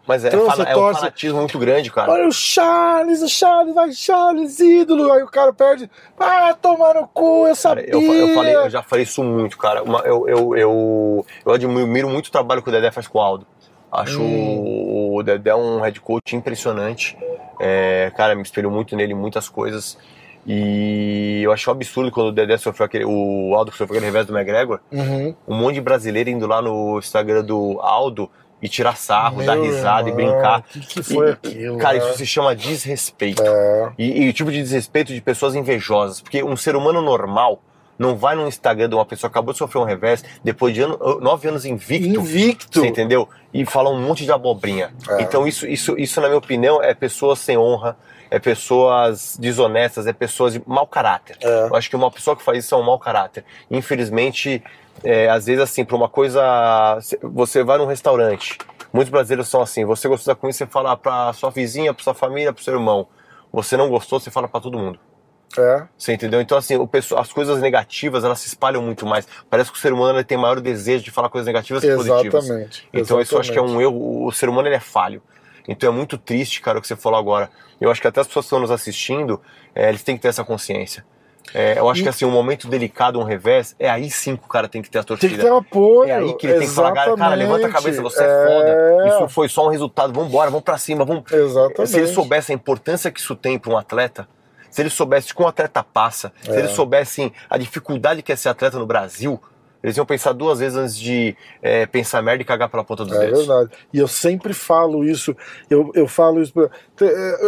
Mas 0.07 0.23
é, 0.23 0.29
Então 0.29 0.45
você 0.45 0.61
é 0.61 0.77
um 0.77 0.93
fanatismo 0.93 1.39
muito 1.39 1.59
grande, 1.59 1.91
cara. 1.91 2.09
Olha 2.11 2.27
o 2.27 2.31
Charles, 2.31 3.21
o 3.21 3.27
Charles, 3.27 3.75
vai 3.75 3.91
Charles, 3.91 4.59
ídolo. 4.59 5.11
Aí 5.11 5.21
o 5.21 5.27
cara 5.27 5.51
perde. 5.51 5.89
Ah, 6.17 6.55
tomar 6.61 6.93
no 6.95 7.07
cu, 7.07 7.39
eu 7.39 7.43
Cara, 7.43 7.55
sabia. 7.55 7.85
eu, 7.89 8.01
fa- 8.01 8.13
eu 8.13 8.33
falei, 8.33 8.55
eu 8.55 8.69
já 8.69 8.81
falei 8.81 9.03
isso 9.03 9.21
muito, 9.23 9.57
cara. 9.57 9.83
Uma- 9.83 9.99
eu, 10.05 10.27
eu, 10.29 10.55
eu, 10.55 11.25
eu 11.45 11.51
admiro 11.53 12.07
muito 12.09 12.27
o 12.27 12.31
trabalho 12.31 12.61
que 12.63 12.69
o 12.69 12.71
Dedé 12.71 12.89
faz 12.89 13.07
com 13.07 13.17
o 13.17 13.21
Aldo. 13.21 13.45
Acho 13.91 14.21
Hum. 14.21 15.13
o 15.15 15.23
Dedé 15.23 15.53
um 15.55 15.81
head 15.81 15.99
coach 15.99 16.35
impressionante. 16.35 17.17
É, 17.59 18.11
cara, 18.15 18.33
me 18.35 18.41
espelho 18.43 18.71
muito 18.71 18.95
nele 18.95 19.11
em 19.13 19.15
muitas 19.15 19.49
coisas. 19.49 19.97
E 20.49 21.41
eu 21.43 21.51
achei 21.51 21.69
um 21.71 21.75
absurdo 21.75 22.09
quando 22.11 22.27
o 22.27 22.31
Dedé 22.31 22.57
sofreu 22.57 22.85
aquele. 22.85 23.03
O 23.05 23.53
Aldo 23.55 23.71
sofreu 23.71 23.87
aquele 23.87 24.05
revés 24.05 24.25
do 24.25 24.33
McGregor. 24.37 24.79
Uhum. 24.91 25.35
Um 25.47 25.55
monte 25.55 25.75
de 25.75 25.81
brasileiro 25.81 26.29
indo 26.29 26.47
lá 26.47 26.61
no 26.61 26.97
Instagram 26.99 27.43
do 27.43 27.77
Aldo 27.81 28.29
e 28.61 28.67
tirar 28.67 28.95
sarro, 28.97 29.43
dar 29.43 29.55
Meu 29.55 29.65
risada 29.65 30.09
irmão, 30.09 30.23
e 30.25 30.31
brincar. 30.31 30.59
O 30.59 30.63
que, 30.63 30.79
que 30.79 31.03
foi 31.03 31.27
E- 31.27 31.31
aquilo? 31.31 31.77
Cara, 31.77 31.97
né? 31.97 32.03
isso 32.09 32.17
se 32.17 32.25
chama 32.25 32.55
desrespeito. 32.55 33.43
É. 33.43 33.91
E, 33.97 34.23
e 34.23 34.29
o 34.29 34.33
tipo 34.33 34.51
de 34.51 34.57
desrespeito 34.61 35.13
de 35.13 35.21
pessoas 35.21 35.53
invejosas. 35.55 36.21
Porque 36.21 36.43
um 36.43 36.57
ser 36.57 36.75
humano 36.75 37.01
normal 37.01 37.61
não 37.99 38.15
vai 38.15 38.35
no 38.35 38.47
Instagram 38.47 38.89
de 38.89 38.95
uma 38.95 39.05
pessoa 39.05 39.29
que 39.29 39.33
acabou 39.33 39.53
de 39.53 39.57
sofrer 39.59 39.79
um 39.81 39.83
revés, 39.85 40.23
depois 40.43 40.73
de 40.73 40.81
ano- 40.81 41.19
nove 41.19 41.47
anos 41.49 41.65
invicto. 41.65 42.07
Invicto. 42.07 42.79
Você 42.79 42.87
entendeu? 42.87 43.27
E 43.53 43.65
fala 43.65 43.89
um 43.89 43.99
monte 43.99 44.23
de 44.23 44.31
abobrinha. 44.31 44.91
É. 45.09 45.21
Então, 45.21 45.47
isso, 45.47 45.65
isso, 45.67 45.97
isso, 45.97 46.21
na 46.21 46.27
minha 46.27 46.37
opinião, 46.37 46.81
é 46.81 46.93
pessoas 46.93 47.39
sem 47.39 47.57
honra, 47.57 47.97
é 48.29 48.39
pessoas 48.39 49.37
desonestas, 49.39 50.07
é 50.07 50.13
pessoas 50.13 50.53
de 50.53 50.61
mau 50.65 50.85
caráter. 50.87 51.37
É. 51.41 51.67
Eu 51.67 51.75
acho 51.75 51.89
que 51.89 51.95
uma 51.95 52.11
pessoa 52.11 52.35
que 52.35 52.43
faz 52.43 52.63
isso 52.65 52.75
é 52.75 52.77
um 52.77 52.83
mau 52.83 52.99
caráter. 52.99 53.43
Infelizmente, 53.71 54.63
é, 55.03 55.29
às 55.29 55.45
vezes, 55.45 55.61
assim, 55.61 55.85
pra 55.85 55.95
uma 55.95 56.09
coisa. 56.09 56.41
Você 57.21 57.63
vai 57.63 57.77
num 57.77 57.85
restaurante, 57.85 58.57
muitos 58.91 59.11
brasileiros 59.11 59.47
são 59.47 59.61
assim: 59.61 59.85
você 59.85 60.07
gostou 60.07 60.33
da 60.33 60.39
comida, 60.39 60.57
você 60.57 60.65
fala 60.67 60.95
pra 60.97 61.31
sua 61.33 61.49
vizinha, 61.49 61.93
pra 61.93 62.03
sua 62.03 62.13
família, 62.13 62.51
pro 62.51 62.63
seu 62.63 62.73
irmão. 62.73 63.07
Você 63.53 63.77
não 63.77 63.89
gostou, 63.89 64.19
você 64.19 64.29
fala 64.29 64.47
pra 64.47 64.59
todo 64.59 64.77
mundo. 64.77 64.99
É. 65.57 65.87
Você 65.97 66.13
entendeu? 66.13 66.41
Então, 66.41 66.57
assim, 66.57 66.75
o 66.75 66.85
pessoal- 66.85 67.21
as 67.21 67.31
coisas 67.31 67.61
negativas, 67.61 68.23
elas 68.23 68.39
se 68.39 68.47
espalham 68.47 68.81
muito 68.81 69.05
mais. 69.05 69.25
Parece 69.49 69.71
que 69.71 69.77
o 69.77 69.81
ser 69.81 69.93
humano 69.93 70.21
tem 70.23 70.37
maior 70.37 70.59
desejo 70.59 71.03
de 71.05 71.09
falar 71.09 71.29
coisas 71.29 71.47
negativas 71.47 71.81
que 71.81 71.95
positivas. 71.95 72.43
Exatamente. 72.45 72.87
Então, 72.93 73.19
isso 73.21 73.33
eu 73.33 73.39
acho 73.39 73.51
que 73.51 73.57
é 73.57 73.61
Exatamente. 73.61 73.77
um 73.77 73.81
erro. 73.81 74.25
O 74.25 74.31
ser 74.33 74.49
humano 74.49 74.67
ele 74.67 74.75
é 74.75 74.79
falho. 74.79 75.23
Então, 75.67 75.91
é 75.91 75.95
muito 75.95 76.17
triste, 76.17 76.61
cara, 76.61 76.77
o 76.79 76.81
que 76.81 76.87
você 76.87 76.95
falou 76.95 77.19
agora. 77.19 77.49
Eu 77.79 77.91
acho 77.91 78.01
que 78.01 78.07
até 78.07 78.21
as 78.21 78.27
pessoas 78.27 78.45
que 78.45 78.47
estão 78.47 78.59
nos 78.59 78.71
assistindo, 78.71 79.41
é, 79.75 79.89
eles 79.89 80.03
têm 80.03 80.15
que 80.15 80.21
ter 80.21 80.29
essa 80.29 80.43
consciência. 80.43 81.05
É, 81.53 81.79
eu 81.79 81.89
acho 81.89 82.01
E- 82.01 82.03
que, 82.03 82.09
assim, 82.09 82.25
um 82.25 82.31
momento 82.31 82.67
delicado, 82.67 83.19
um 83.19 83.23
revés, 83.23 83.73
é 83.79 83.89
aí 83.89 84.09
sim 84.11 84.35
que 84.35 84.43
o 84.43 84.47
cara 84.49 84.67
tem 84.67 84.81
que 84.81 84.89
ter 84.89 84.99
a 84.99 85.01
Tem 85.03 85.07
torcida. 85.15 85.35
que 85.35 85.41
ter 85.41 85.51
um 85.51 85.57
apoio. 85.57 86.09
É 86.09 86.15
aí 86.15 86.33
que 86.35 86.45
ele 86.47 86.59
tem 86.59 86.67
que 86.67 86.73
falar, 86.73 86.91
cara, 86.93 87.35
levanta 87.35 87.67
a 87.67 87.71
cabeça, 87.71 88.01
você 88.01 88.21
é, 88.23 88.27
É. 88.27 88.45
foda. 88.47 89.07
Isso 89.07 89.29
foi 89.29 89.47
só 89.47 89.65
um 89.65 89.69
resultado, 89.69 90.11
vambora, 90.13 90.49
vamos 90.49 90.63
pra 90.65 90.77
cima, 90.77 91.05
vamos. 91.05 91.31
Exatamente. 91.31 91.87
Se 91.89 91.97
eles 91.97 92.09
soubessem 92.11 92.53
a 92.53 92.57
importância 92.57 93.09
que 93.11 93.19
isso 93.19 93.33
tem 93.35 93.57
para 93.57 93.71
um 93.71 93.77
atleta, 93.77 94.27
se 94.69 94.81
eles 94.81 94.91
soubessem 94.91 95.33
como 95.33 95.47
o 95.47 95.49
atleta 95.49 95.81
passa, 95.83 96.33
se 96.41 96.51
É. 96.51 96.59
eles 96.59 96.71
soubessem 96.71 97.31
a 97.49 97.57
dificuldade 97.57 98.21
que 98.21 98.31
é 98.33 98.35
ser 98.35 98.49
atleta 98.49 98.77
no 98.77 98.85
Brasil, 98.85 99.41
eles 99.83 99.95
iam 99.95 100.05
pensar 100.05 100.33
duas 100.33 100.59
vezes 100.59 100.77
antes 100.77 100.97
de 100.97 101.35
é, 101.61 101.85
pensar 101.85 102.21
merda 102.21 102.41
e 102.41 102.45
cagar 102.45 102.69
pela 102.69 102.83
ponta 102.83 103.05
dos 103.05 103.15
É 103.15 103.19
dedos. 103.19 103.45
verdade. 103.45 103.69
E 103.93 103.99
eu 103.99 104.07
sempre 104.07 104.53
falo 104.53 105.03
isso. 105.03 105.35
Eu, 105.69 105.91
eu 105.93 106.07
falo 106.07 106.41
isso. 106.41 106.51
te- 106.95 107.05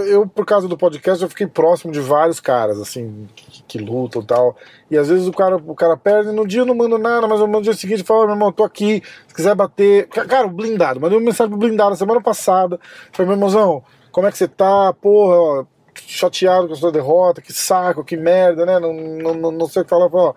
Eu, 0.07 0.27
por 0.27 0.45
causa 0.45 0.67
do 0.67 0.77
podcast, 0.77 1.21
eu 1.23 1.29
fiquei 1.29 1.47
próximo 1.47 1.91
de 1.91 1.99
vários 1.99 2.39
caras, 2.39 2.79
assim, 2.79 3.27
que, 3.35 3.63
que 3.63 3.77
lutam 3.79 4.21
e 4.21 4.25
tal. 4.25 4.55
E 4.91 4.97
às 4.97 5.09
vezes 5.09 5.27
o 5.27 5.31
cara, 5.31 5.55
o 5.57 5.75
cara 5.75 5.97
perde, 5.97 6.31
no 6.31 6.47
dia 6.47 6.61
eu 6.61 6.65
não 6.65 6.75
mando 6.75 6.97
nada, 6.97 7.27
mas 7.27 7.39
no 7.39 7.61
dia 7.61 7.73
seguinte 7.73 8.03
fala, 8.03 8.25
meu 8.25 8.35
irmão, 8.35 8.51
tô 8.51 8.63
aqui, 8.63 9.01
se 9.27 9.33
quiser 9.33 9.55
bater. 9.55 10.07
Ca- 10.07 10.25
Cara, 10.25 10.47
o 10.47 10.51
blindado, 10.51 10.99
mandei 10.99 11.17
uma 11.17 11.25
mensagem 11.25 11.49
pro 11.49 11.59
blindado 11.59 11.95
semana 11.95 12.21
passada. 12.21 12.79
Falei, 13.11 13.27
meu 13.27 13.35
irmãozão, 13.37 13.83
como 14.11 14.27
é 14.27 14.31
que 14.31 14.37
você 14.37 14.47
tá? 14.47 14.93
Porra, 14.93 15.35
ó, 15.35 15.65
chateado 15.95 16.67
com 16.67 16.73
a 16.73 16.77
sua 16.77 16.91
derrota, 16.91 17.41
que 17.41 17.51
saco, 17.53 18.03
que 18.03 18.15
merda, 18.17 18.65
né? 18.65 18.79
Não, 18.79 18.93
não, 18.93 19.33
não, 19.33 19.51
não 19.51 19.67
sei 19.67 19.81
o 19.81 19.85
que 19.85 19.89
falar. 19.89 20.09
Falei, 20.09 20.27
ó, 20.27 20.33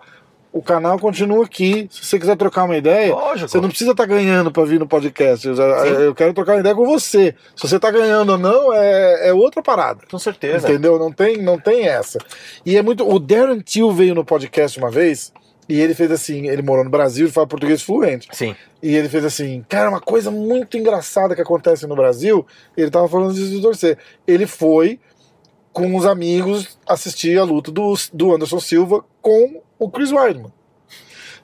o 0.53 0.61
canal 0.61 0.99
continua 0.99 1.43
aqui. 1.43 1.87
Se 1.89 2.05
você 2.05 2.19
quiser 2.19 2.37
trocar 2.37 2.65
uma 2.65 2.77
ideia, 2.77 3.11
Lógico. 3.11 3.49
você 3.49 3.59
não 3.59 3.69
precisa 3.69 3.91
estar 3.91 4.05
ganhando 4.05 4.51
para 4.51 4.63
vir 4.63 4.79
no 4.79 4.87
podcast. 4.87 5.47
Eu, 5.47 5.55
eu 5.55 6.13
quero 6.13 6.31
trocar 6.31 6.53
uma 6.53 6.59
ideia 6.59 6.75
com 6.75 6.85
você. 6.85 7.33
Se 7.55 7.67
você 7.67 7.79
tá 7.79 7.89
ganhando 7.89 8.33
ou 8.33 8.37
não, 8.37 8.71
é, 8.71 9.29
é 9.29 9.33
outra 9.33 9.63
parada. 9.63 10.01
Com 10.09 10.19
certeza. 10.19 10.69
Entendeu? 10.69 10.99
Não 10.99 11.11
tem, 11.11 11.41
não 11.41 11.59
tem 11.59 11.87
essa. 11.87 12.19
E 12.63 12.77
é 12.77 12.83
muito. 12.83 13.03
O 13.03 13.17
Darren 13.17 13.61
Till 13.61 13.91
veio 13.91 14.13
no 14.13 14.23
podcast 14.23 14.77
uma 14.77 14.91
vez 14.91 15.33
e 15.67 15.81
ele 15.81 15.95
fez 15.95 16.11
assim: 16.11 16.47
ele 16.47 16.61
morou 16.61 16.83
no 16.83 16.91
Brasil, 16.91 17.25
ele 17.25 17.33
fala 17.33 17.47
português 17.47 17.81
fluente. 17.81 18.27
Sim. 18.31 18.55
E 18.81 18.95
ele 18.95 19.09
fez 19.09 19.25
assim, 19.25 19.65
cara, 19.67 19.89
uma 19.89 20.01
coisa 20.01 20.29
muito 20.29 20.77
engraçada 20.77 21.33
que 21.33 21.41
acontece 21.41 21.87
no 21.87 21.95
Brasil. 21.95 22.45
Ele 22.77 22.91
tava 22.91 23.09
falando 23.09 23.33
disso 23.33 23.49
de 23.49 23.59
torcer. 23.59 23.97
Ele 24.27 24.45
foi 24.45 24.99
com 25.71 25.95
os 25.95 26.05
amigos 26.05 26.77
assistir 26.87 27.39
a 27.39 27.43
luta 27.43 27.71
do, 27.71 27.95
do 28.13 28.35
Anderson 28.35 28.59
Silva 28.59 29.03
com 29.23 29.61
o 29.79 29.89
Chris 29.89 30.11
Weidman. 30.11 30.53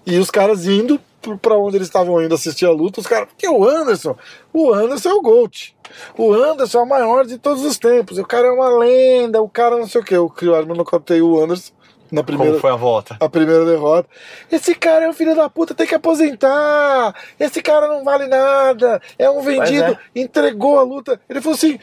E 0.05 0.19
os 0.19 0.29
caras 0.29 0.67
indo 0.67 0.99
pra 1.41 1.57
onde 1.57 1.77
eles 1.77 1.87
estavam 1.87 2.21
indo 2.21 2.35
assistir 2.35 2.65
a 2.65 2.71
luta, 2.71 2.99
os 2.99 3.07
caras, 3.07 3.27
porque 3.29 3.47
o 3.47 3.67
Anderson, 3.67 4.15
o 4.53 4.73
Anderson 4.73 5.09
é 5.09 5.13
o 5.13 5.21
GOAT. 5.21 5.75
O 6.17 6.33
Anderson 6.33 6.79
é 6.79 6.83
o 6.83 6.87
maior 6.87 7.25
de 7.25 7.37
todos 7.37 7.63
os 7.63 7.77
tempos. 7.77 8.17
O 8.17 8.25
cara 8.25 8.47
é 8.47 8.51
uma 8.51 8.69
lenda, 8.69 9.41
o 9.41 9.49
cara 9.49 9.77
não 9.77 9.87
sei 9.87 10.01
o 10.01 10.03
que. 10.03 10.15
O 10.15 10.29
Chris 10.29 10.51
Weidman 10.51 10.77
nocauteou 10.77 11.31
o 11.31 11.43
Anderson 11.43 11.73
na 12.11 12.23
primeira 12.23 12.51
Como 12.53 12.61
foi 12.61 12.71
a 12.71 12.75
volta? 12.75 13.17
a 13.19 13.29
primeira 13.29 13.65
derrota. 13.65 14.09
Esse 14.51 14.73
cara 14.75 15.05
é 15.05 15.09
um 15.09 15.13
filho 15.13 15.35
da 15.35 15.49
puta, 15.49 15.75
tem 15.75 15.87
que 15.87 15.95
aposentar. 15.95 17.13
Esse 17.39 17.61
cara 17.61 17.87
não 17.87 18.03
vale 18.03 18.27
nada. 18.27 19.01
É 19.17 19.29
um 19.29 19.41
vendido. 19.41 19.97
Entregou 20.15 20.79
a 20.79 20.83
luta. 20.83 21.19
Ele 21.29 21.41
falou 21.41 21.55
assim. 21.55 21.79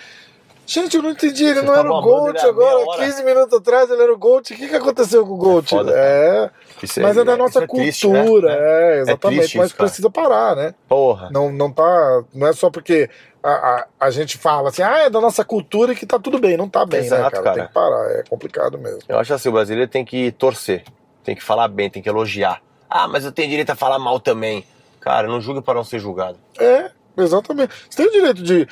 Gente, 0.66 0.96
eu 0.96 1.02
não 1.02 1.10
entendi. 1.10 1.44
Ele 1.44 1.54
Vocês 1.54 1.64
não 1.66 1.74
era 1.74 1.90
o 1.90 2.02
Gold 2.02 2.38
agora. 2.40 2.78
hora. 2.88 3.04
15 3.04 3.22
minutos 3.24 3.54
atrás 3.58 3.88
ele 3.90 4.02
era 4.02 4.12
o 4.12 4.18
Gold. 4.18 4.52
O 4.52 4.56
que, 4.56 4.68
que 4.68 4.74
aconteceu 4.74 5.24
com 5.24 5.34
o 5.34 5.36
Gold? 5.36 5.68
foda, 5.68 5.92
É, 5.96 6.50
Isso 6.82 7.00
mas 7.00 7.16
é 7.16 7.24
da 7.24 7.36
nossa 7.36 7.62
é 7.62 7.66
triste, 7.66 8.08
né? 8.08 8.22
cultura. 8.22 8.52
É, 8.52 9.00
exatamente. 9.00 9.56
mas 9.58 9.66
isso, 9.68 9.76
precisa 9.76 10.10
parar, 10.10 10.56
né? 10.56 10.74
Porra. 10.88 11.30
Não, 11.30 11.52
não 11.52 11.70
tá. 11.70 12.24
Não 12.34 12.46
é 12.48 12.52
só 12.52 12.68
porque 12.68 13.08
a, 13.42 13.50
a, 13.50 13.86
a 14.00 14.10
gente 14.10 14.36
fala 14.36 14.70
assim, 14.70 14.82
ah, 14.82 14.98
é 14.98 15.10
da 15.10 15.20
nossa 15.20 15.44
cultura 15.44 15.92
e 15.92 15.96
que 15.96 16.04
tá 16.04 16.18
tudo 16.18 16.38
bem. 16.38 16.56
Não 16.56 16.68
tá 16.68 16.84
bem, 16.84 17.00
né, 17.00 17.06
Exato, 17.06 17.30
cara? 17.30 17.42
cara. 17.44 17.56
Tem 17.56 17.66
que 17.68 17.72
parar. 17.72 18.10
É 18.10 18.24
complicado 18.28 18.76
mesmo. 18.76 19.00
Eu 19.08 19.18
acho 19.20 19.32
assim, 19.32 19.48
o 19.48 19.52
brasileiro 19.52 19.88
tem 19.88 20.04
que 20.04 20.32
torcer, 20.32 20.82
tem 21.22 21.36
que 21.36 21.42
falar 21.44 21.68
bem, 21.68 21.88
tem 21.88 22.02
que 22.02 22.08
elogiar. 22.08 22.60
Ah, 22.90 23.06
mas 23.06 23.24
eu 23.24 23.30
tenho 23.30 23.48
direito 23.48 23.70
a 23.70 23.76
falar 23.76 23.98
mal 24.00 24.18
também. 24.18 24.64
Cara, 25.00 25.28
não 25.28 25.40
julgue 25.40 25.62
para 25.62 25.74
não 25.74 25.84
ser 25.84 26.00
julgado. 26.00 26.36
É, 26.58 26.90
exatamente. 27.16 27.72
Você 27.88 27.96
tem 28.02 28.06
o 28.08 28.12
direito 28.12 28.42
de. 28.42 28.66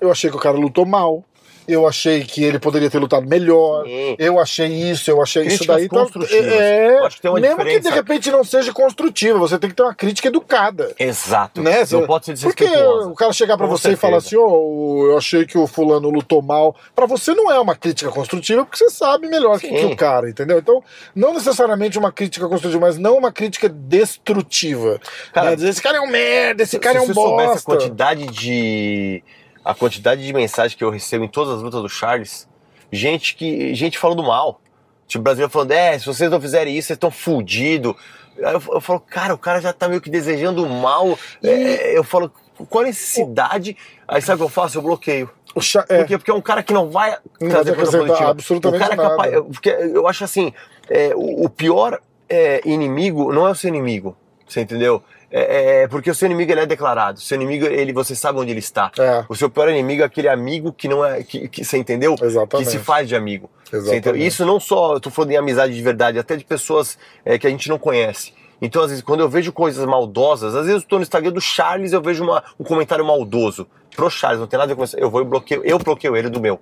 Eu 0.00 0.10
achei 0.10 0.30
que 0.30 0.36
o 0.36 0.40
cara 0.40 0.56
lutou 0.56 0.86
mal. 0.86 1.24
Eu 1.72 1.86
achei 1.86 2.22
que 2.24 2.42
ele 2.44 2.58
poderia 2.58 2.90
ter 2.90 2.98
lutado 2.98 3.26
melhor, 3.26 3.84
Sim. 3.84 4.16
eu 4.18 4.38
achei 4.38 4.66
isso, 4.66 5.10
eu 5.10 5.22
achei 5.22 5.42
isso 5.46 5.58
Críticas 5.66 5.76
daí. 5.76 5.84
Então, 5.86 6.08
é, 6.30 6.96
Eu 6.98 7.04
acho 7.06 7.16
que 7.16 7.22
tem 7.22 7.30
uma 7.30 7.40
mesmo 7.40 7.56
que 7.56 7.62
diferença. 7.64 7.88
de 7.90 7.94
repente 7.94 8.30
não 8.30 8.44
seja 8.44 8.72
construtiva, 8.72 9.38
você 9.38 9.58
tem 9.58 9.70
que 9.70 9.76
ter 9.76 9.82
uma 9.82 9.94
crítica 9.94 10.28
educada. 10.28 10.94
Exato. 10.98 11.62
Né? 11.62 11.84
Não 11.90 12.06
pode 12.06 12.26
ser 12.26 12.36
Porque 12.42 12.64
desrespeituosa. 12.64 13.08
o 13.08 13.14
cara 13.14 13.32
chegar 13.32 13.56
pra 13.56 13.66
Com 13.66 13.76
você 13.76 13.92
e 13.92 13.96
falar 13.96 14.18
assim, 14.18 14.30
certeza. 14.30 14.46
ô, 14.48 15.06
eu 15.10 15.18
achei 15.18 15.44
que 15.46 15.58
o 15.58 15.66
fulano 15.66 16.10
lutou 16.10 16.42
mal, 16.42 16.74
pra 16.94 17.06
você 17.06 17.34
não 17.34 17.50
é 17.50 17.58
uma 17.58 17.74
crítica 17.74 18.10
construtiva, 18.10 18.64
porque 18.64 18.76
você 18.78 18.90
sabe 18.90 19.26
melhor 19.28 19.58
que, 19.58 19.68
Sim. 19.68 19.74
que 19.74 19.84
o 19.86 19.96
cara, 19.96 20.28
entendeu? 20.28 20.58
Então, 20.58 20.82
não 21.14 21.34
necessariamente 21.34 21.98
uma 21.98 22.12
crítica 22.12 22.48
construtiva, 22.48 22.80
mas 22.86 22.98
não 22.98 23.16
uma 23.16 23.32
crítica 23.32 23.68
destrutiva. 23.68 25.00
Cara, 25.32 25.50
né? 25.50 25.56
Dizer, 25.56 25.68
esse 25.70 25.82
cara 25.82 25.98
é 25.98 26.00
um 26.00 26.06
merda, 26.08 26.62
esse 26.62 26.72
Se- 26.72 26.78
cara 26.78 26.94
se 26.94 26.98
é 26.98 27.02
um 27.02 27.06
você 27.06 27.14
soubesse 27.14 27.48
a 27.48 27.52
bosta. 27.54 27.70
quantidade 27.70 28.26
de 28.26 29.22
a 29.70 29.74
quantidade 29.74 30.24
de 30.24 30.32
mensagem 30.32 30.76
que 30.76 30.84
eu 30.84 30.90
recebo 30.90 31.24
em 31.24 31.28
todas 31.28 31.54
as 31.56 31.62
lutas 31.62 31.80
do 31.82 31.88
Charles, 31.88 32.48
gente 32.92 33.34
que 33.36 33.74
gente 33.74 33.98
falando 33.98 34.22
mal. 34.22 34.60
Tipo, 35.06 35.24
brasileiro 35.24 35.50
falando, 35.50 35.72
é, 35.72 35.98
se 35.98 36.06
vocês 36.06 36.30
não 36.30 36.40
fizerem 36.40 36.76
isso, 36.76 36.86
vocês 36.88 36.96
estão 36.96 37.10
fudidos. 37.10 37.94
Aí 38.38 38.54
eu, 38.54 38.62
eu 38.74 38.80
falo, 38.80 39.00
cara, 39.00 39.34
o 39.34 39.38
cara 39.38 39.60
já 39.60 39.72
tá 39.72 39.88
meio 39.88 40.00
que 40.00 40.08
desejando 40.08 40.64
mal. 40.68 41.18
É, 41.42 41.98
eu 41.98 42.04
falo, 42.04 42.30
qual 42.68 42.84
a 42.84 42.86
necessidade? 42.86 43.76
Aí 44.06 44.22
sabe 44.22 44.36
o 44.36 44.38
que 44.38 44.44
eu 44.44 44.48
faço? 44.48 44.78
Eu 44.78 44.82
bloqueio. 44.82 45.28
O 45.52 45.60
cha- 45.60 45.84
é. 45.88 45.98
Por 45.98 46.06
quê? 46.06 46.16
Porque 46.18 46.30
é 46.30 46.34
um 46.34 46.40
cara 46.40 46.62
que 46.62 46.72
não 46.72 46.90
vai 46.90 47.16
Não 47.40 47.48
trazer 47.48 47.74
coisa 47.74 47.98
positiva. 47.98 48.30
absolutamente 48.30 48.76
o 48.76 48.80
cara 48.80 48.92
é 48.94 48.96
nada. 48.96 49.10
capaz. 49.10 49.32
eu- 49.32 49.44
Porque 49.46 49.68
eu 49.68 50.06
acho 50.06 50.22
assim, 50.22 50.52
é, 50.88 51.12
o, 51.14 51.44
o 51.46 51.50
pior 51.50 52.00
é, 52.28 52.60
inimigo 52.64 53.32
não 53.32 53.48
é 53.48 53.50
o 53.50 53.54
seu 53.56 53.66
inimigo. 53.68 54.16
Você 54.46 54.60
entendeu? 54.60 55.02
É, 55.32 55.82
é, 55.82 55.88
porque 55.88 56.10
o 56.10 56.14
seu 56.14 56.26
inimigo 56.26 56.50
ele 56.50 56.60
é 56.60 56.66
declarado. 56.66 57.18
O 57.18 57.20
seu 57.20 57.36
inimigo, 57.36 57.64
ele, 57.64 57.92
você 57.92 58.16
sabe 58.16 58.38
onde 58.40 58.50
ele 58.50 58.58
está. 58.58 58.90
É. 58.98 59.24
O 59.28 59.34
seu 59.36 59.48
pior 59.48 59.68
inimigo 59.68 60.02
é 60.02 60.04
aquele 60.04 60.28
amigo 60.28 60.72
que 60.72 60.88
não 60.88 61.04
é. 61.04 61.22
Que, 61.22 61.48
que- 61.48 61.64
você 61.64 61.78
entendeu? 61.78 62.16
Exatamente. 62.20 62.66
Que 62.66 62.72
se 62.72 62.78
faz 62.78 63.08
de 63.08 63.14
amigo. 63.14 63.48
Exatamente. 63.72 64.26
Isso 64.26 64.44
não 64.44 64.58
só, 64.58 64.94
eu 64.94 65.00
tô 65.00 65.10
falando 65.10 65.30
em 65.30 65.36
amizade 65.36 65.72
de 65.74 65.82
verdade, 65.82 66.18
até 66.18 66.36
de 66.36 66.44
pessoas 66.44 66.98
é, 67.24 67.38
que 67.38 67.46
a 67.46 67.50
gente 67.50 67.68
não 67.68 67.78
conhece. 67.78 68.32
Então, 68.60 68.82
às 68.82 68.90
vezes, 68.90 69.02
quando 69.02 69.20
eu 69.20 69.28
vejo 69.28 69.52
coisas 69.52 69.84
maldosas, 69.86 70.54
às 70.54 70.66
vezes 70.66 70.82
eu 70.82 70.88
tô 70.88 70.96
no 70.96 71.02
Instagram 71.02 71.32
do 71.32 71.40
Charles 71.40 71.92
eu 71.92 72.02
vejo 72.02 72.22
uma, 72.24 72.42
um 72.58 72.64
comentário 72.64 73.04
maldoso. 73.04 73.66
Pro 73.96 74.10
Charles, 74.10 74.40
não 74.40 74.46
tem 74.46 74.58
nada 74.58 74.72
a 74.72 74.74
ver 74.74 74.78
com 74.78 74.84
isso. 74.84 74.98
Eu 74.98 75.08
vou 75.10 75.22
e 75.22 75.24
bloqueio, 75.24 75.62
eu 75.64 75.78
bloqueio 75.78 76.16
ele 76.16 76.28
do 76.28 76.40
meu. 76.40 76.60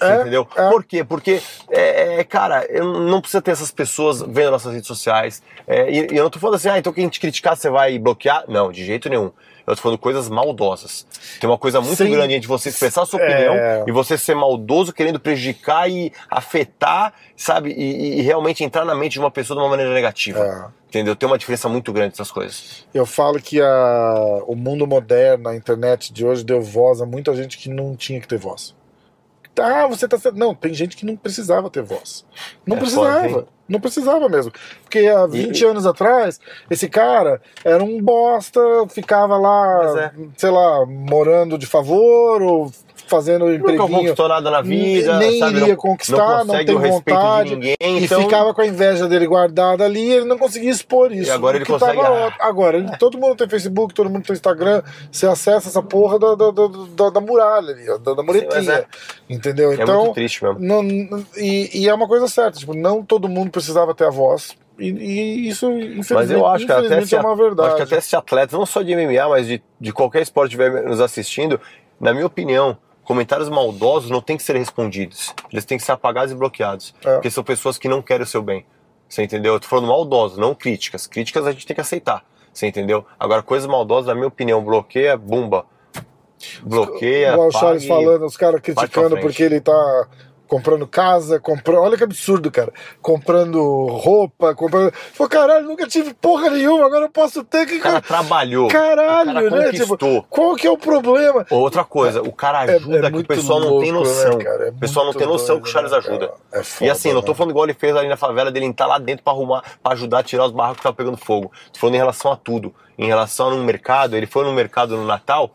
É, 0.00 0.20
entendeu? 0.20 0.46
é. 0.56 0.70
Por 0.70 0.84
quê? 0.84 1.04
Porque, 1.04 1.40
é, 1.70 2.20
é, 2.20 2.24
cara, 2.24 2.64
eu 2.68 3.00
não 3.00 3.20
precisa 3.20 3.42
ter 3.42 3.50
essas 3.50 3.70
pessoas 3.70 4.22
vendo 4.22 4.50
nossas 4.50 4.72
redes 4.72 4.86
sociais. 4.86 5.42
É, 5.66 5.90
e, 5.90 6.12
e 6.12 6.16
eu 6.16 6.24
não 6.24 6.30
tô 6.30 6.38
falando 6.38 6.56
assim, 6.56 6.68
ah, 6.68 6.78
então 6.78 6.92
quem 6.92 7.08
te 7.08 7.20
criticar 7.20 7.56
você 7.56 7.70
vai 7.70 7.98
bloquear. 7.98 8.44
Não, 8.48 8.70
de 8.72 8.84
jeito 8.84 9.08
nenhum. 9.08 9.30
Eu 9.64 9.76
tô 9.76 9.82
falando 9.82 9.98
coisas 9.98 10.28
maldosas. 10.28 11.06
Tem 11.40 11.48
uma 11.48 11.56
coisa 11.58 11.80
muito 11.80 11.96
Sim. 11.96 12.10
grande 12.10 12.34
entre 12.34 12.48
você 12.48 12.68
expressar 12.68 13.02
a 13.02 13.06
sua 13.06 13.20
É. 13.20 13.24
opinião 13.24 13.84
e 13.86 13.92
você 13.92 14.18
ser 14.18 14.34
maldoso, 14.34 14.92
querendo 14.92 15.20
prejudicar 15.20 15.88
e 15.88 16.12
afetar, 16.28 17.12
sabe? 17.36 17.70
E, 17.70 18.18
e 18.18 18.22
realmente 18.22 18.64
entrar 18.64 18.84
na 18.84 18.94
mente 18.94 19.12
de 19.12 19.20
uma 19.20 19.30
pessoa 19.30 19.56
de 19.56 19.62
uma 19.62 19.70
maneira 19.70 19.94
negativa. 19.94 20.40
É. 20.40 20.82
Entendeu? 20.88 21.14
Tem 21.14 21.26
uma 21.28 21.38
diferença 21.38 21.68
muito 21.68 21.92
grande 21.92 22.14
essas 22.14 22.30
coisas. 22.30 22.86
Eu 22.92 23.06
falo 23.06 23.40
que 23.40 23.60
a, 23.62 24.42
o 24.46 24.54
mundo 24.56 24.86
moderno, 24.86 25.48
a 25.48 25.56
internet 25.56 26.12
de 26.12 26.26
hoje, 26.26 26.44
deu 26.44 26.60
voz 26.60 27.00
a 27.00 27.06
muita 27.06 27.34
gente 27.34 27.56
que 27.56 27.70
não 27.70 27.94
tinha 27.96 28.20
que 28.20 28.26
ter 28.28 28.38
voz. 28.38 28.74
Ah, 29.60 29.86
você 29.86 30.08
tá. 30.08 30.18
Não, 30.34 30.54
tem 30.54 30.72
gente 30.72 30.96
que 30.96 31.04
não 31.04 31.16
precisava 31.16 31.68
ter 31.68 31.82
voz. 31.82 32.24
Não 32.66 32.76
É 32.76 32.80
precisava. 32.80 33.28
foda, 33.28 33.46
não 33.68 33.80
precisava 33.80 34.28
mesmo. 34.28 34.50
Porque 34.82 35.00
há 35.00 35.26
20 35.26 35.60
E- 35.60 35.64
anos 35.66 35.84
atrás, 35.86 36.40
esse 36.70 36.88
cara 36.88 37.40
era 37.64 37.82
um 37.84 38.00
bosta, 38.02 38.60
ficava 38.88 39.36
lá, 39.36 40.00
é. 40.04 40.12
sei 40.36 40.50
lá, 40.50 40.86
morando 40.86 41.58
de 41.58 41.66
favor 41.66 42.40
ou 42.40 42.72
fazendo 43.12 43.44
Nunca 43.46 43.56
empreguinho. 43.72 43.88
conquistou 43.88 44.28
nada 44.28 44.50
na 44.50 44.62
vida, 44.62 45.18
nem 45.18 45.38
sabe? 45.38 45.56
iria 45.58 45.68
não, 45.68 45.76
conquistar, 45.76 46.16
não, 46.38 46.46
consegue 46.46 46.64
tem 46.66 46.90
vontade. 46.90 47.48
de 47.50 47.54
ninguém. 47.56 47.76
E 47.80 48.04
então... 48.04 48.22
ficava 48.22 48.54
com 48.54 48.60
a 48.62 48.66
inveja 48.66 49.06
dele 49.06 49.26
guardada 49.26 49.84
ali 49.84 50.00
e 50.00 50.12
ele 50.12 50.24
não 50.24 50.38
conseguia 50.38 50.70
expor 50.70 51.12
isso. 51.12 51.30
agora 51.30 51.56
ele 51.58 51.64
consegue, 51.66 52.00
tava 52.00 52.28
ah. 52.28 52.34
Agora, 52.40 52.78
ele- 52.78 52.96
todo 52.98 53.18
mundo 53.18 53.36
tem 53.36 53.48
Facebook, 53.48 53.92
todo 53.94 54.08
mundo 54.08 54.24
tem 54.24 54.32
Instagram, 54.34 54.82
você 55.10 55.26
acessa 55.26 55.68
essa 55.68 55.82
porra 55.82 56.18
da, 56.18 56.34
da, 56.34 56.50
da, 56.50 57.10
da- 57.10 57.20
muralha 57.20 57.72
ali, 57.72 57.84
da, 57.86 58.14
da 58.14 58.22
muretinha. 58.22 58.50
mas 58.54 58.68
é. 58.68 58.84
Entendeu? 59.28 59.72
É 59.72 59.74
Então, 59.74 60.02
muito 60.04 60.14
triste 60.14 60.42
mesmo. 60.42 60.58
não, 60.58 60.82
e, 61.36 61.82
e 61.82 61.88
é 61.88 61.94
uma 61.94 62.08
coisa 62.08 62.26
certa, 62.28 62.58
tipo, 62.58 62.74
não 62.74 63.02
todo 63.04 63.28
mundo 63.28 63.50
precisava 63.50 63.94
ter 63.94 64.04
a 64.06 64.10
voz. 64.10 64.56
E, 64.78 64.88
e 64.88 65.48
isso, 65.48 65.70
infelizmente, 65.70 66.14
Mas 66.14 66.30
eu 66.30 66.46
acho 66.46 66.66
que 66.66 66.72
até 66.72 67.04
se, 67.04 67.14
é 67.14 67.20
uma 67.20 67.36
verdade. 67.36 67.68
acho 67.68 67.76
que 67.76 67.82
até 67.82 68.00
se 68.00 68.16
atletas, 68.16 68.58
não 68.58 68.64
só 68.66 68.80
de 68.82 68.96
MMA, 68.96 69.28
mas 69.28 69.46
de, 69.46 69.62
de 69.78 69.92
qualquer 69.92 70.22
esporte 70.22 70.56
estiver 70.56 70.84
nos 70.84 70.98
assistindo, 71.00 71.60
na 72.00 72.12
minha 72.12 72.26
opinião, 72.26 72.76
comentários 73.04 73.48
maldosos 73.48 74.10
não 74.10 74.20
têm 74.20 74.36
que 74.36 74.42
ser 74.42 74.56
respondidos. 74.56 75.34
Eles 75.52 75.64
têm 75.64 75.78
que 75.78 75.84
ser 75.84 75.92
apagados 75.92 76.32
e 76.32 76.34
bloqueados. 76.34 76.94
É. 77.04 77.14
Porque 77.14 77.30
são 77.30 77.44
pessoas 77.44 77.78
que 77.78 77.88
não 77.88 78.02
querem 78.02 78.24
o 78.24 78.26
seu 78.26 78.42
bem. 78.42 78.64
Você 79.08 79.22
entendeu? 79.22 79.54
Eu 79.54 79.60
tô 79.60 79.68
falando 79.68 79.88
maldosos, 79.88 80.38
não 80.38 80.54
críticas. 80.54 81.06
Críticas 81.06 81.46
a 81.46 81.52
gente 81.52 81.66
tem 81.66 81.74
que 81.74 81.80
aceitar. 81.80 82.24
Você 82.52 82.66
entendeu? 82.66 83.04
Agora, 83.18 83.42
coisas 83.42 83.68
maldosas, 83.68 84.06
na 84.06 84.14
minha 84.14 84.28
opinião, 84.28 84.62
bloqueia, 84.62 85.16
bumba. 85.16 85.66
Bloqueia, 86.62 87.32
Igual 87.32 87.48
o 87.48 87.52
Charles 87.52 87.86
falando, 87.86 88.24
os 88.24 88.36
caras 88.36 88.60
criticando 88.60 89.18
porque 89.18 89.42
ele 89.42 89.60
tá 89.60 90.08
comprando 90.52 90.86
casa, 90.86 91.40
comprando. 91.40 91.78
Olha 91.80 91.96
que 91.96 92.04
absurdo, 92.04 92.50
cara. 92.50 92.70
Comprando 93.00 93.86
roupa, 93.86 94.54
comprando. 94.54 94.92
Pô, 95.16 95.26
caralho, 95.26 95.66
nunca 95.66 95.86
tive 95.88 96.12
porra 96.12 96.50
nenhuma, 96.50 96.84
agora 96.84 97.06
eu 97.06 97.10
posso 97.10 97.42
ter 97.42 97.64
que. 97.64 97.76
O 97.76 97.80
cara 97.80 98.02
trabalhou. 98.02 98.68
Caralho, 98.68 99.30
o 99.30 99.50
cara 99.50 99.50
né? 99.50 99.72
Tipo, 99.72 99.86
conquistou. 99.96 100.26
qual 100.28 100.54
que 100.54 100.66
é 100.66 100.70
o 100.70 100.76
problema? 100.76 101.46
Outra 101.50 101.84
coisa, 101.84 102.20
o 102.20 102.30
cara 102.32 102.66
É- 102.66 102.76
ajuda 102.76 103.06
é 103.08 103.10
que 103.10 103.16
o 103.18 103.26
pessoal 103.26 103.60
não 103.60 103.80
tem 103.80 103.92
louco, 103.92 104.08
né, 104.10 104.14
noção. 104.24 104.38
cara? 104.38 104.66
É 104.66 104.70
o 104.70 104.74
pessoal 104.74 105.06
não 105.06 105.14
tem 105.14 105.26
noção 105.26 105.58
que 105.58 105.68
o 105.68 105.72
Charles 105.72 105.92
né, 105.92 105.98
ajuda. 105.98 106.28
cara? 106.28 106.38
É 106.52 106.62
foda, 106.62 106.84
e 106.86 106.90
assim, 106.90 107.12
não 107.14 107.22
tô 107.22 107.32
né? 107.32 107.34
falando 107.38 107.50
igual 107.52 107.64
ele 107.64 107.74
fez 107.74 107.96
ali 107.96 108.08
na 108.08 108.16
favela 108.18 108.50
dele 108.52 108.66
entrar 108.66 108.86
lá 108.86 108.98
dentro 108.98 109.24
pra 109.24 109.32
arrumar, 109.32 109.62
pra 109.82 109.92
ajudar 109.92 110.18
a 110.18 110.22
tirar 110.22 110.44
os 110.44 110.52
barracos 110.52 110.76
que 110.76 110.80
estavam 110.80 110.96
pegando 110.96 111.16
fogo. 111.16 111.50
Tô 111.72 111.80
falando 111.80 111.94
em 111.94 111.98
relação 111.98 112.30
a 112.30 112.36
tudo. 112.36 112.74
Em 112.98 113.06
relação 113.06 113.48
a 113.48 113.54
um 113.54 113.64
mercado, 113.64 114.14
ele 114.16 114.26
foi 114.26 114.44
no 114.44 114.52
mercado 114.52 114.96
no 114.98 115.06
Natal, 115.06 115.50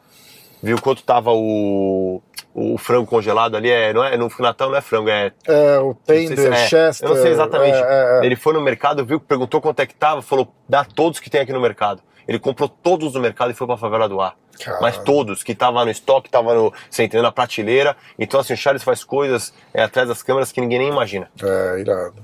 viu 0.61 0.81
quanto 0.81 1.03
tava 1.03 1.31
o, 1.31 2.21
o 2.53 2.77
frango 2.77 3.05
congelado 3.07 3.55
ali, 3.55 3.69
é, 3.69 3.93
não 3.93 4.03
é, 4.03 4.17
no 4.17 4.29
Natal 4.39 4.69
não 4.69 4.77
é 4.77 4.81
frango, 4.81 5.09
é 5.09 5.31
É, 5.47 5.79
o 5.79 5.93
Tender, 5.93 6.37
se- 6.37 6.47
é, 6.47 6.67
Chester. 6.67 7.07
Eu 7.09 7.15
não 7.15 7.21
sei 7.21 7.31
exatamente. 7.31 7.75
é, 7.77 7.81
é, 7.81 8.19
é. 8.21 8.25
Ele 8.25 8.35
foi 8.35 8.53
no 8.53 8.61
mercado, 8.61 9.05
viu, 9.05 9.19
perguntou 9.19 9.61
quanto 9.61 9.79
é 9.79 9.85
que 9.85 9.93
tava, 9.95 10.21
falou, 10.21 10.51
dá 10.67 10.83
todos 10.83 11.19
que 11.19 11.29
tem 11.29 11.41
aqui 11.41 11.53
no 11.53 11.61
mercado. 11.61 12.01
Ele 12.27 12.39
comprou 12.39 12.67
todos 12.67 13.13
no 13.13 13.21
mercado 13.21 13.51
e 13.51 13.53
foi 13.53 13.65
pra 13.65 13.77
favela 13.77 14.09
do 14.09 14.19
ar. 14.19 14.35
Caralho. 14.59 14.81
Mas 14.81 14.97
todos, 14.97 15.43
que 15.43 15.55
tava 15.55 15.85
no 15.85 15.91
estoque, 15.91 16.29
tava 16.29 16.53
no, 16.53 16.73
você 16.89 17.03
entendeu, 17.03 17.23
na 17.23 17.31
prateleira. 17.31 17.95
Então, 18.19 18.39
assim, 18.39 18.53
o 18.53 18.57
Charles 18.57 18.83
faz 18.83 19.01
coisas 19.03 19.53
é, 19.73 19.83
atrás 19.83 20.09
das 20.09 20.21
câmeras 20.23 20.51
que 20.51 20.59
ninguém 20.59 20.79
nem 20.79 20.89
imagina. 20.89 21.29
É, 21.41 21.79
irado. 21.79 22.15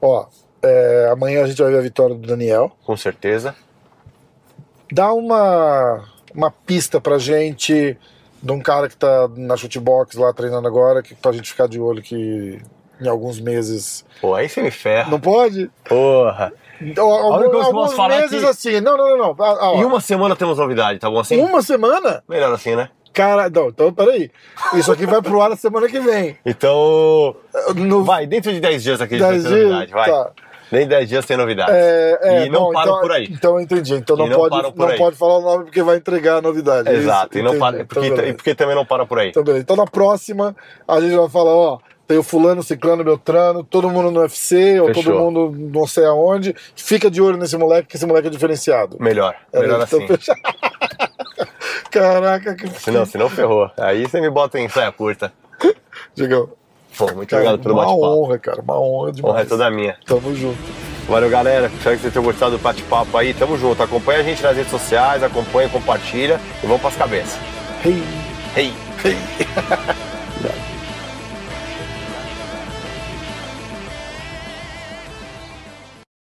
Ó, 0.00 0.26
é, 0.62 1.08
amanhã 1.10 1.42
a 1.42 1.46
gente 1.48 1.60
vai 1.60 1.72
ver 1.72 1.78
a 1.78 1.82
vitória 1.82 2.14
do 2.14 2.24
Daniel. 2.24 2.70
Com 2.84 2.96
certeza. 2.96 3.56
Dá 4.92 5.12
uma, 5.12 6.04
uma 6.34 6.50
pista 6.50 7.00
pra 7.00 7.18
gente 7.18 7.96
de 8.42 8.52
um 8.52 8.60
cara 8.60 8.88
que 8.88 8.96
tá 8.96 9.28
na 9.36 9.56
chutebox 9.56 10.16
lá 10.16 10.32
treinando 10.32 10.68
agora, 10.68 11.02
que, 11.02 11.14
pra 11.14 11.32
gente 11.32 11.48
ficar 11.50 11.66
de 11.66 11.80
olho 11.80 12.02
que 12.02 12.60
em 13.00 13.08
alguns 13.08 13.40
meses. 13.40 14.04
Pô, 14.20 14.34
aí 14.34 14.48
você 14.48 14.62
me 14.62 14.70
ferra. 14.70 15.10
Não 15.10 15.18
pode? 15.20 15.70
Porra. 15.88 16.52
Então, 16.80 17.08
alguns, 17.10 17.96
meses 18.08 18.40
que- 18.40 18.46
assim. 18.46 18.80
Não, 18.80 18.96
não, 18.96 19.16
não, 19.16 19.34
não. 19.34 19.36
Ah. 19.44 19.72
Em 19.76 19.84
uma 19.84 20.00
semana 20.00 20.36
temos 20.36 20.58
novidade, 20.58 20.98
tá 20.98 21.08
bom 21.08 21.20
assim? 21.20 21.40
Uma 21.40 21.62
semana? 21.62 22.22
Melhor 22.28 22.52
assim, 22.52 22.74
né? 22.76 22.88
Cara, 23.12 23.48
não, 23.48 23.68
então 23.68 23.92
peraí. 23.92 24.28
Isso 24.74 24.90
aqui 24.90 25.06
vai 25.06 25.22
pro 25.22 25.40
ar 25.40 25.52
a 25.52 25.56
semana 25.56 25.88
que 25.88 26.00
vem. 26.00 26.36
Então. 26.44 27.36
No, 27.76 28.02
Vai, 28.02 28.26
dentro 28.26 28.52
de 28.52 28.58
10 28.60 28.82
dias 28.82 29.00
aqui 29.00 29.14
a 29.14 29.18
gente 29.18 29.26
vai 29.26 29.32
10 29.34 29.42
ter 29.44 29.48
dias, 29.50 29.62
novidade, 29.70 29.92
vai. 29.92 30.10
tá. 30.10 30.30
De 30.80 30.86
10 30.86 31.08
dias 31.08 31.24
tem 31.26 31.36
novidade. 31.36 31.72
É, 31.72 32.18
é, 32.22 32.46
E 32.46 32.50
não 32.50 32.72
param 32.72 32.90
então, 32.92 33.00
por 33.00 33.12
aí. 33.12 33.28
Então 33.30 33.54
eu 33.54 33.60
entendi. 33.60 33.94
Então 33.94 34.16
não, 34.16 34.26
não 34.26 34.36
pode, 34.36 34.76
não 34.76 34.86
aí. 34.88 34.98
pode 34.98 35.16
falar 35.16 35.38
o 35.38 35.42
nome 35.42 35.64
porque 35.64 35.82
vai 35.82 35.96
entregar 35.96 36.38
a 36.38 36.42
novidade. 36.42 36.88
é 36.88 36.94
Exato, 36.94 37.36
isso? 37.36 37.38
e, 37.38 37.42
não 37.42 37.54
Entendi. 37.54 37.60
para, 37.60 37.76
Então, 37.76 37.86
porque, 37.86 38.10
beleza. 38.10 38.28
e 38.28 38.32
porque 38.34 38.54
também 38.54 38.74
não 38.74 38.84
para 38.84 39.06
por 39.06 39.18
aí. 39.18 39.28
Então, 39.28 39.42
beleza. 39.44 39.62
Então 39.62 39.76
na 39.76 39.86
próxima 39.86 40.54
a 40.86 41.00
gente 41.00 41.14
vai 41.16 41.28
falar, 41.28 41.54
ó, 41.54 41.78
tem 42.06 42.18
o 42.18 42.22
fulano, 42.22 42.62
ciclano, 42.62 43.02
beltrano, 43.02 43.64
todo 43.64 43.88
mundo 43.88 44.10
no 44.10 44.20
UFC, 44.20 44.78
ou 44.80 44.88
todo 44.88 45.04
Fechou. 45.04 45.18
mundo 45.32 45.56
não 45.72 45.86
sei 45.86 46.04
aonde. 46.04 46.54
Fica 46.76 47.10
de 47.10 47.22
olho 47.22 47.36
nesse 47.38 47.56
moleque, 47.56 47.88
que 47.88 47.96
esse 47.96 48.04
moleque 48.06 48.26
é 48.28 48.30
diferenciado. 48.30 48.96
Melhor, 49.00 49.34
Era 49.52 49.62
melhor 49.62 49.80
assim. 49.82 50.02
então, 50.02 50.16
fecha- 50.16 50.34
Caraca, 51.90 52.54
que 52.54 52.68
Senão, 52.80 53.06
senão 53.06 53.28
ferrou. 53.28 53.70
Aí 53.78 54.02
você 54.06 54.20
me 54.20 54.28
bota 54.30 54.58
em 54.58 54.68
saia 54.68 54.90
curta. 54.92 55.32
Digão. 56.14 56.50
Pô, 56.96 57.12
muito 57.14 57.28
Cara, 57.30 57.42
obrigado 57.42 57.62
pelo 57.62 57.74
uma 57.74 57.84
bate-papo. 57.84 58.06
honra, 58.06 58.38
cara. 58.38 58.60
Uma 58.62 58.80
honra 58.80 59.12
demais. 59.12 59.34
Honra 59.34 59.42
é 59.42 59.44
toda 59.46 59.70
minha. 59.70 59.96
Tamo 60.06 60.34
junto. 60.34 60.58
Valeu, 61.08 61.28
galera. 61.28 61.66
Espero 61.66 61.96
que 61.96 62.02
vocês 62.02 62.12
tenham 62.12 62.24
gostado 62.24 62.52
do 62.56 62.62
bate-papo 62.62 63.16
aí. 63.18 63.34
Tamo 63.34 63.58
junto. 63.58 63.82
Acompanha 63.82 64.20
a 64.20 64.22
gente 64.22 64.42
nas 64.42 64.56
redes 64.56 64.70
sociais, 64.70 65.22
acompanha, 65.22 65.68
compartilha 65.68 66.40
e 66.62 66.66
vamos 66.66 66.80
pras 66.80 66.96
cabeças. 66.96 67.38
Hey. 67.84 68.02
Hey! 68.56 68.72
Hey. 69.04 69.16